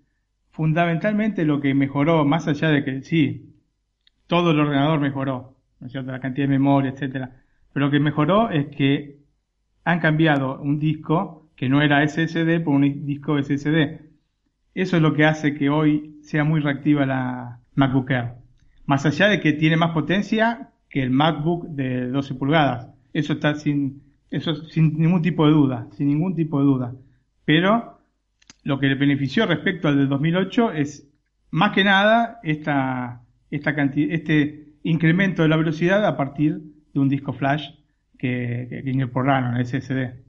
fundamentalmente 0.52 1.46
lo 1.46 1.62
que 1.62 1.74
mejoró, 1.74 2.26
más 2.26 2.50
allá 2.50 2.68
de 2.68 2.84
que 2.84 3.02
sí, 3.02 3.56
todo 4.28 4.52
el 4.52 4.60
ordenador 4.60 5.00
mejoró, 5.00 5.56
¿no 5.80 5.88
es 5.88 5.94
cierto? 5.94 6.12
La 6.12 6.20
cantidad 6.20 6.48
de 6.48 6.52
memoria, 6.52 6.92
etcétera. 6.92 7.32
Pero 7.72 7.86
lo 7.86 7.92
que 7.94 8.00
mejoró 8.02 8.50
es 8.50 8.68
que 8.76 9.20
han 9.86 10.02
cambiado 10.02 10.60
un 10.60 10.80
disco 10.80 11.50
que 11.56 11.70
no 11.70 11.82
era 11.82 12.06
SSD 12.06 12.62
por 12.62 12.76
un 12.76 13.06
disco 13.06 13.42
SSD. 13.42 14.12
Eso 14.74 14.98
es 14.98 15.02
lo 15.02 15.14
que 15.14 15.26
hace 15.26 15.54
que 15.54 15.70
hoy 15.70 16.18
sea 16.22 16.44
muy 16.44 16.60
reactiva 16.60 17.06
la 17.06 17.60
MacBook 17.76 18.10
Air. 18.12 18.34
Más 18.86 19.06
allá 19.06 19.28
de 19.30 19.40
que 19.40 19.54
tiene 19.54 19.78
más 19.78 19.92
potencia 19.92 20.72
que 20.90 21.02
el 21.02 21.10
MacBook 21.10 21.68
de 21.70 22.08
12 22.08 22.36
pulgadas. 22.36 22.90
Eso 23.14 23.34
está 23.34 23.56
sin, 23.56 24.02
eso 24.30 24.56
sin 24.56 24.98
ningún 25.00 25.22
tipo 25.22 25.46
de 25.46 25.52
duda, 25.52 25.88
sin 25.92 26.08
ningún 26.08 26.36
tipo 26.36 26.60
de 26.60 26.66
duda. 26.66 26.96
Pero 27.46 28.00
lo 28.64 28.80
que 28.80 28.88
le 28.88 28.96
benefició 28.96 29.46
respecto 29.46 29.88
al 29.88 29.98
del 29.98 30.10
2008 30.10 30.72
es 30.72 31.10
más 31.52 31.72
que 31.72 31.84
nada 31.84 32.40
esta, 32.44 33.22
esta 33.52 33.76
cantidad, 33.76 34.14
este 34.14 34.74
incremento 34.84 35.44
de 35.44 35.50
la 35.50 35.58
velocidad 35.58 36.06
a 36.06 36.18
partir 36.18 36.62
de 36.94 37.00
un 37.00 37.10
disco 37.10 37.34
flash 37.34 37.70
que, 38.18 38.82
que, 38.84 38.90
incorporaron, 38.90 39.58
el 39.58 39.66
SSD. 39.66 40.23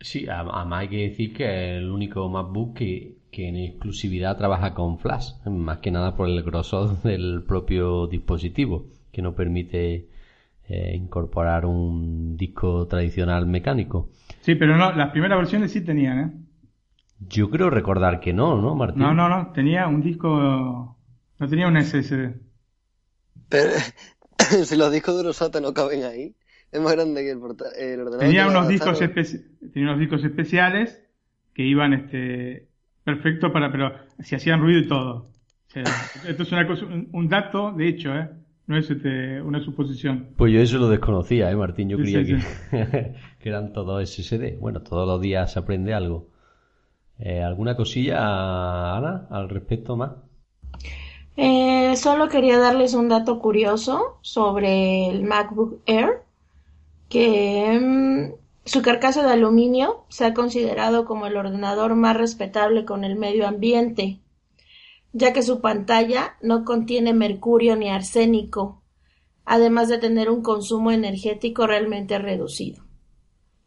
Sí, 0.00 0.26
además 0.28 0.80
hay 0.80 0.88
que 0.88 1.08
decir 1.08 1.32
que 1.32 1.44
es 1.44 1.78
el 1.78 1.90
único 1.90 2.28
MacBook 2.28 2.74
que, 2.74 3.16
que 3.30 3.48
en 3.48 3.56
exclusividad 3.56 4.36
trabaja 4.36 4.74
con 4.74 4.98
flash, 4.98 5.32
más 5.46 5.78
que 5.78 5.90
nada 5.90 6.14
por 6.14 6.28
el 6.28 6.42
grosor 6.42 7.02
del 7.02 7.42
propio 7.46 8.06
dispositivo, 8.06 8.86
que 9.12 9.22
no 9.22 9.34
permite 9.34 10.08
eh, 10.68 10.92
incorporar 10.94 11.66
un 11.66 12.36
disco 12.36 12.86
tradicional 12.86 13.46
mecánico. 13.46 14.10
Sí, 14.40 14.54
pero 14.54 14.76
no, 14.76 14.92
las 14.92 15.10
primeras 15.10 15.38
versiones 15.38 15.72
sí 15.72 15.80
tenían, 15.82 16.18
¿eh? 16.18 16.32
Yo 17.20 17.50
creo 17.50 17.70
recordar 17.70 18.20
que 18.20 18.32
no, 18.32 18.60
¿no, 18.60 18.74
Martín? 18.74 19.02
No, 19.02 19.14
no, 19.14 19.28
no, 19.28 19.52
tenía 19.52 19.86
un 19.86 20.02
disco, 20.02 20.98
no 21.38 21.48
tenía 21.48 21.68
un 21.68 21.82
SSD. 21.82 22.34
Pero 23.48 23.70
si 24.64 24.76
los 24.76 24.92
discos 24.92 25.16
duros 25.16 25.36
SATA 25.36 25.60
no 25.60 25.72
caben 25.72 26.04
ahí, 26.04 26.34
es 26.74 26.80
más 26.80 26.92
grande 26.92 27.22
que 27.22 27.30
el, 27.30 27.38
porta 27.38 27.66
el 27.78 28.00
ordenador. 28.00 28.26
Tenía 28.26 28.48
unos, 28.48 28.68
discos 28.68 28.98
tenía 28.98 29.88
unos 29.88 29.98
discos 30.00 30.24
especiales 30.24 31.00
que 31.54 31.62
iban 31.62 31.92
este 31.92 32.68
perfecto 33.04 33.52
para, 33.52 33.70
pero 33.70 33.92
si 34.18 34.34
hacían 34.34 34.60
ruido 34.60 34.80
y 34.80 34.88
todo. 34.88 35.30
O 35.68 35.70
sea, 35.70 35.84
esto 36.28 36.42
es 36.42 36.52
una 36.52 36.66
cosa, 36.66 36.84
un, 36.86 37.08
un, 37.12 37.28
dato, 37.28 37.72
de 37.72 37.88
hecho, 37.88 38.12
¿eh? 38.14 38.28
No 38.66 38.76
es 38.76 38.90
este, 38.90 39.40
una 39.40 39.60
suposición. 39.60 40.30
Pues 40.36 40.52
yo 40.52 40.60
eso 40.60 40.78
lo 40.78 40.88
desconocía, 40.88 41.50
¿eh, 41.50 41.54
Martín? 41.54 41.90
Yo 41.90 41.98
sí, 41.98 42.02
creía 42.02 42.24
sí, 42.24 42.34
que, 42.34 42.40
sí. 42.40 43.12
que, 43.38 43.48
eran 43.48 43.72
todos 43.72 44.08
SSD. 44.08 44.58
Bueno, 44.58 44.80
todos 44.80 45.06
los 45.06 45.20
días 45.20 45.52
se 45.52 45.60
aprende 45.60 45.94
algo. 45.94 46.28
Eh, 47.20 47.42
¿Alguna 47.42 47.76
cosilla, 47.76 48.96
Ana, 48.96 49.28
al 49.30 49.48
respecto 49.48 49.96
más? 49.96 50.12
Eh, 51.36 51.94
solo 51.96 52.28
quería 52.28 52.58
darles 52.58 52.94
un 52.94 53.08
dato 53.08 53.38
curioso 53.38 54.18
sobre 54.22 55.08
el 55.08 55.22
MacBook 55.24 55.80
Air, 55.86 56.22
que 57.14 57.78
mmm, 57.80 58.32
su 58.64 58.82
carcasa 58.82 59.24
de 59.24 59.32
aluminio 59.32 60.04
se 60.08 60.24
ha 60.24 60.34
considerado 60.34 61.04
como 61.04 61.26
el 61.26 61.36
ordenador 61.36 61.94
más 61.94 62.16
respetable 62.16 62.84
con 62.84 63.04
el 63.04 63.14
medio 63.14 63.46
ambiente, 63.46 64.18
ya 65.12 65.32
que 65.32 65.44
su 65.44 65.60
pantalla 65.60 66.34
no 66.42 66.64
contiene 66.64 67.14
mercurio 67.14 67.76
ni 67.76 67.88
arsénico, 67.88 68.82
además 69.44 69.88
de 69.88 69.98
tener 69.98 70.28
un 70.28 70.42
consumo 70.42 70.90
energético 70.90 71.68
realmente 71.68 72.18
reducido. 72.18 72.82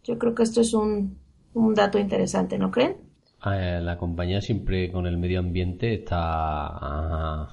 Yo 0.04 0.20
creo 0.20 0.36
que 0.36 0.44
esto 0.44 0.60
es 0.60 0.74
un, 0.74 1.18
un 1.54 1.74
dato 1.74 2.00
interesante, 2.00 2.58
¿no 2.58 2.70
creen? 2.70 2.98
Eh, 3.46 3.80
la 3.82 3.98
compañía 3.98 4.42
siempre 4.42 4.92
con 4.92 5.08
el 5.08 5.18
medio 5.18 5.40
ambiente 5.40 5.94
está 5.94 7.48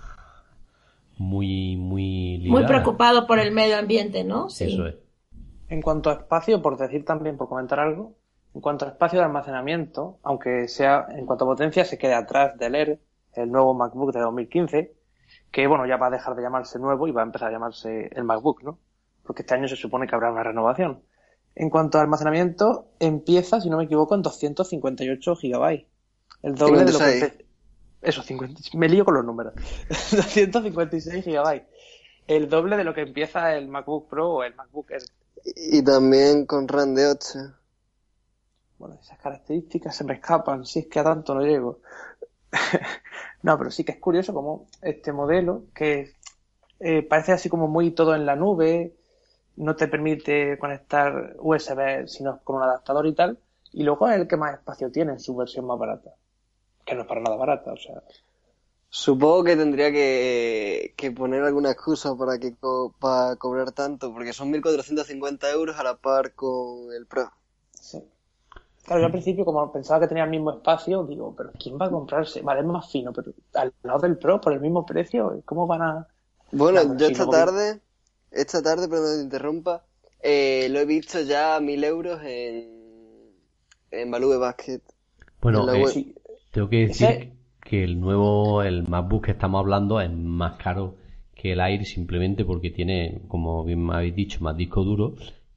muy, 1.18 1.76
muy 1.76 2.38
ligada. 2.38 2.60
Muy 2.60 2.66
preocupado 2.66 3.28
por 3.28 3.38
el 3.38 3.52
medio 3.52 3.78
ambiente, 3.78 4.24
¿no? 4.24 4.50
Sí. 4.50 4.64
Eso 4.64 4.88
es. 4.88 5.03
En 5.74 5.82
cuanto 5.82 6.08
a 6.08 6.12
espacio, 6.12 6.62
por 6.62 6.76
decir 6.76 7.04
también, 7.04 7.36
por 7.36 7.48
comentar 7.48 7.80
algo, 7.80 8.14
en 8.54 8.60
cuanto 8.60 8.84
a 8.84 8.90
espacio 8.90 9.18
de 9.18 9.24
almacenamiento, 9.24 10.20
aunque 10.22 10.68
sea 10.68 11.04
en 11.10 11.26
cuanto 11.26 11.46
a 11.46 11.48
potencia, 11.48 11.84
se 11.84 11.98
quede 11.98 12.14
atrás 12.14 12.56
del 12.56 12.76
Air, 12.76 13.00
el 13.32 13.50
nuevo 13.50 13.74
MacBook 13.74 14.12
de 14.12 14.20
2015, 14.20 14.94
que 15.50 15.66
bueno, 15.66 15.84
ya 15.84 15.96
va 15.96 16.06
a 16.06 16.10
dejar 16.10 16.36
de 16.36 16.42
llamarse 16.42 16.78
nuevo 16.78 17.08
y 17.08 17.10
va 17.10 17.22
a 17.22 17.24
empezar 17.24 17.48
a 17.48 17.50
llamarse 17.50 18.08
el 18.14 18.22
MacBook, 18.22 18.62
¿no? 18.62 18.78
Porque 19.24 19.42
este 19.42 19.54
año 19.54 19.66
se 19.66 19.74
supone 19.74 20.06
que 20.06 20.14
habrá 20.14 20.30
una 20.30 20.44
renovación. 20.44 21.02
En 21.56 21.70
cuanto 21.70 21.98
a 21.98 22.02
almacenamiento, 22.02 22.86
empieza, 23.00 23.60
si 23.60 23.68
no 23.68 23.76
me 23.76 23.84
equivoco, 23.84 24.14
en 24.14 24.22
258 24.22 25.34
GB. 25.34 25.86
El 26.44 26.54
doble 26.54 26.86
56. 26.86 27.20
de 27.20 27.26
lo 27.26 27.32
que... 27.32 27.44
Eso, 28.00 28.22
50... 28.22 28.62
me 28.74 28.88
lío 28.88 29.04
con 29.04 29.14
los 29.14 29.24
números. 29.24 29.54
256 29.88 31.24
GB. 31.24 31.64
El 32.28 32.48
doble 32.48 32.76
de 32.76 32.84
lo 32.84 32.94
que 32.94 33.00
empieza 33.00 33.56
el 33.56 33.66
MacBook 33.66 34.08
Pro 34.08 34.34
o 34.34 34.44
el 34.44 34.54
MacBook 34.54 34.92
Air. 34.92 35.02
Y 35.44 35.82
también 35.82 36.46
con 36.46 36.68
RAM 36.68 36.94
de 36.94 37.06
8. 37.06 37.38
Bueno, 38.78 38.98
esas 39.00 39.18
características 39.18 39.96
se 39.96 40.04
me 40.04 40.14
escapan, 40.14 40.64
si 40.64 40.80
es 40.80 40.86
que 40.86 40.98
a 41.00 41.04
tanto 41.04 41.34
no 41.34 41.42
llego. 41.42 41.80
no, 43.42 43.58
pero 43.58 43.70
sí 43.70 43.84
que 43.84 43.92
es 43.92 43.98
curioso 43.98 44.32
como 44.34 44.66
este 44.82 45.12
modelo, 45.12 45.64
que 45.74 46.12
eh, 46.80 47.02
parece 47.02 47.32
así 47.32 47.48
como 47.48 47.68
muy 47.68 47.92
todo 47.92 48.14
en 48.14 48.26
la 48.26 48.36
nube, 48.36 48.94
no 49.56 49.76
te 49.76 49.88
permite 49.88 50.58
conectar 50.58 51.36
USB 51.38 52.06
sino 52.08 52.40
con 52.42 52.56
un 52.56 52.62
adaptador 52.62 53.06
y 53.06 53.14
tal, 53.14 53.38
y 53.72 53.82
luego 53.84 54.08
es 54.08 54.16
el 54.16 54.28
que 54.28 54.36
más 54.36 54.54
espacio 54.54 54.90
tiene 54.90 55.12
en 55.12 55.20
su 55.20 55.34
versión 55.36 55.66
más 55.66 55.78
barata, 55.78 56.10
que 56.84 56.94
no 56.94 57.02
es 57.02 57.06
para 57.06 57.20
nada 57.20 57.36
barata, 57.36 57.72
o 57.72 57.76
sea. 57.76 58.02
Supongo 58.96 59.42
que 59.42 59.56
tendría 59.56 59.90
que, 59.90 60.94
que 60.96 61.10
poner 61.10 61.42
alguna 61.42 61.72
excusa 61.72 62.14
para 62.14 62.38
que 62.38 62.54
co 62.54 62.94
para 63.00 63.34
cobrar 63.34 63.72
tanto, 63.72 64.12
porque 64.14 64.32
son 64.32 64.52
1.450 64.52 65.52
euros 65.52 65.76
a 65.80 65.82
la 65.82 65.96
par 65.96 66.32
con 66.34 66.92
el 66.96 67.04
Pro. 67.04 67.28
Sí. 67.72 67.98
Claro, 68.84 69.00
yo 69.00 69.06
al 69.06 69.10
principio, 69.10 69.44
como 69.44 69.72
pensaba 69.72 69.98
que 69.98 70.06
tenía 70.06 70.22
el 70.22 70.30
mismo 70.30 70.52
espacio, 70.52 71.02
digo, 71.02 71.34
pero 71.36 71.50
¿quién 71.58 71.76
va 71.76 71.86
a 71.86 71.90
comprarse? 71.90 72.40
Vale, 72.42 72.60
es 72.60 72.66
más 72.66 72.88
fino, 72.88 73.12
pero 73.12 73.32
al 73.54 73.72
lado 73.82 73.98
del 73.98 74.16
Pro, 74.16 74.40
por 74.40 74.52
el 74.52 74.60
mismo 74.60 74.86
precio, 74.86 75.42
¿cómo 75.44 75.66
van 75.66 75.82
a...? 75.82 76.08
Bueno, 76.52 76.84
no, 76.84 76.96
yo 76.96 77.08
esta 77.08 77.26
tarde, 77.26 77.80
esta 78.30 78.62
tarde, 78.62 78.86
perdón 78.86 79.10
que 79.10 79.16
te 79.16 79.24
interrumpa, 79.24 79.82
eh, 80.22 80.68
lo 80.70 80.78
he 80.78 80.84
visto 80.84 81.20
ya 81.20 81.56
a 81.56 81.60
1.000 81.60 81.84
euros 81.84 82.20
en, 82.22 83.34
en 83.90 84.08
Value 84.12 84.38
Basket. 84.38 84.82
Bueno, 85.40 85.68
eh, 85.74 85.88
sí. 85.88 86.14
tengo 86.52 86.68
que 86.68 86.86
decir 86.86 87.10
¿Ese? 87.10 87.33
Que 87.64 87.82
el 87.82 87.98
nuevo, 87.98 88.62
el 88.62 88.86
MacBook 88.86 89.24
que 89.24 89.30
estamos 89.32 89.58
hablando 89.58 90.00
es 90.00 90.12
más 90.12 90.56
caro 90.62 90.96
que 91.34 91.52
el 91.52 91.60
Air 91.60 91.84
simplemente 91.84 92.44
porque 92.44 92.70
tiene, 92.70 93.22
como 93.26 93.64
bien 93.64 93.84
me 93.84 93.94
habéis 93.94 94.14
dicho, 94.14 94.44
más 94.44 94.56
disco 94.56 94.84
duro 94.84 95.14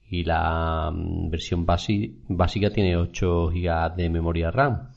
y 0.09 0.23
la 0.23 0.89
um, 0.89 1.29
versión 1.29 1.65
básica 1.65 2.69
tiene 2.71 2.95
8 2.95 3.49
GB 3.49 3.95
de 3.95 4.09
memoria 4.09 4.51
RAM. 4.51 4.89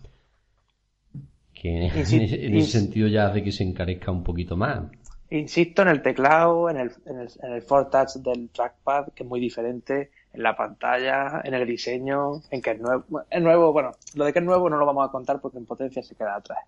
Que 1.52 1.76
en, 1.76 1.82
ese, 1.98 2.46
en 2.46 2.56
ese 2.56 2.78
sentido 2.78 3.08
ya 3.08 3.26
hace 3.26 3.42
que 3.42 3.52
se 3.52 3.64
encarezca 3.64 4.12
un 4.12 4.22
poquito 4.22 4.56
más. 4.56 4.82
Insisto 5.30 5.82
en 5.82 5.88
el 5.88 6.02
teclado, 6.02 6.70
en 6.70 6.76
el, 6.76 6.92
en 7.06 7.20
el, 7.20 7.28
en 7.42 7.52
el 7.52 7.64
Touch 7.64 8.16
del 8.16 8.50
trackpad, 8.50 9.08
que 9.14 9.22
es 9.22 9.28
muy 9.28 9.38
diferente, 9.38 10.10
en 10.32 10.42
la 10.42 10.56
pantalla, 10.56 11.40
en 11.44 11.54
el 11.54 11.66
diseño, 11.66 12.42
en 12.50 12.60
que 12.60 12.72
es 12.72 12.80
nuevo. 12.80 13.22
Es 13.30 13.42
nuevo, 13.42 13.72
bueno, 13.72 13.92
lo 14.14 14.24
de 14.24 14.32
que 14.32 14.40
es 14.40 14.44
nuevo 14.44 14.68
no 14.68 14.76
lo 14.76 14.86
vamos 14.86 15.08
a 15.08 15.12
contar 15.12 15.40
porque 15.40 15.58
en 15.58 15.66
potencia 15.66 16.02
se 16.02 16.16
queda 16.16 16.36
atrás. 16.36 16.58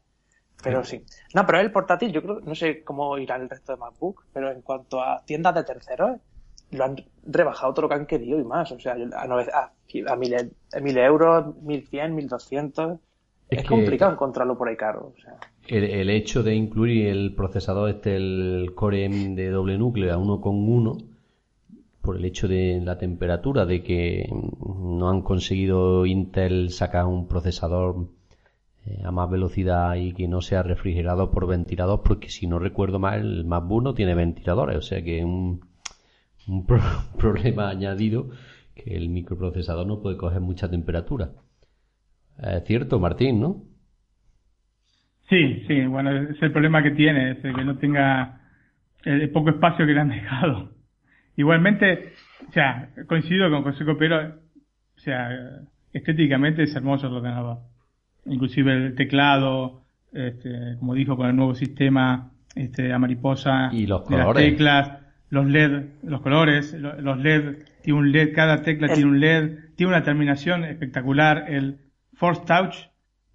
Pero 0.63 0.85
sí. 0.85 1.03
No, 1.35 1.45
pero 1.45 1.59
el 1.59 1.73
portátil, 1.73 2.13
yo 2.13 2.23
creo, 2.23 2.41
no 2.41 2.55
sé 2.55 2.85
cómo 2.85 3.19
irá 3.19 3.37
el 3.37 3.49
resto 3.49 3.73
de 3.73 3.79
MacBook, 3.79 4.25
pero 4.33 4.51
en 4.51 4.63
cuanto 4.63 5.03
a 5.03 5.23
tiendas 5.25 5.55
de 5.55 5.65
terceros, 5.65 6.21
lo 6.71 6.85
han 6.85 6.97
rebajado 7.27 7.75
todo 7.75 7.83
lo 7.83 7.89
que 7.89 7.95
han 7.95 8.07
querido 8.07 8.39
y 8.39 8.45
más. 8.45 8.71
O 8.73 8.81
sea, 8.81 8.95
a, 8.95 9.23
a, 9.23 9.73
a 10.13 10.17
mil, 10.17 10.35
a 10.35 10.81
mil 10.81 10.99
euros, 10.99 11.57
mil 11.63 11.87
cien, 11.87 12.15
mil 12.15 12.29
doscientos. 12.29 12.99
Es, 13.51 13.61
es 13.61 13.69
complicado 13.69 14.13
encontrarlo 14.13 14.57
por 14.57 14.69
ahí 14.69 14.77
caro. 14.77 15.13
O 15.17 15.21
sea. 15.21 15.35
el, 15.69 15.85
el, 15.85 16.11
hecho 16.11 16.43
de 16.43 16.55
incluir 16.55 17.09
el 17.09 17.35
procesador 17.35 17.91
este, 17.91 18.17
el 18.17 18.73
Core 18.75 19.05
M 19.05 19.35
de 19.35 19.51
doble 19.51 19.77
núcleo 19.77 20.15
a 20.15 20.17
1,1, 20.17 21.05
por 22.01 22.17
el 22.17 22.25
hecho 22.25 22.49
de 22.49 22.81
la 22.83 22.99
temperatura, 22.99 23.67
de 23.67 23.83
que 23.83 24.29
no 24.31 25.11
han 25.11 25.23
conseguido 25.23 26.07
Intel 26.07 26.71
sacar 26.71 27.05
un 27.07 27.29
procesador 27.29 28.07
eh, 28.87 29.01
a 29.05 29.11
más 29.11 29.31
velocidad 29.31 29.95
y 29.95 30.13
que 30.13 30.29
no 30.29 30.41
sea 30.41 30.63
refrigerado 30.63 31.31
por 31.31 31.47
ventilador, 31.47 32.03
porque 32.03 32.29
si 32.29 32.47
no 32.47 32.59
recuerdo 32.59 32.99
mal, 32.99 33.21
el 33.21 33.45
MacBook 33.45 33.83
no 33.83 33.95
tiene 33.95 34.15
ventiladores, 34.15 34.77
o 34.77 34.83
sea 34.83 35.03
que 35.03 35.25
un, 35.25 35.61
un 36.49 36.67
problema 36.67 37.69
añadido 37.69 38.31
que 38.75 38.97
el 38.97 39.09
microprocesador 39.09 39.87
no 39.87 40.01
puede 40.01 40.17
coger 40.17 40.41
mucha 40.41 40.71
temperatura. 40.71 41.31
Es 42.43 42.65
cierto, 42.65 42.99
Martín, 42.99 43.41
¿no? 43.41 43.63
Sí, 45.29 45.65
sí, 45.67 45.87
bueno, 45.87 46.11
es 46.31 46.43
el 46.43 46.53
problema 46.53 46.83
que 46.83 46.91
tiene, 46.91 47.33
es 47.33 47.39
que 47.39 47.65
no 47.65 47.79
tenga 47.79 48.41
el 49.05 49.31
poco 49.31 49.51
espacio 49.51 49.87
que 49.87 49.93
le 49.93 50.01
han 50.01 50.09
dejado. 50.11 50.71
Igualmente, 51.37 52.13
o 52.49 52.53
sea, 52.53 52.91
coincido 53.07 53.51
con 53.51 53.63
José 53.63 53.85
Copero, 53.85 54.35
o 54.97 55.01
sea, 55.01 55.31
estéticamente 55.93 56.65
es 56.65 56.75
hermoso 56.75 57.07
el 57.07 57.15
ordenador. 57.15 57.59
Inclusive 58.27 58.73
el 58.73 58.95
teclado, 58.95 59.83
este, 60.13 60.77
como 60.79 60.95
dijo, 60.95 61.17
con 61.17 61.29
el 61.29 61.37
nuevo 61.37 61.55
sistema 61.55 62.31
este, 62.55 62.93
a 62.93 62.99
mariposa, 62.99 63.71
y 63.73 63.87
los 63.87 64.07
de 64.09 64.17
las 64.17 64.27
teclas, 64.51 64.99
los 65.31 65.47
LED, 65.47 65.85
los 66.03 66.21
colores, 66.21 66.75
lo- 66.75 67.01
los 67.01 67.19
LED, 67.19 67.65
tiene 67.83 67.99
un 67.99 68.13
LED, 68.13 68.35
cada 68.35 68.63
tecla 68.63 68.89
tiene 68.95 69.11
un 69.11 69.21
LED, 69.21 69.59
tiene 69.75 69.93
una 69.93 70.03
terminación 70.05 70.65
espectacular, 70.65 71.47
el 71.49 71.79
Force 72.15 72.43
Touch, 72.47 72.75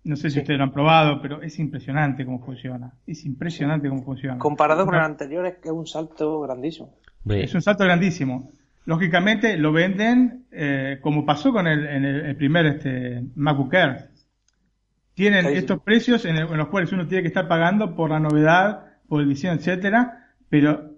no 0.03 0.15
sé 0.15 0.29
si 0.29 0.39
ustedes 0.39 0.57
lo 0.59 0.63
han 0.65 0.71
probado, 0.71 1.21
pero 1.21 1.41
es 1.41 1.59
impresionante 1.59 2.23
cómo 2.23 2.39
funciona, 2.39 2.93
es 3.05 3.25
impresionante 3.25 3.89
cómo 3.89 4.03
funciona. 4.03 4.38
Comparado 4.38 4.85
con 4.85 4.95
el 4.95 5.01
anterior 5.01 5.45
es 5.47 5.55
que 5.55 5.67
es 5.69 5.73
un 5.73 5.85
salto 5.88 6.39
grandísimo. 6.41 6.93
Es 7.43 7.53
un 7.55 7.61
salto 7.61 7.83
grandísimo. 7.83 8.49
Lógicamente 8.85 9.57
lo 9.57 9.73
venden 9.73 10.45
eh, 10.51 10.99
como 11.01 11.25
pasó 11.25 11.51
con 11.51 11.67
el, 11.67 11.85
en 11.85 12.05
el, 12.05 12.25
el 12.27 12.35
primer 12.38 12.67
este, 12.67 13.21
MacBook 13.35 13.73
Air. 13.73 14.11
Tienen 15.18 15.45
sí. 15.47 15.53
estos 15.53 15.82
precios 15.82 16.24
en, 16.26 16.36
el- 16.38 16.47
en 16.47 16.57
los 16.57 16.68
cuales 16.68 16.91
uno 16.93 17.07
tiene 17.07 17.24
que 17.24 17.28
estar 17.30 17.47
pagando 17.47 17.95
por 17.95 18.11
la 18.11 18.20
novedad, 18.20 18.86
por 19.09 19.22
el 19.22 19.28
diseño, 19.30 19.53
etcétera, 19.53 20.28
pero 20.47 20.91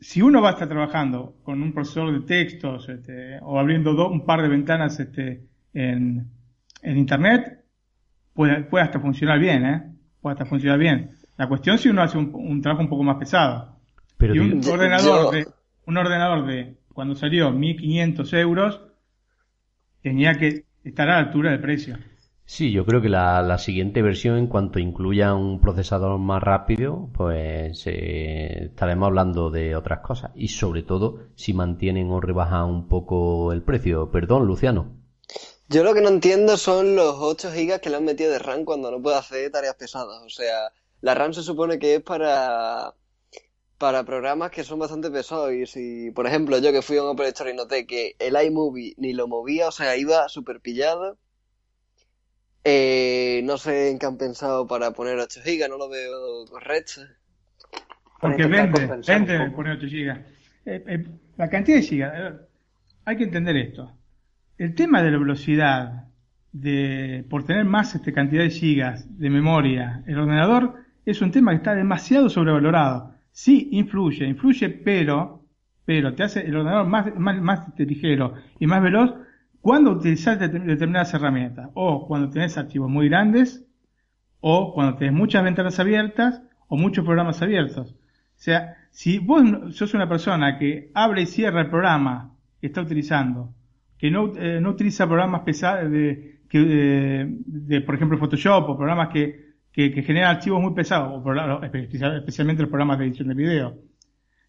si 0.00 0.20
uno 0.20 0.42
va 0.42 0.50
a 0.50 0.52
estar 0.52 0.68
trabajando 0.68 1.36
con 1.42 1.62
un 1.62 1.72
procesador 1.72 2.12
de 2.12 2.26
textos 2.26 2.88
este, 2.90 3.38
o 3.40 3.58
abriendo 3.58 3.94
do- 3.94 4.10
un 4.10 4.26
par 4.26 4.42
de 4.42 4.48
ventanas 4.48 5.00
este, 5.00 5.46
en, 5.72 6.28
en 6.82 6.98
internet, 6.98 7.64
puede, 8.34 8.64
puede 8.64 8.84
hasta 8.84 9.00
funcionar 9.00 9.38
bien, 9.38 9.64
¿eh? 9.64 9.82
Puede 10.20 10.34
hasta 10.34 10.44
funcionar 10.44 10.78
bien. 10.78 11.12
La 11.38 11.48
cuestión 11.48 11.76
es 11.76 11.80
si 11.80 11.88
uno 11.88 12.02
hace 12.02 12.18
un, 12.18 12.30
un 12.34 12.60
trabajo 12.60 12.82
un 12.82 12.88
poco 12.90 13.02
más 13.02 13.16
pesado. 13.16 13.78
pero 14.18 14.34
Y 14.34 14.40
un 14.40 14.60
ordenador 14.70 15.24
yo- 15.24 15.30
de, 15.30 15.46
un 15.86 15.96
ordenador 15.96 16.44
de, 16.46 16.76
cuando 16.92 17.14
salió 17.14 17.50
1500 17.50 18.30
euros, 18.34 18.82
tenía 20.02 20.34
que 20.34 20.64
estar 20.84 21.08
a 21.08 21.12
la 21.14 21.18
altura 21.20 21.50
del 21.52 21.60
precio. 21.60 21.96
Sí, 22.46 22.72
yo 22.72 22.84
creo 22.84 23.00
que 23.00 23.08
la, 23.08 23.42
la 23.42 23.58
siguiente 23.58 24.02
versión, 24.02 24.36
en 24.36 24.48
cuanto 24.48 24.78
incluya 24.78 25.34
un 25.34 25.60
procesador 25.60 26.18
más 26.18 26.42
rápido, 26.42 27.08
pues 27.14 27.86
eh, 27.86 28.66
estaremos 28.66 29.06
hablando 29.06 29.50
de 29.50 29.74
otras 29.76 30.00
cosas. 30.00 30.30
Y 30.34 30.48
sobre 30.48 30.82
todo, 30.82 31.20
si 31.36 31.54
mantienen 31.54 32.10
o 32.10 32.20
rebajan 32.20 32.64
un 32.64 32.88
poco 32.88 33.52
el 33.52 33.62
precio. 33.62 34.10
Perdón, 34.10 34.46
Luciano. 34.46 34.92
Yo 35.68 35.82
lo 35.82 35.94
que 35.94 36.02
no 36.02 36.08
entiendo 36.08 36.58
son 36.58 36.94
los 36.94 37.16
8 37.18 37.50
gigas 37.52 37.80
que 37.80 37.88
le 37.88 37.96
han 37.96 38.04
metido 38.04 38.30
de 38.30 38.38
RAM 38.38 38.64
cuando 38.64 38.90
no 38.90 39.00
puede 39.00 39.16
hacer 39.16 39.50
tareas 39.50 39.76
pesadas. 39.76 40.22
O 40.22 40.28
sea, 40.28 40.70
la 41.00 41.14
RAM 41.14 41.32
se 41.32 41.42
supone 41.42 41.78
que 41.78 41.96
es 41.96 42.02
para, 42.02 42.94
para 43.78 44.04
programas 44.04 44.50
que 44.50 44.64
son 44.64 44.78
bastante 44.78 45.10
pesados. 45.10 45.52
Y 45.52 45.66
si, 45.66 46.10
por 46.10 46.26
ejemplo, 46.26 46.58
yo 46.58 46.72
que 46.72 46.82
fui 46.82 46.98
a 46.98 47.02
un 47.04 47.10
Apple 47.10 47.28
Store 47.28 47.50
y 47.50 47.56
noté 47.56 47.86
que 47.86 48.16
el 48.18 48.36
iMovie 48.40 48.94
ni 48.98 49.14
lo 49.14 49.28
movía, 49.28 49.68
o 49.68 49.72
sea, 49.72 49.96
iba 49.96 50.28
súper 50.28 50.60
pillado. 50.60 51.16
Eh, 52.66 53.42
no 53.44 53.58
sé 53.58 53.90
en 53.90 53.98
qué 53.98 54.06
han 54.06 54.16
pensado 54.16 54.66
para 54.66 54.92
poner 54.92 55.18
8 55.18 55.40
gigas, 55.44 55.68
no 55.68 55.76
lo 55.76 55.90
veo 55.90 56.46
correcto. 56.50 57.02
Porque 58.20 58.46
vende, 58.46 59.02
vende 59.06 59.50
poner 59.50 59.76
8 59.76 59.86
GB. 59.86 60.10
Eh, 60.66 60.84
eh, 60.86 61.06
la 61.36 61.50
cantidad 61.50 61.76
de 61.76 61.82
gigas, 61.82 62.12
ver, 62.12 62.48
hay 63.04 63.16
que 63.18 63.24
entender 63.24 63.56
esto. 63.58 63.92
El 64.56 64.74
tema 64.74 65.02
de 65.02 65.10
la 65.10 65.18
velocidad, 65.18 66.04
de 66.52 67.26
por 67.28 67.44
tener 67.44 67.66
más 67.66 67.94
este, 67.94 68.14
cantidad 68.14 68.44
de 68.44 68.50
gigas 68.50 69.18
de 69.18 69.28
memoria, 69.28 70.02
el 70.06 70.18
ordenador 70.18 70.76
es 71.04 71.20
un 71.20 71.32
tema 71.32 71.50
que 71.50 71.58
está 71.58 71.74
demasiado 71.74 72.30
sobrevalorado. 72.30 73.12
Sí, 73.30 73.68
influye, 73.72 74.26
influye, 74.26 74.70
pero, 74.70 75.44
pero 75.84 76.14
te 76.14 76.22
hace 76.22 76.40
el 76.46 76.56
ordenador 76.56 76.86
más, 76.86 77.14
más, 77.16 77.42
más 77.42 77.68
este, 77.68 77.84
ligero 77.84 78.34
y 78.58 78.66
más 78.66 78.82
veloz 78.82 79.12
cuando 79.64 79.92
utilizas 79.92 80.38
determin- 80.38 80.66
determinadas 80.66 81.14
herramientas. 81.14 81.70
O 81.72 82.06
cuando 82.06 82.28
tenés 82.28 82.58
archivos 82.58 82.90
muy 82.90 83.08
grandes, 83.08 83.64
o 84.40 84.74
cuando 84.74 84.98
tenés 84.98 85.14
muchas 85.14 85.42
ventanas 85.42 85.80
abiertas, 85.80 86.42
o 86.68 86.76
muchos 86.76 87.02
programas 87.02 87.40
abiertos. 87.40 87.92
O 87.92 87.96
sea, 88.46 88.76
si 88.90 89.18
vos 89.18 89.42
sos 89.74 89.94
una 89.94 90.06
persona 90.06 90.58
que 90.58 90.90
abre 90.92 91.22
y 91.22 91.26
cierra 91.26 91.62
el 91.62 91.70
programa 91.70 92.34
que 92.60 92.66
está 92.66 92.82
utilizando, 92.82 93.54
que 93.96 94.10
no, 94.10 94.32
eh, 94.36 94.60
no 94.60 94.68
utiliza 94.68 95.06
programas 95.06 95.40
pesados 95.42 95.90
de, 95.90 96.40
que, 96.46 96.58
eh, 96.62 97.26
de, 97.46 97.80
por 97.80 97.94
ejemplo, 97.94 98.18
Photoshop 98.18 98.68
o 98.68 98.76
programas 98.76 99.08
que, 99.08 99.54
que, 99.72 99.92
que 99.92 100.02
generan 100.02 100.36
archivos 100.36 100.60
muy 100.60 100.74
pesados, 100.74 101.10
o 101.10 101.24
progra- 101.24 101.60
espe- 101.62 101.88
especialmente 102.18 102.60
los 102.62 102.68
programas 102.70 102.98
de 102.98 103.06
edición 103.06 103.28
de 103.28 103.34
video. 103.34 103.78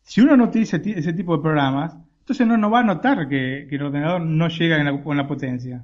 Si 0.02 0.20
uno 0.20 0.36
no 0.36 0.44
utiliza 0.44 0.82
ti- 0.82 0.92
ese 0.92 1.14
tipo 1.14 1.38
de 1.38 1.42
programas, 1.42 1.96
entonces 2.26 2.48
no, 2.48 2.58
no 2.58 2.72
va 2.72 2.80
a 2.80 2.84
notar 2.84 3.30
que, 3.30 3.68
el 3.70 3.82
ordenador 3.84 4.20
no 4.20 4.48
llega 4.48 5.04
con 5.04 5.16
la 5.16 5.28
potencia. 5.28 5.84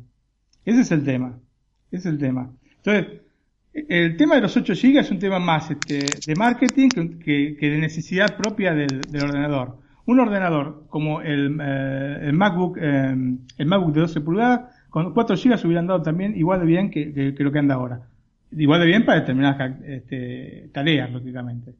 Ese 0.65 0.81
es 0.81 0.91
el 0.91 1.03
tema. 1.03 1.37
Ese 1.91 2.07
es 2.09 2.13
el 2.15 2.17
tema. 2.17 2.49
Entonces, 2.77 3.21
el 3.73 4.17
tema 4.17 4.33
de 4.35 4.41
los 4.41 4.57
8 4.57 4.73
GB 4.73 4.97
es 4.97 5.11
un 5.11 5.19
tema 5.19 5.37
más 5.37 5.69
este, 5.69 6.23
de 6.25 6.35
marketing 6.35 7.19
que, 7.19 7.55
de 7.61 7.77
necesidad 7.77 8.37
propia 8.37 8.73
del, 8.73 9.05
ordenador. 9.23 9.77
Un 10.07 10.19
ordenador 10.19 10.87
como 10.89 11.21
el, 11.21 11.59
eh, 11.61 12.17
el 12.23 12.33
MacBook, 12.33 12.77
eh, 12.81 13.15
el 13.59 13.65
MacBook 13.67 13.93
de 13.93 14.01
12 14.01 14.21
pulgadas, 14.21 14.61
con 14.89 15.13
4 15.13 15.35
GB 15.35 15.63
hubieran 15.65 15.85
dado 15.85 16.01
también 16.01 16.35
igual 16.35 16.61
de 16.61 16.65
bien 16.65 16.89
que, 16.89 17.13
que- 17.13 17.35
que 17.35 17.43
lo 17.43 17.51
que 17.51 17.59
anda 17.59 17.75
ahora. 17.75 18.01
Igual 18.51 18.79
de 18.79 18.87
bien 18.87 19.05
para 19.05 19.19
determinadas 19.19 19.79
este, 19.85 20.69
tareas, 20.73 21.11
lógicamente. 21.11 21.75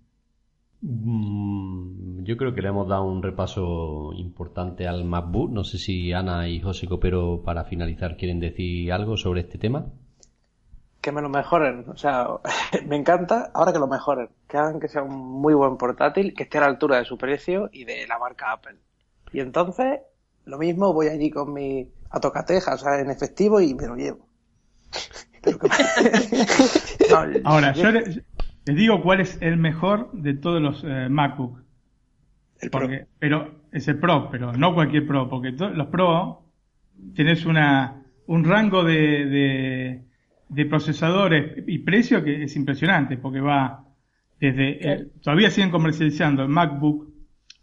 Mm, 0.82 2.24
Yo 2.24 2.38
creo 2.38 2.54
que 2.54 2.62
le 2.62 2.70
hemos 2.70 2.88
dado 2.88 3.04
un 3.04 3.22
repaso 3.24 4.12
importante 4.14 4.88
al 4.88 5.04
MacBook. 5.06 5.52
No 5.52 5.64
sé 5.64 5.78
si 5.78 6.12
Ana 6.14 6.48
y 6.48 6.60
José 6.62 6.88
Copero, 6.88 7.42
para 7.44 7.64
finalizar, 7.66 8.18
quieren 8.18 8.40
decir 8.40 8.92
algo 8.92 9.18
sobre 9.18 9.42
este 9.42 9.58
tema. 9.58 9.86
Que 11.02 11.12
me 11.12 11.22
lo 11.22 11.30
mejoren. 11.30 11.86
O 11.90 11.98
sea, 11.98 12.28
me 12.88 12.96
encanta 12.96 13.52
ahora 13.54 13.74
que 13.74 13.80
lo 13.80 13.88
mejoren. 13.88 14.30
Que 14.48 14.58
hagan 14.58 14.80
que 14.80 14.88
sea 14.88 15.04
un 15.04 15.16
muy 15.18 15.54
buen 15.54 15.78
portátil, 15.78 16.34
que 16.34 16.44
esté 16.44 16.58
a 16.58 16.62
la 16.62 16.68
altura 16.68 16.98
de 16.98 17.06
su 17.06 17.18
precio 17.18 17.70
y 17.72 17.86
de 17.86 18.06
la 18.08 18.20
marca 18.20 18.52
Apple. 18.52 18.78
Y 19.34 19.40
entonces, 19.40 20.02
lo 20.46 20.58
mismo, 20.58 20.94
voy 20.94 21.08
allí 21.08 21.30
con 21.32 21.54
mi 21.54 21.88
a 22.10 22.20
tocateja, 22.20 22.74
o 22.74 22.78
sea, 22.78 23.00
en 23.00 23.10
efectivo 23.10 23.62
y 23.62 23.74
me 23.74 23.88
lo 23.88 23.96
llevo. 23.96 24.28
Pero 25.42 25.58
que- 25.58 25.70
No, 27.12 27.50
Ahora, 27.50 27.74
yo 27.74 27.92
les, 27.92 28.22
les 28.72 28.80
digo 28.80 29.02
cuál 29.02 29.22
es 29.22 29.38
el 29.42 29.58
mejor 29.58 30.12
de 30.14 30.34
todos 30.34 30.62
los 30.62 30.84
eh, 30.84 31.08
MacBook. 31.10 31.60
El 32.60 32.70
Pro. 32.70 32.88
Pero 33.20 33.56
es 33.72 33.88
el 33.88 33.98
Pro, 34.00 34.30
pero 34.32 34.54
no 34.54 34.74
cualquier 34.74 35.06
Pro, 35.08 35.28
porque 35.30 35.52
los 35.52 35.88
Pro 35.88 36.44
tenés 37.16 37.46
una, 37.46 38.04
un 38.28 38.44
rango 38.44 38.84
de, 38.84 39.26
de, 39.26 40.02
de 40.50 40.66
procesadores 40.66 41.64
y 41.68 41.80
precio 41.80 42.24
que 42.24 42.44
es 42.44 42.56
impresionante, 42.56 43.18
porque 43.18 43.42
va 43.42 43.84
desde, 44.40 44.94
el- 44.94 45.12
todavía 45.22 45.50
siguen 45.50 45.72
comercializando 45.72 46.44
el 46.44 46.50
MacBook 46.50 47.10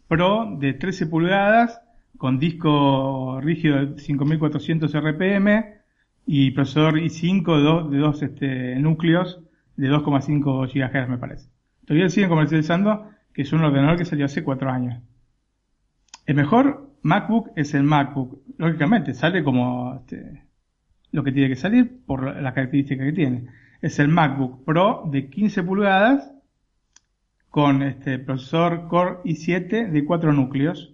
Pro 0.07 0.55
de 0.59 0.73
13 0.73 1.07
pulgadas 1.07 1.81
con 2.17 2.39
disco 2.39 3.39
rígido 3.41 3.85
de 3.85 3.99
5400 4.01 4.93
RPM 4.93 5.65
y 6.25 6.51
procesador 6.51 6.95
i5 6.99 7.55
de 7.57 7.63
dos, 7.63 7.91
de 7.91 7.97
dos 7.97 8.21
este, 8.21 8.75
núcleos 8.75 9.39
de 9.79 9.89
2,5 9.89 10.67
GHz 10.67 11.09
me 11.09 11.17
parece. 11.17 11.49
Todavía 11.85 12.09
siguen 12.09 12.29
comercializando 12.29 13.09
que 13.33 13.43
es 13.43 13.53
un 13.53 13.63
ordenador 13.63 13.97
que 13.97 14.05
salió 14.05 14.25
hace 14.25 14.43
cuatro 14.43 14.69
años. 14.69 15.01
El 16.25 16.35
mejor 16.35 16.91
MacBook 17.01 17.51
es 17.55 17.73
el 17.73 17.83
MacBook. 17.83 18.41
Lógicamente, 18.57 19.13
sale 19.13 19.41
como 19.43 19.95
este, 19.95 20.43
lo 21.11 21.23
que 21.23 21.31
tiene 21.31 21.47
que 21.47 21.55
salir 21.55 22.03
por 22.05 22.41
las 22.41 22.53
características 22.53 23.05
que 23.05 23.13
tiene. 23.13 23.45
Es 23.81 23.99
el 23.99 24.09
MacBook 24.09 24.65
Pro 24.65 25.03
de 25.09 25.29
15 25.29 25.63
pulgadas 25.63 26.29
con 27.49 27.81
este 27.81 28.19
procesador 28.19 28.89
Core 28.89 29.17
i7 29.23 29.89
de 29.89 30.05
4 30.05 30.33
núcleos 30.33 30.93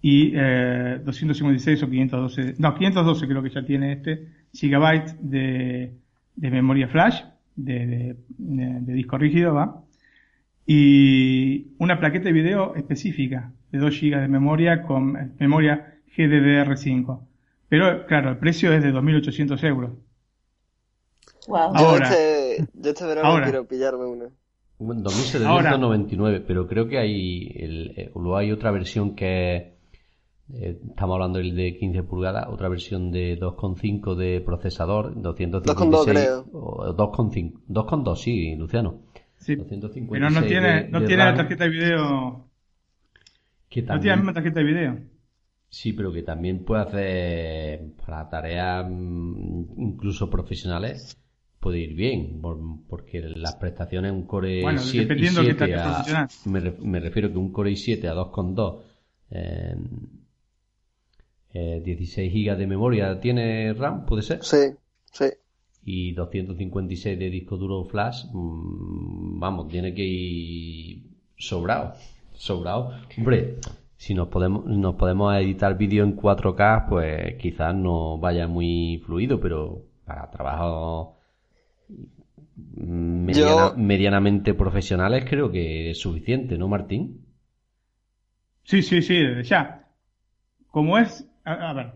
y 0.00 0.32
eh, 0.34 1.00
256 1.04 1.82
o 1.82 1.90
512, 1.90 2.54
no, 2.58 2.74
512 2.74 3.26
creo 3.26 3.42
que 3.42 3.50
ya 3.50 3.64
tiene 3.66 3.92
este, 3.92 4.28
gigabytes 4.52 5.16
de, 5.20 5.98
de 6.36 6.50
memoria 6.50 6.88
flash, 6.88 7.20
de, 7.64 7.86
de- 7.86 8.16
de- 8.38 8.80
de 8.80 8.92
disco 8.92 9.18
rígido, 9.18 9.54
¿va? 9.54 9.82
Y 10.66 11.68
una 11.78 11.98
plaqueta 11.98 12.26
de 12.26 12.32
video 12.32 12.74
específica 12.76 13.52
de 13.72 13.78
2 13.78 14.00
GB 14.00 14.20
de 14.20 14.28
memoria 14.28 14.82
con 14.82 15.16
eh, 15.16 15.30
memoria 15.38 15.94
GDDR5. 16.16 17.20
Pero 17.68 18.06
claro, 18.06 18.30
el 18.30 18.38
precio 18.38 18.72
es 18.72 18.82
de 18.82 18.92
2.800 18.92 19.64
euros. 19.64 19.92
Wow. 21.48 21.72
Yo 21.74 21.78
Ahora. 21.88 22.08
este, 22.08 22.64
yo 22.74 22.90
este 22.90 23.04
verano 23.06 23.28
Ahora. 23.28 23.44
quiero 23.46 23.64
pillarme 23.66 24.04
una. 24.04 24.26
Bueno, 24.78 25.02
2799, 25.02 26.44
pero 26.46 26.66
creo 26.66 26.88
que 26.88 26.98
hay, 26.98 27.52
el, 27.56 27.92
eh, 27.96 28.12
hay 28.36 28.52
otra 28.52 28.70
versión 28.70 29.14
que 29.14 29.56
es, 29.56 29.62
eh, 30.54 30.78
estamos 30.88 31.14
hablando 31.14 31.38
del 31.38 31.54
de 31.54 31.76
15 31.76 32.02
pulgadas, 32.02 32.46
otra 32.48 32.68
versión 32.68 33.10
de 33.10 33.38
2.5 33.38 34.14
de 34.14 34.40
procesador, 34.40 35.20
256 35.20 36.06
2,2 36.06 36.10
creo. 36.10 36.46
o 36.52 36.94
2.5, 36.96 37.52
2.2 37.68 38.16
sí, 38.16 38.54
Luciano. 38.56 39.02
Sí. 39.36 39.54
256 39.56 40.08
Pero 40.10 40.30
no 40.30 40.46
tiene, 40.46 40.84
de- 40.84 40.88
no 40.90 41.00
de 41.00 41.06
tiene 41.06 41.24
la 41.24 41.34
tarjeta 41.34 41.64
de 41.64 41.70
video. 41.70 42.44
que 43.68 43.82
No 43.82 43.86
tiene 43.86 43.86
la 43.86 43.94
también- 43.94 44.16
misma 44.18 44.32
tarjeta 44.34 44.60
de 44.60 44.66
video. 44.66 44.98
Sí, 45.68 45.92
pero 45.92 46.12
que 46.12 46.22
también 46.22 46.64
puede 46.64 46.82
hacer 46.82 47.80
para 48.04 48.28
tareas 48.28 48.84
mm, 48.90 49.64
incluso 49.80 50.28
profesionales, 50.28 51.16
puede 51.60 51.78
ir 51.78 51.94
bien, 51.94 52.40
por- 52.40 52.58
porque 52.88 53.20
las 53.20 53.54
prestaciones 53.56 54.10
un 54.12 54.26
Core 54.26 54.62
Bueno, 54.62 54.80
7 54.80 55.06
dependiendo 55.06 55.42
de 55.42 55.46
qué 55.48 55.52
i7 55.54 55.58
tarea 55.58 55.80
a, 55.82 55.92
profesional. 55.92 56.28
me, 56.46 56.60
re- 56.60 56.76
me 56.82 57.00
refiero 57.00 57.30
que 57.30 57.38
un 57.38 57.52
Core 57.52 57.70
i7 57.70 58.08
a 58.08 58.14
2.2 58.14 58.82
eh, 59.30 59.76
eh, 61.54 61.80
16 61.84 62.32
GB 62.32 62.56
de 62.56 62.66
memoria 62.66 63.20
tiene 63.20 63.72
RAM, 63.74 64.06
puede 64.06 64.22
ser, 64.22 64.42
Sí, 64.44 64.56
sí. 65.12 65.26
y 65.84 66.12
256 66.12 67.18
de 67.18 67.30
disco 67.30 67.56
duro 67.56 67.84
flash, 67.84 68.26
mm, 68.32 69.38
vamos, 69.40 69.68
tiene 69.68 69.94
que 69.94 70.04
ir 70.04 71.02
sobrado, 71.36 71.94
sobrado. 72.34 72.92
Hombre, 73.18 73.56
si 73.96 74.14
nos 74.14 74.28
podemos, 74.28 74.64
nos 74.66 74.94
podemos 74.94 75.34
editar 75.36 75.76
vídeo 75.76 76.04
en 76.04 76.16
4K, 76.16 76.86
pues 76.88 77.34
quizás 77.36 77.74
no 77.74 78.18
vaya 78.18 78.46
muy 78.46 79.02
fluido, 79.04 79.40
pero 79.40 79.82
para 80.04 80.30
trabajos 80.30 81.14
mm, 82.56 83.24
mediana- 83.26 83.70
Yo- 83.70 83.76
medianamente 83.76 84.54
profesionales 84.54 85.24
creo 85.28 85.50
que 85.50 85.90
es 85.90 85.98
suficiente, 86.00 86.56
¿no, 86.58 86.68
Martín? 86.68 87.24
Sí, 88.64 88.82
sí, 88.82 89.02
sí, 89.02 89.18
ya. 89.44 89.88
Como 90.70 90.96
es, 90.98 91.26
a, 91.50 91.70
a 91.70 91.72
ver, 91.72 91.92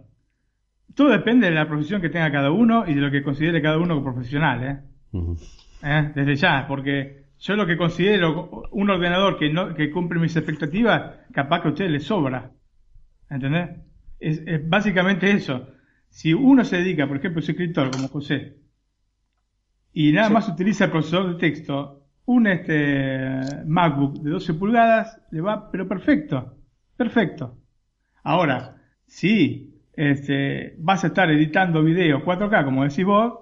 todo 0.94 1.10
depende 1.10 1.48
de 1.48 1.54
la 1.54 1.68
profesión 1.68 2.00
que 2.00 2.08
tenga 2.08 2.30
cada 2.30 2.50
uno 2.50 2.84
y 2.86 2.94
de 2.94 3.00
lo 3.00 3.10
que 3.10 3.22
considere 3.22 3.62
cada 3.62 3.78
uno 3.78 3.94
como 3.94 4.14
profesional, 4.14 4.62
¿eh? 4.62 4.80
¿Eh? 5.82 6.12
Desde 6.14 6.36
ya, 6.36 6.66
porque 6.66 7.24
yo 7.38 7.56
lo 7.56 7.66
que 7.66 7.76
considero 7.76 8.62
un 8.72 8.90
ordenador 8.90 9.38
que 9.38 9.52
no 9.52 9.74
que 9.74 9.90
cumple 9.90 10.20
mis 10.20 10.36
expectativas, 10.36 11.16
capaz 11.32 11.60
que 11.60 11.68
a 11.68 11.70
usted 11.72 11.90
le 11.90 12.00
sobra. 12.00 12.52
¿Entendés? 13.28 13.70
Es, 14.20 14.42
es 14.46 14.68
básicamente 14.68 15.30
eso. 15.30 15.68
Si 16.08 16.32
uno 16.32 16.64
se 16.64 16.76
dedica, 16.76 17.06
por 17.06 17.16
ejemplo, 17.16 17.40
es 17.40 17.48
escritor 17.48 17.90
como 17.90 18.08
José, 18.08 18.56
y 19.92 20.12
nada 20.12 20.30
más 20.30 20.48
utiliza 20.48 20.86
el 20.86 20.90
procesador 20.90 21.34
de 21.34 21.38
texto, 21.38 22.06
un 22.26 22.46
este 22.46 23.64
MacBook 23.66 24.20
de 24.20 24.30
12 24.30 24.54
pulgadas 24.54 25.20
le 25.30 25.40
va, 25.40 25.70
pero 25.70 25.86
perfecto, 25.86 26.56
perfecto. 26.96 27.58
Ahora, 28.22 28.76
si 29.14 29.72
este, 29.92 30.74
vas 30.78 31.04
a 31.04 31.06
estar 31.06 31.30
editando 31.30 31.84
video 31.84 32.24
4K, 32.24 32.64
como 32.64 32.82
decís 32.82 33.04
vos, 33.04 33.32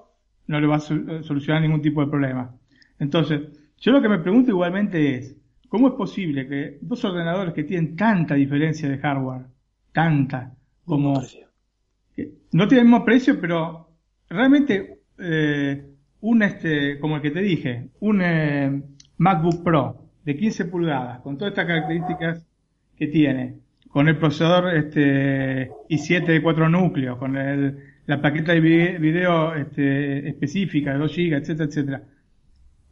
no 0.47 0.61
le 0.61 0.67
va 0.67 0.77
a 0.77 0.81
sol- 0.81 1.25
solucionar 1.25 1.63
ningún 1.63 1.81
tipo 1.81 2.05
de 2.05 2.11
problema. 2.11 2.55
Entonces, 2.99 3.41
yo 3.79 3.93
lo 3.93 4.03
que 4.03 4.09
me 4.11 4.19
pregunto 4.19 4.51
igualmente 4.51 5.15
es, 5.17 5.35
¿cómo 5.71 5.89
es 5.89 5.95
posible 5.95 6.47
que 6.47 6.79
dos 6.83 7.03
ordenadores 7.07 7.55
que 7.55 7.65
tienen 7.65 7.97
tanta 7.97 8.35
diferencia 8.35 8.87
de 8.87 8.99
hardware, 8.99 9.47
tanta, 9.93 10.55
como 10.85 11.23
que 12.15 12.33
no 12.53 12.69
tienen 12.69 12.87
el 12.87 12.93
mismo 12.93 13.05
precio, 13.07 13.41
pero 13.41 13.89
realmente 14.29 14.99
eh, 15.19 15.87
un 16.21 16.43
este, 16.43 16.99
como 17.01 17.17
el 17.17 17.23
que 17.23 17.31
te 17.31 17.41
dije, 17.41 17.89
un 18.01 18.21
eh, 18.21 18.83
MacBook 19.17 19.65
Pro 19.65 20.05
de 20.23 20.37
15 20.37 20.67
pulgadas 20.67 21.21
con 21.21 21.39
todas 21.39 21.53
estas 21.53 21.67
características 21.67 22.47
que 22.95 23.07
tiene, 23.07 23.57
con 23.93 24.09
el 24.09 24.17
procesador 24.19 24.75
este 24.75 25.71
i7 25.89 26.27
de 26.27 26.43
4 26.43 26.69
núcleos, 26.69 27.19
con 27.19 27.37
el, 27.37 27.79
la 28.07 28.21
plaqueta 28.21 28.53
de 28.53 28.61
vi- 28.61 28.99
video 28.99 29.55
este, 29.55 30.29
específica 30.29 30.93
de 30.93 30.99
2 30.99 31.15
GB, 31.17 31.33
etcétera, 31.37 31.65
etcétera. 31.69 32.03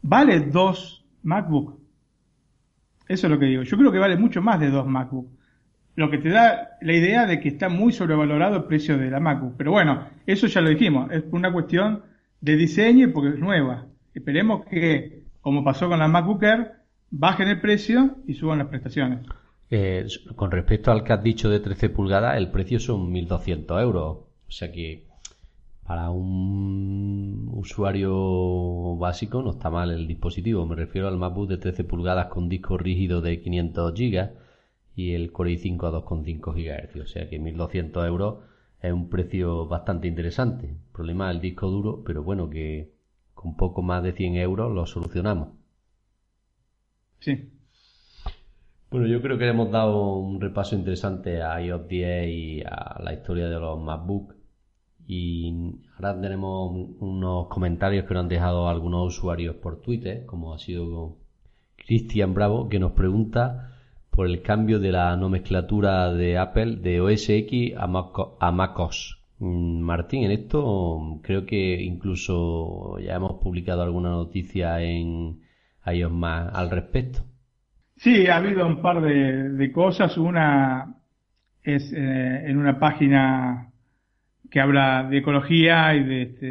Vale 0.03 0.41
dos 0.41 1.05
MacBook. 1.23 1.79
Eso 3.09 3.27
es 3.27 3.31
lo 3.31 3.39
que 3.39 3.47
digo. 3.47 3.63
Yo 3.63 3.77
creo 3.77 3.91
que 3.93 3.99
vale 3.99 4.17
mucho 4.17 4.41
más 4.43 4.61
de 4.61 4.71
dos 4.71 4.87
MacBook. 4.87 5.29
Lo 5.97 6.11
que 6.11 6.19
te 6.19 6.29
da 6.31 6.71
la 6.81 6.93
idea 6.93 7.27
de 7.27 7.41
que 7.41 7.49
está 7.49 7.69
muy 7.69 7.93
sobrevalorado 7.93 8.57
el 8.59 8.65
precio 8.65 8.97
de 8.97 9.11
la 9.11 9.21
MacBook. 9.21 9.55
Pero 9.57 9.73
bueno, 9.73 10.07
eso 10.27 10.47
ya 10.47 10.61
lo 10.61 10.71
dijimos. 10.71 11.11
Es 11.11 11.25
una 11.33 11.53
cuestión 11.53 12.03
de 12.41 12.57
diseño 12.57 13.09
y 13.09 13.11
porque 13.11 13.31
es 13.31 13.39
nueva. 13.39 13.87
Esperemos 14.15 14.65
que, 14.67 15.25
como 15.41 15.65
pasó 15.65 15.89
con 15.89 15.99
la 15.99 16.09
MacBook 16.09 16.43
Air, 16.43 16.73
bajen 17.11 17.49
el 17.49 17.61
precio 17.61 18.19
y 18.27 18.35
suban 18.35 18.59
las 18.59 18.69
prestaciones. 18.69 19.21
Eh, 19.71 20.07
con 20.35 20.51
respecto 20.51 20.91
al 20.91 21.05
que 21.05 21.13
has 21.13 21.23
dicho 21.23 21.49
de 21.49 21.61
13 21.61 21.91
pulgadas, 21.91 22.37
el 22.37 22.51
precio 22.51 22.81
son 22.81 23.13
1.200 23.13 23.81
euros. 23.81 24.19
O 24.49 24.51
sea 24.51 24.73
que 24.73 25.07
para 25.87 26.11
un 26.11 27.51
usuario 27.53 28.97
básico 28.97 29.43
no 29.43 29.53
está 29.53 29.71
mal 29.71 29.91
el 29.91 30.07
dispositivo. 30.07 30.67
Me 30.67 30.77
refiero 30.77 31.09
al 31.09 31.17
MacBook 31.19 31.49
de 31.49 31.59
13 31.59 31.85
pulgadas 31.85 32.27
con 32.27 32.49
disco 32.49 32.79
rígido 32.79 33.21
de 33.21 33.41
500 33.41 33.95
GB 33.95 34.31
y 34.97 35.15
el 35.15 35.33
Core 35.33 35.53
i5 35.53 35.89
a 35.89 36.03
2,5 36.03 36.55
GHz. 36.55 37.01
O 37.03 37.07
sea 37.07 37.29
que 37.29 37.41
1.200 37.41 38.07
euros 38.07 38.39
es 38.83 38.93
un 38.93 39.09
precio 39.09 39.67
bastante 39.67 40.09
interesante. 40.09 40.67
El 40.69 40.77
problema 40.93 41.31
es 41.31 41.37
el 41.37 41.43
disco 41.43 41.69
duro, 41.69 42.03
pero 42.05 42.23
bueno, 42.23 42.51
que 42.51 42.93
con 43.35 43.57
poco 43.57 43.83
más 43.83 44.03
de 44.03 44.13
100 44.13 44.37
euros 44.37 44.73
lo 44.73 44.87
solucionamos. 44.87 45.49
Sí. 47.21 47.60
Bueno, 48.91 49.07
yo 49.07 49.23
creo 49.23 49.39
que 49.39 49.47
hemos 49.47 49.71
dado 49.71 50.17
un 50.17 50.41
repaso 50.41 50.75
interesante 50.75 51.43
a 51.43 51.63
iOS 51.63 51.87
10 51.87 52.29
y 52.29 52.63
a 52.63 53.01
la 53.01 53.13
historia 53.13 53.49
de 53.49 53.61
los 53.61 53.79
MacBook. 53.81 54.35
Y 55.07 55.55
ahora 55.95 56.21
tenemos 56.21 56.73
unos 56.99 57.47
comentarios 57.47 58.05
que 58.07 58.15
nos 58.15 58.25
han 58.25 58.29
dejado 58.29 58.69
algunos 58.69 59.17
usuarios 59.17 59.55
por 59.57 59.81
Twitter, 59.81 60.27
como 60.27 60.55
ha 60.55 60.59
sido 60.59 61.19
Cristian 61.77 62.35
Bravo, 62.35 62.69
que 62.69 62.81
nos 62.81 62.93
pregunta 62.93 63.77
por 64.11 64.27
el 64.27 64.43
cambio 64.43 64.81
de 64.81 64.91
la 64.91 65.17
nomenclatura 65.17 66.13
de 66.13 66.37
Apple 66.39 66.77
de 66.77 67.01
OS 67.01 67.29
X 67.29 67.75
a, 67.77 67.85
a 68.41 68.53
MacOS. 68.53 69.21
Mm, 69.39 69.81
Martín, 69.83 70.25
en 70.25 70.33
esto 70.33 71.21
creo 71.23 71.47
que 71.47 71.81
incluso 71.81 72.99
ya 72.99 73.15
hemos 73.15 73.35
publicado 73.41 73.83
alguna 73.83 74.11
noticia 74.11 74.83
en 74.83 75.43
iOS 75.87 76.13
más 76.13 76.53
al 76.53 76.71
respecto. 76.71 77.30
Sí, 78.03 78.27
ha 78.29 78.37
habido 78.37 78.67
un 78.67 78.81
par 78.81 79.01
de, 79.03 79.51
de 79.51 79.73
cosas. 79.73 80.17
Una 80.17 80.95
es 81.63 81.93
eh, 81.93 82.43
en 82.51 82.57
una 82.59 82.79
página 82.79 83.73
que 84.51 84.61
habla 84.61 85.05
de 85.05 85.19
ecología 85.19 85.95
y 85.95 86.05
de, 86.05 86.23
este, 86.23 86.47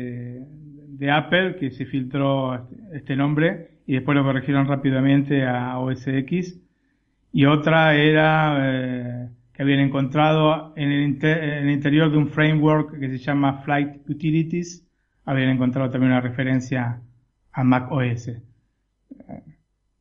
de 0.48 1.12
Apple, 1.12 1.58
que 1.60 1.72
se 1.72 1.86
filtró 1.86 2.56
este, 2.56 2.76
este 2.98 3.16
nombre 3.16 3.80
y 3.88 3.94
después 3.96 4.16
lo 4.18 4.24
corrigieron 4.24 4.68
rápidamente 4.68 5.46
a 5.46 5.80
OS 5.80 6.08
X. 6.08 6.60
Y 7.34 7.46
otra 7.46 7.96
era 7.96 8.58
eh, 9.26 9.30
que 9.54 9.64
habían 9.64 9.80
encontrado 9.82 10.74
en 10.78 10.92
el, 10.92 11.04
inter- 11.04 11.44
en 11.44 11.68
el 11.68 11.72
interior 11.72 12.12
de 12.12 12.18
un 12.18 12.30
framework 12.30 13.00
que 13.00 13.10
se 13.10 13.18
llama 13.20 13.64
Flight 13.64 14.10
Utilities, 14.10 14.88
habían 15.26 15.50
encontrado 15.52 15.90
también 15.92 16.14
una 16.14 16.22
referencia 16.22 17.02
a 17.54 17.64
Mac 17.64 17.92
OS 17.92 18.32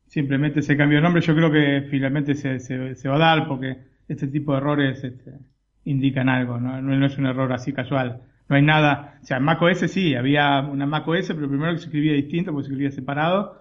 simplemente 0.09 0.61
se 0.61 0.75
cambió 0.75 0.97
el 0.97 1.03
nombre. 1.03 1.21
Yo 1.21 1.35
creo 1.35 1.51
que 1.51 1.87
finalmente 1.89 2.35
se, 2.35 2.59
se, 2.59 3.07
va 3.07 3.15
a 3.15 3.19
dar 3.19 3.47
porque 3.47 3.77
este 4.07 4.27
tipo 4.27 4.51
de 4.51 4.57
errores 4.57 5.03
este, 5.03 5.33
indican 5.85 6.27
algo, 6.27 6.59
¿no? 6.59 7.05
Es 7.05 7.17
un 7.17 7.27
error 7.27 7.53
así 7.53 7.71
casual. 7.71 8.21
No 8.49 8.55
hay 8.55 8.63
nada, 8.63 9.19
o 9.21 9.25
sea, 9.25 9.39
Mac 9.39 9.61
OS 9.61 9.79
sí, 9.91 10.15
había 10.15 10.61
una 10.61 10.87
Mac 10.87 11.07
OS, 11.07 11.27
pero 11.27 11.47
primero 11.47 11.71
que 11.73 11.77
se 11.77 11.85
escribía 11.85 12.13
distinto 12.13 12.51
porque 12.51 12.65
se 12.65 12.71
escribía 12.73 12.91
separado 12.91 13.59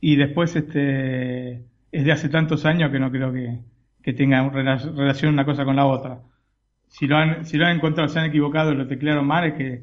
y 0.00 0.14
después 0.16 0.54
este 0.54 1.64
es 1.92 2.04
de 2.04 2.12
hace 2.12 2.28
tantos 2.28 2.64
años 2.64 2.92
que 2.92 3.00
no 3.00 3.10
creo 3.10 3.32
que, 3.32 4.12
tenga 4.12 4.42
rela- 4.50 4.94
relación 4.96 5.34
una 5.34 5.44
cosa 5.44 5.64
con 5.64 5.74
la 5.76 5.86
otra. 5.86 6.20
Si 6.88 7.06
lo 7.08 7.16
han, 7.16 7.44
encontrado, 7.76 8.08
se 8.08 8.20
han 8.20 8.26
equivocado 8.26 8.72
lo 8.74 8.86
teclearon 8.86 9.26
mal, 9.26 9.44
es 9.46 9.54
que 9.54 9.82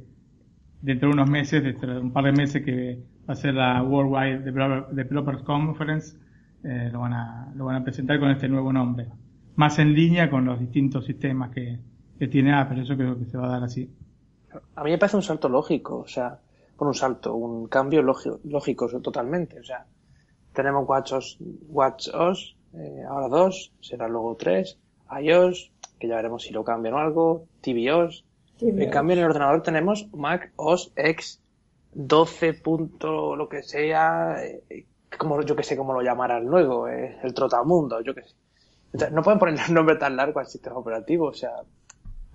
dentro 0.81 1.09
de 1.09 1.13
unos 1.13 1.29
meses, 1.29 1.63
dentro 1.63 1.93
de 1.93 1.99
un 1.99 2.11
par 2.11 2.25
de 2.25 2.31
meses 2.31 2.63
que 2.63 2.99
va 3.27 3.33
a 3.33 3.35
ser 3.35 3.53
la 3.53 3.83
Worldwide 3.83 4.43
Developer- 4.43 4.87
Developers 4.89 5.43
Conference, 5.43 6.17
eh, 6.63 6.89
lo, 6.91 7.01
van 7.01 7.13
a, 7.13 7.51
lo 7.55 7.65
van 7.65 7.75
a 7.77 7.83
presentar 7.83 8.19
con 8.19 8.29
este 8.29 8.47
nuevo 8.47 8.71
nombre. 8.71 9.07
Más 9.55 9.79
en 9.79 9.93
línea 9.93 10.29
con 10.29 10.45
los 10.45 10.59
distintos 10.59 11.05
sistemas 11.05 11.51
que, 11.51 11.79
que 12.19 12.27
tiene 12.27 12.53
Apple, 12.53 12.81
eso 12.81 12.95
creo 12.95 13.17
que 13.17 13.25
se 13.25 13.37
va 13.37 13.47
a 13.47 13.49
dar 13.49 13.63
así. 13.63 13.89
A 14.75 14.83
mí 14.83 14.91
me 14.91 14.97
parece 14.97 15.17
un 15.17 15.23
salto 15.23 15.49
lógico, 15.49 15.99
o 15.99 16.07
sea, 16.07 16.39
bueno, 16.77 16.89
un 16.89 16.95
salto, 16.95 17.35
un 17.35 17.67
cambio 17.67 18.01
lógico, 18.01 18.39
lógico 18.45 18.87
totalmente, 19.01 19.59
o 19.59 19.63
sea, 19.63 19.85
tenemos 20.53 20.87
WatchOS, 20.87 21.37
WatchOS 21.69 22.55
eh, 22.73 23.03
ahora 23.07 23.27
dos, 23.27 23.71
será 23.81 24.07
luego 24.07 24.35
tres, 24.35 24.77
iOS, 25.21 25.71
que 25.99 26.07
ya 26.07 26.15
veremos 26.15 26.43
si 26.43 26.53
lo 26.53 26.63
cambian 26.63 26.93
o 26.95 26.97
algo, 26.99 27.45
tvOS, 27.61 28.23
en 28.59 28.89
cambio 28.89 29.13
en 29.13 29.19
el 29.19 29.25
ordenador 29.25 29.61
tenemos 29.61 30.07
Mac 30.13 30.51
OS 30.55 30.91
X, 30.95 31.41
12 31.93 32.53
puntos, 32.53 33.37
lo 33.37 33.49
que 33.49 33.63
sea, 33.63 34.37
eh, 34.43 34.85
como 35.17 35.41
yo 35.41 35.55
que 35.55 35.63
sé 35.63 35.77
cómo 35.77 35.93
lo 35.93 36.01
llamarán 36.01 36.45
luego, 36.45 36.87
eh, 36.87 37.17
el 37.23 37.33
trotamundo, 37.33 38.01
yo 38.01 38.13
que 38.13 38.23
sé. 38.23 38.35
Entonces, 38.93 39.11
no 39.11 39.21
pueden 39.21 39.39
ponerle 39.39 39.61
un 39.67 39.73
nombre 39.73 39.95
tan 39.95 40.15
largo 40.15 40.39
al 40.39 40.47
sistema 40.47 40.77
operativo, 40.77 41.27
o 41.27 41.33
sea, 41.33 41.51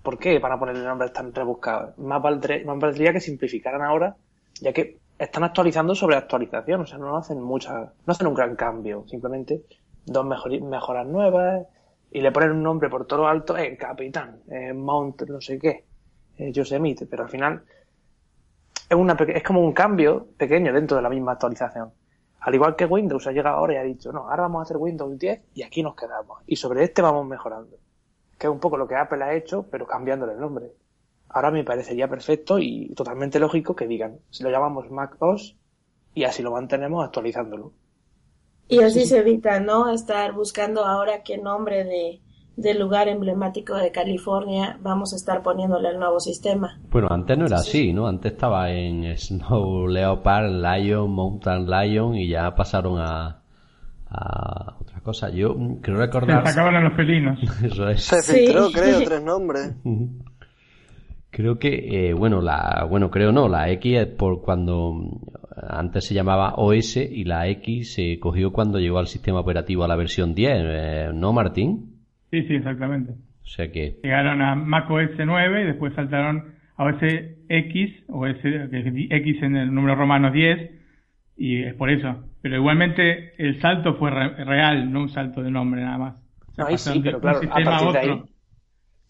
¿por 0.02 0.18
qué 0.18 0.38
van 0.38 0.52
a 0.52 0.58
ponerle 0.58 0.84
nombres 0.84 1.12
tan 1.12 1.34
rebuscados? 1.34 1.96
Más, 1.98 2.22
valdría, 2.22 2.64
más 2.64 2.78
valdría 2.78 3.12
que 3.12 3.20
simplificaran 3.20 3.82
ahora, 3.82 4.16
ya 4.60 4.72
que 4.72 4.98
están 5.18 5.44
actualizando 5.44 5.94
sobre 5.94 6.16
actualización, 6.16 6.82
o 6.82 6.86
sea, 6.86 6.98
no 6.98 7.16
hacen 7.16 7.40
mucha, 7.40 7.72
no 7.74 8.12
hacen 8.12 8.26
un 8.26 8.34
gran 8.34 8.56
cambio, 8.56 9.04
simplemente 9.08 9.62
dos 10.04 10.26
mejoras 10.26 11.06
nuevas 11.06 11.66
y 12.10 12.20
le 12.20 12.32
ponen 12.32 12.50
un 12.52 12.62
nombre 12.62 12.90
por 12.90 13.06
todo 13.06 13.20
lo 13.20 13.28
alto, 13.28 13.56
eh, 13.56 13.76
capitán, 13.76 14.40
eh, 14.50 14.72
mount, 14.72 15.22
no 15.22 15.40
sé 15.40 15.58
qué, 15.58 15.84
eh, 16.48 16.52
Yosemite, 16.52 17.06
pero 17.06 17.24
al 17.24 17.28
final 17.28 17.62
es, 18.88 18.96
una, 18.96 19.14
es 19.14 19.42
como 19.42 19.60
un 19.60 19.72
cambio 19.72 20.26
pequeño 20.36 20.72
dentro 20.72 20.96
de 20.96 21.02
la 21.02 21.08
misma 21.08 21.32
actualización. 21.32 21.92
Al 22.40 22.54
igual 22.54 22.74
que 22.74 22.86
Windows 22.86 23.26
ha 23.26 23.32
llegado 23.32 23.56
ahora 23.56 23.74
y 23.74 23.76
ha 23.76 23.82
dicho, 23.82 24.12
no, 24.12 24.28
ahora 24.28 24.42
vamos 24.42 24.60
a 24.60 24.62
hacer 24.64 24.76
Windows 24.76 25.16
10 25.18 25.42
y 25.54 25.62
aquí 25.62 25.82
nos 25.82 25.94
quedamos. 25.94 26.42
Y 26.46 26.56
sobre 26.56 26.82
este 26.82 27.00
vamos 27.00 27.26
mejorando. 27.26 27.76
Que 28.36 28.48
es 28.48 28.52
un 28.52 28.58
poco 28.58 28.76
lo 28.76 28.88
que 28.88 28.96
Apple 28.96 29.22
ha 29.22 29.34
hecho, 29.34 29.64
pero 29.70 29.86
cambiándole 29.86 30.32
el 30.32 30.40
nombre. 30.40 30.72
Ahora 31.28 31.50
me 31.50 31.64
parecería 31.64 32.08
perfecto 32.08 32.58
y 32.58 32.92
totalmente 32.94 33.38
lógico 33.38 33.76
que 33.76 33.86
digan, 33.86 34.18
si 34.30 34.42
lo 34.42 34.50
llamamos 34.50 34.90
Mac 34.90 35.16
OS 35.20 35.56
y 36.14 36.24
así 36.24 36.42
lo 36.42 36.50
mantenemos 36.50 37.04
actualizándolo. 37.04 37.72
Y 38.68 38.82
así 38.82 39.06
se 39.06 39.18
evita, 39.18 39.60
¿no? 39.60 39.90
Estar 39.90 40.32
buscando 40.32 40.84
ahora 40.84 41.22
qué 41.22 41.38
nombre 41.38 41.84
de, 41.84 42.20
del 42.56 42.78
lugar 42.78 43.08
emblemático 43.08 43.76
de 43.76 43.90
California 43.90 44.78
vamos 44.82 45.12
a 45.12 45.16
estar 45.16 45.42
poniéndole 45.42 45.88
al 45.88 45.98
nuevo 45.98 46.20
sistema. 46.20 46.78
Bueno, 46.90 47.08
antes 47.10 47.38
no 47.38 47.46
era 47.46 47.56
así, 47.56 47.92
¿no? 47.92 48.06
Antes 48.06 48.32
estaba 48.32 48.70
en 48.70 49.16
Snow 49.16 49.86
Leopard, 49.88 50.50
Lion, 50.50 51.10
Mountain 51.10 51.66
Lion 51.66 52.16
y 52.16 52.28
ya 52.28 52.54
pasaron 52.54 52.98
a, 52.98 53.42
a 54.08 54.76
otra 54.80 55.00
cosa. 55.00 55.30
Yo 55.30 55.56
creo 55.80 55.96
recordar... 55.96 56.42
Se 56.46 56.50
acaban 56.50 56.84
los 56.84 56.94
felinos. 56.94 57.38
Eso 57.62 57.88
es. 57.88 58.02
Se 58.02 58.22
filtró, 58.22 58.70
creo, 58.70 59.02
tres 59.04 59.22
nombres. 59.22 59.74
Creo 61.30 61.58
que, 61.58 62.10
eh, 62.10 62.12
bueno, 62.12 62.42
la, 62.42 62.86
bueno, 62.88 63.10
creo 63.10 63.32
no, 63.32 63.48
la 63.48 63.70
X 63.70 63.98
es 63.98 64.06
por 64.06 64.42
cuando 64.42 64.94
antes 65.56 66.04
se 66.04 66.14
llamaba 66.14 66.54
OS 66.56 66.96
y 66.96 67.24
la 67.24 67.48
X 67.48 67.94
se 67.94 68.18
cogió 68.18 68.52
cuando 68.52 68.78
llegó 68.78 68.98
al 68.98 69.06
sistema 69.06 69.40
operativo 69.40 69.84
a 69.84 69.88
la 69.88 69.96
versión 69.96 70.34
10, 70.34 70.52
eh, 70.54 71.10
¿no, 71.14 71.32
Martín? 71.32 71.91
Sí, 72.32 72.42
sí, 72.44 72.54
exactamente. 72.54 73.12
O 73.12 73.46
sea 73.46 73.70
que... 73.70 73.98
Llegaron 74.02 74.40
a 74.40 74.54
Mac 74.54 74.90
OS 74.90 75.10
9 75.18 75.62
y 75.62 75.66
después 75.66 75.92
saltaron 75.94 76.54
a 76.76 76.84
OS 76.86 77.02
X, 77.48 78.04
o 78.08 78.26
X 78.26 79.42
en 79.42 79.56
el 79.56 79.74
número 79.74 79.96
romano 79.96 80.30
10, 80.30 80.70
y 81.36 81.62
es 81.62 81.74
por 81.74 81.90
eso. 81.90 82.24
Pero 82.40 82.56
igualmente 82.56 83.34
el 83.36 83.60
salto 83.60 83.96
fue 83.96 84.10
real, 84.10 84.90
no 84.90 85.02
un 85.02 85.08
salto 85.10 85.42
de 85.42 85.50
nombre 85.50 85.82
nada 85.82 85.98
más. 85.98 86.14
no, 86.56 86.66
ahí 86.66 86.78
sí, 86.78 87.02
pero 87.04 87.20
claro, 87.20 87.40
a, 87.52 87.86
otro. 87.86 88.28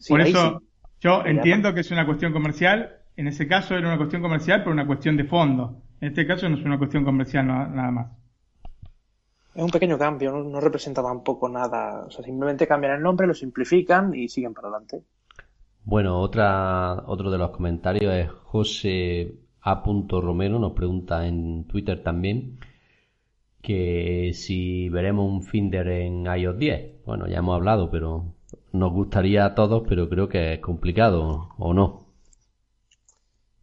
por 0.09 0.20
eso 0.20 0.62
yo 1.01 1.24
entiendo 1.24 1.73
que 1.74 1.81
es 1.81 1.90
una 1.93 2.05
cuestión 2.07 2.32
comercial, 2.32 2.90
en 3.16 3.28
ese 3.28 3.47
caso 3.47 3.77
era 3.77 3.86
una 3.86 3.99
cuestión 3.99 4.20
comercial, 4.20 4.62
pero 4.62 4.73
una 4.73 4.86
cuestión 4.86 5.16
de 5.16 5.24
fondo. 5.24 5.81
En 6.01 6.09
este 6.09 6.27
caso 6.27 6.49
no 6.49 6.57
es 6.57 6.65
una 6.65 6.78
cuestión 6.78 7.05
comercial 7.05 7.47
nada 7.47 7.90
más. 7.93 8.22
Es 9.55 9.62
un 9.62 9.70
pequeño 9.70 9.99
cambio, 9.99 10.33
no, 10.33 10.61
representa 10.61 11.03
tampoco 11.03 11.49
nada. 11.49 12.05
O 12.07 12.11
sea, 12.11 12.24
simplemente 12.24 12.66
cambian 12.66 12.95
el 12.95 13.03
nombre, 13.03 13.27
lo 13.27 13.35
simplifican 13.35 14.15
y 14.15 14.29
siguen 14.29 14.55
para 14.55 14.69
adelante. 14.69 15.03
Bueno, 15.85 16.20
otra, 16.20 17.03
otro 17.07 17.31
de 17.31 17.39
los 17.39 17.51
comentarios 17.51 18.15
es 18.15 18.31
José 18.31 19.35
A. 19.61 19.83
Romero, 19.85 20.59
nos 20.59 20.73
pregunta 20.73 21.27
en 21.27 21.66
Twitter 21.66 22.03
también 22.03 22.59
que 23.61 24.33
si 24.35 24.89
veremos 24.89 25.31
un 25.31 25.43
Finder 25.43 25.87
en 25.89 26.27
iOS 26.27 26.59
10. 26.59 27.05
Bueno, 27.07 27.29
ya 27.29 27.39
hemos 27.39 27.55
hablado, 27.55 27.91
pero 27.91 28.35
nos 28.73 28.93
gustaría 28.93 29.45
a 29.45 29.55
todos, 29.55 29.85
pero 29.89 30.09
creo 30.09 30.29
que 30.29 30.55
es 30.55 30.61
complicado, 30.61 31.51
¿o 31.59 31.73
no? 31.73 32.07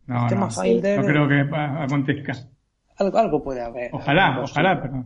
No, 0.07 0.27
no, 0.27 0.47
no 0.47 1.05
creo 1.05 1.27
que 1.27 1.47
acontezca. 1.53 2.33
Algo, 2.97 3.17
algo 3.17 3.43
puede 3.43 3.61
haber. 3.61 3.93
Ojalá, 3.93 4.41
ojalá, 4.41 4.81
pero 4.81 5.05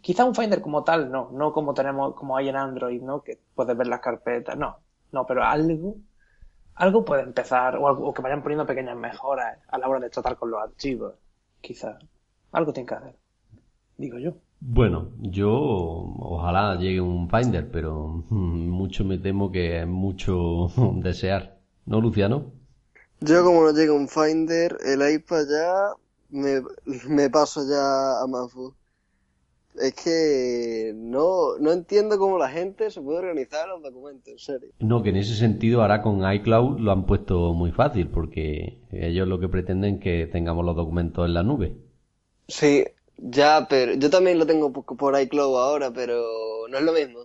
quizá 0.00 0.24
un 0.24 0.34
Finder 0.34 0.60
como 0.60 0.84
tal, 0.84 1.10
no, 1.10 1.30
no 1.32 1.52
como 1.52 1.74
tenemos, 1.74 2.14
como 2.14 2.36
hay 2.36 2.48
en 2.48 2.56
Android, 2.56 3.02
¿no? 3.02 3.22
Que 3.22 3.38
puedes 3.54 3.76
ver 3.76 3.86
las 3.86 4.00
carpetas, 4.00 4.56
no, 4.56 4.78
no, 5.12 5.26
pero 5.26 5.44
algo, 5.44 5.96
algo 6.74 7.04
puede 7.04 7.22
empezar, 7.22 7.76
o, 7.76 7.88
algo, 7.88 8.12
que 8.14 8.22
vayan 8.22 8.42
poniendo 8.42 8.66
pequeñas 8.66 8.96
mejoras 8.96 9.58
a 9.68 9.78
la 9.78 9.88
hora 9.88 10.00
de 10.00 10.10
tratar 10.10 10.36
con 10.36 10.50
los 10.50 10.62
archivos, 10.62 11.14
quizá, 11.60 11.98
algo 12.52 12.72
tiene 12.72 12.88
que 12.88 12.94
hacer, 12.94 13.16
digo 13.96 14.18
yo. 14.18 14.32
Bueno, 14.60 15.10
yo 15.20 15.52
ojalá 15.52 16.76
llegue 16.76 17.00
un 17.00 17.28
Finder, 17.28 17.70
pero 17.70 18.24
mucho 18.30 19.04
me 19.04 19.18
temo 19.18 19.52
que 19.52 19.80
es 19.80 19.86
mucho 19.86 20.68
desear, 21.02 21.58
¿no, 21.86 22.00
Luciano? 22.00 22.52
Yo 23.20 23.44
como 23.44 23.62
no 23.62 23.72
llega 23.72 23.92
un 23.92 24.08
Finder, 24.08 24.76
el 24.84 25.14
iPad 25.14 25.44
ya 25.48 25.92
me, 26.30 26.62
me 27.08 27.30
paso 27.30 27.62
ya 27.68 28.22
a 28.22 28.26
Mafu 28.26 28.74
es 29.80 29.94
que 29.94 30.92
no, 30.94 31.58
no 31.58 31.72
entiendo 31.72 32.18
cómo 32.18 32.38
la 32.38 32.48
gente 32.48 32.90
se 32.90 33.00
puede 33.00 33.18
organizar 33.18 33.68
los 33.68 33.82
documentos, 33.82 34.32
en 34.32 34.38
serio. 34.38 34.68
No, 34.78 35.02
que 35.02 35.10
en 35.10 35.16
ese 35.16 35.34
sentido 35.34 35.82
ahora 35.82 36.02
con 36.02 36.30
iCloud 36.32 36.78
lo 36.78 36.92
han 36.92 37.06
puesto 37.06 37.52
muy 37.52 37.72
fácil, 37.72 38.08
porque 38.08 38.78
ellos 38.92 39.26
lo 39.26 39.40
que 39.40 39.48
pretenden 39.48 39.96
es 39.96 40.00
que 40.00 40.26
tengamos 40.26 40.64
los 40.64 40.76
documentos 40.76 41.26
en 41.26 41.34
la 41.34 41.42
nube. 41.42 41.76
Sí, 42.46 42.84
ya, 43.16 43.66
pero 43.68 43.94
yo 43.94 44.10
también 44.10 44.38
lo 44.38 44.46
tengo 44.46 44.72
por 44.72 45.20
iCloud 45.20 45.56
ahora, 45.56 45.90
pero 45.92 46.22
no 46.68 46.78
es 46.78 46.84
lo 46.84 46.92
mismo. 46.92 47.20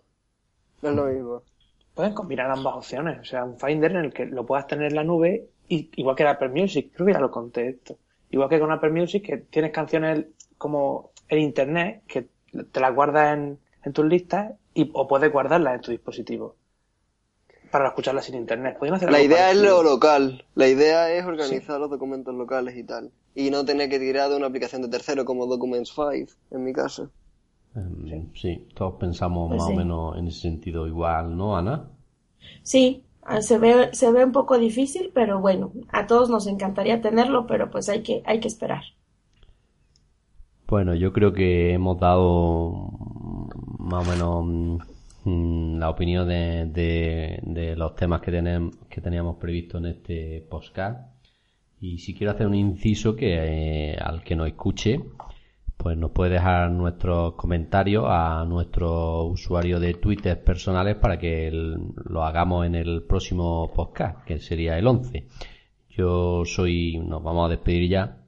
No 0.82 0.90
es 0.90 0.96
lo 0.96 1.06
mismo. 1.06 1.44
Pueden 1.94 2.14
combinar 2.14 2.50
ambas 2.50 2.76
opciones, 2.76 3.20
o 3.20 3.26
sea, 3.26 3.44
un 3.44 3.60
Finder 3.60 3.92
en 3.92 4.06
el 4.06 4.14
que 4.14 4.26
lo 4.26 4.46
puedas 4.46 4.68
tener 4.68 4.88
en 4.88 4.96
la 4.96 5.04
nube, 5.04 5.50
y, 5.68 5.90
igual 5.98 6.16
que 6.16 6.24
Apple 6.24 6.50
Music, 6.50 6.92
creo 6.96 7.08
que 7.08 7.14
ya 7.14 7.20
lo 7.20 7.30
conté 7.30 7.68
esto. 7.68 7.98
Igual 8.32 8.50
que 8.50 8.60
con 8.60 8.72
Apple 8.72 8.92
Music, 8.92 9.26
que 9.26 9.38
tienes 9.38 9.72
canciones 9.72 10.26
como 10.58 11.12
en 11.28 11.40
Internet, 11.40 12.04
que 12.08 12.28
te 12.72 12.80
las 12.80 12.94
guardas 12.94 13.38
en, 13.38 13.60
en 13.84 13.94
tus 13.94 14.06
listas 14.06 14.54
y, 14.74 14.90
o 14.94 15.08
puedes 15.08 15.32
guardarlas 15.32 15.76
en 15.76 15.82
tu 15.82 15.92
dispositivo 15.92 16.56
para 17.72 17.88
escucharlas 17.88 18.26
sin 18.26 18.36
internet. 18.36 18.78
la 19.10 19.22
idea 19.22 19.52
es 19.52 19.58
lo 19.58 19.84
local, 19.84 20.44
la 20.56 20.68
idea 20.68 21.12
es 21.12 21.26
organizar 21.26 21.80
los 21.80 21.90
documentos 21.90 22.34
locales 22.34 22.76
y 22.78 22.84
tal. 22.84 23.12
Y 23.36 23.52
no 23.52 23.64
tener 23.64 23.90
que 23.90 24.00
tirar 24.00 24.30
de 24.30 24.38
una 24.38 24.48
aplicación 24.48 24.82
de 24.82 24.90
tercero 24.90 25.24
como 25.24 25.46
Documents 25.46 25.94
5, 25.94 26.32
en 26.52 26.64
mi 26.64 26.74
caso. 26.74 27.10
Em, 27.76 28.34
sí. 28.34 28.68
todos 28.74 28.96
pensamos 29.00 29.50
pues 29.50 29.62
más 29.62 29.70
o 29.70 29.74
menos 29.74 30.18
en 30.18 30.28
ese 30.28 30.42
sentido 30.42 30.88
igual, 30.88 31.38
¿no, 31.38 31.56
Ana? 31.56 31.90
Sí, 32.64 33.04
ah, 33.22 33.42
se 33.42 33.60
ve, 33.60 33.90
se 33.94 34.12
ve 34.12 34.26
un 34.26 34.32
poco 34.32 34.58
difícil, 34.58 35.12
pero 35.14 35.40
bueno, 35.40 35.72
a 35.90 36.08
todos 36.08 36.30
nos 36.30 36.48
encantaría 36.48 37.02
tenerlo, 37.02 37.46
pero 37.46 37.70
pues 37.70 37.88
hay 37.90 38.02
que, 38.02 38.24
hay 38.26 38.40
que 38.40 38.48
esperar. 38.48 38.82
Bueno, 40.70 40.94
yo 40.94 41.12
creo 41.12 41.34
que 41.34 41.74
hemos 41.74 42.00
dado 42.00 42.92
más 43.80 44.08
o 44.08 44.12
menos 44.12 44.86
mm, 45.24 45.80
la 45.80 45.90
opinión 45.90 46.28
de, 46.28 47.74
los 47.76 47.96
temas 47.96 48.22
que, 48.22 48.30
tenemos, 48.30 48.76
que 48.88 49.02
teníamos 49.02 49.38
previsto 49.38 49.80
en 49.80 49.88
este 49.88 50.46
podcast. 50.48 51.12
Y 51.82 51.98
si 51.98 52.14
quiero 52.14 52.34
hacer 52.34 52.46
un 52.46 52.54
inciso 52.54 53.16
que 53.16 53.94
eh, 53.94 53.98
al 54.00 54.22
que 54.22 54.36
nos 54.36 54.48
escuche, 54.48 55.00
pues 55.76 55.98
nos 55.98 56.12
puede 56.12 56.34
dejar 56.34 56.70
nuestros 56.70 57.34
comentarios 57.34 58.06
a 58.08 58.46
nuestro 58.48 59.24
usuario 59.24 59.80
de 59.80 59.96
Twitter 59.96 60.44
personales 60.44 60.98
para 60.98 61.18
que 61.18 61.50
lo 61.52 62.24
hagamos 62.24 62.68
en 62.68 62.76
el 62.76 63.02
próximo 63.08 63.72
podcast, 63.74 64.24
que 64.24 64.38
sería 64.38 64.78
el 64.78 64.86
11. 64.86 65.26
Yo 65.90 66.44
soy, 66.46 67.00
nos 67.00 67.24
vamos 67.24 67.48
a 67.48 67.50
despedir 67.50 67.90
ya. 67.90 68.19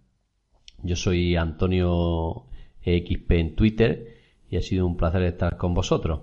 Yo 0.84 0.95
soy 0.95 1.36
Antonio 1.36 2.44
XP 2.82 3.32
en 3.32 3.56
Twitter 3.56 4.08
y 4.49 4.58
ha 4.58 4.62
sido 4.62 4.88
un 4.88 4.98
placer 4.98 5.24
estar 5.24 5.58
con 5.58 5.74
vosotros. 5.74 6.22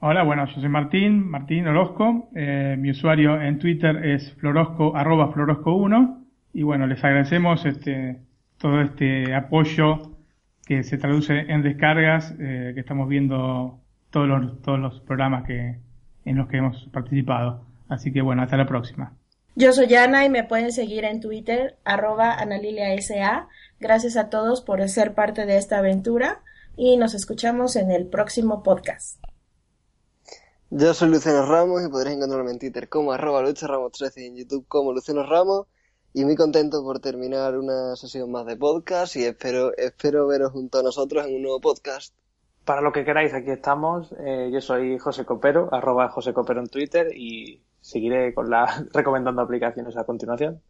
Hola, 0.00 0.22
bueno, 0.24 0.46
yo 0.46 0.60
soy 0.60 0.68
Martín, 0.68 1.28
Martín 1.28 1.66
Orozco. 1.66 2.28
Eh, 2.34 2.76
mi 2.78 2.90
usuario 2.90 3.40
en 3.40 3.58
Twitter 3.58 4.04
es 4.04 4.32
florosco, 4.34 4.96
arroba 4.96 5.32
florosco1. 5.32 6.24
Y 6.52 6.62
bueno, 6.62 6.86
les 6.86 7.02
agradecemos 7.02 7.64
este, 7.64 8.20
todo 8.58 8.80
este 8.80 9.34
apoyo 9.34 10.16
que 10.66 10.82
se 10.82 10.98
traduce 10.98 11.38
en 11.50 11.62
descargas, 11.62 12.34
eh, 12.38 12.72
que 12.74 12.80
estamos 12.80 13.08
viendo 13.08 13.78
todos 14.10 14.28
los, 14.28 14.62
todos 14.62 14.78
los 14.78 15.00
programas 15.00 15.44
que, 15.44 15.76
en 16.24 16.36
los 16.36 16.48
que 16.48 16.58
hemos 16.58 16.86
participado. 16.92 17.64
Así 17.88 18.12
que 18.12 18.20
bueno, 18.20 18.42
hasta 18.42 18.56
la 18.56 18.66
próxima. 18.66 19.12
Yo 19.58 19.72
soy 19.72 19.94
Ana 19.94 20.22
y 20.26 20.28
me 20.28 20.44
pueden 20.44 20.70
seguir 20.70 21.06
en 21.06 21.18
Twitter, 21.18 21.78
arroba 21.82 22.34
analiliasa. 22.34 23.48
Gracias 23.80 24.18
a 24.18 24.28
todos 24.28 24.60
por 24.60 24.86
ser 24.86 25.14
parte 25.14 25.46
de 25.46 25.56
esta 25.56 25.78
aventura 25.78 26.42
y 26.76 26.98
nos 26.98 27.14
escuchamos 27.14 27.74
en 27.76 27.90
el 27.90 28.06
próximo 28.06 28.62
podcast. 28.62 29.18
Yo 30.68 30.92
soy 30.92 31.08
Luciano 31.08 31.46
Ramos 31.46 31.82
y 31.82 31.88
podréis 31.88 32.18
encontrarme 32.18 32.50
en 32.50 32.58
Twitter 32.58 32.90
como 32.90 33.12
arroba 33.12 33.42
Ramos 33.42 33.92
13 33.92 34.24
y 34.24 34.26
en 34.26 34.36
YouTube 34.36 34.66
como 34.68 34.92
Luciano 34.92 35.22
Ramos. 35.22 35.66
y 36.12 36.26
muy 36.26 36.36
contento 36.36 36.82
por 36.82 37.00
terminar 37.00 37.56
una 37.56 37.96
sesión 37.96 38.30
más 38.30 38.44
de 38.44 38.58
podcast 38.58 39.16
y 39.16 39.24
espero, 39.24 39.74
espero 39.78 40.26
veros 40.26 40.52
junto 40.52 40.80
a 40.80 40.82
nosotros 40.82 41.26
en 41.26 41.34
un 41.34 41.40
nuevo 41.40 41.62
podcast. 41.62 42.12
Para 42.66 42.82
lo 42.82 42.92
que 42.92 43.06
queráis, 43.06 43.32
aquí 43.32 43.52
estamos. 43.52 44.14
Eh, 44.18 44.50
yo 44.52 44.60
soy 44.60 44.98
José 44.98 45.24
Copero, 45.24 45.70
arroba 45.72 46.10
José 46.10 46.34
Copero 46.34 46.60
en 46.60 46.68
Twitter 46.68 47.08
y 47.16 47.62
seguiré 47.86 48.34
con 48.34 48.50
la 48.50 48.66
recomendando 48.92 49.42
aplicaciones 49.42 49.96
a 49.96 50.04
continuación. 50.04 50.60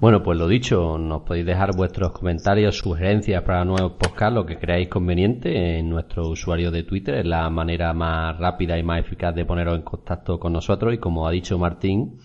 Bueno, 0.00 0.24
pues 0.24 0.36
lo 0.36 0.48
dicho, 0.48 0.98
nos 0.98 1.22
podéis 1.22 1.46
dejar 1.46 1.76
vuestros 1.76 2.10
comentarios, 2.10 2.78
sugerencias 2.78 3.44
para 3.44 3.64
nuevos 3.64 3.92
podcasts, 3.92 4.34
lo 4.34 4.44
que 4.44 4.58
creáis 4.58 4.88
conveniente 4.88 5.78
en 5.78 5.88
nuestro 5.88 6.28
usuario 6.28 6.72
de 6.72 6.82
Twitter. 6.82 7.14
Es 7.18 7.26
la 7.26 7.48
manera 7.48 7.92
más 7.92 8.36
rápida 8.36 8.76
y 8.76 8.82
más 8.82 8.98
eficaz 8.98 9.32
de 9.36 9.44
poneros 9.44 9.76
en 9.76 9.82
contacto 9.82 10.40
con 10.40 10.52
nosotros. 10.52 10.92
Y 10.92 10.98
como 10.98 11.28
ha 11.28 11.30
dicho 11.30 11.56
Martín, 11.56 12.18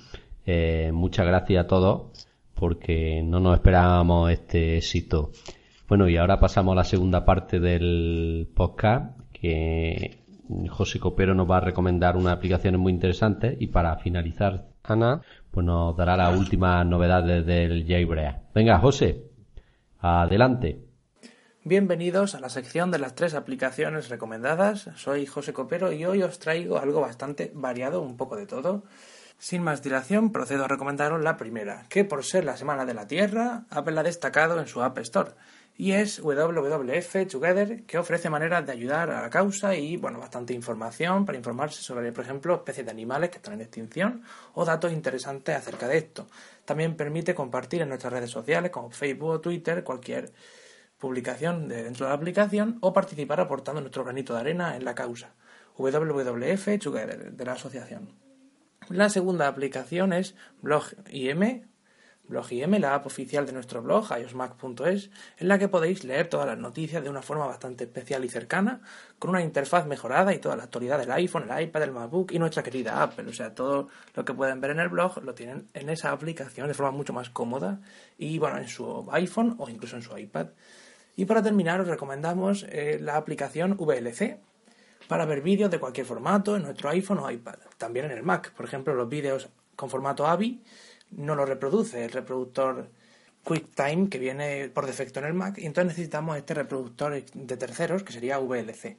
eh, 0.47 0.89
muchas 0.91 1.27
gracias 1.27 1.65
a 1.65 1.67
todos 1.67 2.27
porque 2.55 3.21
no 3.23 3.39
nos 3.39 3.53
esperábamos 3.53 4.31
este 4.31 4.77
éxito. 4.77 5.29
Bueno, 5.87 6.09
y 6.09 6.17
ahora 6.17 6.39
pasamos 6.39 6.71
a 6.71 6.77
la 6.77 6.83
segunda 6.83 7.23
parte 7.23 7.59
del 7.59 8.49
podcast 8.55 9.15
que 9.31 10.26
José 10.69 10.99
Copero 10.99 11.33
nos 11.33 11.49
va 11.49 11.57
a 11.57 11.61
recomendar 11.61 12.17
unas 12.17 12.33
aplicaciones 12.33 12.79
muy 12.79 12.91
interesantes 12.91 13.57
y 13.59 13.67
para 13.67 13.97
finalizar, 13.97 14.67
Ana, 14.83 15.21
pues 15.51 15.65
nos 15.65 15.95
dará 15.95 16.15
las 16.15 16.37
últimas 16.37 16.85
novedades 16.85 17.45
del 17.45 17.85
jailbreak. 17.85 18.53
Venga, 18.53 18.79
José, 18.79 19.23
adelante. 19.99 20.83
Bienvenidos 21.63 22.33
a 22.33 22.39
la 22.39 22.47
sección 22.47 22.91
de 22.91 22.99
las 22.99 23.13
tres 23.13 23.33
aplicaciones 23.33 24.07
recomendadas. 24.07 24.89
Soy 24.95 25.25
José 25.25 25.51
Copero 25.51 25.91
y 25.91 26.05
hoy 26.05 26.23
os 26.23 26.39
traigo 26.39 26.77
algo 26.77 27.01
bastante 27.01 27.51
variado, 27.53 28.01
un 28.01 28.15
poco 28.15 28.37
de 28.37 28.45
todo. 28.45 28.83
Sin 29.37 29.61
más 29.61 29.83
dilación, 29.83 30.31
procedo 30.31 30.63
a 30.63 30.67
recomendaros 30.67 31.21
la 31.21 31.37
primera, 31.37 31.85
que 31.89 32.05
por 32.05 32.23
ser 32.23 32.45
la 32.45 32.57
Semana 32.57 32.85
de 32.85 32.93
la 32.93 33.07
Tierra, 33.07 33.65
Apple 33.69 33.99
ha 33.99 34.03
destacado 34.03 34.59
en 34.59 34.67
su 34.67 34.81
App 34.81 34.97
Store, 34.99 35.31
y 35.77 35.91
es 35.91 36.19
WWF 36.19 37.27
Together, 37.29 37.83
que 37.83 37.99
ofrece 37.99 38.31
maneras 38.31 38.65
de 38.65 38.71
ayudar 38.71 39.11
a 39.11 39.21
la 39.21 39.29
causa 39.29 39.75
y, 39.75 39.95
bueno, 39.95 40.19
bastante 40.19 40.53
información 40.53 41.23
para 41.23 41.37
informarse 41.37 41.83
sobre, 41.83 42.11
por 42.11 42.23
ejemplo, 42.23 42.55
especies 42.55 42.85
de 42.85 42.91
animales 42.91 43.29
que 43.29 43.37
están 43.37 43.53
en 43.53 43.61
extinción 43.61 44.23
o 44.55 44.65
datos 44.65 44.91
interesantes 44.91 45.55
acerca 45.55 45.87
de 45.87 45.99
esto. 45.99 46.27
También 46.65 46.95
permite 46.95 47.35
compartir 47.35 47.83
en 47.83 47.89
nuestras 47.89 48.11
redes 48.11 48.31
sociales 48.31 48.71
como 48.71 48.89
Facebook 48.89 49.29
o 49.29 49.39
Twitter 49.39 49.83
cualquier 49.83 50.31
publicación 50.97 51.67
de 51.67 51.83
dentro 51.83 52.07
de 52.07 52.09
la 52.09 52.15
aplicación 52.15 52.79
o 52.81 52.91
participar 52.91 53.39
aportando 53.39 53.79
nuestro 53.79 54.03
granito 54.03 54.33
de 54.33 54.39
arena 54.39 54.75
en 54.75 54.83
la 54.83 54.95
causa. 54.95 55.35
WWF 55.77 56.79
Together, 56.81 57.33
de 57.33 57.45
la 57.45 57.51
asociación. 57.51 58.09
La 58.89 59.09
segunda 59.09 59.47
aplicación 59.47 60.11
es 60.11 60.33
BlogIM, 60.63 61.67
BlogIM, 62.27 62.79
la 62.79 62.95
app 62.95 63.05
oficial 63.05 63.45
de 63.45 63.53
nuestro 63.53 63.81
blog, 63.81 64.07
iosmac.es, 64.17 65.09
en 65.37 65.47
la 65.47 65.57
que 65.57 65.67
podéis 65.67 66.03
leer 66.03 66.27
todas 66.27 66.47
las 66.47 66.57
noticias 66.57 67.03
de 67.03 67.09
una 67.09 67.21
forma 67.21 67.45
bastante 67.45 67.85
especial 67.85 68.25
y 68.25 68.29
cercana, 68.29 68.81
con 69.19 69.31
una 69.31 69.41
interfaz 69.41 69.85
mejorada 69.85 70.33
y 70.33 70.39
toda 70.39 70.55
la 70.55 70.63
actualidad 70.63 70.99
del 70.99 71.11
iPhone, 71.11 71.49
el 71.49 71.63
iPad, 71.63 71.83
el 71.83 71.91
MacBook 71.91 72.31
y 72.31 72.39
nuestra 72.39 72.63
querida 72.63 73.01
Apple. 73.01 73.29
O 73.29 73.33
sea, 73.33 73.53
todo 73.53 73.87
lo 74.15 74.25
que 74.25 74.33
pueden 74.33 74.61
ver 74.61 74.71
en 74.71 74.79
el 74.79 74.89
blog 74.89 75.23
lo 75.23 75.33
tienen 75.33 75.67
en 75.73 75.89
esa 75.89 76.11
aplicación 76.11 76.67
de 76.67 76.73
forma 76.73 76.91
mucho 76.91 77.13
más 77.13 77.29
cómoda 77.29 77.79
y, 78.17 78.37
bueno, 78.39 78.57
en 78.57 78.67
su 78.67 79.07
iPhone 79.11 79.55
o 79.57 79.69
incluso 79.69 79.95
en 79.95 80.01
su 80.01 80.17
iPad. 80.17 80.47
Y 81.15 81.25
para 81.25 81.41
terminar, 81.41 81.81
os 81.81 81.87
recomendamos 81.87 82.65
eh, 82.69 82.99
la 83.01 83.17
aplicación 83.17 83.75
VLC, 83.79 84.39
para 85.07 85.25
ver 85.25 85.41
vídeos 85.41 85.71
de 85.71 85.79
cualquier 85.79 86.05
formato 86.05 86.55
en 86.55 86.63
nuestro 86.63 86.89
iPhone 86.89 87.19
o 87.19 87.31
iPad. 87.31 87.55
También 87.77 88.05
en 88.05 88.11
el 88.11 88.23
Mac, 88.23 88.51
por 88.53 88.65
ejemplo, 88.65 88.93
los 88.93 89.09
vídeos 89.09 89.49
con 89.75 89.89
formato 89.89 90.27
AVI 90.27 90.61
no 91.11 91.35
lo 91.35 91.45
reproduce 91.45 92.05
el 92.05 92.11
reproductor 92.11 92.89
QuickTime 93.43 94.09
que 94.09 94.19
viene 94.19 94.69
por 94.69 94.85
defecto 94.85 95.19
en 95.19 95.25
el 95.25 95.33
Mac 95.33 95.57
y 95.57 95.65
entonces 95.65 95.93
necesitamos 95.93 96.37
este 96.37 96.53
reproductor 96.53 97.23
de 97.23 97.57
terceros 97.57 98.03
que 98.03 98.13
sería 98.13 98.39
VLC. 98.39 98.97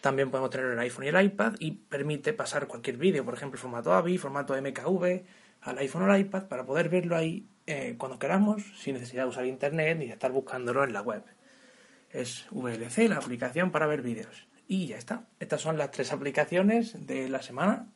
También 0.00 0.30
podemos 0.30 0.50
tener 0.50 0.66
el 0.66 0.78
iPhone 0.78 1.04
y 1.04 1.08
el 1.08 1.24
iPad 1.24 1.54
y 1.58 1.72
permite 1.72 2.32
pasar 2.32 2.66
cualquier 2.66 2.96
vídeo, 2.96 3.24
por 3.24 3.34
ejemplo, 3.34 3.58
formato 3.58 3.92
AVI, 3.92 4.18
formato 4.18 4.60
MKV, 4.60 5.22
al 5.62 5.78
iPhone 5.78 6.02
o 6.02 6.12
al 6.12 6.20
iPad 6.20 6.46
para 6.46 6.64
poder 6.64 6.88
verlo 6.88 7.16
ahí 7.16 7.48
eh, 7.66 7.96
cuando 7.98 8.18
queramos 8.18 8.62
sin 8.80 8.94
necesidad 8.94 9.24
de 9.24 9.28
usar 9.30 9.46
internet 9.46 9.98
ni 9.98 10.06
de 10.06 10.12
estar 10.12 10.30
buscándolo 10.32 10.84
en 10.84 10.92
la 10.92 11.02
web. 11.02 11.22
Es 12.10 12.46
VLC, 12.50 13.08
la 13.08 13.16
aplicación 13.16 13.70
para 13.70 13.86
ver 13.86 14.02
vídeos. 14.02 14.48
Y 14.66 14.86
ya 14.86 14.98
está. 14.98 15.26
Estas 15.40 15.60
son 15.60 15.78
las 15.78 15.90
tres 15.90 16.12
aplicaciones 16.12 17.06
de 17.06 17.28
la 17.28 17.42
semana, 17.42 17.88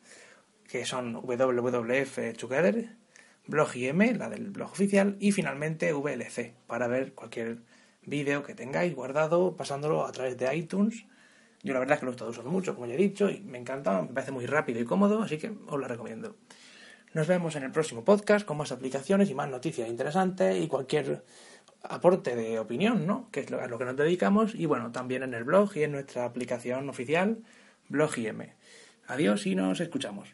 que 0.67 0.85
son 0.85 1.15
WWF 1.15 2.37
Together, 2.37 2.95
BlogIM, 3.47 4.17
la 4.17 4.29
del 4.29 4.51
blog 4.51 4.71
oficial, 4.71 5.17
y 5.19 5.31
finalmente 5.31 5.93
VLC, 5.93 6.53
para 6.67 6.87
ver 6.87 7.13
cualquier 7.13 7.59
vídeo 8.05 8.43
que 8.43 8.55
tengáis 8.55 8.95
guardado, 8.95 9.55
pasándolo 9.55 10.05
a 10.05 10.11
través 10.11 10.37
de 10.37 10.55
iTunes. 10.55 11.05
Yo 11.61 11.73
la 11.73 11.79
verdad 11.79 11.95
es 11.95 11.99
que 11.99 12.05
lo 12.05 12.11
he 12.11 12.15
estado 12.15 12.31
usando 12.31 12.51
mucho, 12.51 12.75
como 12.75 12.87
ya 12.87 12.93
he 12.93 12.97
dicho, 12.97 13.29
y 13.29 13.39
me 13.41 13.57
encanta, 13.57 14.01
me 14.01 14.09
parece 14.09 14.31
muy 14.31 14.45
rápido 14.45 14.79
y 14.79 14.85
cómodo, 14.85 15.21
así 15.21 15.37
que 15.37 15.53
os 15.67 15.79
la 15.79 15.87
recomiendo. 15.87 16.35
Nos 17.13 17.27
vemos 17.27 17.55
en 17.55 17.63
el 17.63 17.71
próximo 17.71 18.03
podcast 18.03 18.45
con 18.45 18.57
más 18.57 18.71
aplicaciones 18.71 19.29
y 19.29 19.35
más 19.35 19.47
noticias 19.47 19.87
interesantes 19.87 20.61
y 20.61 20.67
cualquier 20.67 21.23
aporte 21.83 22.35
de 22.35 22.57
opinión, 22.57 23.05
¿no? 23.05 23.29
Que 23.31 23.41
es 23.41 23.51
a 23.51 23.67
lo 23.67 23.77
que 23.77 23.85
nos 23.85 23.95
dedicamos 23.95 24.55
y 24.55 24.65
bueno, 24.65 24.91
también 24.91 25.21
en 25.21 25.33
el 25.33 25.43
blog 25.43 25.69
y 25.75 25.83
en 25.83 25.91
nuestra 25.91 26.25
aplicación 26.25 26.89
oficial 26.89 27.43
BlogIM. 27.89 28.53
Adiós 29.07 29.45
y 29.45 29.53
nos 29.53 29.79
escuchamos. 29.79 30.33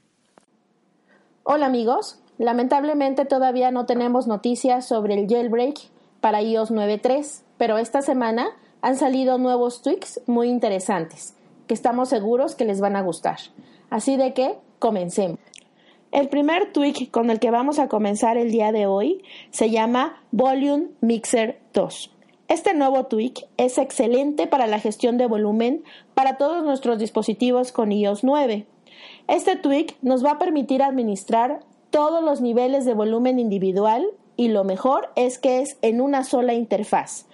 Hola 1.43 1.65
amigos, 1.65 2.21
lamentablemente 2.39 3.25
todavía 3.25 3.69
no 3.69 3.85
tenemos 3.85 4.25
noticias 4.25 4.87
sobre 4.87 5.13
el 5.13 5.27
jailbreak 5.27 5.77
para 6.21 6.41
iOS 6.41 6.71
9.3, 6.71 7.43
pero 7.57 7.77
esta 7.77 8.01
semana 8.01 8.47
han 8.81 8.95
salido 8.95 9.37
nuevos 9.37 9.83
tweaks 9.83 10.21
muy 10.25 10.49
interesantes 10.49 11.35
que 11.67 11.75
estamos 11.75 12.09
seguros 12.09 12.55
que 12.55 12.65
les 12.65 12.81
van 12.81 12.95
a 12.95 13.03
gustar. 13.03 13.37
Así 13.91 14.17
de 14.17 14.33
que 14.33 14.55
comencemos. 14.79 15.37
El 16.11 16.27
primer 16.27 16.73
tweak 16.73 17.11
con 17.11 17.29
el 17.29 17.39
que 17.39 17.51
vamos 17.51 17.77
a 17.77 17.87
comenzar 17.87 18.37
el 18.37 18.51
día 18.51 18.71
de 18.71 18.87
hoy 18.87 19.23
se 19.51 19.69
llama 19.69 20.23
Volume 20.31 20.87
Mixer 21.01 21.59
2. 21.73 22.11
Este 22.47 22.73
nuevo 22.73 23.05
tweak 23.05 23.47
es 23.57 23.77
excelente 23.77 24.47
para 24.47 24.65
la 24.65 24.79
gestión 24.79 25.19
de 25.19 25.27
volumen 25.27 25.83
para 26.15 26.37
todos 26.37 26.63
nuestros 26.63 26.97
dispositivos 26.97 27.71
con 27.71 27.91
iOS 27.91 28.23
9. 28.23 28.65
Este 29.27 29.55
tweak 29.55 29.97
nos 30.01 30.25
va 30.25 30.31
a 30.31 30.39
permitir 30.39 30.81
administrar 30.81 31.59
todos 31.89 32.23
los 32.23 32.41
niveles 32.41 32.85
de 32.85 32.93
volumen 32.93 33.39
individual 33.39 34.07
y 34.35 34.47
lo 34.47 34.63
mejor 34.63 35.09
es 35.15 35.37
que 35.37 35.59
es 35.59 35.77
en 35.81 35.99
una 35.99 36.23
sola 36.23 36.53
interfaz. 36.53 37.25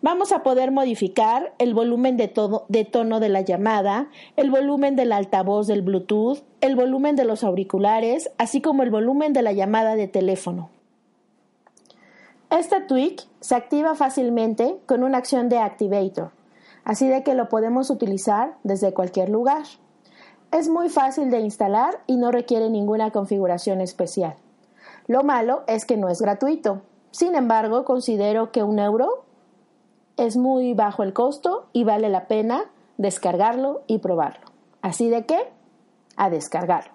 Vamos 0.00 0.32
a 0.32 0.42
poder 0.42 0.70
modificar 0.70 1.52
el 1.58 1.74
volumen 1.74 2.16
de, 2.16 2.28
tono 2.28 3.20
de 3.20 3.28
la 3.28 3.40
llamada, 3.40 4.08
el 4.36 4.50
volumen 4.50 4.96
del 4.96 5.12
altavoz 5.12 5.66
del 5.66 5.82
Bluetooth, 5.82 6.38
el 6.60 6.76
volumen 6.76 7.16
de 7.16 7.24
los 7.24 7.44
auriculares, 7.44 8.30
así 8.38 8.60
como 8.60 8.82
el 8.82 8.90
volumen 8.90 9.32
de 9.32 9.42
la 9.42 9.52
llamada 9.52 9.96
de 9.96 10.08
teléfono. 10.08 10.70
Este 12.50 12.80
tweak 12.80 13.26
se 13.40 13.54
activa 13.54 13.94
fácilmente 13.94 14.78
con 14.86 15.04
una 15.04 15.18
acción 15.18 15.48
de 15.48 15.58
Activator, 15.58 16.30
así 16.84 17.06
de 17.06 17.22
que 17.22 17.34
lo 17.34 17.48
podemos 17.48 17.90
utilizar 17.90 18.56
desde 18.62 18.94
cualquier 18.94 19.28
lugar. 19.28 19.64
Es 20.50 20.68
muy 20.68 20.88
fácil 20.88 21.30
de 21.30 21.40
instalar 21.40 22.00
y 22.06 22.16
no 22.16 22.30
requiere 22.32 22.70
ninguna 22.70 23.10
configuración 23.10 23.80
especial. 23.82 24.34
Lo 25.06 25.22
malo 25.22 25.62
es 25.66 25.84
que 25.84 25.96
no 25.96 26.08
es 26.08 26.22
gratuito. 26.22 26.82
Sin 27.10 27.34
embargo, 27.34 27.84
considero 27.84 28.50
que 28.50 28.62
un 28.62 28.78
euro 28.78 29.24
es 30.16 30.36
muy 30.36 30.72
bajo 30.72 31.02
el 31.02 31.12
costo 31.12 31.68
y 31.72 31.84
vale 31.84 32.08
la 32.08 32.28
pena 32.28 32.64
descargarlo 32.96 33.82
y 33.86 33.98
probarlo. 33.98 34.46
Así 34.80 35.08
de 35.10 35.26
que, 35.26 35.38
a 36.16 36.30
descargarlo. 36.30 36.92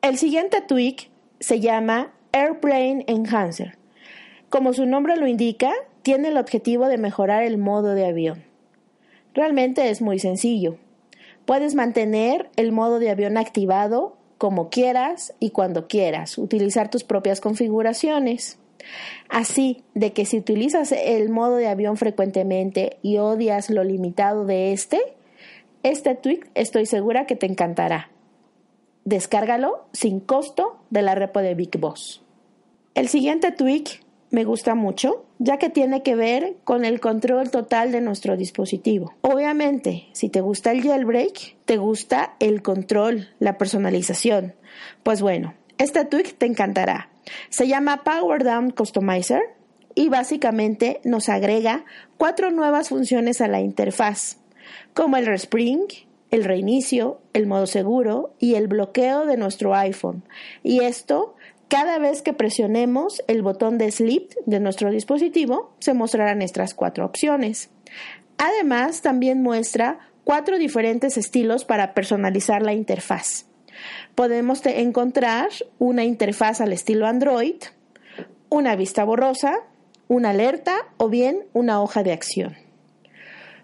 El 0.00 0.16
siguiente 0.16 0.60
tweak 0.60 1.10
se 1.40 1.60
llama 1.60 2.12
Airplane 2.32 3.04
Enhancer. 3.08 3.78
Como 4.48 4.72
su 4.72 4.86
nombre 4.86 5.16
lo 5.16 5.26
indica, 5.26 5.72
tiene 6.02 6.28
el 6.28 6.38
objetivo 6.38 6.86
de 6.86 6.98
mejorar 6.98 7.42
el 7.42 7.58
modo 7.58 7.94
de 7.94 8.06
avión. 8.06 8.44
Realmente 9.34 9.90
es 9.90 10.00
muy 10.00 10.18
sencillo. 10.18 10.76
Puedes 11.48 11.74
mantener 11.74 12.50
el 12.56 12.72
modo 12.72 12.98
de 12.98 13.08
avión 13.08 13.38
activado 13.38 14.18
como 14.36 14.68
quieras 14.68 15.32
y 15.40 15.48
cuando 15.48 15.88
quieras, 15.88 16.36
utilizar 16.36 16.90
tus 16.90 17.04
propias 17.04 17.40
configuraciones. 17.40 18.58
Así 19.30 19.82
de 19.94 20.12
que 20.12 20.26
si 20.26 20.36
utilizas 20.36 20.92
el 20.92 21.30
modo 21.30 21.56
de 21.56 21.68
avión 21.68 21.96
frecuentemente 21.96 22.98
y 23.00 23.16
odias 23.16 23.70
lo 23.70 23.82
limitado 23.82 24.44
de 24.44 24.72
este, 24.74 25.00
este 25.82 26.14
tweak 26.14 26.50
estoy 26.54 26.84
segura 26.84 27.24
que 27.24 27.34
te 27.34 27.46
encantará. 27.46 28.10
Descárgalo 29.06 29.86
sin 29.94 30.20
costo 30.20 30.76
de 30.90 31.00
la 31.00 31.14
repo 31.14 31.40
de 31.40 31.54
Big 31.54 31.78
Boss. 31.78 32.22
El 32.94 33.08
siguiente 33.08 33.52
tweak 33.52 34.02
me 34.30 34.44
gusta 34.44 34.74
mucho, 34.74 35.24
ya 35.38 35.58
que 35.58 35.70
tiene 35.70 36.02
que 36.02 36.14
ver 36.14 36.56
con 36.64 36.84
el 36.84 37.00
control 37.00 37.50
total 37.50 37.92
de 37.92 38.00
nuestro 38.00 38.36
dispositivo. 38.36 39.14
Obviamente, 39.22 40.08
si 40.12 40.28
te 40.28 40.40
gusta 40.40 40.72
el 40.72 40.82
jailbreak, 40.82 41.56
te 41.64 41.76
gusta 41.76 42.34
el 42.38 42.62
control, 42.62 43.28
la 43.38 43.56
personalización. 43.56 44.54
Pues 45.02 45.22
bueno, 45.22 45.54
este 45.78 46.04
tweak 46.04 46.36
te 46.38 46.46
encantará 46.46 47.10
Se 47.50 47.68
llama 47.68 48.02
Power 48.04 48.44
Down 48.44 48.70
Customizer 48.70 49.40
y 49.94 50.08
básicamente 50.08 51.00
nos 51.04 51.28
agrega 51.28 51.84
cuatro 52.16 52.50
nuevas 52.50 52.90
funciones 52.90 53.40
a 53.40 53.48
la 53.48 53.60
interfaz, 53.60 54.38
como 54.94 55.16
el 55.16 55.26
respring, 55.26 55.86
el 56.30 56.44
reinicio, 56.44 57.20
el 57.32 57.46
modo 57.46 57.66
seguro 57.66 58.34
y 58.38 58.54
el 58.54 58.68
bloqueo 58.68 59.26
de 59.26 59.36
nuestro 59.36 59.74
iPhone. 59.74 60.24
Y 60.62 60.80
esto, 60.80 61.34
cada 61.68 61.98
vez 61.98 62.22
que 62.22 62.32
presionemos 62.32 63.22
el 63.28 63.42
botón 63.42 63.76
de 63.76 63.90
sleep 63.90 64.34
de 64.46 64.58
nuestro 64.58 64.90
dispositivo, 64.90 65.74
se 65.80 65.92
mostrarán 65.92 66.40
estas 66.40 66.74
cuatro 66.74 67.04
opciones. 67.04 67.70
Además, 68.38 69.02
también 69.02 69.42
muestra 69.42 69.98
cuatro 70.24 70.58
diferentes 70.58 71.18
estilos 71.18 71.64
para 71.64 71.92
personalizar 71.92 72.62
la 72.62 72.72
interfaz. 72.72 73.46
Podemos 74.14 74.64
encontrar 74.64 75.50
una 75.78 76.04
interfaz 76.04 76.60
al 76.60 76.72
estilo 76.72 77.06
Android, 77.06 77.56
una 78.48 78.74
vista 78.74 79.04
borrosa, 79.04 79.60
una 80.08 80.30
alerta 80.30 80.74
o 80.96 81.08
bien 81.08 81.44
una 81.52 81.82
hoja 81.82 82.02
de 82.02 82.12
acción. 82.12 82.56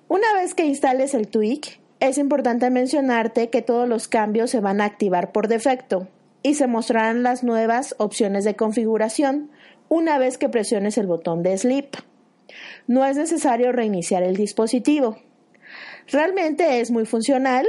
Una 0.09 0.32
vez 0.35 0.55
que 0.55 0.66
instales 0.66 1.14
el 1.14 1.28
tweak, 1.28 1.81
es 2.01 2.18
importante 2.18 2.68
mencionarte 2.68 3.48
que 3.48 3.62
todos 3.62 3.89
los 3.89 4.09
cambios 4.09 4.51
se 4.51 4.60
van 4.60 4.82
a 4.82 4.85
activar 4.85 5.32
por 5.32 5.48
defecto 5.48 6.09
y 6.44 6.54
se 6.54 6.68
mostrarán 6.68 7.24
las 7.24 7.42
nuevas 7.42 7.96
opciones 7.98 8.44
de 8.44 8.54
configuración 8.54 9.50
una 9.88 10.18
vez 10.18 10.38
que 10.38 10.50
presiones 10.50 10.98
el 10.98 11.06
botón 11.06 11.42
de 11.42 11.56
Sleep. 11.56 11.96
No 12.86 13.04
es 13.04 13.16
necesario 13.16 13.72
reiniciar 13.72 14.22
el 14.22 14.36
dispositivo. 14.36 15.16
Realmente 16.06 16.80
es 16.80 16.90
muy 16.90 17.06
funcional. 17.06 17.66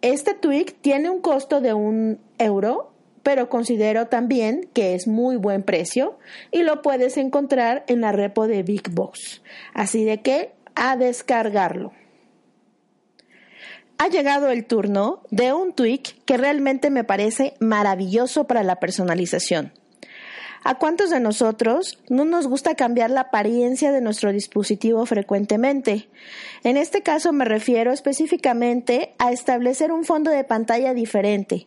Este 0.00 0.32
tweak 0.32 0.76
tiene 0.80 1.10
un 1.10 1.20
costo 1.20 1.60
de 1.60 1.74
un 1.74 2.20
euro, 2.38 2.92
pero 3.24 3.48
considero 3.48 4.06
también 4.06 4.68
que 4.72 4.94
es 4.94 5.08
muy 5.08 5.36
buen 5.36 5.64
precio 5.64 6.16
y 6.52 6.62
lo 6.62 6.82
puedes 6.82 7.16
encontrar 7.16 7.84
en 7.88 8.00
la 8.00 8.12
repo 8.12 8.46
de 8.46 8.62
Big 8.62 8.90
Box. 8.90 9.42
Así 9.74 10.04
de 10.04 10.22
que 10.22 10.52
a 10.76 10.96
descargarlo 10.96 11.92
ha 13.98 14.08
llegado 14.08 14.48
el 14.48 14.64
turno 14.66 15.22
de 15.30 15.52
un 15.52 15.72
tweak 15.72 16.24
que 16.24 16.36
realmente 16.36 16.90
me 16.90 17.04
parece 17.04 17.54
maravilloso 17.60 18.44
para 18.44 18.62
la 18.62 18.76
personalización. 18.76 19.72
¿A 20.66 20.76
cuántos 20.76 21.10
de 21.10 21.20
nosotros 21.20 21.98
no 22.08 22.24
nos 22.24 22.46
gusta 22.46 22.74
cambiar 22.74 23.10
la 23.10 23.20
apariencia 23.20 23.92
de 23.92 24.00
nuestro 24.00 24.32
dispositivo 24.32 25.04
frecuentemente? 25.04 26.08
En 26.62 26.78
este 26.78 27.02
caso 27.02 27.34
me 27.34 27.44
refiero 27.44 27.92
específicamente 27.92 29.14
a 29.18 29.30
establecer 29.30 29.92
un 29.92 30.04
fondo 30.04 30.30
de 30.30 30.42
pantalla 30.42 30.94
diferente. 30.94 31.66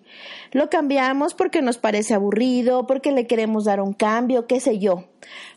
Lo 0.52 0.72
cambiamos 0.72 1.36
porque 1.36 1.62
nos 1.62 1.78
parece 1.78 2.16
aburrido, 2.16 2.88
porque 2.88 3.12
le 3.12 3.28
queremos 3.28 3.66
dar 3.66 3.82
un 3.82 3.94
cambio, 3.94 4.48
qué 4.48 4.60
sé 4.60 4.80
yo. 4.80 5.04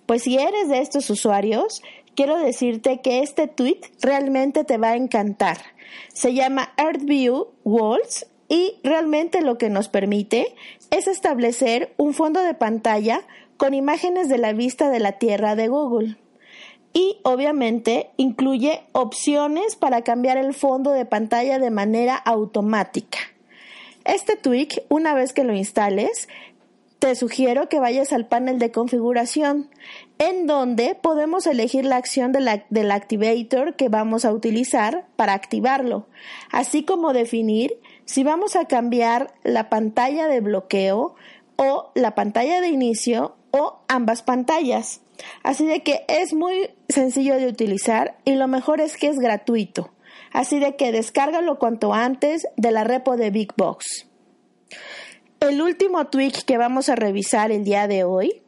Pues 0.05 0.24
si 0.24 0.36
eres 0.36 0.68
de 0.68 0.80
estos 0.80 1.09
usuarios, 1.09 1.80
quiero 2.14 2.38
decirte 2.38 3.00
que 3.00 3.20
este 3.20 3.46
tweet 3.46 3.80
realmente 4.00 4.64
te 4.64 4.78
va 4.78 4.90
a 4.90 4.96
encantar. 4.96 5.58
Se 6.12 6.34
llama 6.34 6.72
EarthView 6.76 7.48
Walls 7.64 8.26
y 8.48 8.74
realmente 8.82 9.42
lo 9.42 9.58
que 9.58 9.70
nos 9.70 9.88
permite 9.88 10.54
es 10.90 11.06
establecer 11.06 11.94
un 11.96 12.14
fondo 12.14 12.40
de 12.40 12.54
pantalla 12.54 13.22
con 13.56 13.74
imágenes 13.74 14.28
de 14.28 14.38
la 14.38 14.52
vista 14.52 14.90
de 14.90 15.00
la 15.00 15.12
Tierra 15.12 15.54
de 15.54 15.68
Google. 15.68 16.16
Y 16.92 17.18
obviamente 17.22 18.10
incluye 18.16 18.82
opciones 18.92 19.76
para 19.76 20.02
cambiar 20.02 20.36
el 20.36 20.54
fondo 20.54 20.90
de 20.90 21.04
pantalla 21.04 21.58
de 21.58 21.70
manera 21.70 22.16
automática. 22.16 23.18
Este 24.04 24.36
tweak, 24.36 24.84
una 24.88 25.14
vez 25.14 25.32
que 25.32 25.44
lo 25.44 25.54
instales, 25.54 26.28
te 27.01 27.14
sugiero 27.14 27.68
que 27.68 27.81
vayas 27.81 28.12
al 28.12 28.27
panel 28.27 28.59
de 28.59 28.70
configuración, 28.70 29.70
en 30.18 30.47
donde 30.47 30.94
podemos 30.94 31.47
elegir 31.47 31.86
la 31.86 31.97
acción 31.97 32.31
del 32.31 32.90
activator 32.90 33.74
que 33.74 33.89
vamos 33.89 34.27
a 34.27 34.32
utilizar 34.32 35.06
para 35.16 35.32
activarlo, 35.32 36.06
así 36.51 36.85
como 36.85 37.14
definir 37.14 37.81
si 38.05 38.22
vamos 38.22 38.55
a 38.55 38.66
cambiar 38.66 39.32
la 39.43 39.70
pantalla 39.70 40.28
de 40.28 40.40
bloqueo 40.40 41.14
o 41.56 41.90
la 41.94 42.14
pantalla 42.14 42.60
de 42.60 42.68
inicio 42.68 43.35
o 43.51 43.81
ambas 43.89 44.22
pantallas. 44.22 45.01
Así 45.43 45.64
de 45.64 45.82
que 45.82 46.05
es 46.06 46.35
muy 46.35 46.70
sencillo 46.89 47.36
de 47.36 47.47
utilizar 47.47 48.18
y 48.27 48.35
lo 48.35 48.47
mejor 48.47 48.81
es 48.81 48.98
que 48.98 49.09
es 49.09 49.18
gratuito. 49.18 49.90
Así 50.32 50.59
de 50.59 50.77
que 50.77 50.93
descárgalo 50.93 51.59
cuanto 51.59 51.94
antes 51.94 52.47
de 52.56 52.72
la 52.72 52.85
repo 52.85 53.16
de 53.16 53.31
Big 53.31 53.55
Box. 53.56 54.06
El 55.40 55.62
último 55.62 56.06
tweak 56.06 56.44
que 56.44 56.58
vamos 56.58 56.90
a 56.90 56.96
revisar 56.96 57.50
el 57.50 57.64
día 57.64 57.88
de 57.88 58.04
hoy 58.04 58.42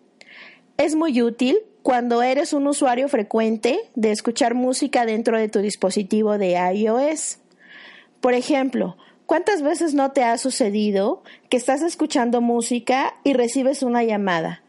es 0.76 0.94
muy 0.94 1.22
útil 1.22 1.56
cuando 1.82 2.22
eres 2.22 2.52
un 2.52 2.66
usuario 2.66 3.08
frecuente 3.08 3.80
de 3.94 4.12
escuchar 4.12 4.52
música 4.52 5.06
dentro 5.06 5.38
de 5.38 5.48
tu 5.48 5.60
dispositivo 5.60 6.36
de 6.36 6.50
iOS. 6.74 7.38
Por 8.20 8.34
ejemplo, 8.34 8.98
¿cuántas 9.24 9.62
veces 9.62 9.94
no 9.94 10.12
te 10.12 10.22
ha 10.22 10.36
sucedido 10.36 11.22
que 11.48 11.56
estás 11.56 11.80
escuchando 11.80 12.42
música 12.42 13.14
y 13.24 13.32
recibes 13.32 13.82
una 13.82 14.04
llamada? 14.04 14.62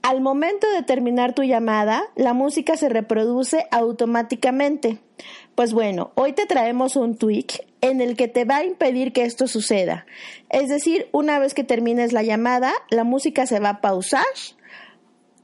Al 0.00 0.22
momento 0.22 0.66
de 0.70 0.82
terminar 0.82 1.34
tu 1.34 1.42
llamada, 1.42 2.04
la 2.16 2.32
música 2.32 2.78
se 2.78 2.88
reproduce 2.88 3.66
automáticamente. 3.70 4.98
Pues 5.60 5.74
bueno, 5.74 6.10
hoy 6.14 6.32
te 6.32 6.46
traemos 6.46 6.96
un 6.96 7.18
tweak 7.18 7.66
en 7.82 8.00
el 8.00 8.16
que 8.16 8.28
te 8.28 8.46
va 8.46 8.56
a 8.56 8.64
impedir 8.64 9.12
que 9.12 9.24
esto 9.24 9.46
suceda. 9.46 10.06
Es 10.48 10.70
decir, 10.70 11.10
una 11.12 11.38
vez 11.38 11.52
que 11.52 11.64
termines 11.64 12.14
la 12.14 12.22
llamada, 12.22 12.72
la 12.88 13.04
música 13.04 13.44
se 13.44 13.60
va 13.60 13.68
a 13.68 13.80
pausar 13.82 14.24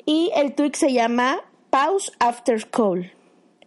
y 0.06 0.32
el 0.34 0.54
tweak 0.54 0.74
se 0.74 0.94
llama 0.94 1.42
Pause 1.68 2.12
After 2.18 2.66
Call. 2.70 3.12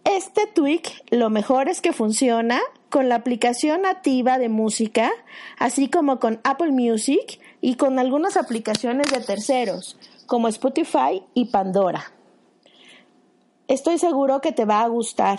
Este 0.02 0.48
tweak 0.52 1.04
lo 1.10 1.30
mejor 1.30 1.68
es 1.68 1.80
que 1.80 1.92
funciona 1.92 2.58
con 2.88 3.08
la 3.08 3.14
aplicación 3.14 3.82
nativa 3.82 4.40
de 4.40 4.48
música, 4.48 5.12
así 5.56 5.88
como 5.88 6.18
con 6.18 6.40
Apple 6.42 6.72
Music 6.72 7.38
y 7.60 7.76
con 7.76 8.00
algunas 8.00 8.36
aplicaciones 8.36 9.12
de 9.12 9.20
terceros, 9.20 9.96
como 10.26 10.48
Spotify 10.48 11.22
y 11.32 11.44
Pandora. 11.44 12.12
Estoy 13.68 13.98
seguro 13.98 14.40
que 14.40 14.50
te 14.50 14.64
va 14.64 14.80
a 14.80 14.88
gustar. 14.88 15.38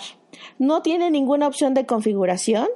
No 0.60 0.82
tiene 0.82 1.12
ninguna 1.12 1.48
opción 1.48 1.74
de 1.74 1.86
configuración 1.86 2.68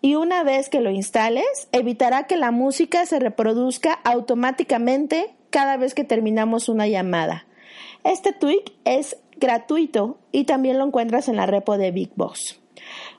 y 0.00 0.16
una 0.16 0.42
vez 0.44 0.68
que 0.68 0.80
lo 0.80 0.90
instales, 0.90 1.68
evitará 1.72 2.26
que 2.26 2.36
la 2.36 2.50
música 2.50 3.06
se 3.06 3.18
reproduzca 3.20 3.94
automáticamente 4.04 5.34
cada 5.50 5.76
vez 5.76 5.94
que 5.94 6.04
terminamos 6.04 6.68
una 6.68 6.86
llamada. 6.86 7.46
Este 8.04 8.32
tweak 8.32 8.72
es 8.84 9.16
gratuito 9.36 10.18
y 10.30 10.44
también 10.44 10.78
lo 10.78 10.84
encuentras 10.84 11.28
en 11.28 11.36
la 11.36 11.46
repo 11.46 11.78
de 11.78 11.90
Big 11.90 12.10
Boss. 12.16 12.60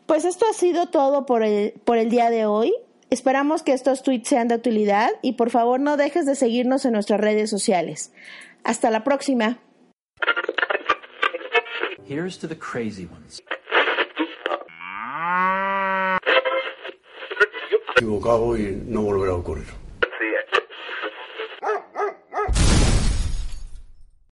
Pues 0.06 0.26
esto 0.26 0.46
ha 0.50 0.54
sido 0.54 0.88
todo 0.88 1.26
por 1.26 1.44
el, 1.44 1.74
día 2.10 2.30
de 2.30 2.46
hoy. 2.46 2.74
Esperamos 3.10 3.64
que 3.64 3.74
estos 3.74 4.04
tweets 4.04 4.30
sean 4.30 4.48
de 4.48 4.56
utilidad 4.56 5.10
y 5.22 5.34
por 5.34 5.50
favor 5.50 5.80
no 5.80 5.98
dejes 5.98 6.26
de 6.26 6.36
seguirnos 6.36 6.86
en 6.86 6.94
nuestras 6.94 7.20
redes 7.20 7.50
sociales. 7.50 8.14
Hasta 8.64 8.92
la 8.92 9.04
próxima. 9.04 9.60
Equivocado 17.96 18.58
y 18.58 18.84
no 18.88 19.02
volverá 19.02 19.32
a 19.34 19.36
ocurrir. 19.36 19.85